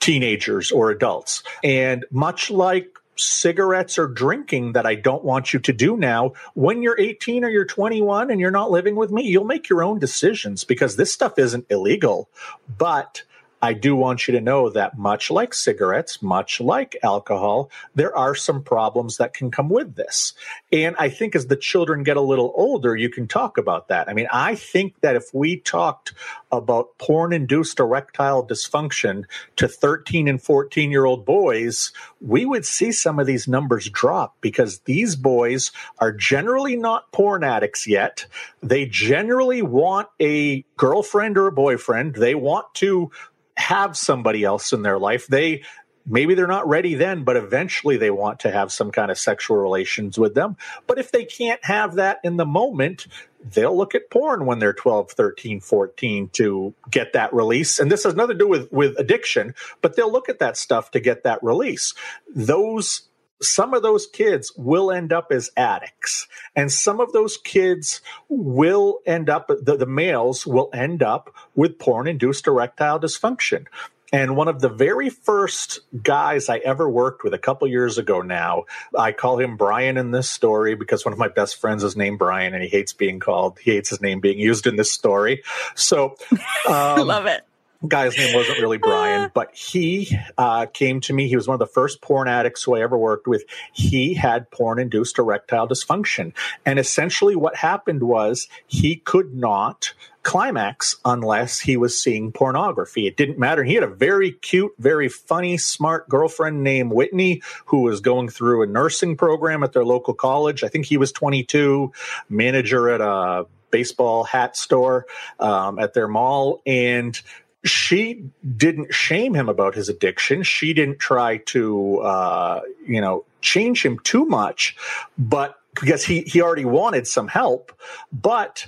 teenagers 0.00 0.72
or 0.72 0.90
adults. 0.90 1.42
And 1.62 2.04
much 2.10 2.50
like 2.50 2.98
cigarettes 3.16 3.98
or 3.98 4.08
drinking 4.08 4.72
that 4.72 4.86
I 4.86 4.96
don't 4.96 5.22
want 5.22 5.52
you 5.52 5.60
to 5.60 5.72
do 5.72 5.96
now. 5.96 6.32
When 6.54 6.82
you're 6.82 6.98
18 6.98 7.44
or 7.44 7.48
you're 7.48 7.64
21 7.64 8.30
and 8.30 8.40
you're 8.40 8.50
not 8.50 8.70
living 8.70 8.96
with 8.96 9.12
me, 9.12 9.22
you'll 9.22 9.44
make 9.44 9.68
your 9.68 9.84
own 9.84 9.98
decisions 9.98 10.64
because 10.64 10.96
this 10.96 11.12
stuff 11.12 11.38
isn't 11.38 11.66
illegal. 11.70 12.28
But 12.76 13.22
I 13.64 13.72
do 13.72 13.96
want 13.96 14.28
you 14.28 14.32
to 14.32 14.42
know 14.42 14.68
that 14.68 14.98
much 14.98 15.30
like 15.30 15.54
cigarettes, 15.54 16.20
much 16.20 16.60
like 16.60 16.98
alcohol, 17.02 17.70
there 17.94 18.14
are 18.14 18.34
some 18.34 18.62
problems 18.62 19.16
that 19.16 19.32
can 19.32 19.50
come 19.50 19.70
with 19.70 19.94
this. 19.94 20.34
And 20.70 20.94
I 20.98 21.08
think 21.08 21.34
as 21.34 21.46
the 21.46 21.56
children 21.56 22.02
get 22.02 22.18
a 22.18 22.20
little 22.20 22.52
older, 22.56 22.94
you 22.94 23.08
can 23.08 23.26
talk 23.26 23.56
about 23.56 23.88
that. 23.88 24.06
I 24.06 24.12
mean, 24.12 24.28
I 24.30 24.54
think 24.54 25.00
that 25.00 25.16
if 25.16 25.32
we 25.32 25.56
talked 25.56 26.12
about 26.52 26.98
porn 26.98 27.32
induced 27.32 27.80
erectile 27.80 28.46
dysfunction 28.46 29.24
to 29.56 29.66
13 29.66 30.28
and 30.28 30.42
14 30.42 30.90
year 30.90 31.06
old 31.06 31.24
boys, 31.24 31.90
we 32.20 32.44
would 32.44 32.66
see 32.66 32.92
some 32.92 33.18
of 33.18 33.26
these 33.26 33.48
numbers 33.48 33.88
drop 33.88 34.36
because 34.42 34.80
these 34.80 35.16
boys 35.16 35.72
are 36.00 36.12
generally 36.12 36.76
not 36.76 37.10
porn 37.12 37.42
addicts 37.42 37.86
yet. 37.86 38.26
They 38.62 38.84
generally 38.84 39.62
want 39.62 40.08
a 40.20 40.66
girlfriend 40.76 41.38
or 41.38 41.46
a 41.46 41.52
boyfriend. 41.52 42.16
They 42.16 42.34
want 42.34 42.66
to 42.74 43.10
have 43.56 43.96
somebody 43.96 44.44
else 44.44 44.72
in 44.72 44.82
their 44.82 44.98
life. 44.98 45.26
They 45.26 45.62
maybe 46.06 46.34
they're 46.34 46.46
not 46.46 46.68
ready 46.68 46.94
then, 46.94 47.24
but 47.24 47.36
eventually 47.36 47.96
they 47.96 48.10
want 48.10 48.40
to 48.40 48.50
have 48.50 48.72
some 48.72 48.90
kind 48.90 49.10
of 49.10 49.18
sexual 49.18 49.56
relations 49.56 50.18
with 50.18 50.34
them. 50.34 50.56
But 50.86 50.98
if 50.98 51.10
they 51.10 51.24
can't 51.24 51.64
have 51.64 51.94
that 51.94 52.18
in 52.22 52.36
the 52.36 52.46
moment, 52.46 53.06
they'll 53.42 53.76
look 53.76 53.94
at 53.94 54.10
porn 54.10 54.46
when 54.46 54.58
they're 54.58 54.72
12, 54.72 55.12
13, 55.12 55.60
14 55.60 56.28
to 56.34 56.74
get 56.90 57.12
that 57.14 57.32
release. 57.32 57.78
And 57.78 57.90
this 57.90 58.04
has 58.04 58.14
nothing 58.14 58.38
to 58.38 58.44
do 58.44 58.48
with, 58.48 58.70
with 58.72 58.98
addiction, 58.98 59.54
but 59.80 59.96
they'll 59.96 60.12
look 60.12 60.28
at 60.28 60.40
that 60.40 60.56
stuff 60.56 60.90
to 60.92 61.00
get 61.00 61.24
that 61.24 61.42
release. 61.42 61.94
Those 62.34 63.02
some 63.42 63.74
of 63.74 63.82
those 63.82 64.06
kids 64.06 64.52
will 64.56 64.90
end 64.90 65.12
up 65.12 65.28
as 65.30 65.50
addicts 65.56 66.26
and 66.54 66.70
some 66.70 67.00
of 67.00 67.12
those 67.12 67.36
kids 67.36 68.00
will 68.28 69.00
end 69.06 69.28
up 69.28 69.48
the, 69.48 69.76
the 69.76 69.86
males 69.86 70.46
will 70.46 70.70
end 70.72 71.02
up 71.02 71.34
with 71.54 71.78
porn 71.78 72.06
induced 72.06 72.46
erectile 72.46 72.98
dysfunction 72.98 73.66
And 74.12 74.36
one 74.36 74.46
of 74.46 74.60
the 74.60 74.68
very 74.68 75.10
first 75.10 75.80
guys 76.00 76.48
I 76.48 76.58
ever 76.58 76.88
worked 76.88 77.24
with 77.24 77.34
a 77.34 77.38
couple 77.38 77.66
years 77.66 77.98
ago 77.98 78.20
now, 78.20 78.66
I 78.96 79.10
call 79.10 79.40
him 79.40 79.56
Brian 79.56 79.96
in 79.96 80.12
this 80.12 80.30
story 80.30 80.76
because 80.76 81.04
one 81.04 81.12
of 81.12 81.18
my 81.18 81.26
best 81.26 81.60
friends 81.60 81.82
is 81.82 81.96
named 81.96 82.20
Brian 82.20 82.54
and 82.54 82.62
he 82.62 82.68
hates 82.68 82.92
being 82.92 83.18
called, 83.18 83.58
he 83.58 83.72
hates 83.72 83.90
his 83.90 84.00
name 84.00 84.20
being 84.20 84.38
used 84.38 84.68
in 84.68 84.76
this 84.76 84.92
story. 84.92 85.42
So, 85.74 86.14
um, 86.68 87.08
love 87.08 87.26
it 87.26 87.44
guy's 87.88 88.16
name 88.16 88.34
wasn't 88.34 88.58
really 88.58 88.78
Brian, 88.78 89.30
but 89.34 89.54
he 89.54 90.16
uh, 90.38 90.66
came 90.66 91.00
to 91.02 91.12
me. 91.12 91.28
He 91.28 91.36
was 91.36 91.46
one 91.46 91.54
of 91.54 91.60
the 91.60 91.66
first 91.66 92.00
porn 92.00 92.28
addicts 92.28 92.62
who 92.62 92.74
I 92.74 92.82
ever 92.82 92.96
worked 92.96 93.26
with. 93.26 93.44
He 93.72 94.14
had 94.14 94.50
porn 94.50 94.78
induced 94.78 95.18
erectile 95.18 95.68
dysfunction. 95.68 96.32
And 96.64 96.78
essentially, 96.78 97.36
what 97.36 97.56
happened 97.56 98.02
was 98.02 98.48
he 98.66 98.96
could 98.96 99.34
not 99.34 99.94
climax 100.24 100.96
unless 101.04 101.60
he 101.60 101.76
was 101.76 101.98
seeing 101.98 102.32
pornography. 102.32 103.06
It 103.06 103.16
didn't 103.16 103.38
matter. 103.38 103.62
He 103.62 103.74
had 103.74 103.84
a 103.84 103.88
very 103.88 104.32
cute, 104.32 104.72
very 104.78 105.08
funny, 105.08 105.58
smart 105.58 106.08
girlfriend 106.08 106.64
named 106.64 106.92
Whitney 106.92 107.42
who 107.66 107.82
was 107.82 108.00
going 108.00 108.30
through 108.30 108.62
a 108.62 108.66
nursing 108.66 109.16
program 109.16 109.62
at 109.62 109.72
their 109.72 109.84
local 109.84 110.14
college. 110.14 110.64
I 110.64 110.68
think 110.68 110.86
he 110.86 110.96
was 110.96 111.12
22, 111.12 111.92
manager 112.28 112.88
at 112.88 113.00
a 113.00 113.46
baseball 113.70 114.24
hat 114.24 114.56
store 114.56 115.04
um, 115.40 115.78
at 115.78 115.94
their 115.94 116.08
mall. 116.08 116.62
And 116.64 117.20
she 117.64 118.24
didn't 118.56 118.92
shame 118.92 119.34
him 119.34 119.48
about 119.48 119.74
his 119.74 119.88
addiction. 119.88 120.42
She 120.42 120.74
didn't 120.74 120.98
try 120.98 121.38
to, 121.38 121.98
uh, 122.00 122.60
you 122.86 123.00
know, 123.00 123.24
change 123.40 123.84
him 123.84 123.98
too 124.00 124.26
much, 124.26 124.76
but 125.18 125.58
because 125.74 126.04
he, 126.04 126.22
he 126.22 126.40
already 126.40 126.64
wanted 126.64 127.06
some 127.06 127.28
help. 127.28 127.72
But 128.12 128.66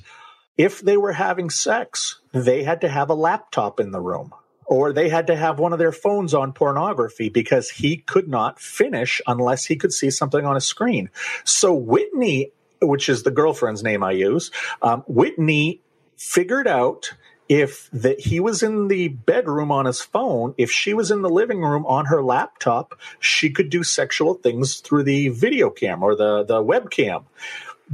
if 0.56 0.80
they 0.80 0.96
were 0.96 1.12
having 1.12 1.50
sex, 1.50 2.20
they 2.32 2.62
had 2.62 2.80
to 2.80 2.88
have 2.88 3.10
a 3.10 3.14
laptop 3.14 3.80
in 3.80 3.90
the 3.90 4.00
room 4.00 4.32
or 4.66 4.92
they 4.92 5.08
had 5.08 5.28
to 5.28 5.36
have 5.36 5.58
one 5.58 5.72
of 5.72 5.78
their 5.78 5.92
phones 5.92 6.34
on 6.34 6.52
pornography 6.52 7.28
because 7.28 7.70
he 7.70 7.98
could 7.98 8.28
not 8.28 8.60
finish 8.60 9.20
unless 9.26 9.64
he 9.64 9.76
could 9.76 9.92
see 9.92 10.10
something 10.10 10.44
on 10.44 10.56
a 10.56 10.60
screen. 10.60 11.08
So 11.44 11.72
Whitney, 11.72 12.50
which 12.82 13.08
is 13.08 13.22
the 13.22 13.30
girlfriend's 13.30 13.82
name 13.82 14.02
I 14.02 14.12
use, 14.12 14.50
um, 14.82 15.04
Whitney 15.06 15.80
figured 16.16 16.66
out 16.66 17.12
if 17.48 17.88
that 17.92 18.20
he 18.20 18.40
was 18.40 18.62
in 18.62 18.88
the 18.88 19.08
bedroom 19.08 19.70
on 19.70 19.86
his 19.86 20.00
phone, 20.00 20.54
if 20.58 20.70
she 20.70 20.94
was 20.94 21.10
in 21.10 21.22
the 21.22 21.30
living 21.30 21.62
room 21.62 21.86
on 21.86 22.06
her 22.06 22.22
laptop, 22.22 22.98
she 23.20 23.50
could 23.50 23.70
do 23.70 23.82
sexual 23.82 24.34
things 24.34 24.80
through 24.80 25.04
the 25.04 25.28
video 25.28 25.70
cam 25.70 26.02
or 26.02 26.16
the, 26.16 26.44
the 26.44 26.62
webcam. 26.62 27.24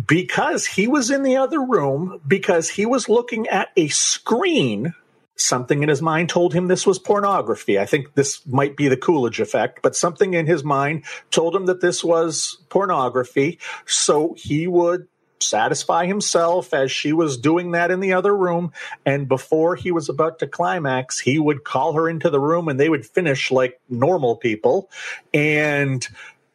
Because 0.06 0.64
he 0.64 0.88
was 0.88 1.10
in 1.10 1.22
the 1.22 1.36
other 1.36 1.60
room, 1.60 2.20
because 2.26 2.70
he 2.70 2.86
was 2.86 3.10
looking 3.10 3.46
at 3.48 3.68
a 3.76 3.88
screen, 3.88 4.94
something 5.36 5.82
in 5.82 5.88
his 5.90 6.00
mind 6.00 6.30
told 6.30 6.54
him 6.54 6.68
this 6.68 6.86
was 6.86 6.98
pornography. 6.98 7.78
I 7.78 7.84
think 7.84 8.14
this 8.14 8.40
might 8.46 8.76
be 8.76 8.88
the 8.88 8.96
Coolidge 8.96 9.40
effect, 9.40 9.80
but 9.82 9.94
something 9.94 10.32
in 10.32 10.46
his 10.46 10.64
mind 10.64 11.04
told 11.30 11.54
him 11.54 11.66
that 11.66 11.82
this 11.82 12.02
was 12.02 12.56
pornography. 12.70 13.58
So 13.84 14.34
he 14.38 14.66
would 14.66 15.08
satisfy 15.48 16.06
himself 16.06 16.73
as 16.73 16.90
she 16.90 17.12
was 17.12 17.36
doing 17.36 17.73
that 17.73 17.90
in 17.90 18.01
the 18.01 18.12
other 18.12 18.36
room. 18.36 18.73
And 19.05 19.28
before 19.28 19.77
he 19.77 19.90
was 19.90 20.09
about 20.09 20.39
to 20.40 20.47
climax, 20.47 21.19
he 21.19 21.39
would 21.39 21.64
call 21.64 21.94
her 21.94 22.09
into 22.09 22.31
the 22.31 22.40
room 22.40 22.69
and 22.69 22.78
they 22.78 22.89
would 22.89 23.06
finish 23.06 23.51
like 23.51 23.81
normal 23.89 24.36
people. 24.36 24.90
And 25.32 26.06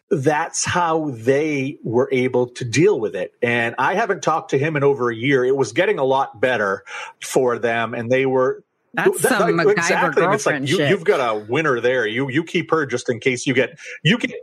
that's 0.10 0.64
how 0.64 1.10
they 1.12 1.78
were 1.84 2.10
able 2.12 2.48
to 2.48 2.64
deal 2.64 3.00
with 3.00 3.16
it. 3.16 3.34
And 3.42 3.76
I 3.78 3.96
haven't 3.96 4.24
talked 4.24 4.52
to 4.52 4.58
him 4.58 4.78
in 4.78 4.84
over 4.84 5.10
a 5.10 5.16
year. 5.16 5.44
It 5.44 5.56
was 5.56 5.74
getting 5.74 6.00
a 6.00 6.06
lot 6.06 6.40
better 6.40 6.84
for 7.22 7.60
them. 7.60 7.94
And 7.94 8.10
they 8.10 8.26
were 8.26 8.64
that's 8.94 9.22
that, 9.22 9.40
some 9.40 9.52
MacGyver 9.52 9.72
exactly. 9.72 10.24
It's 10.26 10.46
like 10.46 10.68
you, 10.68 10.80
have 10.80 11.04
got 11.04 11.20
a 11.20 11.38
winner 11.38 11.80
there. 11.80 12.08
You 12.08 12.30
you 12.30 12.44
keep 12.44 12.72
her 12.72 12.86
just 12.86 13.10
in 13.10 13.20
case 13.20 13.46
you 13.46 13.54
get 13.54 13.78
you 14.04 14.18
get 14.18 14.32
you 14.32 14.42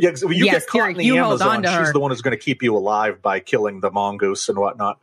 yes, 0.00 0.22
get 0.22 0.66
caught 0.66 0.90
in 0.90 0.96
the 0.96 1.18
Amazon. 1.18 1.64
She's 1.64 1.92
the 1.92 2.00
one 2.00 2.10
who's 2.10 2.22
going 2.22 2.36
to 2.36 2.42
keep 2.42 2.62
you 2.62 2.76
alive 2.76 3.22
by 3.22 3.40
killing 3.40 3.80
the 3.80 3.90
mongoose 3.90 4.48
and 4.48 4.58
whatnot. 4.58 4.98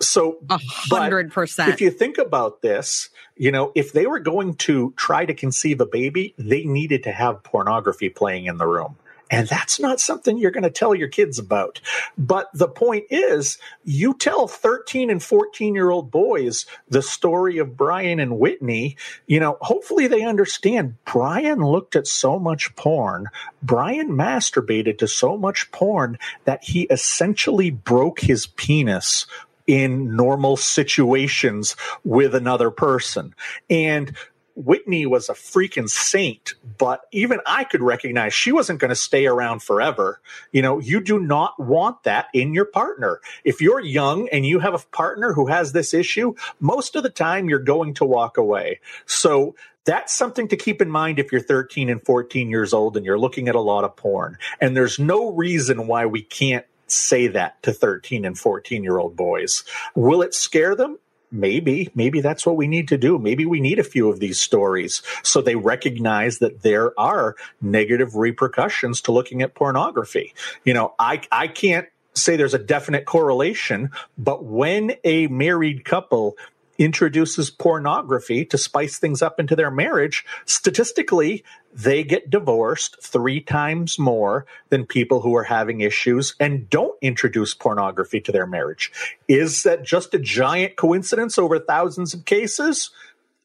So, 0.00 0.38
a 0.48 0.58
hundred 0.90 1.32
percent. 1.32 1.70
If 1.70 1.80
you 1.80 1.90
think 1.90 2.18
about 2.18 2.62
this, 2.62 3.10
you 3.36 3.50
know, 3.50 3.72
if 3.74 3.92
they 3.92 4.06
were 4.06 4.20
going 4.20 4.54
to 4.54 4.92
try 4.96 5.24
to 5.24 5.34
conceive 5.34 5.80
a 5.80 5.86
baby, 5.86 6.34
they 6.38 6.64
needed 6.64 7.02
to 7.04 7.12
have 7.12 7.42
pornography 7.42 8.08
playing 8.08 8.46
in 8.46 8.58
the 8.58 8.66
room. 8.66 8.96
And 9.30 9.46
that's 9.48 9.78
not 9.78 10.00
something 10.00 10.38
you're 10.38 10.50
going 10.50 10.62
to 10.64 10.70
tell 10.70 10.94
your 10.94 11.08
kids 11.08 11.38
about. 11.38 11.80
But 12.16 12.48
the 12.54 12.68
point 12.68 13.04
is, 13.10 13.58
you 13.84 14.14
tell 14.14 14.48
13 14.48 15.10
and 15.10 15.22
14 15.22 15.74
year 15.74 15.90
old 15.90 16.10
boys 16.10 16.66
the 16.88 17.02
story 17.02 17.58
of 17.58 17.76
Brian 17.76 18.20
and 18.20 18.38
Whitney, 18.38 18.96
you 19.26 19.40
know, 19.40 19.58
hopefully 19.60 20.06
they 20.06 20.22
understand 20.22 20.96
Brian 21.04 21.60
looked 21.60 21.96
at 21.96 22.06
so 22.06 22.38
much 22.38 22.74
porn. 22.76 23.26
Brian 23.62 24.10
masturbated 24.10 24.98
to 24.98 25.08
so 25.08 25.36
much 25.36 25.70
porn 25.72 26.18
that 26.44 26.64
he 26.64 26.82
essentially 26.84 27.70
broke 27.70 28.20
his 28.20 28.46
penis 28.46 29.26
in 29.66 30.16
normal 30.16 30.56
situations 30.56 31.76
with 32.02 32.34
another 32.34 32.70
person. 32.70 33.34
And 33.68 34.16
Whitney 34.58 35.06
was 35.06 35.28
a 35.28 35.34
freaking 35.34 35.88
saint, 35.88 36.54
but 36.78 37.02
even 37.12 37.38
I 37.46 37.62
could 37.62 37.80
recognize 37.80 38.34
she 38.34 38.50
wasn't 38.50 38.80
going 38.80 38.88
to 38.88 38.96
stay 38.96 39.26
around 39.26 39.62
forever. 39.62 40.20
You 40.50 40.62
know, 40.62 40.80
you 40.80 41.00
do 41.00 41.20
not 41.20 41.58
want 41.60 42.02
that 42.02 42.26
in 42.34 42.54
your 42.54 42.64
partner. 42.64 43.20
If 43.44 43.60
you're 43.60 43.80
young 43.80 44.28
and 44.30 44.44
you 44.44 44.58
have 44.58 44.74
a 44.74 44.78
partner 44.78 45.32
who 45.32 45.46
has 45.46 45.70
this 45.72 45.94
issue, 45.94 46.34
most 46.58 46.96
of 46.96 47.04
the 47.04 47.08
time 47.08 47.48
you're 47.48 47.60
going 47.60 47.94
to 47.94 48.04
walk 48.04 48.36
away. 48.36 48.80
So 49.06 49.54
that's 49.84 50.12
something 50.12 50.48
to 50.48 50.56
keep 50.56 50.82
in 50.82 50.90
mind 50.90 51.20
if 51.20 51.30
you're 51.30 51.40
13 51.40 51.88
and 51.88 52.04
14 52.04 52.50
years 52.50 52.72
old 52.72 52.96
and 52.96 53.06
you're 53.06 53.18
looking 53.18 53.46
at 53.46 53.54
a 53.54 53.60
lot 53.60 53.84
of 53.84 53.94
porn. 53.94 54.38
And 54.60 54.76
there's 54.76 54.98
no 54.98 55.30
reason 55.32 55.86
why 55.86 56.06
we 56.06 56.22
can't 56.22 56.66
say 56.88 57.28
that 57.28 57.62
to 57.62 57.72
13 57.72 58.24
and 58.24 58.36
14 58.36 58.82
year 58.82 58.98
old 58.98 59.16
boys. 59.16 59.62
Will 59.94 60.22
it 60.22 60.34
scare 60.34 60.74
them? 60.74 60.98
Maybe 61.30 61.90
maybe 61.94 62.20
that's 62.20 62.46
what 62.46 62.56
we 62.56 62.66
need 62.66 62.88
to 62.88 62.98
do. 62.98 63.18
Maybe 63.18 63.44
we 63.46 63.60
need 63.60 63.78
a 63.78 63.84
few 63.84 64.08
of 64.08 64.20
these 64.20 64.40
stories 64.40 65.02
so 65.22 65.40
they 65.40 65.56
recognize 65.56 66.38
that 66.38 66.62
there 66.62 66.98
are 66.98 67.36
negative 67.60 68.16
repercussions 68.16 69.00
to 69.02 69.12
looking 69.12 69.42
at 69.42 69.54
pornography. 69.54 70.34
You 70.64 70.74
know 70.74 70.94
i 70.98 71.20
i 71.30 71.48
can't 71.48 71.88
say 72.14 72.36
there's 72.36 72.54
a 72.54 72.58
definite 72.58 73.04
correlation 73.04 73.90
but 74.16 74.44
when 74.44 74.92
a 75.04 75.26
married 75.28 75.84
couple 75.84 76.36
introduces 76.78 77.50
pornography 77.50 78.44
to 78.46 78.56
spice 78.56 78.98
things 78.98 79.20
up 79.20 79.38
into 79.38 79.56
their 79.56 79.70
marriage, 79.70 80.24
statistically, 80.46 81.44
they 81.72 82.02
get 82.02 82.30
divorced 82.30 82.96
three 83.02 83.40
times 83.40 83.98
more 83.98 84.46
than 84.70 84.86
people 84.86 85.20
who 85.20 85.36
are 85.36 85.44
having 85.44 85.80
issues 85.80 86.34
and 86.40 86.70
don't 86.70 86.96
introduce 87.02 87.52
pornography 87.52 88.20
to 88.20 88.32
their 88.32 88.46
marriage. 88.46 88.92
Is 89.26 89.64
that 89.64 89.84
just 89.84 90.14
a 90.14 90.18
giant 90.18 90.76
coincidence 90.76 91.38
over 91.38 91.58
thousands 91.58 92.14
of 92.14 92.24
cases? 92.24 92.90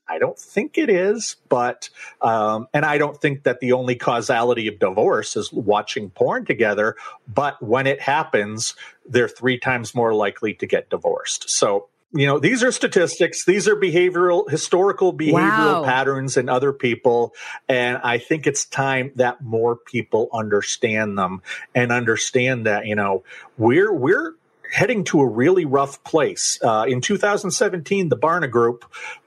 I 0.07 0.19
don't 0.19 0.38
think 0.38 0.77
it 0.77 0.89
is, 0.89 1.38
but 1.49 1.89
um, 2.22 2.68
and 2.73 2.85
I 2.85 2.97
don't 2.97 3.19
think 3.19 3.43
that 3.43 3.61
the 3.61 3.72
only 3.72 3.95
causality 3.95 4.68
of 4.68 4.77
divorce 4.77 5.35
is 5.35 5.51
watching 5.51 6.10
porn 6.10 6.45
together. 6.45 6.95
But 7.27 7.61
when 7.64 7.88
it 7.88 8.01
happens, 8.01 8.76
they're 9.07 9.30
three 9.30 9.57
times 9.57 9.95
more 9.95 10.14
likely 10.14 10.53
to 10.55 10.68
get 10.68 10.89
divorced. 10.89 11.49
So 11.49 11.88
you 12.14 12.27
know 12.27 12.40
these 12.40 12.64
are 12.64 12.72
statistics. 12.72 13.45
These 13.45 13.68
are 13.68 13.76
behavioral 13.76 14.49
historical 14.49 15.14
behavioral 15.14 15.81
wow. 15.81 15.84
patterns 15.84 16.38
in 16.38 16.48
other 16.48 16.72
people. 16.72 17.34
And 17.68 17.98
i 18.03 18.18
think 18.18 18.48
it's 18.48 18.65
time 18.65 19.11
that 19.15 19.41
more 19.41 19.76
people 19.76 20.30
understand 20.34 21.18
them 21.18 21.41
and 21.73 21.91
understand 21.91 22.65
that 22.65 22.85
you 22.85 22.95
know 22.95 23.23
we're 23.57 23.91
we're 23.91 24.35
heading 24.72 25.03
to 25.03 25.22
a 25.22 25.27
really 25.27 25.65
rough 25.65 26.03
place. 26.03 26.60
Uh, 26.64 26.85
in 26.88 27.02
2017 27.02 28.10
the 28.10 28.18
barna 28.18 28.49
group 28.49 28.85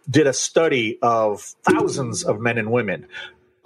did 0.08 0.26
a 0.26 0.32
study 0.32 0.98
of 1.02 1.40
thousands 1.62 2.22
of 2.24 2.40
men 2.40 2.58
and 2.58 2.70
women 2.70 3.06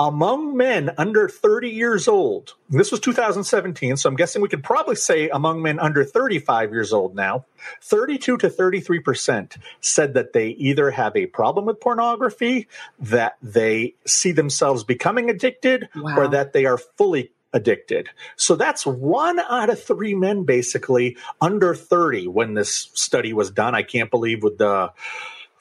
among 0.00 0.56
men 0.56 0.90
under 0.96 1.28
30 1.28 1.68
years 1.68 2.08
old, 2.08 2.54
this 2.70 2.90
was 2.90 3.00
2017, 3.00 3.98
so 3.98 4.08
I'm 4.08 4.16
guessing 4.16 4.40
we 4.40 4.48
could 4.48 4.64
probably 4.64 4.96
say 4.96 5.28
among 5.28 5.60
men 5.60 5.78
under 5.78 6.04
35 6.04 6.72
years 6.72 6.94
old 6.94 7.14
now, 7.14 7.44
32 7.82 8.38
to 8.38 8.48
33% 8.48 9.58
said 9.82 10.14
that 10.14 10.32
they 10.32 10.48
either 10.48 10.90
have 10.90 11.14
a 11.14 11.26
problem 11.26 11.66
with 11.66 11.80
pornography, 11.80 12.66
that 12.98 13.36
they 13.42 13.94
see 14.06 14.32
themselves 14.32 14.84
becoming 14.84 15.28
addicted, 15.28 15.90
wow. 15.94 16.16
or 16.16 16.28
that 16.28 16.54
they 16.54 16.64
are 16.64 16.78
fully 16.78 17.30
addicted. 17.52 18.08
So 18.36 18.56
that's 18.56 18.86
one 18.86 19.38
out 19.38 19.68
of 19.68 19.82
three 19.82 20.14
men 20.14 20.44
basically 20.44 21.18
under 21.42 21.74
30 21.74 22.26
when 22.28 22.54
this 22.54 22.88
study 22.94 23.34
was 23.34 23.50
done. 23.50 23.74
I 23.74 23.82
can't 23.82 24.10
believe 24.10 24.42
with 24.42 24.56
the 24.56 24.92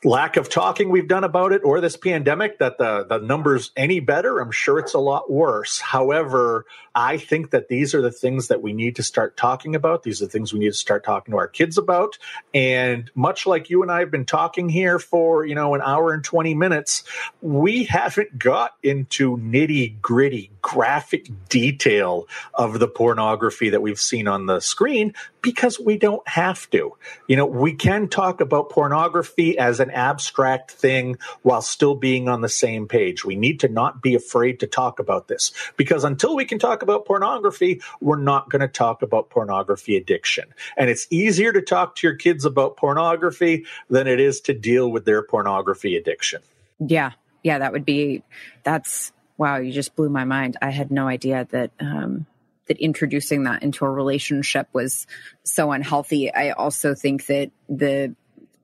lack 0.04 0.38
of 0.38 0.50
talking 0.50 0.90
we've 0.90 1.08
done 1.08 1.26
about 1.26 1.52
it 1.52 1.62
or 1.66 1.82
this 1.82 1.98
pandemic 1.98 2.60
that 2.60 2.78
the, 2.78 3.06
the 3.10 3.18
numbers 3.18 3.72
any 3.76 4.00
better. 4.00 4.40
I'm 4.40 4.52
sure 4.52 4.80
it's 4.80 4.94
a 4.94 5.00
lot 5.00 5.30
worse. 5.30 5.80
However, 5.80 6.66
I 6.96 7.18
think 7.18 7.52
that 7.52 7.68
these 7.68 7.94
are 7.94 8.02
the 8.02 8.12
things 8.12 8.48
that 8.48 8.62
we 8.62 8.72
need 8.72 8.96
to 8.96 9.04
start 9.04 9.36
talking 9.36 9.76
about. 9.76 10.04
These 10.04 10.22
are 10.22 10.26
the 10.26 10.32
things 10.32 10.54
we 10.54 10.60
need 10.60 10.72
to 10.72 10.74
start 10.74 11.04
talking 11.04 11.34
to 11.34 11.38
our 11.38 11.48
kids 11.48 11.78
about. 11.78 12.18
And 12.54 13.12
much 13.14 13.46
like 13.46 13.70
you 13.70 13.82
and 13.82 13.92
I 13.92 14.00
have 14.00 14.12
been 14.12 14.26
talking 14.26 14.70
here 14.70 15.00
for, 15.00 15.46
you 15.46 15.56
know, 15.56 15.76
an 15.76 15.82
hour 15.82 16.14
and 16.14 16.24
20 16.24 16.54
minutes, 16.54 17.04
we 17.42 17.84
haven't 17.84 18.40
got 18.40 18.76
into 18.82 19.38
nitty 19.38 20.00
gritty 20.02 20.52
graphic 20.62 21.28
detail 21.50 22.28
of 22.54 22.80
the 22.80 22.88
pornography 22.88 23.70
that 23.70 23.82
we've 23.82 24.00
seen 24.00 24.28
on 24.28 24.46
the 24.46 24.60
screen 24.60 25.14
because 25.42 25.80
we 25.80 25.98
don't 25.98 26.28
have 26.28 26.70
to. 26.72 26.96
You 27.28 27.36
know, 27.36 27.46
we 27.46 27.74
can 27.74 28.08
talk 28.08 28.42
about 28.42 28.70
pornography 28.70 29.58
as 29.58 29.80
an 29.80 29.92
abstract 29.92 30.72
thing 30.72 31.18
while 31.42 31.62
still 31.62 31.96
being 31.96 32.28
on 32.28 32.42
the 32.42 32.50
same 32.50 32.88
page. 32.88 33.24
We 33.24 33.36
need 33.36 33.62
to 33.62 33.68
not 33.68 34.02
be 34.02 34.16
afraid 34.16 34.60
to 34.60 34.68
talk 34.68 35.00
about 35.00 35.28
this 35.28 35.52
because 35.78 36.04
until 36.04 36.36
we 36.36 36.46
can 36.46 36.60
talk 36.60 36.82
about 36.82 37.06
pornography, 37.06 37.82
we're 38.02 38.18
not 38.18 38.50
going 38.50 38.62
to 38.62 38.68
talk 38.68 39.02
about 39.02 39.30
pornography 39.30 39.96
addiction. 39.96 40.54
And 40.78 40.90
it's 40.90 41.08
easier 41.10 41.54
to 41.54 41.62
talk 41.62 41.96
to 41.98 42.08
your 42.08 42.16
kids 42.16 42.46
about 42.46 42.78
pornography 42.78 43.66
than 43.90 44.08
it 44.08 44.20
is 44.20 44.42
to 44.42 44.54
deal 44.54 44.92
with 44.92 45.06
their 45.06 45.24
pornography 45.24 45.96
addiction. 45.96 46.42
Yeah. 46.80 47.12
Yeah, 47.44 47.60
that 47.60 47.72
would 47.72 47.86
be 47.86 48.24
that's 48.64 49.14
wow, 49.38 49.58
you 49.58 49.72
just 49.72 49.96
blew 49.96 50.10
my 50.10 50.26
mind. 50.26 50.58
I 50.62 50.70
had 50.70 50.92
no 50.92 51.08
idea 51.08 51.48
that 51.52 51.72
um 51.80 52.26
that 52.70 52.78
introducing 52.78 53.44
that 53.44 53.62
into 53.62 53.84
a 53.84 53.92
relationship 53.92 54.70
was 54.72 55.06
so 55.44 55.72
unhealthy. 55.72 56.34
I 56.34 56.52
also 56.52 56.96
think 56.96 57.26
that 57.26 57.52
the 57.68 58.16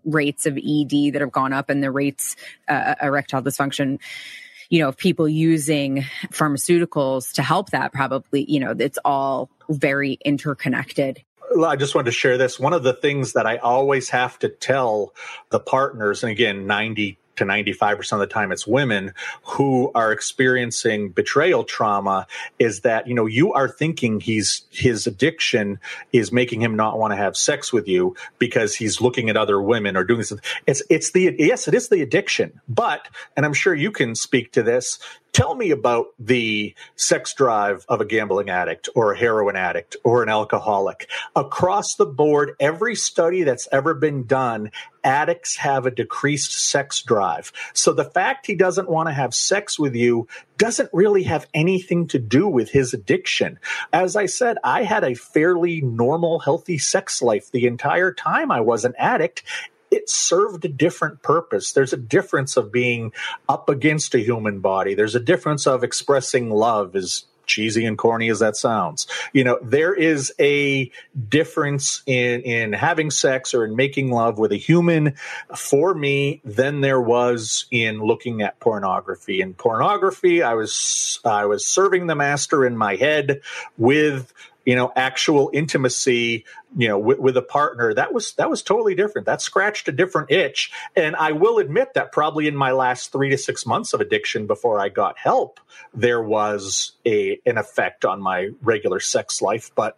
rates 0.06 0.46
of 0.46 0.58
ED 0.58 1.14
that 1.14 1.18
have 1.22 1.32
gone 1.32 1.52
up 1.52 1.70
and 1.70 1.84
the 1.84 1.92
rates 1.92 2.36
uh, 2.70 2.96
erectile 3.02 3.42
dysfunction 3.42 4.00
you 4.70 4.80
know, 4.80 4.90
of 4.90 4.98
people 4.98 5.28
using 5.28 6.06
pharmaceuticals 6.32 7.34
to 7.34 7.44
help 7.44 7.70
that 7.70 7.94
probably, 7.94 8.44
you 8.52 8.60
know, 8.60 8.74
it's 8.78 8.98
all 9.06 9.50
very 9.70 10.18
interconnected. 10.26 11.24
I 11.64 11.76
just 11.76 11.94
wanted 11.94 12.06
to 12.06 12.12
share 12.12 12.38
this. 12.38 12.60
One 12.60 12.74
of 12.74 12.84
the 12.84 12.94
things 12.94 13.34
that 13.34 13.46
I 13.46 13.58
always 13.58 14.10
have 14.10 14.40
to 14.40 14.50
tell 14.50 15.14
the 15.52 15.60
partners, 15.60 16.24
and 16.24 16.32
again, 16.32 16.66
90 16.66 17.20
to 17.36 17.46
95% 17.46 18.14
of 18.14 18.20
the 18.20 18.28
time 18.28 18.52
it's 18.52 18.68
women 18.68 19.14
who 19.44 19.92
are 19.96 20.12
experiencing 20.12 21.10
betrayal 21.10 21.64
trauma 21.64 22.28
is 22.60 22.82
that 22.82 23.08
you 23.08 23.14
know 23.14 23.26
you 23.26 23.54
are 23.54 23.68
thinking 23.68 24.20
he's 24.20 24.64
his 24.70 25.08
addiction 25.08 25.80
is 26.14 26.32
making 26.32 26.62
him 26.62 26.76
not 26.76 26.98
want 26.98 27.12
to 27.12 27.18
have 27.18 27.36
sex 27.36 27.72
with 27.72 27.88
you 27.88 28.16
because 28.40 28.76
he's 28.76 29.02
looking 29.02 29.30
at 29.30 29.38
other 29.38 29.62
women 29.62 29.96
or 29.96 30.04
doing 30.04 30.24
something. 30.24 30.46
It's 30.68 30.82
it's 30.90 31.12
the 31.12 31.36
yes 31.38 31.68
it 31.68 31.74
is 31.74 31.90
the 31.90 32.02
addiction 32.02 32.60
but 32.68 33.08
and 33.36 33.46
i'm 33.46 33.54
sure 33.54 33.74
you 33.74 33.92
can 33.92 34.16
speak 34.16 34.52
to 34.54 34.64
this 34.64 35.00
Tell 35.36 35.54
me 35.54 35.72
about 35.72 36.14
the 36.18 36.74
sex 36.96 37.34
drive 37.34 37.86
of 37.90 38.00
a 38.00 38.06
gambling 38.06 38.50
addict 38.50 38.88
or 38.96 39.12
a 39.12 39.18
heroin 39.18 39.58
addict 39.58 39.98
or 40.06 40.24
an 40.24 40.30
alcoholic. 40.30 41.10
Across 41.36 41.96
the 41.96 42.06
board, 42.06 42.56
every 42.58 42.96
study 42.96 43.44
that's 43.44 43.68
ever 43.70 43.94
been 43.94 44.28
done, 44.28 44.72
addicts 45.04 45.58
have 45.58 45.86
a 45.86 45.92
decreased 45.92 46.54
sex 46.54 47.02
drive. 47.02 47.52
So 47.74 47.92
the 47.92 48.06
fact 48.06 48.48
he 48.48 48.56
doesn't 48.56 48.90
want 48.90 49.10
to 49.10 49.14
have 49.14 49.36
sex 49.36 49.78
with 49.78 49.94
you 49.94 50.30
doesn't 50.58 50.90
really 50.94 51.24
have 51.24 51.48
anything 51.54 52.08
to 52.08 52.18
do 52.18 52.48
with 52.48 52.70
his 52.70 52.94
addiction. 52.94 53.60
As 53.92 54.16
I 54.16 54.28
said, 54.28 54.58
I 54.64 54.84
had 54.84 55.04
a 55.04 55.16
fairly 55.16 55.82
normal, 55.82 56.40
healthy 56.40 56.78
sex 56.78 57.22
life 57.22 57.52
the 57.52 57.68
entire 57.68 58.14
time 58.14 58.54
I 58.54 58.62
was 58.62 58.86
an 58.86 58.94
addict 58.98 59.44
it 59.96 60.10
served 60.10 60.66
a 60.66 60.70
different 60.70 61.22
purpose. 61.22 61.72
There's 61.72 61.94
a 61.94 61.98
difference 61.98 62.58
of 62.58 62.72
being 62.72 63.14
up 63.48 63.70
against 63.70 64.14
a 64.14 64.20
human 64.20 64.60
body. 64.60 64.94
There's 64.94 65.16
a 65.16 65.20
difference 65.20 65.66
of 65.66 65.84
expressing 65.84 66.50
love 66.50 66.96
as 66.96 67.26
cheesy 67.46 67.86
and 67.86 67.98
corny 67.98 68.30
as 68.30 68.40
that 68.40 68.56
sounds. 68.56 69.08
You 69.34 69.44
know, 69.44 69.60
there 69.62 69.94
is 69.94 70.34
a 70.40 70.92
difference 71.30 72.02
in 72.06 72.42
in 72.42 72.74
having 72.74 73.12
sex 73.12 73.54
or 73.54 73.66
in 73.66 73.76
making 73.76 74.12
love 74.12 74.38
with 74.38 74.52
a 74.52 74.58
human 74.58 75.16
for 75.56 75.94
me 75.94 76.42
than 76.44 76.82
there 76.82 77.02
was 77.02 77.66
in 77.72 78.00
looking 78.00 78.42
at 78.42 78.60
pornography. 78.60 79.42
In 79.42 79.54
pornography, 79.54 80.44
I 80.44 80.56
was 80.56 81.20
I 81.24 81.46
was 81.46 81.66
serving 81.66 82.08
the 82.08 82.16
master 82.16 82.66
in 82.66 82.78
my 82.78 82.96
head 82.96 83.42
with 83.78 84.34
you 84.66 84.76
know 84.76 84.92
actual 84.96 85.50
intimacy 85.54 86.44
you 86.76 86.88
know 86.88 86.98
with, 86.98 87.20
with, 87.20 87.38
a 87.38 87.42
partner 87.42 87.94
that 87.94 88.14
was 88.14 88.34
that 88.34 88.50
was 88.50 88.62
totally 88.62 88.96
different 88.96 89.28
that 89.28 89.42
scratched 89.42 89.88
a 89.88 89.92
different 89.92 90.32
itch 90.32 90.72
and 90.96 91.16
i 91.16 91.32
will 91.32 91.60
admit 91.60 91.94
that 91.94 92.12
probably 92.12 92.48
in 92.48 92.56
my 92.56 92.72
last 92.72 93.12
three 93.12 93.30
to 93.30 93.38
six 93.38 93.66
months 93.66 93.94
of 93.94 94.02
addiction 94.02 94.48
before 94.48 94.80
i 94.80 94.90
got 94.90 95.18
help 95.18 95.60
there 95.94 96.22
was 96.22 96.94
a 97.06 97.40
an 97.46 97.58
effect 97.58 98.04
on 98.04 98.22
my 98.22 98.50
regular 98.62 99.00
sex 99.00 99.42
life 99.42 99.72
but 99.76 99.98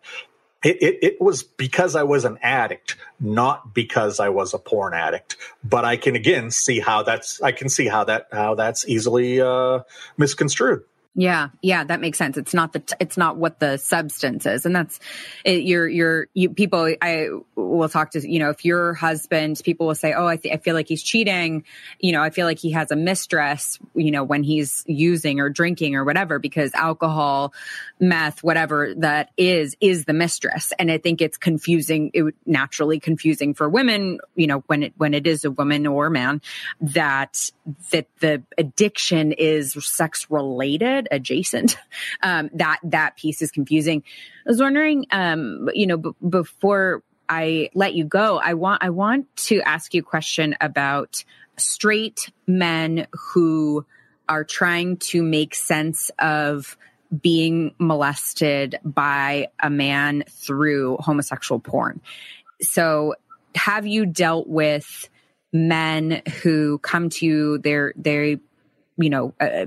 it, 0.64 0.82
it, 0.82 1.04
it, 1.04 1.22
was 1.22 1.44
because 1.44 1.96
I 1.96 2.02
was 2.02 2.26
an 2.26 2.40
addict, 2.42 2.96
not 3.20 3.76
because 3.76 4.20
I 4.20 4.30
was 4.30 4.56
a 4.56 4.58
porn 4.58 4.96
addict. 4.96 5.38
But 5.64 5.86
I 5.86 5.98
can 5.98 6.16
again 6.16 6.50
see 6.50 6.80
how 6.80 7.04
that's 7.04 7.40
I 7.42 7.52
can 7.52 7.70
see 7.70 7.86
how 7.86 8.06
that 8.06 8.28
how 8.32 8.56
that's 8.56 8.88
easily 8.88 9.40
uh, 9.40 9.82
misconstrued. 10.18 10.84
Yeah, 11.20 11.50
yeah, 11.64 11.84
that 11.84 12.00
makes 12.00 12.20
sense. 12.20 12.38
It's 12.38 12.54
not 12.54 12.74
the 12.74 12.80
t- 12.80 12.94
it's 13.00 13.18
not 13.18 13.38
what 13.38 13.60
the 13.60 13.78
substance 13.78 14.46
is, 14.46 14.68
and 14.68 14.76
that's 14.76 15.00
it, 15.44 15.64
you're 15.64 15.88
you're 15.88 16.28
you 16.36 16.52
people. 16.52 16.94
I 17.02 17.30
will 17.56 17.90
talk 17.90 18.12
to 18.12 18.20
you 18.20 18.38
know 18.38 18.52
if 18.52 18.64
your 18.64 18.94
husband, 18.94 19.60
people 19.66 19.88
will 19.88 19.96
say, 19.96 20.14
oh, 20.14 20.28
I, 20.28 20.38
th- 20.38 20.54
I 20.54 20.58
feel 20.60 20.76
like 20.76 20.88
he's 20.88 21.02
cheating. 21.02 21.64
You 22.00 22.12
know, 22.12 22.22
I 22.22 22.30
feel 22.30 22.46
like 22.46 22.60
he 22.60 22.70
has 22.74 22.92
a 22.92 22.96
mistress. 22.96 23.80
You 23.96 24.12
know, 24.12 24.24
when 24.24 24.44
he's 24.44 24.84
using 24.86 25.40
or 25.40 25.50
drinking 25.50 25.96
or 25.96 26.06
whatever, 26.06 26.38
because 26.38 26.72
alcohol, 26.76 27.52
meth, 28.00 28.44
whatever 28.44 28.94
that 28.98 29.32
is, 29.38 29.76
is 29.82 30.06
the 30.06 30.14
mistress, 30.14 30.72
and 30.78 30.92
I 30.92 31.00
think 31.00 31.20
it's 31.20 31.38
confusing. 31.38 32.12
It 32.14 32.36
naturally 32.46 33.00
confusing 33.00 33.56
for 33.56 33.68
women. 33.68 34.20
You 34.36 34.46
know, 34.46 34.64
when 34.68 34.84
it 34.84 34.94
when 34.98 35.16
it 35.16 35.26
is 35.26 35.46
a 35.46 35.50
woman 35.50 35.88
or 35.88 36.06
a 36.06 36.12
man, 36.12 36.44
that 36.80 37.50
that 37.90 38.06
the 38.20 38.44
addiction 38.56 39.32
is 39.32 39.74
sex 39.84 40.28
related 40.30 41.07
adjacent. 41.12 41.78
Um, 42.24 42.50
that 42.54 42.80
that 42.84 43.16
piece 43.16 43.42
is 43.42 43.52
confusing. 43.52 44.04
I 44.46 44.50
was 44.50 44.60
wondering, 44.60 45.06
um, 45.12 45.70
you 45.74 45.86
know, 45.86 45.98
b- 45.98 46.12
before 46.28 47.04
I 47.30 47.70
let 47.74 47.94
you 47.94 48.06
go, 48.06 48.38
I 48.38 48.54
want 48.54 48.84
I 48.84 48.90
want 48.90 49.34
to 49.48 49.62
ask 49.62 49.94
you 49.94 50.02
a 50.02 50.04
question 50.04 50.56
about 50.62 51.24
straight 51.58 52.32
men 52.48 53.08
who 53.14 53.86
are 54.30 54.44
trying 54.44 54.98
to 54.98 55.24
make 55.24 55.56
sense 55.56 56.12
of 56.20 56.78
being 57.22 57.74
molested 57.80 58.80
by 58.84 59.48
a 59.62 59.70
man 59.70 60.24
through 60.30 60.98
homosexual 60.98 61.60
porn. 61.60 62.02
So, 62.62 63.16
have 63.56 63.86
you 63.86 64.06
dealt 64.06 64.48
with 64.48 65.10
men 65.54 66.22
who 66.42 66.80
come 66.80 67.10
to 67.10 67.26
you? 67.26 67.58
They're 67.60 67.94
they 67.96 68.40
you 68.98 69.10
know, 69.10 69.34
uh, 69.40 69.66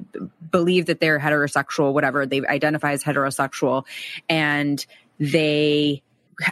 believe 0.50 0.86
that 0.86 1.00
they're 1.00 1.18
heterosexual, 1.18 1.92
whatever 1.92 2.26
they 2.26 2.44
identify 2.46 2.92
as 2.92 3.04
heterosexual, 3.04 3.84
and 4.28 4.84
they 5.18 6.02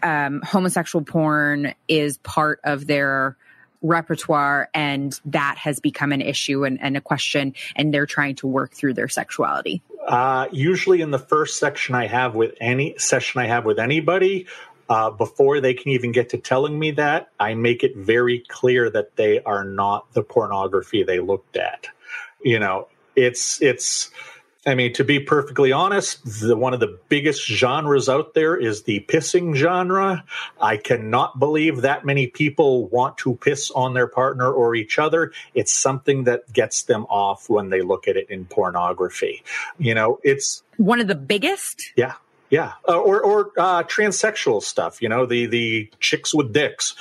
um, 0.03 0.43
homosexual 0.43 1.05
porn 1.05 1.75
is 1.89 2.19
part 2.19 2.61
of 2.65 2.87
their 2.87 3.37
repertoire 3.81 4.69
and 4.75 5.21
that 5.25 5.57
has 5.59 5.81
become 5.81 6.13
an 6.13 6.21
issue 6.21 6.65
and, 6.65 6.81
and, 6.81 6.97
a 6.97 7.01
question 7.01 7.55
and 7.77 7.95
they're 7.95 8.07
trying 8.07 8.35
to 8.35 8.47
work 8.47 8.75
through 8.75 8.93
their 8.93 9.09
sexuality. 9.09 9.83
Uh, 10.07 10.49
usually 10.51 11.01
in 11.01 11.11
the 11.11 11.19
first 11.19 11.59
section 11.59 11.95
i 11.95 12.07
have 12.07 12.35
with 12.35 12.55
any 12.61 12.97
session 12.99 13.41
i 13.41 13.47
have 13.47 13.65
with 13.65 13.79
anybody 13.79 14.47
uh, 14.89 15.11
before 15.11 15.61
they 15.61 15.75
can 15.75 15.93
even 15.93 16.13
get 16.13 16.31
to 16.31 16.39
telling 16.39 16.79
me 16.79 16.93
that 16.93 17.31
i 17.39 17.55
make 17.55 17.85
it 17.85 17.95
very 17.95 18.43
clear 18.49 18.89
that 18.89 19.17
they 19.17 19.41
are 19.43 19.65
not 19.65 20.11
the 20.15 20.23
pornography 20.23 21.03
they 21.03 21.21
looked 21.21 21.57
at 21.57 21.89
you 22.43 22.59
know, 22.59 22.89
it's 23.17 23.61
it's 23.63 24.11
I 24.69 24.75
mean, 24.75 24.93
to 24.95 25.05
be 25.05 25.19
perfectly 25.19 25.73
honest, 25.73 26.23
the, 26.41 26.55
one 26.55 26.75
of 26.75 26.81
the 26.81 26.99
biggest 27.09 27.47
genres 27.47 28.09
out 28.09 28.35
there 28.35 28.55
is 28.55 28.83
the 28.83 29.01
pissing 29.09 29.55
genre. 29.55 30.25
I 30.61 30.77
cannot 30.77 31.39
believe 31.39 31.83
that 31.83 32.05
many 32.05 32.27
people 32.27 32.87
want 32.89 33.17
to 33.19 33.37
piss 33.37 33.71
on 33.71 33.95
their 33.95 34.09
partner 34.09 34.53
or 34.53 34.75
each 34.75 34.99
other. 34.99 35.33
It's 35.55 35.73
something 35.73 36.25
that 36.25 36.53
gets 36.53 36.83
them 36.83 37.07
off 37.09 37.49
when 37.49 37.71
they 37.71 37.81
look 37.81 38.09
at 38.09 38.17
it 38.17 38.29
in 38.29 38.45
pornography. 38.45 39.43
You 39.79 39.95
know, 39.95 40.21
it's 40.23 40.63
one 40.77 41.01
of 41.01 41.07
the 41.07 41.15
biggest. 41.15 41.93
Yeah. 41.97 42.15
Yeah, 42.51 42.73
uh, 42.89 42.99
or 42.99 43.21
or 43.21 43.53
uh, 43.59 43.83
transsexual 43.83 44.63
stuff. 44.63 45.03
You 45.03 45.11
know, 45.11 45.27
the 45.27 45.45
the 45.45 45.91
chicks 46.01 46.35
with 46.35 46.51
dicks. 46.51 46.95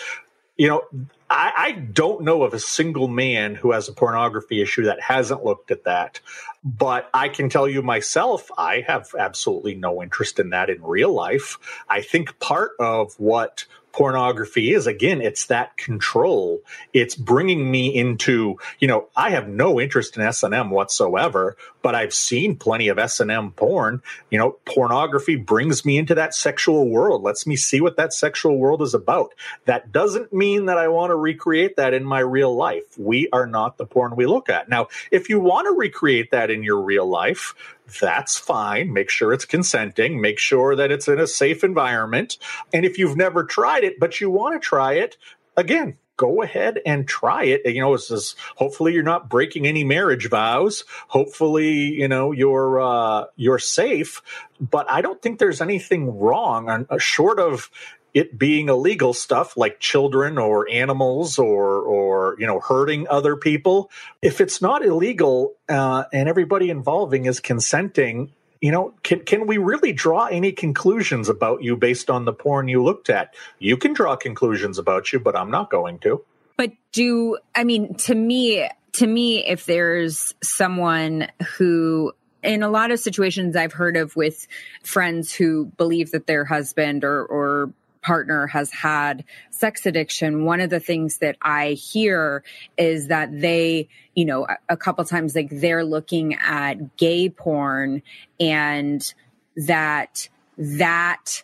You 0.58 0.68
know, 0.68 0.84
I, 1.30 1.54
I, 1.56 1.72
don't 1.74 2.24
know 2.24 2.44
of 2.44 2.54
a 2.54 2.60
single 2.60 3.08
man 3.08 3.54
who 3.54 3.72
has 3.74 3.90
a 3.90 3.94
pornography 3.94 4.62
issue 4.62 4.86
that 4.86 5.02
hasn't 5.02 5.46
looked 5.46 5.72
at 5.72 5.84
that. 5.84 6.20
But 6.64 7.10
I 7.14 7.30
can 7.30 7.50
tell 7.50 7.68
you 7.68 7.82
myself, 7.82 8.50
I 8.58 8.84
have 8.88 9.10
absolutely 9.18 9.76
no 9.76 10.02
interest 10.02 10.40
in 10.40 10.50
that 10.52 10.70
in 10.70 10.82
real 10.82 11.14
life. 11.14 11.58
I 11.88 12.02
think 12.02 12.40
part 12.40 12.72
of 12.80 13.14
what 13.20 13.66
pornography 13.98 14.76
is 14.76 14.86
again 14.86 15.22
it's 15.22 15.48
that 15.48 15.76
control. 15.76 16.62
It's 16.94 17.16
bringing 17.16 17.72
me 17.72 17.88
into 17.88 18.60
you 18.80 18.88
know 18.88 19.08
i 19.16 19.32
have 19.32 19.48
no 19.48 19.82
interest 19.82 20.16
in 20.16 20.22
s&m 20.22 20.70
whatsoever 20.70 21.58
but 21.82 21.96
i've 21.96 22.14
seen 22.14 22.58
plenty 22.58 22.90
of 22.90 23.00
s&m 23.00 23.52
porn. 23.54 24.04
You 24.30 24.38
know 24.38 24.52
pornography 24.66 25.36
brings 25.36 25.84
me 25.84 25.98
into 25.98 26.14
that 26.14 26.36
sexual 26.36 26.88
world 26.88 27.24
lets 27.24 27.48
me 27.48 27.56
see 27.56 27.82
what 27.82 27.98
that 27.98 28.14
sexual 28.14 28.60
world 28.60 28.84
is 28.84 28.94
about. 28.94 29.34
That 29.66 29.92
doesn't 29.92 30.32
mean 30.32 30.66
that 30.68 30.78
i 30.78 30.88
want 30.90 31.10
to 31.10 31.16
recreate 31.16 31.78
that 31.78 31.96
in 31.96 32.04
my 32.04 32.20
real 32.20 32.56
life. 32.56 32.84
We 33.00 33.30
are 33.34 33.48
not 33.48 33.78
the 33.78 33.88
porn 33.88 34.16
we 34.16 34.28
look 34.28 34.48
at. 34.48 34.70
Now 34.70 34.90
if 35.10 35.28
you 35.28 35.40
want 35.40 35.66
to 35.66 35.72
recreate 35.72 36.30
that 36.30 36.52
in 36.52 36.62
your 36.62 36.80
real 36.80 37.08
life 37.10 37.56
that's 38.02 38.38
fine. 38.38 38.94
Make 38.94 39.10
sure 39.10 39.34
it's 39.34 39.46
consenting. 39.46 40.22
Make 40.22 40.40
sure 40.40 40.76
that 40.76 40.92
it's 40.92 41.08
in 41.08 41.20
a 41.20 41.28
safe 41.28 41.64
environment. 41.64 42.38
And 42.74 42.86
if 42.86 42.98
you've 42.98 43.18
never 43.18 43.44
tried 43.44 43.84
it, 43.84 44.00
but 44.00 44.20
you 44.20 44.30
want 44.30 44.62
to 44.62 44.66
try 44.66 44.94
it, 44.94 45.18
again, 45.56 45.98
go 46.18 46.42
ahead 46.42 46.80
and 46.86 47.08
try 47.08 47.44
it. 47.44 47.62
You 47.66 47.82
know, 47.82 47.94
it's 47.94 48.08
just, 48.08 48.36
hopefully 48.56 48.94
you're 48.94 49.04
not 49.04 49.30
breaking 49.30 49.68
any 49.68 49.84
marriage 49.84 50.30
vows. 50.30 50.84
Hopefully, 51.08 51.74
you 51.74 52.08
know, 52.08 52.32
you're 52.32 52.82
uh, 52.82 53.26
you're 53.36 53.60
safe. 53.60 54.22
But 54.60 54.90
I 54.90 55.02
don't 55.02 55.22
think 55.22 55.38
there's 55.38 55.62
anything 55.62 56.18
wrong, 56.18 56.70
on, 56.70 56.88
uh, 56.90 56.98
short 56.98 57.40
of 57.40 57.70
it 58.18 58.36
being 58.36 58.68
illegal 58.68 59.14
stuff 59.14 59.56
like 59.56 59.80
children 59.80 60.40
or 60.40 60.68
animals 60.72 61.38
or 61.38 61.82
or 61.82 62.36
you 62.40 62.48
know 62.48 62.60
hurting 62.60 63.08
other 63.08 63.36
people. 63.36 63.92
If 64.24 64.42
it's 64.42 64.60
not 64.60 64.84
illegal 64.84 65.54
uh, 65.70 66.06
and 66.12 66.28
everybody 66.28 66.72
involving 66.72 67.26
is 67.26 67.40
consenting 67.40 68.34
you 68.60 68.72
know 68.72 68.96
can 69.04 69.20
can 69.20 69.46
we 69.46 69.60
really 69.60 69.94
draw 69.94 70.26
any 70.26 70.52
conclusions 70.52 71.30
about 71.30 71.62
you 71.62 71.78
based 71.78 72.10
on 72.10 72.26
the 72.26 72.34
porn 72.34 72.68
you 72.68 72.84
looked 72.84 73.12
at? 73.12 73.36
You 73.60 73.78
can 73.78 73.94
draw 73.94 74.16
conclusions 74.16 74.80
about 74.80 75.14
you 75.14 75.20
but 75.20 75.36
i'm 75.36 75.52
not 75.52 75.70
going 75.70 76.00
to. 76.00 76.24
But 76.58 76.72
do 76.92 77.38
i 77.54 77.64
mean 77.64 77.94
to 78.08 78.16
me 78.16 78.68
to 78.94 79.06
me 79.06 79.46
if 79.46 79.68
there's 79.68 80.34
someone 80.42 81.28
who 81.56 82.14
in 82.42 82.64
a 82.64 82.70
lot 82.70 82.90
of 82.90 83.00
situations 83.00 83.56
I've 83.56 83.74
heard 83.74 83.98
of 83.98 84.16
with 84.16 84.48
friends 84.84 85.34
who 85.34 85.66
believe 85.66 86.12
that 86.12 86.28
their 86.28 86.46
husband 86.46 87.04
or, 87.04 87.26
or 87.26 87.74
partner 88.08 88.48
has 88.48 88.72
had 88.72 89.26
sex 89.50 89.86
addiction, 89.86 90.46
one 90.46 90.62
of 90.62 90.70
the 90.70 90.80
things 90.80 91.18
that 91.18 91.36
I 91.42 91.72
hear 91.72 92.42
is 92.78 93.08
that 93.08 93.38
they, 93.42 93.90
you 94.16 94.24
know, 94.24 94.48
a, 94.70 94.78
couple 94.78 95.04
times 95.04 95.36
like 95.36 95.50
they're 95.52 95.84
looking 95.84 96.36
at 96.36 96.96
gay 96.96 97.28
porn 97.28 98.02
and 98.40 99.14
that 99.58 100.30
that 100.58 101.44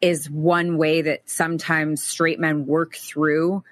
is 0.00 0.30
one 0.30 0.78
way 0.78 1.02
that 1.02 1.28
sometimes 1.28 2.04
straight 2.04 2.38
men 2.38 2.64
work 2.64 2.94
through 2.94 3.64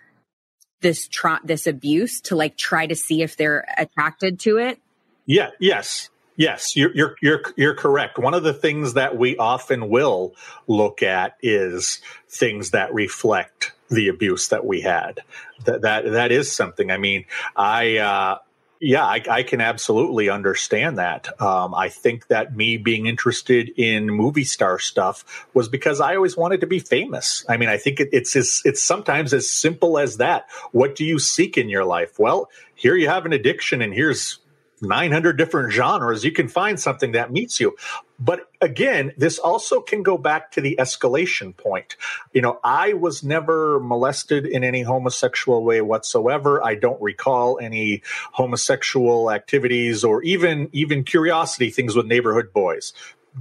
this 0.81 1.07
tra- 1.07 1.41
this 1.45 1.69
abuse 1.69 2.23
to 2.23 2.35
like 2.35 2.57
try 2.57 2.89
to 2.89 2.97
see 2.97 3.23
if 3.23 3.37
they're 3.37 3.65
attracted 3.79 4.41
to 4.41 4.57
it. 4.57 4.81
Yeah, 5.27 5.51
yes. 5.61 6.11
Yes, 6.43 6.75
you're, 6.75 6.93
you're 6.93 7.15
you're 7.23 7.43
you're 7.55 7.75
correct. 7.77 8.19
One 8.19 8.35
of 8.35 8.43
the 8.43 8.53
things 8.53 8.95
that 8.95 9.17
we 9.17 9.37
often 9.37 9.89
will 9.89 10.35
look 10.67 11.01
at 11.01 11.37
is 11.41 12.01
things 12.29 12.73
that 12.73 12.93
reflect 12.93 13.71
the 13.89 14.09
abuse 14.09 14.49
that 14.49 14.67
we 14.67 14.81
had. 14.81 15.21
That 15.67 15.83
that 15.83 16.11
that 16.11 16.33
is 16.33 16.51
something. 16.51 16.91
I 16.91 16.99
mean, 16.99 17.27
I. 17.55 17.99
Uh, 17.99 18.39
yeah, 18.85 19.05
I, 19.05 19.23
I, 19.31 19.43
can 19.45 19.61
absolutely 19.61 20.29
understand 20.29 20.99
that. 20.99 21.41
Um, 21.41 21.73
I 21.73 21.89
think 21.89 22.27
that 22.27 22.57
me 22.57 22.79
being 22.79 23.07
interested 23.07 23.71
in 23.77 24.09
movie 24.09 24.43
star 24.43 24.81
stuff 24.81 25.47
was 25.55 25.69
because 25.69 26.01
I 26.01 26.17
always 26.17 26.37
wanted 26.37 26.63
to 26.63 26.67
be 26.67 26.81
famous. 26.81 27.45
I 27.49 27.59
mean, 27.59 27.69
I 27.69 27.77
think 27.77 28.01
it, 28.01 28.09
it's 28.11 28.35
as, 28.35 28.61
it's 28.65 28.83
sometimes 28.83 29.33
as 29.33 29.49
simple 29.49 30.01
as 30.01 30.17
that. 30.17 30.49
What 30.73 30.97
do 30.97 31.05
you 31.05 31.21
seek 31.21 31.57
in 31.57 31.69
your 31.69 31.85
life? 31.85 32.19
Well, 32.19 32.51
here 32.75 32.97
you 32.97 33.07
have 33.07 33.25
an 33.25 33.33
addiction, 33.33 33.83
and 33.83 33.95
here's 33.95 34.41
900 34.83 35.39
different 35.39 35.73
genres, 35.73 36.25
you 36.25 36.33
can 36.33 36.49
find 36.49 36.79
something 36.79 37.13
that 37.13 37.33
meets 37.33 37.61
you. 37.61 37.77
But 38.19 38.49
again, 38.61 39.13
this 39.17 39.39
also 39.39 39.81
can 39.81 40.03
go 40.03 40.19
back 40.19 40.53
to 40.53 40.61
the 40.61 40.77
escalation 40.79 41.57
point. 41.57 41.97
You 42.33 42.43
know, 42.43 42.61
I 42.63 42.93
was 42.93 43.23
never 43.23 43.81
molested 43.81 44.47
in 44.47 44.65
any 44.65 44.83
homosexual 44.83 45.65
way 45.65 45.81
whatsoever. 45.81 46.63
I 46.63 46.75
don't 46.75 47.01
recall 47.01 47.59
any 47.61 48.03
homosexual 48.33 49.31
activities 49.31 50.05
or 50.05 50.23
even 50.23 50.69
even 50.73 51.05
curiosity 51.05 51.71
things 51.71 51.97
with 51.97 52.07
neighborhood 52.07 52.53
boys. 52.53 52.93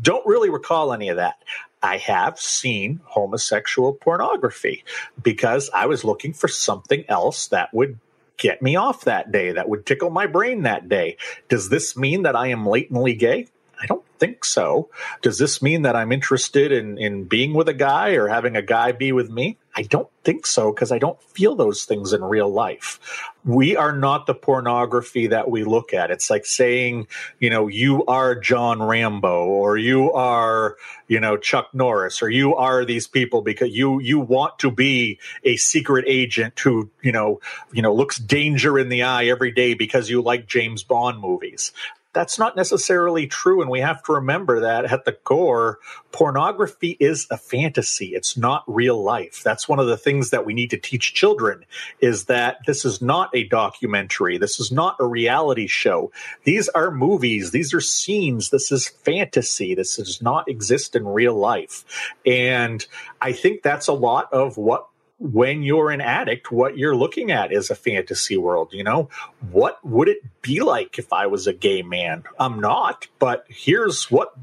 Don't 0.02 0.26
really 0.26 0.50
recall 0.50 0.94
any 0.94 1.10
of 1.10 1.18
that. 1.18 1.44
I 1.84 1.98
have 1.98 2.40
seen 2.40 3.02
homosexual 3.06 3.94
pornography 3.94 4.84
because 5.22 5.70
I 5.74 5.88
was 5.88 6.04
looking 6.04 6.34
for 6.34 6.48
something 6.48 7.04
else 7.10 7.48
that 7.48 7.74
would 7.74 8.00
get 8.38 8.62
me 8.62 8.76
off 8.76 9.06
that 9.06 9.32
day, 9.32 9.52
that 9.52 9.70
would 9.70 9.86
tickle 9.86 10.10
my 10.10 10.28
brain 10.28 10.64
that 10.64 10.90
day. 10.90 11.18
Does 11.50 11.70
this 11.70 11.96
mean 11.96 12.24
that 12.24 12.36
I 12.36 12.48
am 12.48 12.66
latently 12.66 13.14
gay? 13.14 13.48
I 13.82 13.86
don't 13.88 14.06
think 14.20 14.46
so. 14.46 14.90
Does 15.22 15.38
this 15.40 15.62
mean 15.62 15.82
that 15.84 15.96
I'm 15.96 16.12
interested 16.12 16.72
in, 16.72 16.98
in 16.98 17.24
being 17.24 17.54
with 17.54 17.68
a 17.68 17.74
guy 17.74 18.12
or 18.12 18.28
having 18.28 18.56
a 18.56 18.62
guy 18.62 18.92
be 18.92 19.12
with 19.12 19.30
me? 19.30 19.58
I 19.76 19.84
don't 19.84 20.10
think 20.24 20.46
so 20.46 20.74
because 20.74 20.92
I 20.92 21.00
don't 21.00 21.22
feel 21.24 21.56
those 21.56 21.86
things 21.86 22.12
in 22.12 22.24
real 22.24 22.52
life. 22.52 23.00
We 23.46 23.76
are 23.76 23.96
not 23.96 24.26
the 24.26 24.34
pornography 24.34 25.28
that 25.28 25.50
we 25.50 25.64
look 25.64 25.94
at. 25.94 26.12
It's 26.12 26.30
like 26.30 26.46
saying, 26.46 27.08
you 27.40 27.50
know, 27.50 27.68
you 27.68 28.06
are 28.06 28.36
John 28.36 28.84
Rambo 28.84 29.46
or 29.46 29.78
you 29.78 30.12
are, 30.12 30.76
you 31.08 31.20
know, 31.20 31.38
Chuck 31.38 31.70
Norris 31.74 32.22
or 32.22 32.30
you 32.30 32.56
are 32.56 32.84
these 32.84 33.08
people 33.08 33.42
because 33.42 33.72
you 33.72 34.00
you 34.00 34.20
want 34.20 34.60
to 34.60 34.72
be 34.72 35.20
a 35.44 35.56
secret 35.56 36.06
agent 36.08 36.60
who, 36.60 36.90
you 37.02 37.12
know, 37.12 37.40
you 37.72 37.82
know, 37.82 37.94
looks 37.94 38.18
danger 38.18 38.78
in 38.78 38.90
the 38.90 39.04
eye 39.04 39.26
every 39.26 39.52
day 39.52 39.74
because 39.74 40.10
you 40.10 40.22
like 40.22 40.48
James 40.48 40.84
Bond 40.84 41.20
movies 41.20 41.72
that's 42.14 42.38
not 42.38 42.56
necessarily 42.56 43.28
true. 43.28 43.62
And 43.62 43.70
we 43.70 43.80
have 43.80 44.04
to 44.04 44.14
remember 44.14 44.60
that 44.62 44.86
at 44.86 45.06
the 45.06 45.14
core, 45.14 45.80
pornography 46.12 46.98
is 47.00 47.26
a 47.32 47.38
fantasy. 47.38 48.08
It's 48.08 48.38
not 48.38 48.64
real 48.68 49.02
life. 49.02 49.42
That's 49.44 49.68
one 49.68 49.80
of 49.80 49.88
the 49.88 49.98
things 49.98 50.30
that 50.32 50.46
we 50.46 50.54
need 50.54 50.70
to 50.72 50.78
teach 50.78 51.14
children 51.14 51.66
is 52.00 52.26
that 52.26 52.58
this 52.68 52.84
is 52.84 53.02
not 53.02 53.30
a 53.34 53.46
documentary. 53.46 54.38
This 54.38 54.60
is 54.60 54.72
not 54.72 54.98
a 55.00 55.06
reality 55.06 55.68
show. 55.68 56.12
These 56.44 56.68
are 56.70 56.92
movies. 56.92 57.52
These 57.52 57.74
are 57.74 57.82
scenes. 57.82 58.50
This 58.50 58.72
is 58.72 58.90
fantasy. 58.90 59.74
This 59.74 59.96
does 59.96 60.22
not 60.22 60.50
exist 60.50 60.96
in 60.96 61.08
real 61.08 61.36
life. 61.36 61.86
And 62.26 62.86
I 63.22 63.32
think 63.32 63.62
that's 63.62 63.88
a 63.88 63.94
lot 63.94 64.32
of 64.34 64.58
what 64.58 64.88
when 65.22 65.62
you're 65.62 65.92
an 65.92 66.02
addict, 66.02 66.52
what 66.52 66.78
you're 66.78 66.96
looking 66.96 67.32
at 67.32 67.54
is 67.54 67.70
a 67.70 67.76
fantasy 67.76 68.38
world. 68.38 68.74
You 68.74 68.84
know, 68.84 69.10
what 69.52 69.78
would 69.86 70.08
it 70.08 70.24
be 70.42 70.62
like 70.62 70.98
if 70.98 71.14
I 71.14 71.28
was 71.28 71.46
a 71.46 71.54
gay 71.54 71.84
man? 71.84 72.24
I'm 72.40 72.60
not, 72.60 73.08
but 73.20 73.46
here's 73.48 74.10
what 74.10 74.34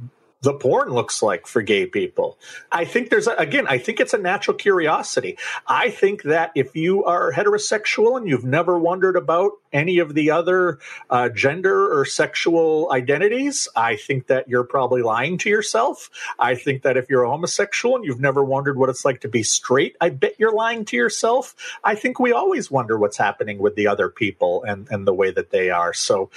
the 0.42 0.54
porn 0.54 0.90
looks 0.90 1.22
like 1.22 1.46
for 1.46 1.62
gay 1.62 1.86
people. 1.86 2.38
I 2.70 2.84
think 2.84 3.10
there's 3.10 3.26
a, 3.26 3.32
again, 3.32 3.66
I 3.68 3.78
think 3.78 3.98
it's 3.98 4.14
a 4.14 4.18
natural 4.18 4.56
curiosity. 4.56 5.36
I 5.66 5.90
think 5.90 6.22
that 6.22 6.52
if 6.54 6.76
you 6.76 7.04
are 7.04 7.32
heterosexual 7.32 8.16
and 8.16 8.28
you've 8.28 8.44
never 8.44 8.78
wondered 8.78 9.16
about 9.16 9.52
any 9.72 9.98
of 9.98 10.14
the 10.14 10.30
other 10.30 10.78
uh, 11.10 11.28
gender 11.28 11.92
or 11.98 12.04
sexual 12.04 12.88
identities, 12.92 13.68
I 13.74 13.96
think 13.96 14.28
that 14.28 14.48
you're 14.48 14.64
probably 14.64 15.02
lying 15.02 15.38
to 15.38 15.50
yourself. 15.50 16.08
I 16.38 16.54
think 16.54 16.82
that 16.82 16.96
if 16.96 17.10
you're 17.10 17.24
a 17.24 17.30
homosexual 17.30 17.96
and 17.96 18.04
you've 18.04 18.20
never 18.20 18.44
wondered 18.44 18.78
what 18.78 18.88
it's 18.88 19.04
like 19.04 19.20
to 19.22 19.28
be 19.28 19.42
straight, 19.42 19.96
I 20.00 20.10
bet 20.10 20.36
you're 20.38 20.54
lying 20.54 20.84
to 20.86 20.96
yourself. 20.96 21.56
I 21.82 21.96
think 21.96 22.20
we 22.20 22.32
always 22.32 22.70
wonder 22.70 22.96
what's 22.96 23.16
happening 23.16 23.58
with 23.58 23.74
the 23.74 23.88
other 23.88 24.08
people 24.08 24.62
and, 24.62 24.86
and 24.90 25.06
the 25.06 25.14
way 25.14 25.32
that 25.32 25.50
they 25.50 25.70
are. 25.70 25.92
So 25.92 26.30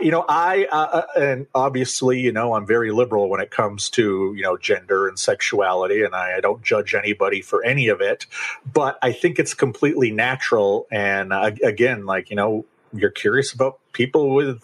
you 0.00 0.10
know, 0.10 0.24
I 0.28 0.66
uh, 0.70 0.76
uh, 0.76 1.20
and 1.20 1.46
obviously, 1.54 2.20
you 2.20 2.32
know, 2.32 2.54
I'm 2.54 2.66
very 2.66 2.92
liberal 2.92 3.28
when 3.28 3.39
it 3.40 3.50
comes 3.50 3.90
to 3.90 4.32
you 4.36 4.42
know 4.42 4.56
gender 4.56 5.08
and 5.08 5.18
sexuality, 5.18 6.02
and 6.02 6.14
I, 6.14 6.36
I 6.36 6.40
don't 6.40 6.62
judge 6.62 6.94
anybody 6.94 7.42
for 7.42 7.64
any 7.64 7.88
of 7.88 8.00
it. 8.00 8.26
But 8.70 8.98
I 9.02 9.12
think 9.12 9.38
it's 9.38 9.54
completely 9.54 10.10
natural, 10.10 10.86
and 10.90 11.32
uh, 11.32 11.50
again, 11.62 12.06
like 12.06 12.30
you 12.30 12.36
know, 12.36 12.64
you're 12.92 13.10
curious 13.10 13.52
about 13.52 13.78
people 13.92 14.34
with 14.34 14.62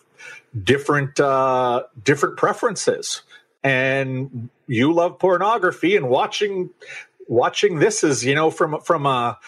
different 0.62 1.18
uh, 1.20 1.84
different 2.02 2.36
preferences, 2.36 3.22
and 3.62 4.48
you 4.66 4.92
love 4.92 5.18
pornography, 5.18 5.96
and 5.96 6.08
watching 6.08 6.70
watching 7.28 7.78
this 7.78 8.04
is 8.04 8.24
you 8.24 8.34
know 8.34 8.50
from 8.50 8.80
from 8.80 9.06
a 9.06 9.38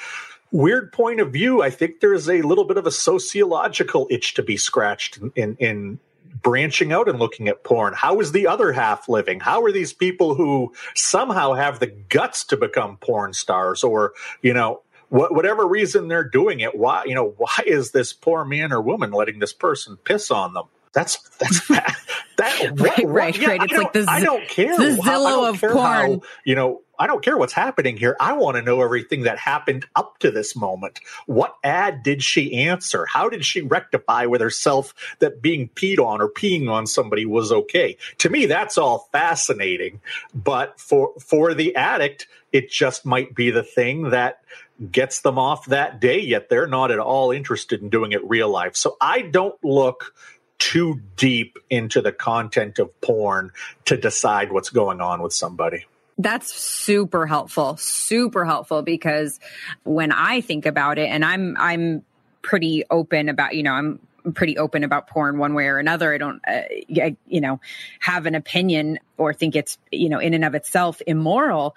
weird 0.50 0.92
point 0.92 1.20
of 1.20 1.32
view, 1.32 1.62
I 1.62 1.70
think 1.70 2.00
there's 2.00 2.28
a 2.28 2.42
little 2.42 2.64
bit 2.64 2.76
of 2.76 2.86
a 2.86 2.90
sociological 2.90 4.06
itch 4.10 4.34
to 4.34 4.42
be 4.42 4.56
scratched 4.56 5.18
in, 5.18 5.32
in, 5.36 5.56
in 5.56 6.00
branching 6.42 6.92
out 6.92 7.08
and 7.08 7.18
looking 7.18 7.48
at 7.48 7.64
porn. 7.64 7.94
How 7.94 8.20
is 8.20 8.32
the 8.32 8.46
other 8.46 8.72
half 8.72 9.08
living? 9.08 9.40
How 9.40 9.62
are 9.62 9.72
these 9.72 9.92
people 9.92 10.34
who 10.34 10.72
somehow 10.94 11.54
have 11.54 11.78
the 11.78 11.86
guts 11.86 12.44
to 12.44 12.56
become 12.56 12.96
porn 12.98 13.32
stars 13.32 13.84
or, 13.84 14.12
you 14.42 14.54
know, 14.54 14.82
whatever 15.10 15.66
reason 15.66 16.08
they're 16.08 16.28
doing 16.28 16.60
it, 16.60 16.76
why, 16.76 17.04
you 17.06 17.14
know, 17.14 17.34
why 17.38 17.62
is 17.66 17.92
this 17.92 18.12
poor 18.12 18.44
man 18.44 18.72
or 18.72 18.80
woman 18.80 19.10
letting 19.10 19.38
this 19.38 19.52
person 19.52 19.96
piss 20.04 20.30
on 20.30 20.52
them? 20.52 20.64
That's 20.92 21.16
that's 21.38 21.66
That 21.68 21.88
right, 22.38 23.04
what, 23.04 23.04
right, 23.04 23.38
yeah, 23.38 23.48
right. 23.48 23.62
It's 23.62 23.72
like 23.72 23.92
the 23.92 24.06
I 24.08 24.20
don't 24.20 24.48
care. 24.48 24.76
The 24.76 24.96
Zillow 24.96 25.48
of 25.48 25.60
porn. 25.60 25.76
How, 25.76 26.20
you 26.44 26.54
know, 26.54 26.82
I 26.98 27.06
don't 27.06 27.24
care 27.24 27.36
what's 27.36 27.52
happening 27.52 27.96
here. 27.96 28.16
I 28.20 28.32
want 28.32 28.56
to 28.56 28.62
know 28.62 28.82
everything 28.82 29.22
that 29.22 29.38
happened 29.38 29.86
up 29.94 30.18
to 30.18 30.30
this 30.30 30.56
moment. 30.56 31.00
What 31.26 31.56
ad 31.62 32.02
did 32.02 32.22
she 32.22 32.54
answer? 32.54 33.06
How 33.06 33.28
did 33.28 33.44
she 33.44 33.62
rectify 33.62 34.26
with 34.26 34.40
herself 34.40 34.94
that 35.20 35.40
being 35.42 35.68
peed 35.68 35.98
on 35.98 36.20
or 36.20 36.28
peeing 36.28 36.70
on 36.70 36.86
somebody 36.86 37.24
was 37.26 37.52
okay? 37.52 37.96
To 38.18 38.30
me, 38.30 38.46
that's 38.46 38.78
all 38.78 39.08
fascinating. 39.12 40.00
But 40.34 40.80
for 40.80 41.12
for 41.20 41.54
the 41.54 41.76
addict, 41.76 42.26
it 42.52 42.70
just 42.70 43.04
might 43.04 43.34
be 43.34 43.50
the 43.50 43.62
thing 43.62 44.10
that 44.10 44.42
gets 44.92 45.20
them 45.22 45.38
off 45.38 45.66
that 45.66 46.00
day, 46.00 46.20
yet 46.20 46.48
they're 46.48 46.66
not 46.66 46.90
at 46.90 46.98
all 46.98 47.30
interested 47.30 47.82
in 47.82 47.88
doing 47.88 48.12
it 48.12 48.28
real 48.28 48.48
life. 48.48 48.76
So 48.76 48.96
I 49.00 49.22
don't 49.22 49.62
look 49.64 50.14
too 50.58 51.00
deep 51.16 51.58
into 51.70 52.00
the 52.00 52.12
content 52.12 52.78
of 52.78 53.00
porn 53.00 53.52
to 53.84 53.96
decide 53.96 54.52
what's 54.52 54.70
going 54.70 55.00
on 55.00 55.22
with 55.22 55.32
somebody. 55.32 55.86
That's 56.18 56.52
super 56.52 57.26
helpful. 57.26 57.76
Super 57.76 58.44
helpful 58.44 58.82
because 58.82 59.38
when 59.84 60.10
I 60.10 60.40
think 60.40 60.66
about 60.66 60.98
it 60.98 61.08
and 61.08 61.24
I'm 61.24 61.56
I'm 61.58 62.04
pretty 62.42 62.84
open 62.90 63.28
about, 63.28 63.54
you 63.54 63.62
know, 63.62 63.72
I'm 63.72 64.00
pretty 64.34 64.58
open 64.58 64.84
about 64.84 65.06
porn 65.06 65.38
one 65.38 65.54
way 65.54 65.66
or 65.66 65.78
another. 65.78 66.12
I 66.12 66.18
don't, 66.18 66.40
uh, 66.46 66.62
you 66.88 67.40
know, 67.40 67.60
have 68.00 68.26
an 68.26 68.34
opinion 68.34 68.98
or 69.16 69.32
think 69.32 69.54
it's, 69.56 69.78
you 69.92 70.08
know, 70.08 70.18
in 70.18 70.34
and 70.34 70.44
of 70.44 70.54
itself 70.54 71.00
immoral. 71.06 71.76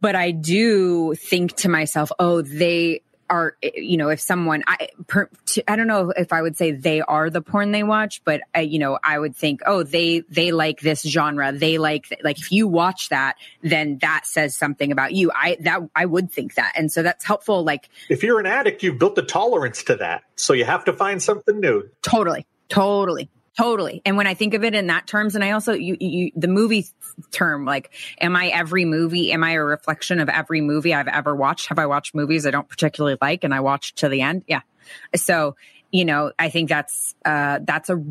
But 0.00 0.16
I 0.16 0.32
do 0.32 1.14
think 1.14 1.56
to 1.58 1.68
myself, 1.68 2.10
oh, 2.18 2.42
they 2.42 3.02
are 3.32 3.56
eh, 3.62 3.70
you 3.76 3.96
know 3.96 4.10
if 4.10 4.20
someone 4.20 4.62
i 4.66 4.88
per, 5.06 5.28
i 5.66 5.74
don't 5.74 5.86
know 5.86 6.10
if 6.10 6.32
i 6.32 6.42
would 6.42 6.56
say 6.56 6.70
they 6.70 7.00
are 7.00 7.30
the 7.30 7.40
porn 7.40 7.72
they 7.72 7.82
watch 7.82 8.20
but 8.24 8.42
I, 8.54 8.60
you 8.60 8.78
know 8.78 8.98
i 9.02 9.18
would 9.18 9.34
think 9.34 9.62
oh 9.64 9.82
they 9.82 10.20
they 10.28 10.52
like 10.52 10.80
this 10.80 11.02
genre. 11.02 11.52
They 11.52 11.78
like 11.78 12.06
like 12.22 12.38
if 12.38 12.52
you 12.52 12.68
watch 12.68 13.08
that 13.08 13.36
then 13.62 13.98
that 14.02 14.26
says 14.26 14.56
something 14.56 14.92
about 14.92 15.12
you. 15.12 15.30
I 15.34 15.56
that 15.60 15.80
i 15.94 16.04
would 16.04 16.30
think 16.30 16.54
that. 16.54 16.72
And 16.76 16.92
so 16.92 17.02
that's 17.02 17.24
helpful 17.24 17.64
like 17.64 17.88
if 18.08 18.22
you're 18.22 18.38
an 18.38 18.46
addict 18.46 18.82
you've 18.82 18.98
built 18.98 19.16
a 19.18 19.22
tolerance 19.22 19.82
to 19.84 19.96
that. 19.96 20.24
So 20.36 20.52
you 20.52 20.64
have 20.64 20.84
to 20.84 20.92
find 20.92 21.22
something 21.22 21.58
new. 21.58 21.88
Totally. 22.02 22.46
Totally. 22.68 23.30
Totally. 23.56 24.00
And 24.06 24.16
when 24.16 24.26
I 24.26 24.34
think 24.34 24.54
of 24.54 24.64
it 24.64 24.74
in 24.74 24.86
that 24.86 25.06
terms, 25.06 25.34
and 25.34 25.44
I 25.44 25.50
also, 25.50 25.74
you, 25.74 25.96
you, 26.00 26.32
the 26.34 26.48
movie 26.48 26.86
term, 27.30 27.64
like, 27.64 27.90
am 28.20 28.36
I 28.36 28.48
every 28.48 28.84
movie? 28.84 29.32
Am 29.32 29.44
I 29.44 29.52
a 29.52 29.62
reflection 29.62 30.20
of 30.20 30.28
every 30.28 30.60
movie 30.60 30.94
I've 30.94 31.08
ever 31.08 31.34
watched? 31.34 31.68
Have 31.68 31.78
I 31.78 31.86
watched 31.86 32.14
movies 32.14 32.46
I 32.46 32.50
don't 32.50 32.68
particularly 32.68 33.16
like 33.20 33.44
and 33.44 33.54
I 33.54 33.60
watched 33.60 33.98
to 33.98 34.08
the 34.08 34.22
end? 34.22 34.44
Yeah. 34.46 34.60
So, 35.14 35.56
you 35.90 36.06
know, 36.06 36.32
I 36.38 36.48
think 36.48 36.70
that's, 36.70 37.14
uh, 37.24 37.58
that's 37.62 37.90
a, 37.90 38.02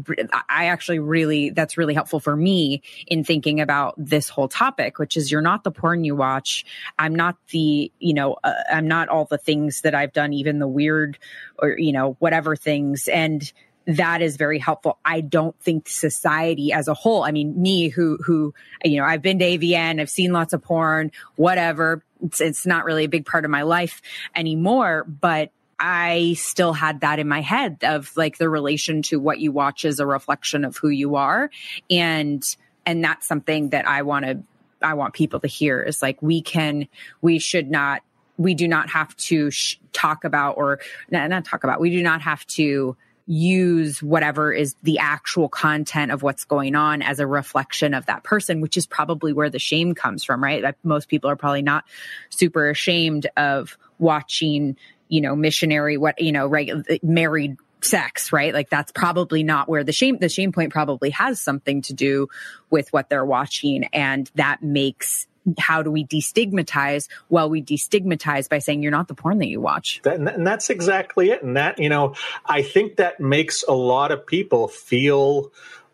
I 0.47 0.67
actually 0.67 0.99
really, 0.99 1.49
that's 1.49 1.77
really 1.77 1.95
helpful 1.95 2.19
for 2.19 2.35
me 2.35 2.83
in 3.07 3.23
thinking 3.23 3.59
about 3.59 3.95
this 3.97 4.29
whole 4.29 4.47
topic, 4.47 4.99
which 4.99 5.17
is 5.17 5.31
you're 5.31 5.41
not 5.41 5.63
the 5.63 5.71
porn 5.71 6.03
you 6.03 6.15
watch. 6.15 6.63
I'm 6.99 7.15
not 7.15 7.38
the, 7.49 7.91
you 7.99 8.13
know, 8.13 8.38
uh, 8.43 8.53
I'm 8.71 8.88
not 8.88 9.09
all 9.09 9.25
the 9.25 9.39
things 9.39 9.81
that 9.81 9.95
I've 9.95 10.13
done, 10.13 10.31
even 10.31 10.59
the 10.59 10.67
weird 10.67 11.17
or, 11.57 11.75
you 11.77 11.91
know, 11.91 12.17
whatever 12.19 12.55
things. 12.55 13.07
And, 13.07 13.51
that 13.85 14.21
is 14.21 14.37
very 14.37 14.59
helpful. 14.59 14.99
I 15.03 15.21
don't 15.21 15.59
think 15.59 15.89
society 15.89 16.71
as 16.71 16.87
a 16.87 16.93
whole, 16.93 17.23
I 17.23 17.31
mean, 17.31 17.59
me 17.61 17.89
who, 17.89 18.17
who, 18.23 18.53
you 18.83 18.97
know, 18.97 19.05
I've 19.05 19.21
been 19.21 19.39
to 19.39 19.45
AVN, 19.45 19.99
I've 19.99 20.09
seen 20.09 20.33
lots 20.33 20.53
of 20.53 20.61
porn, 20.61 21.11
whatever. 21.35 22.03
It's, 22.23 22.41
it's 22.41 22.65
not 22.65 22.85
really 22.85 23.05
a 23.05 23.09
big 23.09 23.25
part 23.25 23.45
of 23.45 23.51
my 23.51 23.63
life 23.63 24.01
anymore, 24.35 25.05
but 25.05 25.51
I 25.79 26.35
still 26.37 26.73
had 26.73 27.01
that 27.01 27.17
in 27.17 27.27
my 27.27 27.41
head 27.41 27.79
of 27.81 28.15
like 28.15 28.37
the 28.37 28.49
relation 28.49 29.01
to 29.03 29.19
what 29.19 29.39
you 29.39 29.51
watch 29.51 29.83
is 29.83 29.99
a 29.99 30.05
reflection 30.05 30.63
of 30.63 30.77
who 30.77 30.89
you 30.89 31.15
are. 31.15 31.49
And, 31.89 32.43
and 32.85 33.03
that's 33.03 33.27
something 33.27 33.69
that 33.69 33.87
I 33.87 34.03
want 34.03 34.25
to, 34.25 34.43
I 34.83 34.93
want 34.93 35.15
people 35.15 35.39
to 35.39 35.47
hear 35.47 35.81
is 35.81 36.01
like, 36.03 36.21
we 36.21 36.41
can, 36.41 36.87
we 37.21 37.39
should 37.39 37.71
not, 37.71 38.03
we 38.37 38.53
do 38.53 38.67
not 38.67 38.91
have 38.91 39.15
to 39.17 39.49
sh- 39.49 39.77
talk 39.91 40.23
about 40.23 40.57
or 40.57 40.79
not 41.09 41.45
talk 41.45 41.63
about, 41.63 41.79
we 41.79 41.89
do 41.89 42.03
not 42.03 42.21
have 42.21 42.45
to, 42.47 42.95
use 43.31 44.03
whatever 44.03 44.51
is 44.51 44.75
the 44.83 44.99
actual 44.99 45.47
content 45.47 46.11
of 46.11 46.21
what's 46.21 46.43
going 46.43 46.75
on 46.75 47.01
as 47.01 47.21
a 47.21 47.25
reflection 47.25 47.93
of 47.93 48.05
that 48.07 48.23
person, 48.25 48.59
which 48.59 48.75
is 48.75 48.85
probably 48.85 49.31
where 49.31 49.49
the 49.49 49.57
shame 49.57 49.95
comes 49.95 50.21
from, 50.21 50.43
right? 50.43 50.63
That 50.63 50.75
most 50.83 51.07
people 51.07 51.29
are 51.29 51.37
probably 51.37 51.61
not 51.61 51.85
super 52.29 52.69
ashamed 52.69 53.27
of 53.37 53.77
watching, 53.99 54.75
you 55.07 55.21
know, 55.21 55.33
missionary, 55.33 55.95
what, 55.95 56.19
you 56.19 56.33
know, 56.33 56.45
right, 56.45 56.71
uh, 56.71 56.97
married 57.03 57.55
sex, 57.79 58.33
right? 58.33 58.53
Like 58.53 58.69
that's 58.69 58.91
probably 58.91 59.43
not 59.43 59.69
where 59.69 59.85
the 59.85 59.93
shame, 59.93 60.17
the 60.17 60.27
shame 60.27 60.51
point 60.51 60.73
probably 60.73 61.11
has 61.11 61.39
something 61.39 61.83
to 61.83 61.93
do 61.93 62.27
with 62.69 62.91
what 62.91 63.07
they're 63.09 63.25
watching. 63.25 63.85
And 63.93 64.29
that 64.35 64.61
makes 64.61 65.27
how 65.57 65.81
do 65.81 65.91
we 65.91 66.05
destigmatize? 66.05 67.07
Well, 67.30 67.49
we 67.49 67.61
destigmatize 67.61 68.49
by 68.49 68.59
saying 68.59 68.84
you're 68.84 68.91
not 68.91 69.07
the 69.07 69.15
porn 69.15 69.39
that 69.39 69.47
you 69.47 69.59
watch. 69.59 70.01
and 70.05 70.45
that's 70.45 70.69
exactly 70.69 71.31
it. 71.31 71.43
And 71.43 71.57
that, 71.57 71.80
you 71.80 71.89
know, 71.89 72.15
I 72.45 72.61
think 72.61 72.97
that 72.97 73.19
makes 73.19 73.63
a 73.68 73.73
lot 73.73 74.11
of 74.11 74.26
people 74.26 74.68
feel 74.68 75.51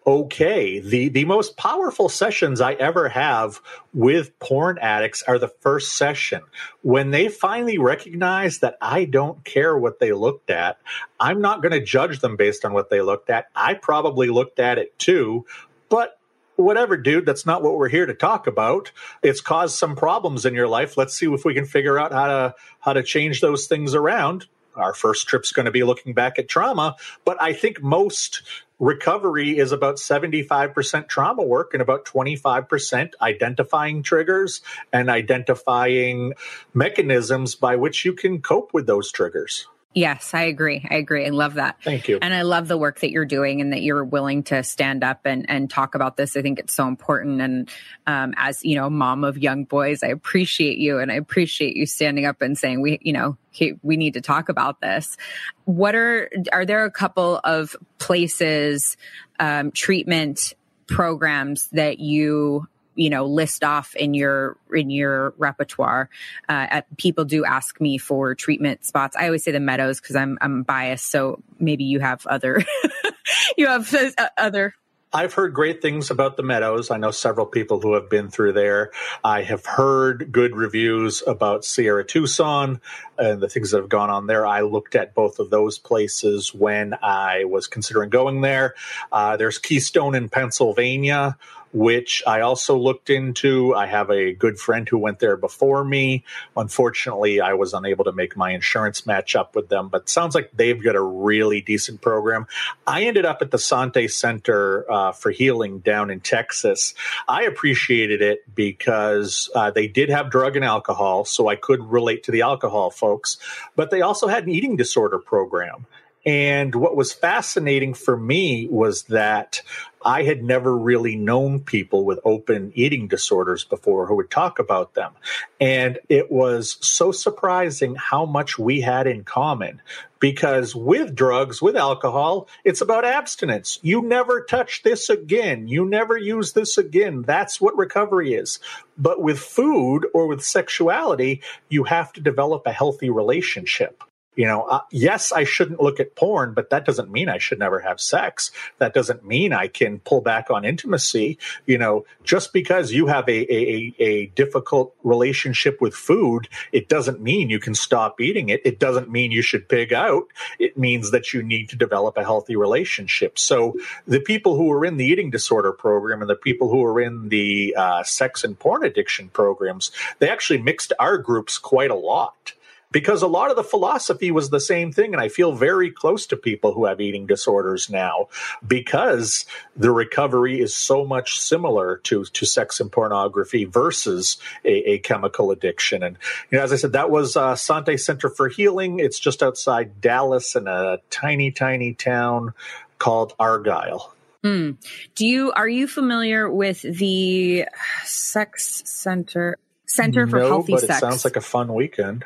okay. 0.07 0.79
The 0.79 1.09
the 1.09 1.25
most 1.25 1.57
powerful 1.57 2.07
sessions 2.07 2.61
I 2.61 2.73
ever 2.73 3.09
have 3.09 3.59
with 3.93 4.39
porn 4.39 4.77
addicts 4.79 5.21
are 5.23 5.37
the 5.37 5.49
first 5.49 5.97
session. 5.97 6.41
When 6.81 7.11
they 7.11 7.27
finally 7.27 7.77
recognize 7.77 8.59
that 8.59 8.77
I 8.81 9.03
don't 9.03 9.43
care 9.43 9.77
what 9.77 9.99
they 9.99 10.13
looked 10.13 10.49
at, 10.49 10.79
I'm 11.19 11.41
not 11.41 11.61
going 11.61 11.73
to 11.73 11.83
judge 11.83 12.19
them 12.21 12.37
based 12.37 12.63
on 12.63 12.73
what 12.73 12.89
they 12.89 13.01
looked 13.01 13.29
at. 13.29 13.47
I 13.53 13.73
probably 13.73 14.29
looked 14.29 14.59
at 14.59 14.77
it 14.77 14.97
too, 14.97 15.45
but 15.89 16.16
whatever, 16.57 16.97
dude, 16.97 17.25
that's 17.25 17.45
not 17.45 17.63
what 17.63 17.77
we're 17.77 17.89
here 17.89 18.05
to 18.05 18.13
talk 18.13 18.47
about. 18.47 18.91
It's 19.23 19.41
caused 19.41 19.77
some 19.77 19.95
problems 19.95 20.45
in 20.45 20.53
your 20.53 20.67
life. 20.67 20.97
Let's 20.97 21.15
see 21.15 21.31
if 21.31 21.45
we 21.45 21.53
can 21.53 21.65
figure 21.65 21.97
out 21.97 22.11
how 22.11 22.27
to 22.27 22.55
how 22.79 22.93
to 22.93 23.03
change 23.03 23.41
those 23.41 23.67
things 23.67 23.95
around. 23.95 24.45
Our 24.75 24.93
first 24.93 25.27
trip's 25.27 25.51
going 25.51 25.65
to 25.65 25.71
be 25.71 25.83
looking 25.83 26.13
back 26.13 26.37
at 26.37 26.47
trauma, 26.47 26.95
but 27.25 27.41
I 27.41 27.53
think 27.53 27.81
most 27.81 28.43
recovery 28.79 29.57
is 29.57 29.71
about 29.71 29.95
75% 29.95 31.07
trauma 31.07 31.41
work 31.41 31.73
and 31.73 31.81
about 31.81 32.05
25% 32.05 33.13
identifying 33.19 34.03
triggers 34.03 34.61
and 34.93 35.09
identifying 35.09 36.33
mechanisms 36.75 37.55
by 37.55 37.75
which 37.75 38.05
you 38.05 38.13
can 38.13 38.39
cope 38.39 38.73
with 38.73 38.85
those 38.85 39.11
triggers. 39.11 39.67
Yes, 39.93 40.35
I 40.35 40.43
agree. 40.43 40.85
I 40.87 40.95
agree. 40.95 41.25
I 41.25 41.29
love 41.29 41.55
that. 41.55 41.81
Thank 41.83 42.07
you. 42.07 42.19
And 42.21 42.31
I 42.31 42.43
love 42.43 42.67
the 42.67 42.77
work 42.77 42.99
that 42.99 43.09
you're 43.09 43.25
doing 43.25 43.61
and 43.61 43.73
that 43.73 43.81
you're 43.81 44.03
willing 44.03 44.43
to 44.43 44.61
stand 44.61 45.03
up 45.03 45.21
and, 45.25 45.49
and 45.49 45.69
talk 45.69 45.95
about 45.95 46.17
this. 46.17 46.37
I 46.37 46.43
think 46.43 46.59
it's 46.59 46.73
so 46.73 46.87
important. 46.87 47.41
And 47.41 47.69
um, 48.05 48.35
as, 48.37 48.63
you 48.63 48.75
know, 48.75 48.91
mom 48.91 49.23
of 49.23 49.39
young 49.39 49.63
boys, 49.63 50.03
I 50.03 50.09
appreciate 50.09 50.77
you 50.77 50.99
and 50.99 51.11
I 51.11 51.15
appreciate 51.15 51.75
you 51.75 51.87
standing 51.87 52.25
up 52.25 52.43
and 52.43 52.55
saying, 52.55 52.81
we, 52.81 52.99
you 53.01 53.13
know, 53.13 53.37
we 53.81 53.97
need 53.97 54.13
to 54.13 54.21
talk 54.21 54.49
about 54.49 54.81
this. 54.81 55.17
What 55.65 55.95
are, 55.95 56.29
are 56.51 56.65
there 56.65 56.85
a 56.85 56.91
couple 56.91 57.39
of 57.43 57.75
places, 57.97 58.97
um, 59.39 59.71
treatment 59.71 60.53
programs 60.85 61.69
that 61.69 61.99
you 61.99 62.67
you 62.97 63.09
know 63.09 63.25
list 63.25 63.63
off 63.63 63.95
in 63.95 64.13
your 64.13 64.57
in 64.73 64.89
your 64.89 65.33
repertoire 65.37 66.09
uh, 66.49 66.81
people 66.97 67.23
do 67.23 67.45
ask 67.45 67.79
me 67.79 67.97
for 67.97 68.35
treatment 68.35 68.83
spots 68.83 69.15
i 69.17 69.25
always 69.25 69.43
say 69.43 69.51
the 69.51 69.59
meadows 69.59 70.01
because 70.01 70.15
i'm 70.15 70.37
i'm 70.41 70.63
biased 70.63 71.09
so 71.09 71.41
maybe 71.59 71.83
you 71.83 71.99
have 71.99 72.25
other 72.27 72.63
you 73.57 73.67
have 73.67 73.93
uh, 73.93 74.29
other 74.37 74.73
I've 75.13 75.33
heard 75.33 75.53
great 75.53 75.81
things 75.81 76.11
about 76.11 76.35
the 76.35 76.43
Meadows. 76.43 76.91
I 76.91 76.97
know 76.97 77.11
several 77.11 77.45
people 77.45 77.79
who 77.79 77.93
have 77.93 78.09
been 78.09 78.29
through 78.29 78.53
there. 78.53 78.91
I 79.23 79.41
have 79.43 79.65
heard 79.65 80.33
good 80.33 80.53
reviews 80.55 81.23
about 81.25 81.63
Sierra 81.63 82.03
Tucson 82.03 82.81
and 83.17 83.41
the 83.41 83.47
things 83.47 83.71
that 83.71 83.79
have 83.79 83.89
gone 83.89 84.09
on 84.09 84.27
there. 84.27 84.45
I 84.45 84.61
looked 84.61 84.95
at 84.95 85.15
both 85.15 85.39
of 85.39 85.49
those 85.49 85.79
places 85.79 86.53
when 86.53 86.93
I 87.01 87.45
was 87.45 87.67
considering 87.67 88.09
going 88.09 88.41
there. 88.41 88.75
Uh, 89.09 89.37
there's 89.37 89.57
Keystone 89.57 90.13
in 90.13 90.27
Pennsylvania, 90.27 91.37
which 91.77 92.23
I 92.25 92.41
also 92.41 92.75
looked 92.75 93.11
into. 93.11 93.75
I 93.75 93.85
have 93.85 94.09
a 94.09 94.33
good 94.33 94.57
friend 94.57 94.89
who 94.89 94.97
went 94.97 95.19
there 95.19 95.37
before 95.37 95.83
me. 95.83 96.23
Unfortunately, 96.55 97.39
I 97.39 97.53
was 97.53 97.75
unable 97.75 98.03
to 98.05 98.11
make 98.11 98.35
my 98.35 98.49
insurance 98.49 99.05
match 99.05 99.35
up 99.35 99.55
with 99.55 99.69
them, 99.69 99.89
but 99.89 100.09
sounds 100.09 100.33
like 100.33 100.49
they've 100.55 100.83
got 100.83 100.95
a 100.95 101.01
really 101.01 101.61
decent 101.61 102.01
program. 102.01 102.47
I 102.87 103.03
ended 103.03 103.25
up 103.25 103.43
at 103.43 103.51
the 103.51 103.59
Sante 103.59 104.07
Center 104.07 104.91
uh, 104.91 105.11
for 105.11 105.29
Healing 105.29 105.77
down 105.79 106.09
in 106.09 106.19
Texas. 106.19 106.95
I 107.27 107.43
appreciated 107.43 108.23
it 108.23 108.39
because 108.55 109.47
uh, 109.53 109.69
they 109.69 109.87
did 109.87 110.09
have 110.09 110.31
drug 110.31 110.55
and 110.55 110.65
alcohol, 110.65 111.25
so 111.25 111.47
I 111.47 111.57
could 111.57 111.83
relate 111.83 112.23
to 112.23 112.31
the 112.31 112.41
alcohol 112.41 112.89
folks, 112.89 113.37
but 113.75 113.91
they 113.91 114.01
also 114.01 114.27
had 114.27 114.45
an 114.45 114.49
eating 114.49 114.77
disorder 114.77 115.19
program. 115.19 115.85
And 116.27 116.75
what 116.75 116.97
was 116.97 117.13
fascinating 117.13 117.93
for 117.93 118.17
me 118.17 118.67
was 118.69 119.03
that 119.03 119.61
I 120.05 120.23
had 120.23 120.43
never 120.43 120.77
really 120.77 121.15
known 121.15 121.61
people 121.61 122.03
with 122.03 122.19
open 122.25 122.73
eating 122.75 123.07
disorders 123.07 123.63
before 123.63 124.07
who 124.07 124.15
would 124.17 124.29
talk 124.29 124.59
about 124.59 124.93
them. 124.93 125.13
And 125.61 125.99
it 126.09 126.29
was 126.29 126.77
so 126.81 127.13
surprising 127.13 127.95
how 127.95 128.25
much 128.25 128.59
we 128.59 128.81
had 128.81 129.07
in 129.07 129.23
common 129.23 129.81
because 130.19 130.75
with 130.75 131.15
drugs, 131.15 131.61
with 131.61 131.77
alcohol, 131.77 132.49
it's 132.65 132.81
about 132.81 133.05
abstinence. 133.05 133.79
You 133.81 134.01
never 134.01 134.43
touch 134.43 134.83
this 134.83 135.09
again. 135.09 135.69
You 135.69 135.85
never 135.85 136.17
use 136.17 136.51
this 136.51 136.77
again. 136.77 137.21
That's 137.21 137.61
what 137.61 137.77
recovery 137.77 138.33
is. 138.33 138.59
But 138.97 139.21
with 139.21 139.39
food 139.39 140.07
or 140.13 140.27
with 140.27 140.43
sexuality, 140.43 141.41
you 141.69 141.85
have 141.85 142.11
to 142.13 142.21
develop 142.21 142.63
a 142.65 142.73
healthy 142.73 143.09
relationship 143.09 144.03
you 144.37 144.45
know 144.45 144.63
uh, 144.63 144.81
yes 144.91 145.33
i 145.33 145.43
shouldn't 145.43 145.81
look 145.81 145.99
at 145.99 146.15
porn 146.15 146.53
but 146.53 146.69
that 146.69 146.85
doesn't 146.85 147.11
mean 147.11 147.27
i 147.27 147.37
should 147.37 147.59
never 147.59 147.79
have 147.79 147.99
sex. 147.99 148.51
That 148.77 148.93
doesn't 148.93 149.25
mean 149.25 149.51
i 149.51 149.67
can 149.67 149.99
pull 149.99 150.21
back 150.21 150.49
on 150.49 150.63
intimacy 150.63 151.37
you 151.65 151.77
know. 151.77 152.05
Just 152.23 152.53
because 152.53 152.91
you 152.91 153.07
have 153.07 153.27
a, 153.27 153.53
a, 153.53 153.95
a 153.99 154.25
difficult 154.27 154.95
relationship 155.03 155.81
with 155.81 155.93
food 155.93 156.47
it 156.71 156.87
doesn't 156.87 157.21
mean 157.21 157.49
you 157.49 157.59
can 157.59 157.75
stop 157.75 158.21
eating 158.21 158.49
it. 158.49 158.61
It 158.63 158.79
doesn't 158.79 159.09
mean 159.09 159.31
you 159.31 159.41
should 159.41 159.67
pig 159.67 159.93
out. 159.93 160.27
It 160.59 160.77
means 160.77 161.11
that 161.11 161.33
you 161.33 161.41
need 161.41 161.69
to 161.69 161.75
develop 161.75 162.17
a 162.17 162.23
healthy 162.23 162.55
relationship. 162.55 163.39
So 163.39 163.75
the 164.07 164.19
people 164.19 164.55
who 164.55 164.71
are 164.71 164.85
in 164.85 164.97
the 164.97 165.05
eating 165.05 165.29
disorder 165.29 165.71
program 165.71 166.21
and 166.21 166.29
the 166.29 166.35
people 166.35 166.69
who 166.69 166.83
are 166.83 167.01
in 167.01 167.29
the 167.29 167.75
uh, 167.77 168.03
sex 168.03 168.43
and 168.43 168.57
porn 168.57 168.83
addiction 168.83 169.29
programs 169.29 169.91
they 170.19 170.29
actually 170.29 170.61
mixed 170.61 170.93
our 170.99 171.17
groups 171.17 171.57
quite 171.57 171.91
a 171.91 171.95
lot 171.95 172.53
because 172.91 173.21
a 173.21 173.27
lot 173.27 173.49
of 173.49 173.55
the 173.55 173.63
philosophy 173.63 174.31
was 174.31 174.49
the 174.49 174.59
same 174.59 174.91
thing. 174.91 175.13
And 175.13 175.21
I 175.21 175.29
feel 175.29 175.51
very 175.51 175.91
close 175.91 176.27
to 176.27 176.37
people 176.37 176.73
who 176.73 176.85
have 176.85 177.01
eating 177.01 177.25
disorders 177.25 177.89
now 177.89 178.27
because 178.65 179.45
the 179.75 179.91
recovery 179.91 180.59
is 180.59 180.75
so 180.75 181.05
much 181.05 181.39
similar 181.39 181.97
to, 182.03 182.25
to 182.25 182.45
sex 182.45 182.79
and 182.79 182.91
pornography 182.91 183.65
versus 183.65 184.37
a, 184.63 184.91
a 184.91 184.99
chemical 184.99 185.51
addiction. 185.51 186.03
And, 186.03 186.17
you 186.49 186.57
know, 186.57 186.63
as 186.63 186.71
I 186.71 186.77
said, 186.77 186.93
that 186.93 187.09
was 187.09 187.35
uh, 187.35 187.55
Sante 187.55 187.97
Center 187.97 188.29
for 188.29 188.47
Healing. 188.47 188.99
It's 188.99 189.19
just 189.19 189.43
outside 189.43 189.99
Dallas 190.01 190.55
in 190.55 190.67
a 190.67 190.99
tiny, 191.09 191.51
tiny 191.51 191.93
town 191.93 192.53
called 192.99 193.33
Argyle. 193.39 194.13
Mm. 194.43 194.77
Do 195.15 195.25
you 195.25 195.51
are 195.51 195.67
you 195.67 195.87
familiar 195.87 196.49
with 196.49 196.81
the 196.83 197.65
sex 198.05 198.83
center 198.85 199.57
Center 199.87 200.27
for 200.27 200.39
no, 200.39 200.47
Healthy 200.47 200.73
but 200.73 200.81
Sex? 200.81 200.97
It 200.97 200.99
sounds 200.99 201.25
like 201.25 201.37
a 201.37 201.41
fun 201.41 201.73
weekend. 201.73 202.25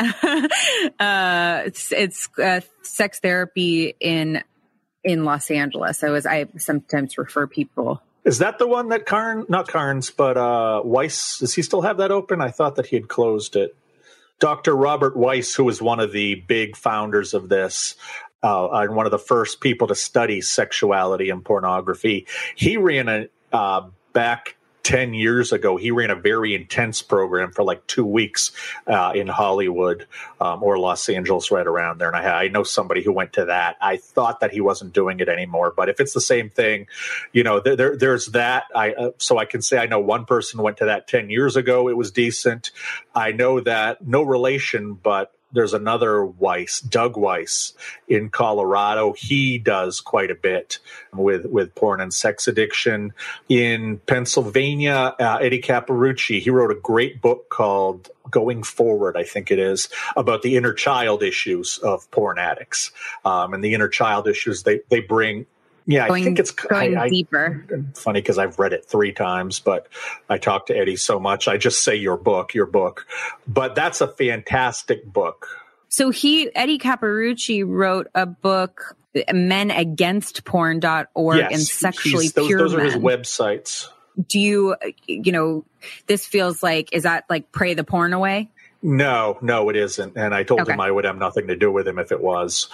uh, 1.00 1.62
it's, 1.66 1.92
it's 1.92 2.28
uh, 2.38 2.60
sex 2.82 3.20
therapy 3.20 3.94
in 4.00 4.42
in 5.04 5.24
Los 5.24 5.50
Angeles. 5.50 6.02
I 6.04 6.10
was 6.10 6.26
I 6.26 6.46
sometimes 6.56 7.18
refer 7.18 7.46
people. 7.46 8.02
Is 8.24 8.38
that 8.38 8.58
the 8.58 8.66
one 8.66 8.88
that 8.90 9.06
Carn, 9.06 9.46
not 9.48 9.68
Carnes, 9.68 10.10
but 10.10 10.36
uh, 10.36 10.82
Weiss? 10.84 11.38
Does 11.38 11.54
he 11.54 11.62
still 11.62 11.82
have 11.82 11.96
that 11.96 12.10
open? 12.10 12.40
I 12.40 12.50
thought 12.50 12.76
that 12.76 12.86
he 12.86 12.96
had 12.96 13.08
closed 13.08 13.56
it. 13.56 13.74
Dr. 14.38 14.76
Robert 14.76 15.16
Weiss, 15.16 15.54
who 15.54 15.64
was 15.64 15.80
one 15.80 15.98
of 15.98 16.12
the 16.12 16.34
big 16.34 16.76
founders 16.76 17.34
of 17.34 17.48
this, 17.48 17.96
uh, 18.42 18.68
and 18.70 18.94
one 18.94 19.06
of 19.06 19.12
the 19.12 19.18
first 19.18 19.60
people 19.60 19.88
to 19.88 19.94
study 19.94 20.40
sexuality 20.40 21.30
and 21.30 21.44
pornography, 21.44 22.26
he 22.54 22.76
ran 22.76 23.08
a 23.08 23.28
uh, 23.52 23.88
back 24.12 24.56
10 24.88 25.12
years 25.12 25.52
ago, 25.52 25.76
he 25.76 25.90
ran 25.90 26.08
a 26.08 26.14
very 26.14 26.54
intense 26.54 27.02
program 27.02 27.52
for 27.52 27.62
like 27.62 27.86
two 27.86 28.06
weeks 28.06 28.52
uh, 28.86 29.12
in 29.14 29.26
Hollywood 29.26 30.06
um, 30.40 30.62
or 30.62 30.78
Los 30.78 31.10
Angeles, 31.10 31.50
right 31.50 31.66
around 31.66 31.98
there. 31.98 32.08
And 32.08 32.16
I, 32.16 32.44
I, 32.44 32.48
know 32.48 32.62
somebody 32.62 33.02
who 33.02 33.12
went 33.12 33.34
to 33.34 33.44
that. 33.44 33.76
I 33.82 33.98
thought 33.98 34.40
that 34.40 34.50
he 34.50 34.62
wasn't 34.62 34.94
doing 34.94 35.20
it 35.20 35.28
anymore, 35.28 35.74
but 35.76 35.90
if 35.90 36.00
it's 36.00 36.14
the 36.14 36.22
same 36.22 36.48
thing, 36.48 36.86
you 37.34 37.42
know, 37.42 37.60
there, 37.60 37.76
there, 37.76 37.96
there's 37.98 38.28
that. 38.28 38.64
I 38.74 38.92
uh, 38.92 39.10
so 39.18 39.36
I 39.36 39.44
can 39.44 39.60
say 39.60 39.76
I 39.76 39.84
know 39.84 40.00
one 40.00 40.24
person 40.24 40.62
went 40.62 40.78
to 40.78 40.86
that 40.86 41.06
10 41.06 41.28
years 41.28 41.54
ago. 41.54 41.90
It 41.90 41.96
was 41.98 42.10
decent. 42.10 42.70
I 43.14 43.32
know 43.32 43.60
that 43.60 44.06
no 44.06 44.22
relation, 44.22 44.94
but 44.94 45.34
there's 45.52 45.74
another 45.74 46.24
Weiss, 46.24 46.80
Doug 46.80 47.16
Weiss 47.16 47.72
in 48.06 48.28
Colorado. 48.28 49.12
He 49.12 49.58
does 49.58 50.00
quite 50.00 50.30
a 50.30 50.34
bit 50.34 50.78
with, 51.12 51.46
with 51.46 51.74
porn 51.74 52.00
and 52.00 52.12
sex 52.12 52.46
addiction. 52.46 53.12
In 53.48 53.98
Pennsylvania, 54.06 55.14
uh, 55.18 55.38
Eddie 55.40 55.62
Capparucci, 55.62 56.40
he 56.40 56.50
wrote 56.50 56.70
a 56.70 56.80
great 56.80 57.22
book 57.22 57.48
called 57.48 58.10
Going 58.30 58.62
Forward, 58.62 59.16
I 59.16 59.24
think 59.24 59.50
it 59.50 59.58
is, 59.58 59.88
about 60.16 60.42
the 60.42 60.56
inner 60.56 60.74
child 60.74 61.22
issues 61.22 61.78
of 61.78 62.10
porn 62.10 62.38
addicts. 62.38 62.90
Um, 63.24 63.54
and 63.54 63.64
the 63.64 63.74
inner 63.74 63.88
child 63.88 64.28
issues 64.28 64.64
they, 64.64 64.80
they 64.90 65.00
bring 65.00 65.46
yeah, 65.88 66.06
going, 66.06 66.22
I 66.22 66.24
think 66.26 66.38
it's 66.38 66.50
going 66.50 66.98
I, 66.98 67.08
deeper. 67.08 67.66
I, 67.72 67.98
funny 67.98 68.20
because 68.20 68.36
I've 68.36 68.58
read 68.58 68.74
it 68.74 68.84
three 68.84 69.10
times, 69.10 69.58
but 69.58 69.88
I 70.28 70.36
talk 70.36 70.66
to 70.66 70.76
Eddie 70.76 70.96
so 70.96 71.18
much. 71.18 71.48
I 71.48 71.56
just 71.56 71.82
say 71.82 71.96
your 71.96 72.18
book, 72.18 72.52
your 72.52 72.66
book. 72.66 73.06
But 73.46 73.74
that's 73.74 74.02
a 74.02 74.06
fantastic 74.06 75.10
book. 75.10 75.48
So 75.88 76.10
he, 76.10 76.54
Eddie 76.54 76.78
Capparucci, 76.78 77.64
wrote 77.66 78.08
a 78.14 78.26
book, 78.26 78.96
Men 79.32 79.70
Against 79.70 80.44
Porn.org 80.44 81.38
yes, 81.38 81.52
and 81.52 81.62
Sexually 81.62 82.28
those, 82.28 82.46
Pure 82.46 82.58
Those 82.58 82.74
are 82.74 82.78
Men. 82.78 82.86
his 82.86 82.96
websites. 82.96 83.88
Do 84.28 84.38
you, 84.38 84.76
you 85.06 85.32
know, 85.32 85.64
this 86.06 86.26
feels 86.26 86.62
like, 86.62 86.92
is 86.92 87.04
that 87.04 87.24
like 87.30 87.50
pray 87.50 87.72
the 87.72 87.84
porn 87.84 88.12
away? 88.12 88.50
No, 88.82 89.38
no, 89.40 89.70
it 89.70 89.76
isn't. 89.76 90.18
And 90.18 90.34
I 90.34 90.42
told 90.42 90.60
Okay. 90.60 90.74
him 90.74 90.80
I 90.80 90.90
would 90.90 91.06
have 91.06 91.16
nothing 91.16 91.46
to 91.46 91.56
do 91.56 91.72
with 91.72 91.88
him 91.88 91.98
if 91.98 92.12
it 92.12 92.20
was. 92.20 92.68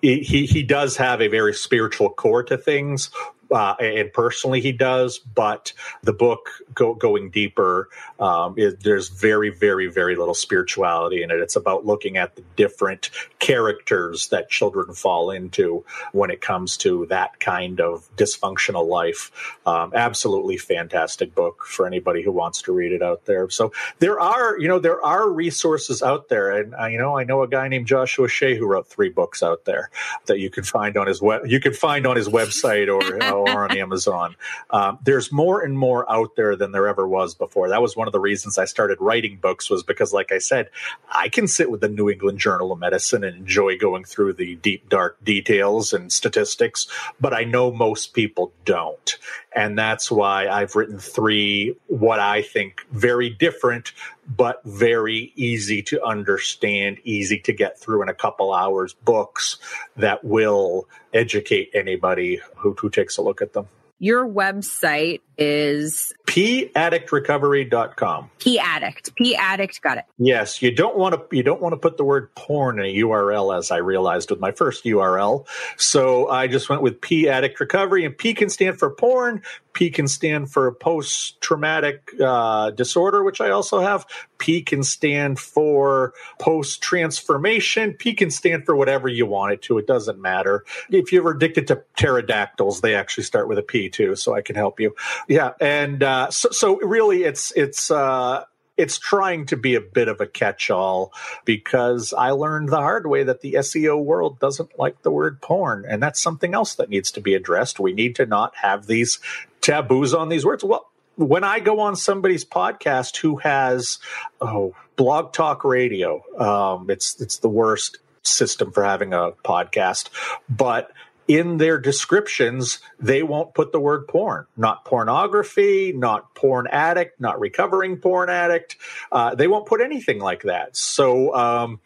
He, 0.00 0.46
he 0.46 0.62
does 0.62 0.96
have 0.96 1.20
a 1.20 1.28
very 1.28 1.54
spiritual 1.54 2.10
core 2.10 2.42
to 2.44 2.56
things, 2.56 3.10
uh, 3.50 3.74
and 3.80 4.12
personally 4.12 4.60
he 4.60 4.72
does. 4.72 5.18
But 5.18 5.72
the 6.02 6.12
book 6.12 6.50
go, 6.74 6.94
going 6.94 7.30
deeper, 7.30 7.88
um, 8.20 8.54
is, 8.56 8.76
there's 8.76 9.08
very 9.08 9.50
very 9.50 9.88
very 9.88 10.16
little 10.16 10.34
spirituality 10.34 11.22
in 11.22 11.30
it. 11.30 11.38
It's 11.38 11.56
about 11.56 11.86
looking 11.86 12.16
at 12.16 12.36
the 12.36 12.42
different 12.56 13.10
characters 13.38 14.28
that 14.28 14.50
children 14.50 14.92
fall 14.94 15.30
into 15.30 15.84
when 16.12 16.30
it 16.30 16.40
comes 16.40 16.76
to 16.78 17.06
that 17.06 17.40
kind 17.40 17.80
of 17.80 18.08
dysfunctional 18.16 18.86
life. 18.86 19.30
Um, 19.66 19.92
absolutely 19.94 20.56
fantastic 20.56 21.34
book 21.34 21.64
for 21.64 21.86
anybody 21.86 22.22
who 22.22 22.32
wants 22.32 22.62
to 22.62 22.72
read 22.72 22.92
it 22.92 23.02
out 23.02 23.24
there. 23.26 23.48
So 23.50 23.72
there 23.98 24.20
are 24.20 24.58
you 24.58 24.68
know 24.68 24.78
there 24.78 25.04
are 25.04 25.28
resources 25.30 26.02
out 26.02 26.28
there, 26.28 26.50
and 26.50 26.74
uh, 26.74 26.86
you 26.86 26.98
know 26.98 27.16
I 27.16 27.24
know 27.24 27.42
a 27.42 27.48
guy 27.48 27.68
named 27.68 27.86
Joshua 27.86 28.28
Shea 28.28 28.56
who 28.56 28.66
wrote 28.66 28.86
three 28.86 29.08
books 29.08 29.42
out 29.42 29.64
there 29.64 29.90
that 30.26 30.38
you 30.38 30.50
can 30.50 30.64
find 30.64 30.96
on 30.96 31.06
his 31.06 31.22
web 31.22 31.42
you 31.46 31.60
can 31.60 31.72
find 31.72 32.06
on 32.06 32.16
his 32.16 32.28
website 32.28 32.88
or 32.88 33.22
or 33.42 33.64
on 33.64 33.76
Amazon. 33.76 34.36
Um, 34.70 34.98
there's 35.04 35.32
more 35.32 35.62
and 35.62 35.78
more 35.78 36.10
out 36.10 36.36
there 36.36 36.56
than 36.56 36.72
there 36.72 36.88
ever 36.88 37.06
was 37.06 37.34
before. 37.34 37.68
That 37.68 37.82
was 37.82 37.96
one 37.96 38.06
of 38.06 38.12
the 38.12 38.20
reasons 38.20 38.58
I 38.58 38.64
started 38.64 38.98
writing 39.00 39.38
books 39.40 39.70
was 39.70 39.82
because, 39.82 40.12
like 40.12 40.32
I 40.32 40.38
said, 40.38 40.70
I 41.10 41.28
can 41.28 41.46
sit 41.46 41.70
with 41.70 41.80
the 41.80 41.88
New 41.88 42.08
England 42.10 42.38
Journal 42.38 42.72
of 42.72 42.78
Medicine 42.78 43.24
and 43.24 43.36
enjoy 43.36 43.78
going 43.78 44.04
through 44.04 44.34
the 44.34 44.56
deep 44.56 44.88
dark 44.88 45.22
details 45.24 45.92
and 45.92 46.12
statistics, 46.12 46.86
but 47.20 47.32
I 47.32 47.44
know 47.44 47.72
most 47.72 48.14
people 48.14 48.52
don't. 48.64 49.18
And 49.54 49.78
that's 49.78 50.10
why 50.10 50.46
I've 50.46 50.76
written 50.76 50.98
three, 50.98 51.74
what 51.86 52.20
I 52.20 52.42
think 52.42 52.82
very 52.92 53.30
different, 53.30 53.92
but 54.36 54.62
very 54.64 55.32
easy 55.36 55.82
to 55.84 56.04
understand, 56.04 56.98
easy 57.04 57.38
to 57.40 57.52
get 57.52 57.78
through 57.78 58.02
in 58.02 58.08
a 58.08 58.14
couple 58.14 58.52
hours 58.52 58.92
books 58.92 59.56
that 59.96 60.22
will 60.22 60.86
educate 61.14 61.70
anybody 61.74 62.40
who, 62.56 62.74
who 62.74 62.90
takes 62.90 63.16
a 63.16 63.22
look 63.22 63.40
at 63.40 63.54
them. 63.54 63.66
Your 63.98 64.28
website 64.28 65.22
is 65.38 66.12
paddictrecovery.com. 66.26 68.30
P 68.38 68.58
Addict. 68.58 69.14
P 69.14 69.36
Addict. 69.36 69.80
Got 69.80 69.98
it. 69.98 70.04
Yes, 70.18 70.60
you 70.60 70.70
don't 70.70 70.96
want 70.96 71.14
to 71.14 71.36
you 71.36 71.42
don't 71.42 71.62
want 71.62 71.72
to 71.72 71.76
put 71.76 71.96
the 71.96 72.04
word 72.04 72.34
porn 72.34 72.80
in 72.80 72.86
a 72.86 72.96
URL 72.98 73.56
as 73.56 73.70
I 73.70 73.78
realized 73.78 74.30
with 74.30 74.40
my 74.40 74.52
first 74.52 74.84
URL. 74.84 75.46
So 75.76 76.28
I 76.28 76.48
just 76.48 76.68
went 76.68 76.82
with 76.82 77.00
P 77.00 77.28
Addict 77.28 77.60
Recovery 77.60 78.04
and 78.04 78.16
P 78.16 78.34
can 78.34 78.50
stand 78.50 78.78
for 78.78 78.90
porn, 78.90 79.42
P 79.78 79.90
can 79.90 80.08
stand 80.08 80.50
for 80.50 80.72
post 80.72 81.40
traumatic 81.40 82.10
uh, 82.20 82.72
disorder, 82.72 83.22
which 83.22 83.40
I 83.40 83.50
also 83.50 83.78
have. 83.78 84.04
P 84.38 84.60
can 84.60 84.82
stand 84.82 85.38
for 85.38 86.14
post 86.40 86.82
transformation. 86.82 87.92
P 87.92 88.14
can 88.14 88.32
stand 88.32 88.66
for 88.66 88.74
whatever 88.74 89.06
you 89.06 89.24
want 89.24 89.52
it 89.52 89.62
to. 89.62 89.78
It 89.78 89.86
doesn't 89.86 90.20
matter. 90.20 90.64
If 90.90 91.12
you're 91.12 91.30
addicted 91.30 91.68
to 91.68 91.84
pterodactyls, 91.96 92.80
they 92.80 92.96
actually 92.96 93.22
start 93.22 93.46
with 93.46 93.56
a 93.56 93.62
P 93.62 93.88
too, 93.88 94.16
so 94.16 94.34
I 94.34 94.42
can 94.42 94.56
help 94.56 94.80
you. 94.80 94.96
Yeah, 95.28 95.52
and 95.60 96.02
uh, 96.02 96.30
so, 96.30 96.50
so 96.50 96.80
really, 96.80 97.24
it's 97.24 97.52
it's. 97.52 97.90
Uh, 97.90 98.44
it's 98.78 98.96
trying 98.96 99.44
to 99.46 99.56
be 99.56 99.74
a 99.74 99.80
bit 99.80 100.06
of 100.06 100.20
a 100.20 100.26
catch-all 100.26 101.12
because 101.44 102.14
I 102.16 102.30
learned 102.30 102.68
the 102.68 102.76
hard 102.76 103.08
way 103.08 103.24
that 103.24 103.40
the 103.40 103.54
SEO 103.54 104.00
world 104.00 104.38
doesn't 104.38 104.78
like 104.78 105.02
the 105.02 105.10
word 105.10 105.40
porn, 105.40 105.84
and 105.86 106.00
that's 106.00 106.22
something 106.22 106.54
else 106.54 106.76
that 106.76 106.88
needs 106.88 107.10
to 107.10 107.20
be 107.20 107.34
addressed. 107.34 107.80
We 107.80 107.92
need 107.92 108.14
to 108.14 108.24
not 108.24 108.54
have 108.54 108.86
these 108.86 109.18
taboos 109.60 110.14
on 110.14 110.28
these 110.28 110.44
words. 110.44 110.62
Well, 110.62 110.88
when 111.16 111.42
I 111.42 111.58
go 111.58 111.80
on 111.80 111.96
somebody's 111.96 112.44
podcast 112.44 113.16
who 113.16 113.38
has 113.38 113.98
oh 114.40 114.76
blog 114.94 115.32
talk 115.32 115.64
radio, 115.64 116.22
um, 116.38 116.88
it's 116.88 117.20
it's 117.20 117.38
the 117.38 117.48
worst 117.48 117.98
system 118.22 118.70
for 118.70 118.84
having 118.84 119.12
a 119.12 119.32
podcast, 119.44 120.10
but 120.48 120.92
in 121.28 121.58
their 121.58 121.78
descriptions, 121.78 122.80
they 122.98 123.22
won't 123.22 123.52
put 123.54 123.70
the 123.70 123.78
word 123.78 124.08
porn, 124.08 124.46
not 124.56 124.86
pornography, 124.86 125.92
not 125.92 126.34
porn 126.34 126.66
addict, 126.66 127.20
not 127.20 127.38
recovering 127.38 127.98
porn 127.98 128.30
addict. 128.30 128.76
Uh, 129.12 129.34
they 129.34 129.46
won't 129.46 129.66
put 129.66 129.82
anything 129.82 130.18
like 130.18 130.42
that. 130.44 130.74
So, 130.74 131.34
um, 131.34 131.80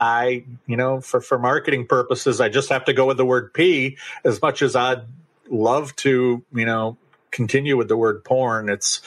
I, 0.00 0.44
you 0.68 0.76
know, 0.76 1.00
for, 1.00 1.20
for 1.20 1.40
marketing 1.40 1.88
purposes, 1.88 2.40
I 2.40 2.48
just 2.48 2.68
have 2.68 2.84
to 2.84 2.92
go 2.92 3.06
with 3.06 3.16
the 3.16 3.24
word 3.24 3.52
P 3.52 3.98
as 4.24 4.40
much 4.40 4.62
as 4.62 4.76
I'd 4.76 5.02
love 5.50 5.96
to, 5.96 6.44
you 6.54 6.64
know, 6.64 6.96
continue 7.32 7.76
with 7.76 7.88
the 7.88 7.96
word 7.96 8.22
porn. 8.22 8.68
It's, 8.68 9.02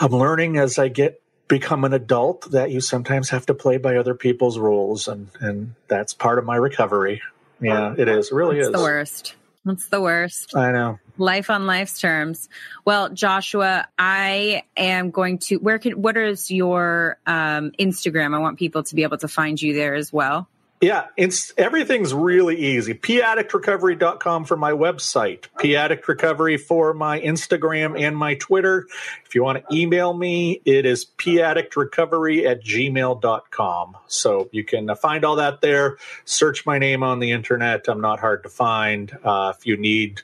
I'm 0.00 0.10
learning 0.10 0.58
as 0.58 0.80
I 0.80 0.88
get 0.88 1.22
become 1.48 1.84
an 1.84 1.92
adult 1.92 2.50
that 2.50 2.72
you 2.72 2.80
sometimes 2.80 3.30
have 3.30 3.46
to 3.46 3.54
play 3.54 3.76
by 3.76 3.96
other 3.96 4.14
people's 4.14 4.58
rules 4.58 5.06
and 5.06 5.28
and 5.38 5.74
that's 5.86 6.12
part 6.12 6.40
of 6.40 6.44
my 6.44 6.56
recovery 6.56 7.22
yeah. 7.60 7.94
It 7.96 8.08
is. 8.08 8.30
It 8.30 8.34
really 8.34 8.58
it's 8.58 8.68
is. 8.68 8.72
the 8.72 8.80
worst. 8.80 9.34
That's 9.64 9.88
the 9.88 10.00
worst. 10.00 10.56
I 10.56 10.70
know. 10.70 11.00
Life 11.18 11.50
on 11.50 11.66
life's 11.66 12.00
terms. 12.00 12.48
Well 12.84 13.08
joshua 13.08 13.88
i 13.98 14.62
am 14.76 15.10
going 15.10 15.38
to 15.38 15.56
where 15.56 15.78
can 15.78 16.00
what 16.00 16.16
is 16.16 16.50
your 16.50 17.18
um, 17.26 17.72
instagram? 17.78 18.34
I 18.34 18.38
want 18.38 18.58
people 18.58 18.82
to 18.84 18.94
be 18.94 19.02
able 19.02 19.18
to 19.18 19.28
find 19.28 19.60
you 19.60 19.74
there 19.74 19.94
as 19.94 20.12
well 20.12 20.48
yeah, 20.80 21.06
it's 21.16 21.54
everything's 21.56 22.12
really 22.12 22.56
easy. 22.56 22.92
paddictrecovery.com 22.92 24.44
for 24.44 24.56
my 24.56 24.72
website, 24.72 25.46
P 25.58 25.74
Recovery 25.74 26.58
for 26.58 26.92
my 26.92 27.18
Instagram 27.20 27.98
and 27.98 28.16
my 28.16 28.34
Twitter. 28.34 28.86
If 29.24 29.34
you 29.34 29.42
want 29.42 29.66
to 29.66 29.74
email 29.74 30.12
me, 30.12 30.60
it 30.66 30.84
is 30.84 31.06
paddictrecovery 31.16 32.44
at 32.46 32.62
gmail.com. 32.62 33.96
So 34.06 34.48
you 34.52 34.64
can 34.64 34.94
find 34.96 35.24
all 35.24 35.36
that 35.36 35.62
there. 35.62 35.96
Search 36.26 36.66
my 36.66 36.78
name 36.78 37.02
on 37.02 37.20
the 37.20 37.30
internet. 37.32 37.88
I'm 37.88 38.02
not 38.02 38.20
hard 38.20 38.42
to 38.42 38.50
find. 38.50 39.16
Uh, 39.24 39.54
if 39.56 39.66
you 39.66 39.78
need 39.78 40.20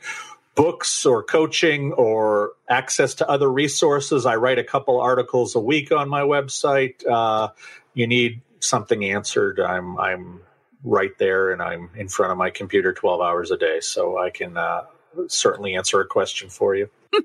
books 0.54 1.06
or 1.06 1.22
coaching 1.22 1.94
or 1.94 2.52
access 2.68 3.14
to 3.14 3.28
other 3.28 3.50
resources, 3.50 4.26
I 4.26 4.36
write 4.36 4.58
a 4.58 4.64
couple 4.64 5.00
articles 5.00 5.54
a 5.54 5.60
week 5.60 5.92
on 5.92 6.10
my 6.10 6.22
website. 6.22 7.06
Uh, 7.06 7.48
you 7.94 8.06
need 8.06 8.42
something 8.62 9.04
answered, 9.04 9.60
I'm 9.60 9.98
I'm 9.98 10.40
right 10.84 11.16
there 11.18 11.52
and 11.52 11.62
I'm 11.62 11.90
in 11.96 12.08
front 12.08 12.32
of 12.32 12.38
my 12.38 12.50
computer 12.50 12.92
12 12.92 13.20
hours 13.20 13.50
a 13.50 13.56
day, 13.56 13.80
so 13.80 14.18
I 14.18 14.30
can 14.30 14.56
uh, 14.56 14.82
certainly 15.28 15.74
answer 15.74 16.00
a 16.00 16.06
question 16.06 16.48
for 16.48 16.74
you. 16.74 16.88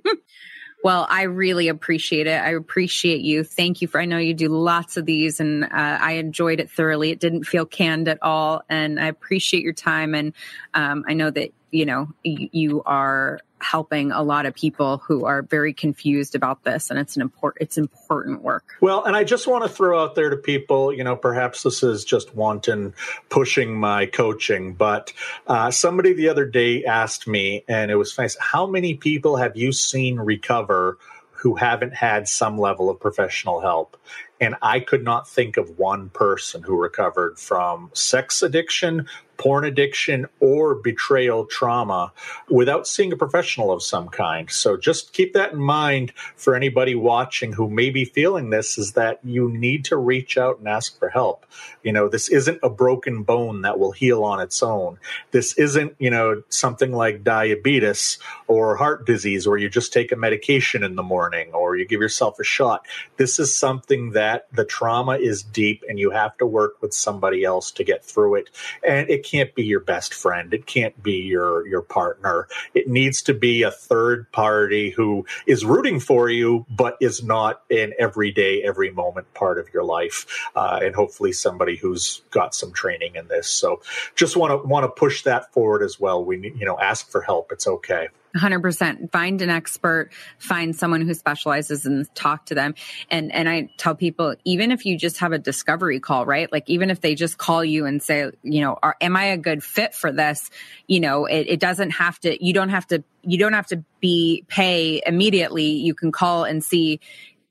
Well, 0.84 1.08
I 1.10 1.24
really 1.24 1.70
appreciate 1.70 2.28
it. 2.28 2.40
I 2.40 2.52
appreciate 2.54 3.22
you. 3.22 3.44
Thank 3.44 3.82
you 3.82 3.88
for, 3.88 4.00
I 4.00 4.06
know 4.06 4.20
you 4.20 4.34
do 4.34 4.50
lots 4.50 4.96
of 4.96 5.06
these 5.06 5.40
and 5.40 5.64
uh, 5.64 5.68
I 5.74 6.14
enjoyed 6.14 6.60
it 6.60 6.70
thoroughly. 6.70 7.10
It 7.10 7.20
didn't 7.20 7.46
feel 7.46 7.66
canned 7.66 8.08
at 8.08 8.20
all. 8.22 8.62
And 8.70 9.00
I 9.00 9.08
appreciate 9.08 9.64
your 9.64 9.74
time. 9.74 10.14
And 10.14 10.34
um, 10.76 11.04
I 11.08 11.14
know 11.14 11.32
that, 11.32 11.50
you 11.72 11.86
know, 11.86 12.10
you 12.24 12.84
are 12.86 13.40
helping 13.60 14.12
a 14.12 14.22
lot 14.22 14.46
of 14.46 14.54
people 14.54 14.98
who 15.00 15.26
are 15.26 15.42
very 15.42 15.74
confused 15.74 16.36
about 16.36 16.64
this 16.64 16.90
and 16.90 17.00
it's 17.00 17.16
an 17.16 17.22
important 17.22 17.62
it's 17.62 17.78
important 17.78 18.42
work. 18.42 18.64
Well 18.82 19.04
and 19.04 19.16
i 19.16 19.24
just 19.24 19.48
want 19.48 19.64
to 19.64 19.70
throw 19.70 20.02
out 20.02 20.16
there 20.16 20.30
to 20.30 20.38
people 20.38 20.94
you 20.94 21.04
know 21.04 21.16
perhaps 21.16 21.64
this 21.64 21.84
is 21.84 22.06
just 22.06 22.36
wanton 22.36 22.94
pushing 23.30 23.76
my 23.76 24.06
coaching 24.06 24.74
but 24.74 25.14
uh, 25.48 25.72
somebody 25.72 26.14
the 26.14 26.30
other 26.30 26.46
day 26.46 26.86
asked 26.86 27.28
me 27.28 27.64
and 27.68 27.92
it 27.92 27.96
was 27.96 28.18
nice 28.18 28.38
how 28.40 28.66
many 28.68 28.96
people 28.96 29.38
have 29.38 29.58
you 29.58 29.72
seen 29.72 30.18
recover 30.18 30.98
who 31.38 31.56
haven't 31.56 31.94
had 31.94 32.28
some 32.28 32.58
level 32.58 32.90
of 32.90 33.00
professional 33.00 33.62
help? 33.62 33.96
And 34.42 34.56
I 34.62 34.80
could 34.80 35.04
not 35.04 35.28
think 35.28 35.58
of 35.58 35.78
one 35.78 36.10
person 36.10 36.64
who 36.64 36.76
recovered 36.76 37.40
from 37.40 37.92
sex 37.94 38.42
addiction, 38.42 39.08
porn 39.38 39.66
addiction, 39.66 40.28
or 40.40 40.76
betrayal 40.76 41.46
trauma 41.46 42.12
without 42.50 42.88
seeing 42.88 43.12
a 43.14 43.18
professional 43.18 43.72
of 43.72 43.84
some 43.84 44.10
kind. 44.10 44.50
So 44.50 44.78
just 44.78 45.14
keep 45.14 45.34
that 45.34 45.54
in 45.54 45.60
mind 45.60 46.14
for 46.36 46.56
anybody 46.56 46.96
watching 46.96 47.54
who 47.54 47.70
may 47.70 47.90
be 47.90 48.06
feeling 48.06 48.50
this 48.50 48.78
is 48.78 48.94
that 48.94 49.20
you 49.24 49.50
need 49.50 49.86
to 49.86 49.98
reach 49.98 50.38
out 50.38 50.60
and 50.60 50.68
ask 50.68 50.98
for 51.00 51.10
help. 51.10 51.46
You 51.84 51.94
know, 51.94 52.10
this 52.10 52.30
isn't 52.30 52.60
a 52.64 52.70
broken 52.70 53.24
bone 53.24 53.62
that 53.62 53.80
will 53.80 53.92
heal 53.92 54.24
on 54.24 54.40
its 54.40 54.62
own. 54.62 54.98
This 55.32 55.54
isn't, 55.58 55.96
you 56.00 56.10
know, 56.10 56.44
something 56.50 56.92
like 56.92 57.24
diabetes 57.24 58.18
or 58.48 58.76
heart 58.76 59.06
disease 59.06 59.48
where 59.48 59.58
you 59.58 59.70
just 59.70 59.94
take 59.94 60.12
a 60.12 60.16
medication 60.16 60.84
in 60.84 60.96
the 60.96 61.04
morning 61.04 61.52
or 61.54 61.76
you 61.76 61.86
give 61.86 62.02
yourself 62.02 62.40
a 62.40 62.44
shot. 62.44 62.86
This 63.18 63.40
is 63.40 63.56
something 63.56 64.12
that 64.12 64.48
the 64.52 64.66
trauma 64.66 65.18
is 65.18 65.44
deep 65.44 65.84
and 65.88 66.00
you 66.00 66.12
have 66.12 66.38
to 66.38 66.46
work 66.46 66.82
with 66.82 66.94
somebody 66.94 67.44
else 67.44 67.72
to 67.72 67.84
get 67.84 68.04
through 68.04 68.36
it. 68.36 68.50
And 68.88 69.10
it 69.10 69.24
can't 69.30 69.54
be 69.56 69.66
your 69.66 69.82
best 69.82 70.14
friend. 70.14 70.54
It 70.54 70.66
can't 70.66 71.02
be 71.04 71.18
your, 71.18 71.68
your 71.68 71.82
partner. 71.82 72.48
It 72.74 72.88
needs 72.88 73.22
to 73.24 73.34
be 73.34 73.64
a 73.64 73.72
third 73.72 74.32
party 74.32 74.90
who 74.90 75.26
is 75.46 75.66
rooting 75.66 76.00
for 76.00 76.30
you, 76.30 76.66
but 76.70 76.96
is 77.02 77.24
not 77.24 77.64
an 77.70 77.94
everyday, 78.00 78.64
every 78.64 78.90
moment 78.92 79.34
part 79.34 79.60
of 79.60 79.74
your 79.74 79.84
life. 79.84 80.26
Uh, 80.56 80.80
and 80.82 80.96
hopefully 80.96 81.34
somebody 81.34 81.76
who's 81.76 82.22
got 82.32 82.56
some 82.56 82.72
training 82.72 83.16
in 83.16 83.28
this. 83.28 83.48
So 83.48 83.82
just 84.16 84.38
want 84.38 84.52
to, 84.52 84.68
want 84.68 84.86
to 84.86 84.90
push 84.90 85.24
that 85.24 85.52
forward 85.52 85.84
as 85.84 86.00
well. 86.00 86.24
We, 86.24 86.54
you 86.58 86.66
know, 86.66 86.80
ask 86.80 87.10
for 87.10 87.22
help. 87.22 87.52
It's 87.52 87.68
okay. 87.68 88.08
100% 88.36 89.12
find 89.12 89.42
an 89.42 89.50
expert 89.50 90.10
find 90.38 90.76
someone 90.76 91.02
who 91.02 91.14
specializes 91.14 91.86
and 91.86 92.14
talk 92.16 92.46
to 92.48 92.56
them. 92.56 92.76
And 93.10 93.32
and 93.32 93.48
i 93.50 93.70
tell 93.78 93.96
people 93.96 94.36
even 94.44 94.72
if 94.72 94.86
you 94.86 94.98
just 94.98 95.20
have 95.20 95.32
a 95.32 95.38
discovery 95.38 96.00
call 96.00 96.26
right? 96.26 96.52
Like 96.52 96.70
even 96.70 96.90
if 96.90 97.02
they 97.02 97.16
just 97.16 97.38
call 97.38 97.64
you 97.64 97.86
and 97.86 98.02
say 98.02 98.32
you 98.44 98.62
know 98.62 98.78
are, 98.82 98.96
am 99.02 99.16
i 99.16 99.26
a 99.26 99.38
good 99.38 99.64
fit 99.64 99.94
for 99.94 100.12
this? 100.12 100.50
You 100.88 101.00
know 101.00 101.26
it, 101.26 101.48
it 101.48 101.60
doesn't 101.60 101.92
have 101.92 102.20
to 102.22 102.44
you 102.44 102.54
don't 102.54 102.70
have 102.70 102.88
to 102.88 103.04
you 103.24 103.38
don't 103.38 103.54
have 103.54 103.68
to 103.68 103.84
be 104.00 104.46
pay 104.48 105.02
immediately. 105.06 105.72
You 105.72 105.94
can 105.94 106.12
call 106.12 106.44
and 106.44 106.64
see 106.64 107.00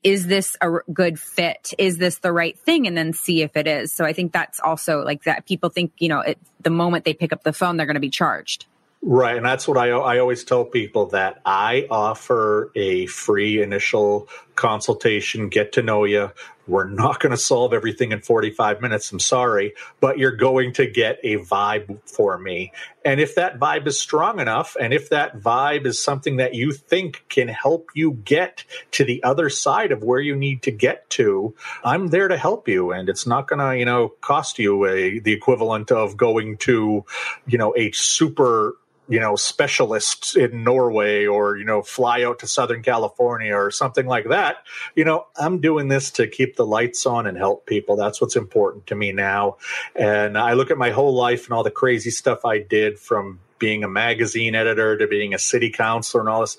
is 0.03 0.27
this 0.27 0.55
a 0.61 0.69
good 0.93 1.19
fit? 1.19 1.73
Is 1.77 1.97
this 1.97 2.19
the 2.19 2.31
right 2.31 2.57
thing? 2.57 2.87
And 2.87 2.95
then 2.95 3.13
see 3.13 3.41
if 3.41 3.57
it 3.57 3.67
is. 3.67 3.91
So 3.91 4.05
i 4.05 4.13
think 4.13 4.31
that's 4.31 4.59
also 4.59 5.03
like 5.03 5.23
that 5.23 5.45
people 5.45 5.69
think 5.69 5.91
you 5.97 6.09
know 6.09 6.19
it, 6.21 6.37
the 6.61 6.69
moment 6.69 7.05
they 7.05 7.13
pick 7.13 7.33
up 7.33 7.43
the 7.43 7.53
phone 7.53 7.77
they're 7.77 7.85
going 7.85 7.95
to 7.95 7.99
be 7.99 8.09
charged 8.09 8.65
Right. 9.01 9.37
And 9.37 9.45
that's 9.45 9.67
what 9.67 9.77
I, 9.77 9.89
I 9.89 10.19
always 10.19 10.43
tell 10.43 10.65
people 10.65 11.07
that 11.07 11.41
I 11.45 11.87
offer 11.89 12.71
a 12.75 13.05
free 13.05 13.61
initial 13.61 14.27
consultation, 14.55 15.49
get 15.49 15.73
to 15.73 15.81
know 15.81 16.03
you. 16.03 16.31
We're 16.67 16.87
not 16.87 17.19
going 17.19 17.31
to 17.31 17.37
solve 17.37 17.73
everything 17.73 18.11
in 18.11 18.21
45 18.21 18.81
minutes. 18.81 19.11
I'm 19.11 19.19
sorry, 19.19 19.73
but 19.99 20.17
you're 20.17 20.35
going 20.35 20.73
to 20.73 20.87
get 20.87 21.19
a 21.23 21.37
vibe 21.37 21.99
for 22.05 22.37
me. 22.37 22.73
And 23.05 23.21
if 23.21 23.35
that 23.35 23.57
vibe 23.57 23.87
is 23.87 23.99
strong 23.99 24.39
enough, 24.39 24.75
and 24.79 24.93
if 24.93 25.09
that 25.09 25.39
vibe 25.39 25.85
is 25.85 26.01
something 26.01 26.37
that 26.37 26.53
you 26.53 26.73
think 26.73 27.23
can 27.29 27.47
help 27.47 27.91
you 27.93 28.13
get 28.25 28.65
to 28.91 29.05
the 29.05 29.23
other 29.23 29.49
side 29.49 29.91
of 29.91 30.03
where 30.03 30.19
you 30.19 30.35
need 30.35 30.63
to 30.63 30.71
get 30.71 31.09
to, 31.11 31.55
I'm 31.83 32.07
there 32.07 32.27
to 32.27 32.37
help 32.37 32.67
you. 32.67 32.91
And 32.91 33.07
it's 33.07 33.25
not 33.25 33.47
going 33.47 33.59
to, 33.59 33.77
you 33.77 33.85
know, 33.85 34.09
cost 34.19 34.59
you 34.59 34.85
a, 34.85 35.19
the 35.19 35.31
equivalent 35.31 35.91
of 35.91 36.17
going 36.17 36.57
to, 36.57 37.05
you 37.47 37.57
know, 37.57 37.73
a 37.77 37.91
super 37.91 38.75
you 39.07 39.19
know 39.19 39.35
specialists 39.35 40.35
in 40.35 40.63
Norway 40.63 41.25
or 41.25 41.57
you 41.57 41.65
know 41.65 41.81
fly 41.81 42.23
out 42.23 42.39
to 42.39 42.47
Southern 42.47 42.83
California 42.83 43.53
or 43.53 43.71
something 43.71 44.05
like 44.05 44.29
that. 44.29 44.57
You 44.95 45.05
know, 45.05 45.27
I'm 45.35 45.59
doing 45.61 45.87
this 45.87 46.11
to 46.11 46.27
keep 46.27 46.55
the 46.55 46.65
lights 46.65 47.05
on 47.05 47.27
and 47.27 47.37
help 47.37 47.65
people. 47.65 47.95
That's 47.95 48.19
what's 48.19 48.35
important 48.35 48.87
to 48.87 48.95
me 48.95 49.11
now. 49.11 49.57
And 49.95 50.37
I 50.37 50.53
look 50.53 50.71
at 50.71 50.77
my 50.77 50.91
whole 50.91 51.13
life 51.13 51.45
and 51.45 51.53
all 51.53 51.63
the 51.63 51.71
crazy 51.71 52.11
stuff 52.11 52.45
I 52.45 52.59
did 52.59 52.99
from 52.99 53.39
being 53.59 53.83
a 53.83 53.87
magazine 53.87 54.55
editor 54.55 54.97
to 54.97 55.07
being 55.07 55.33
a 55.33 55.39
city 55.39 55.69
councilor 55.69 56.21
and 56.21 56.29
all 56.29 56.41
this. 56.41 56.57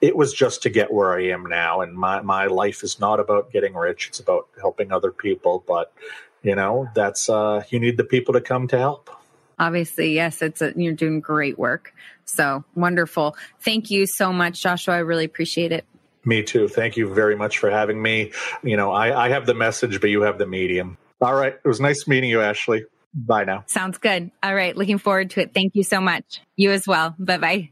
It 0.00 0.16
was 0.16 0.32
just 0.32 0.62
to 0.62 0.70
get 0.70 0.92
where 0.92 1.12
I 1.12 1.26
am 1.26 1.44
now. 1.46 1.80
And 1.80 1.94
my, 1.94 2.20
my 2.20 2.46
life 2.46 2.84
is 2.84 3.00
not 3.00 3.18
about 3.18 3.50
getting 3.52 3.74
rich. 3.74 4.06
It's 4.08 4.20
about 4.20 4.48
helping 4.60 4.92
other 4.92 5.10
people. 5.10 5.64
But, 5.66 5.92
you 6.42 6.54
know, 6.54 6.88
that's, 6.94 7.28
uh, 7.28 7.64
you 7.70 7.80
need 7.80 7.96
the 7.96 8.04
people 8.04 8.34
to 8.34 8.40
come 8.40 8.68
to 8.68 8.78
help 8.78 9.10
obviously 9.58 10.14
yes 10.14 10.42
it's 10.42 10.62
a, 10.62 10.72
you're 10.76 10.92
doing 10.92 11.20
great 11.20 11.58
work. 11.58 11.94
So 12.24 12.64
wonderful. 12.74 13.36
Thank 13.60 13.90
you 13.90 14.06
so 14.06 14.32
much 14.32 14.62
joshua. 14.62 14.94
I 14.94 14.98
really 14.98 15.24
appreciate 15.24 15.72
it. 15.72 15.84
Me 16.24 16.42
too. 16.42 16.68
Thank 16.68 16.96
you 16.96 17.12
very 17.12 17.36
much 17.36 17.58
for 17.58 17.70
having 17.70 18.00
me. 18.00 18.32
You 18.62 18.76
know 18.76 18.92
i, 18.92 19.26
I 19.26 19.28
have 19.30 19.46
the 19.46 19.54
message 19.54 20.00
but 20.00 20.10
you 20.10 20.22
have 20.22 20.38
the 20.38 20.46
medium. 20.46 20.98
All 21.20 21.34
right. 21.34 21.54
It 21.54 21.68
was 21.68 21.80
nice 21.80 22.06
meeting 22.06 22.30
you 22.30 22.40
ashley. 22.40 22.84
Bye 23.14 23.44
now. 23.44 23.64
Sounds 23.66 23.98
good. 23.98 24.30
All 24.42 24.54
right. 24.54 24.76
Looking 24.76 24.98
forward 24.98 25.30
to 25.30 25.40
it. 25.40 25.54
Thank 25.54 25.74
you 25.74 25.82
so 25.82 26.00
much. 26.00 26.40
You 26.56 26.70
as 26.70 26.86
well. 26.86 27.14
Bye 27.18 27.38
bye 27.38 27.70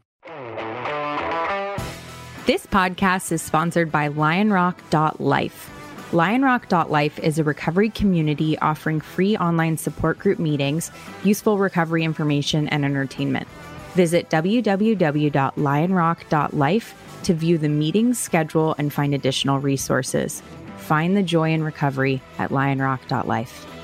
this 2.47 2.65
podcast 2.65 3.33
is 3.33 3.41
sponsored 3.41 3.91
by 3.91 4.07
lionrock.life 4.07 5.76
Lionrock.life 6.11 7.19
is 7.19 7.37
a 7.37 7.43
recovery 7.43 7.89
community 7.89 8.57
offering 8.59 9.01
free 9.01 9.35
online 9.35 9.75
support 9.75 10.17
group 10.17 10.39
meetings, 10.39 10.89
useful 11.25 11.57
recovery 11.57 12.05
information, 12.05 12.69
and 12.69 12.85
entertainment. 12.85 13.45
Visit 13.93 14.29
www.lionrock.life 14.29 17.19
to 17.23 17.33
view 17.33 17.57
the 17.57 17.67
meetings 17.67 18.19
schedule 18.19 18.73
and 18.77 18.93
find 18.93 19.13
additional 19.13 19.59
resources. 19.59 20.41
Find 20.77 21.17
the 21.17 21.23
joy 21.23 21.51
in 21.51 21.61
recovery 21.61 22.21
at 22.39 22.51
lionrock.life. 22.51 23.76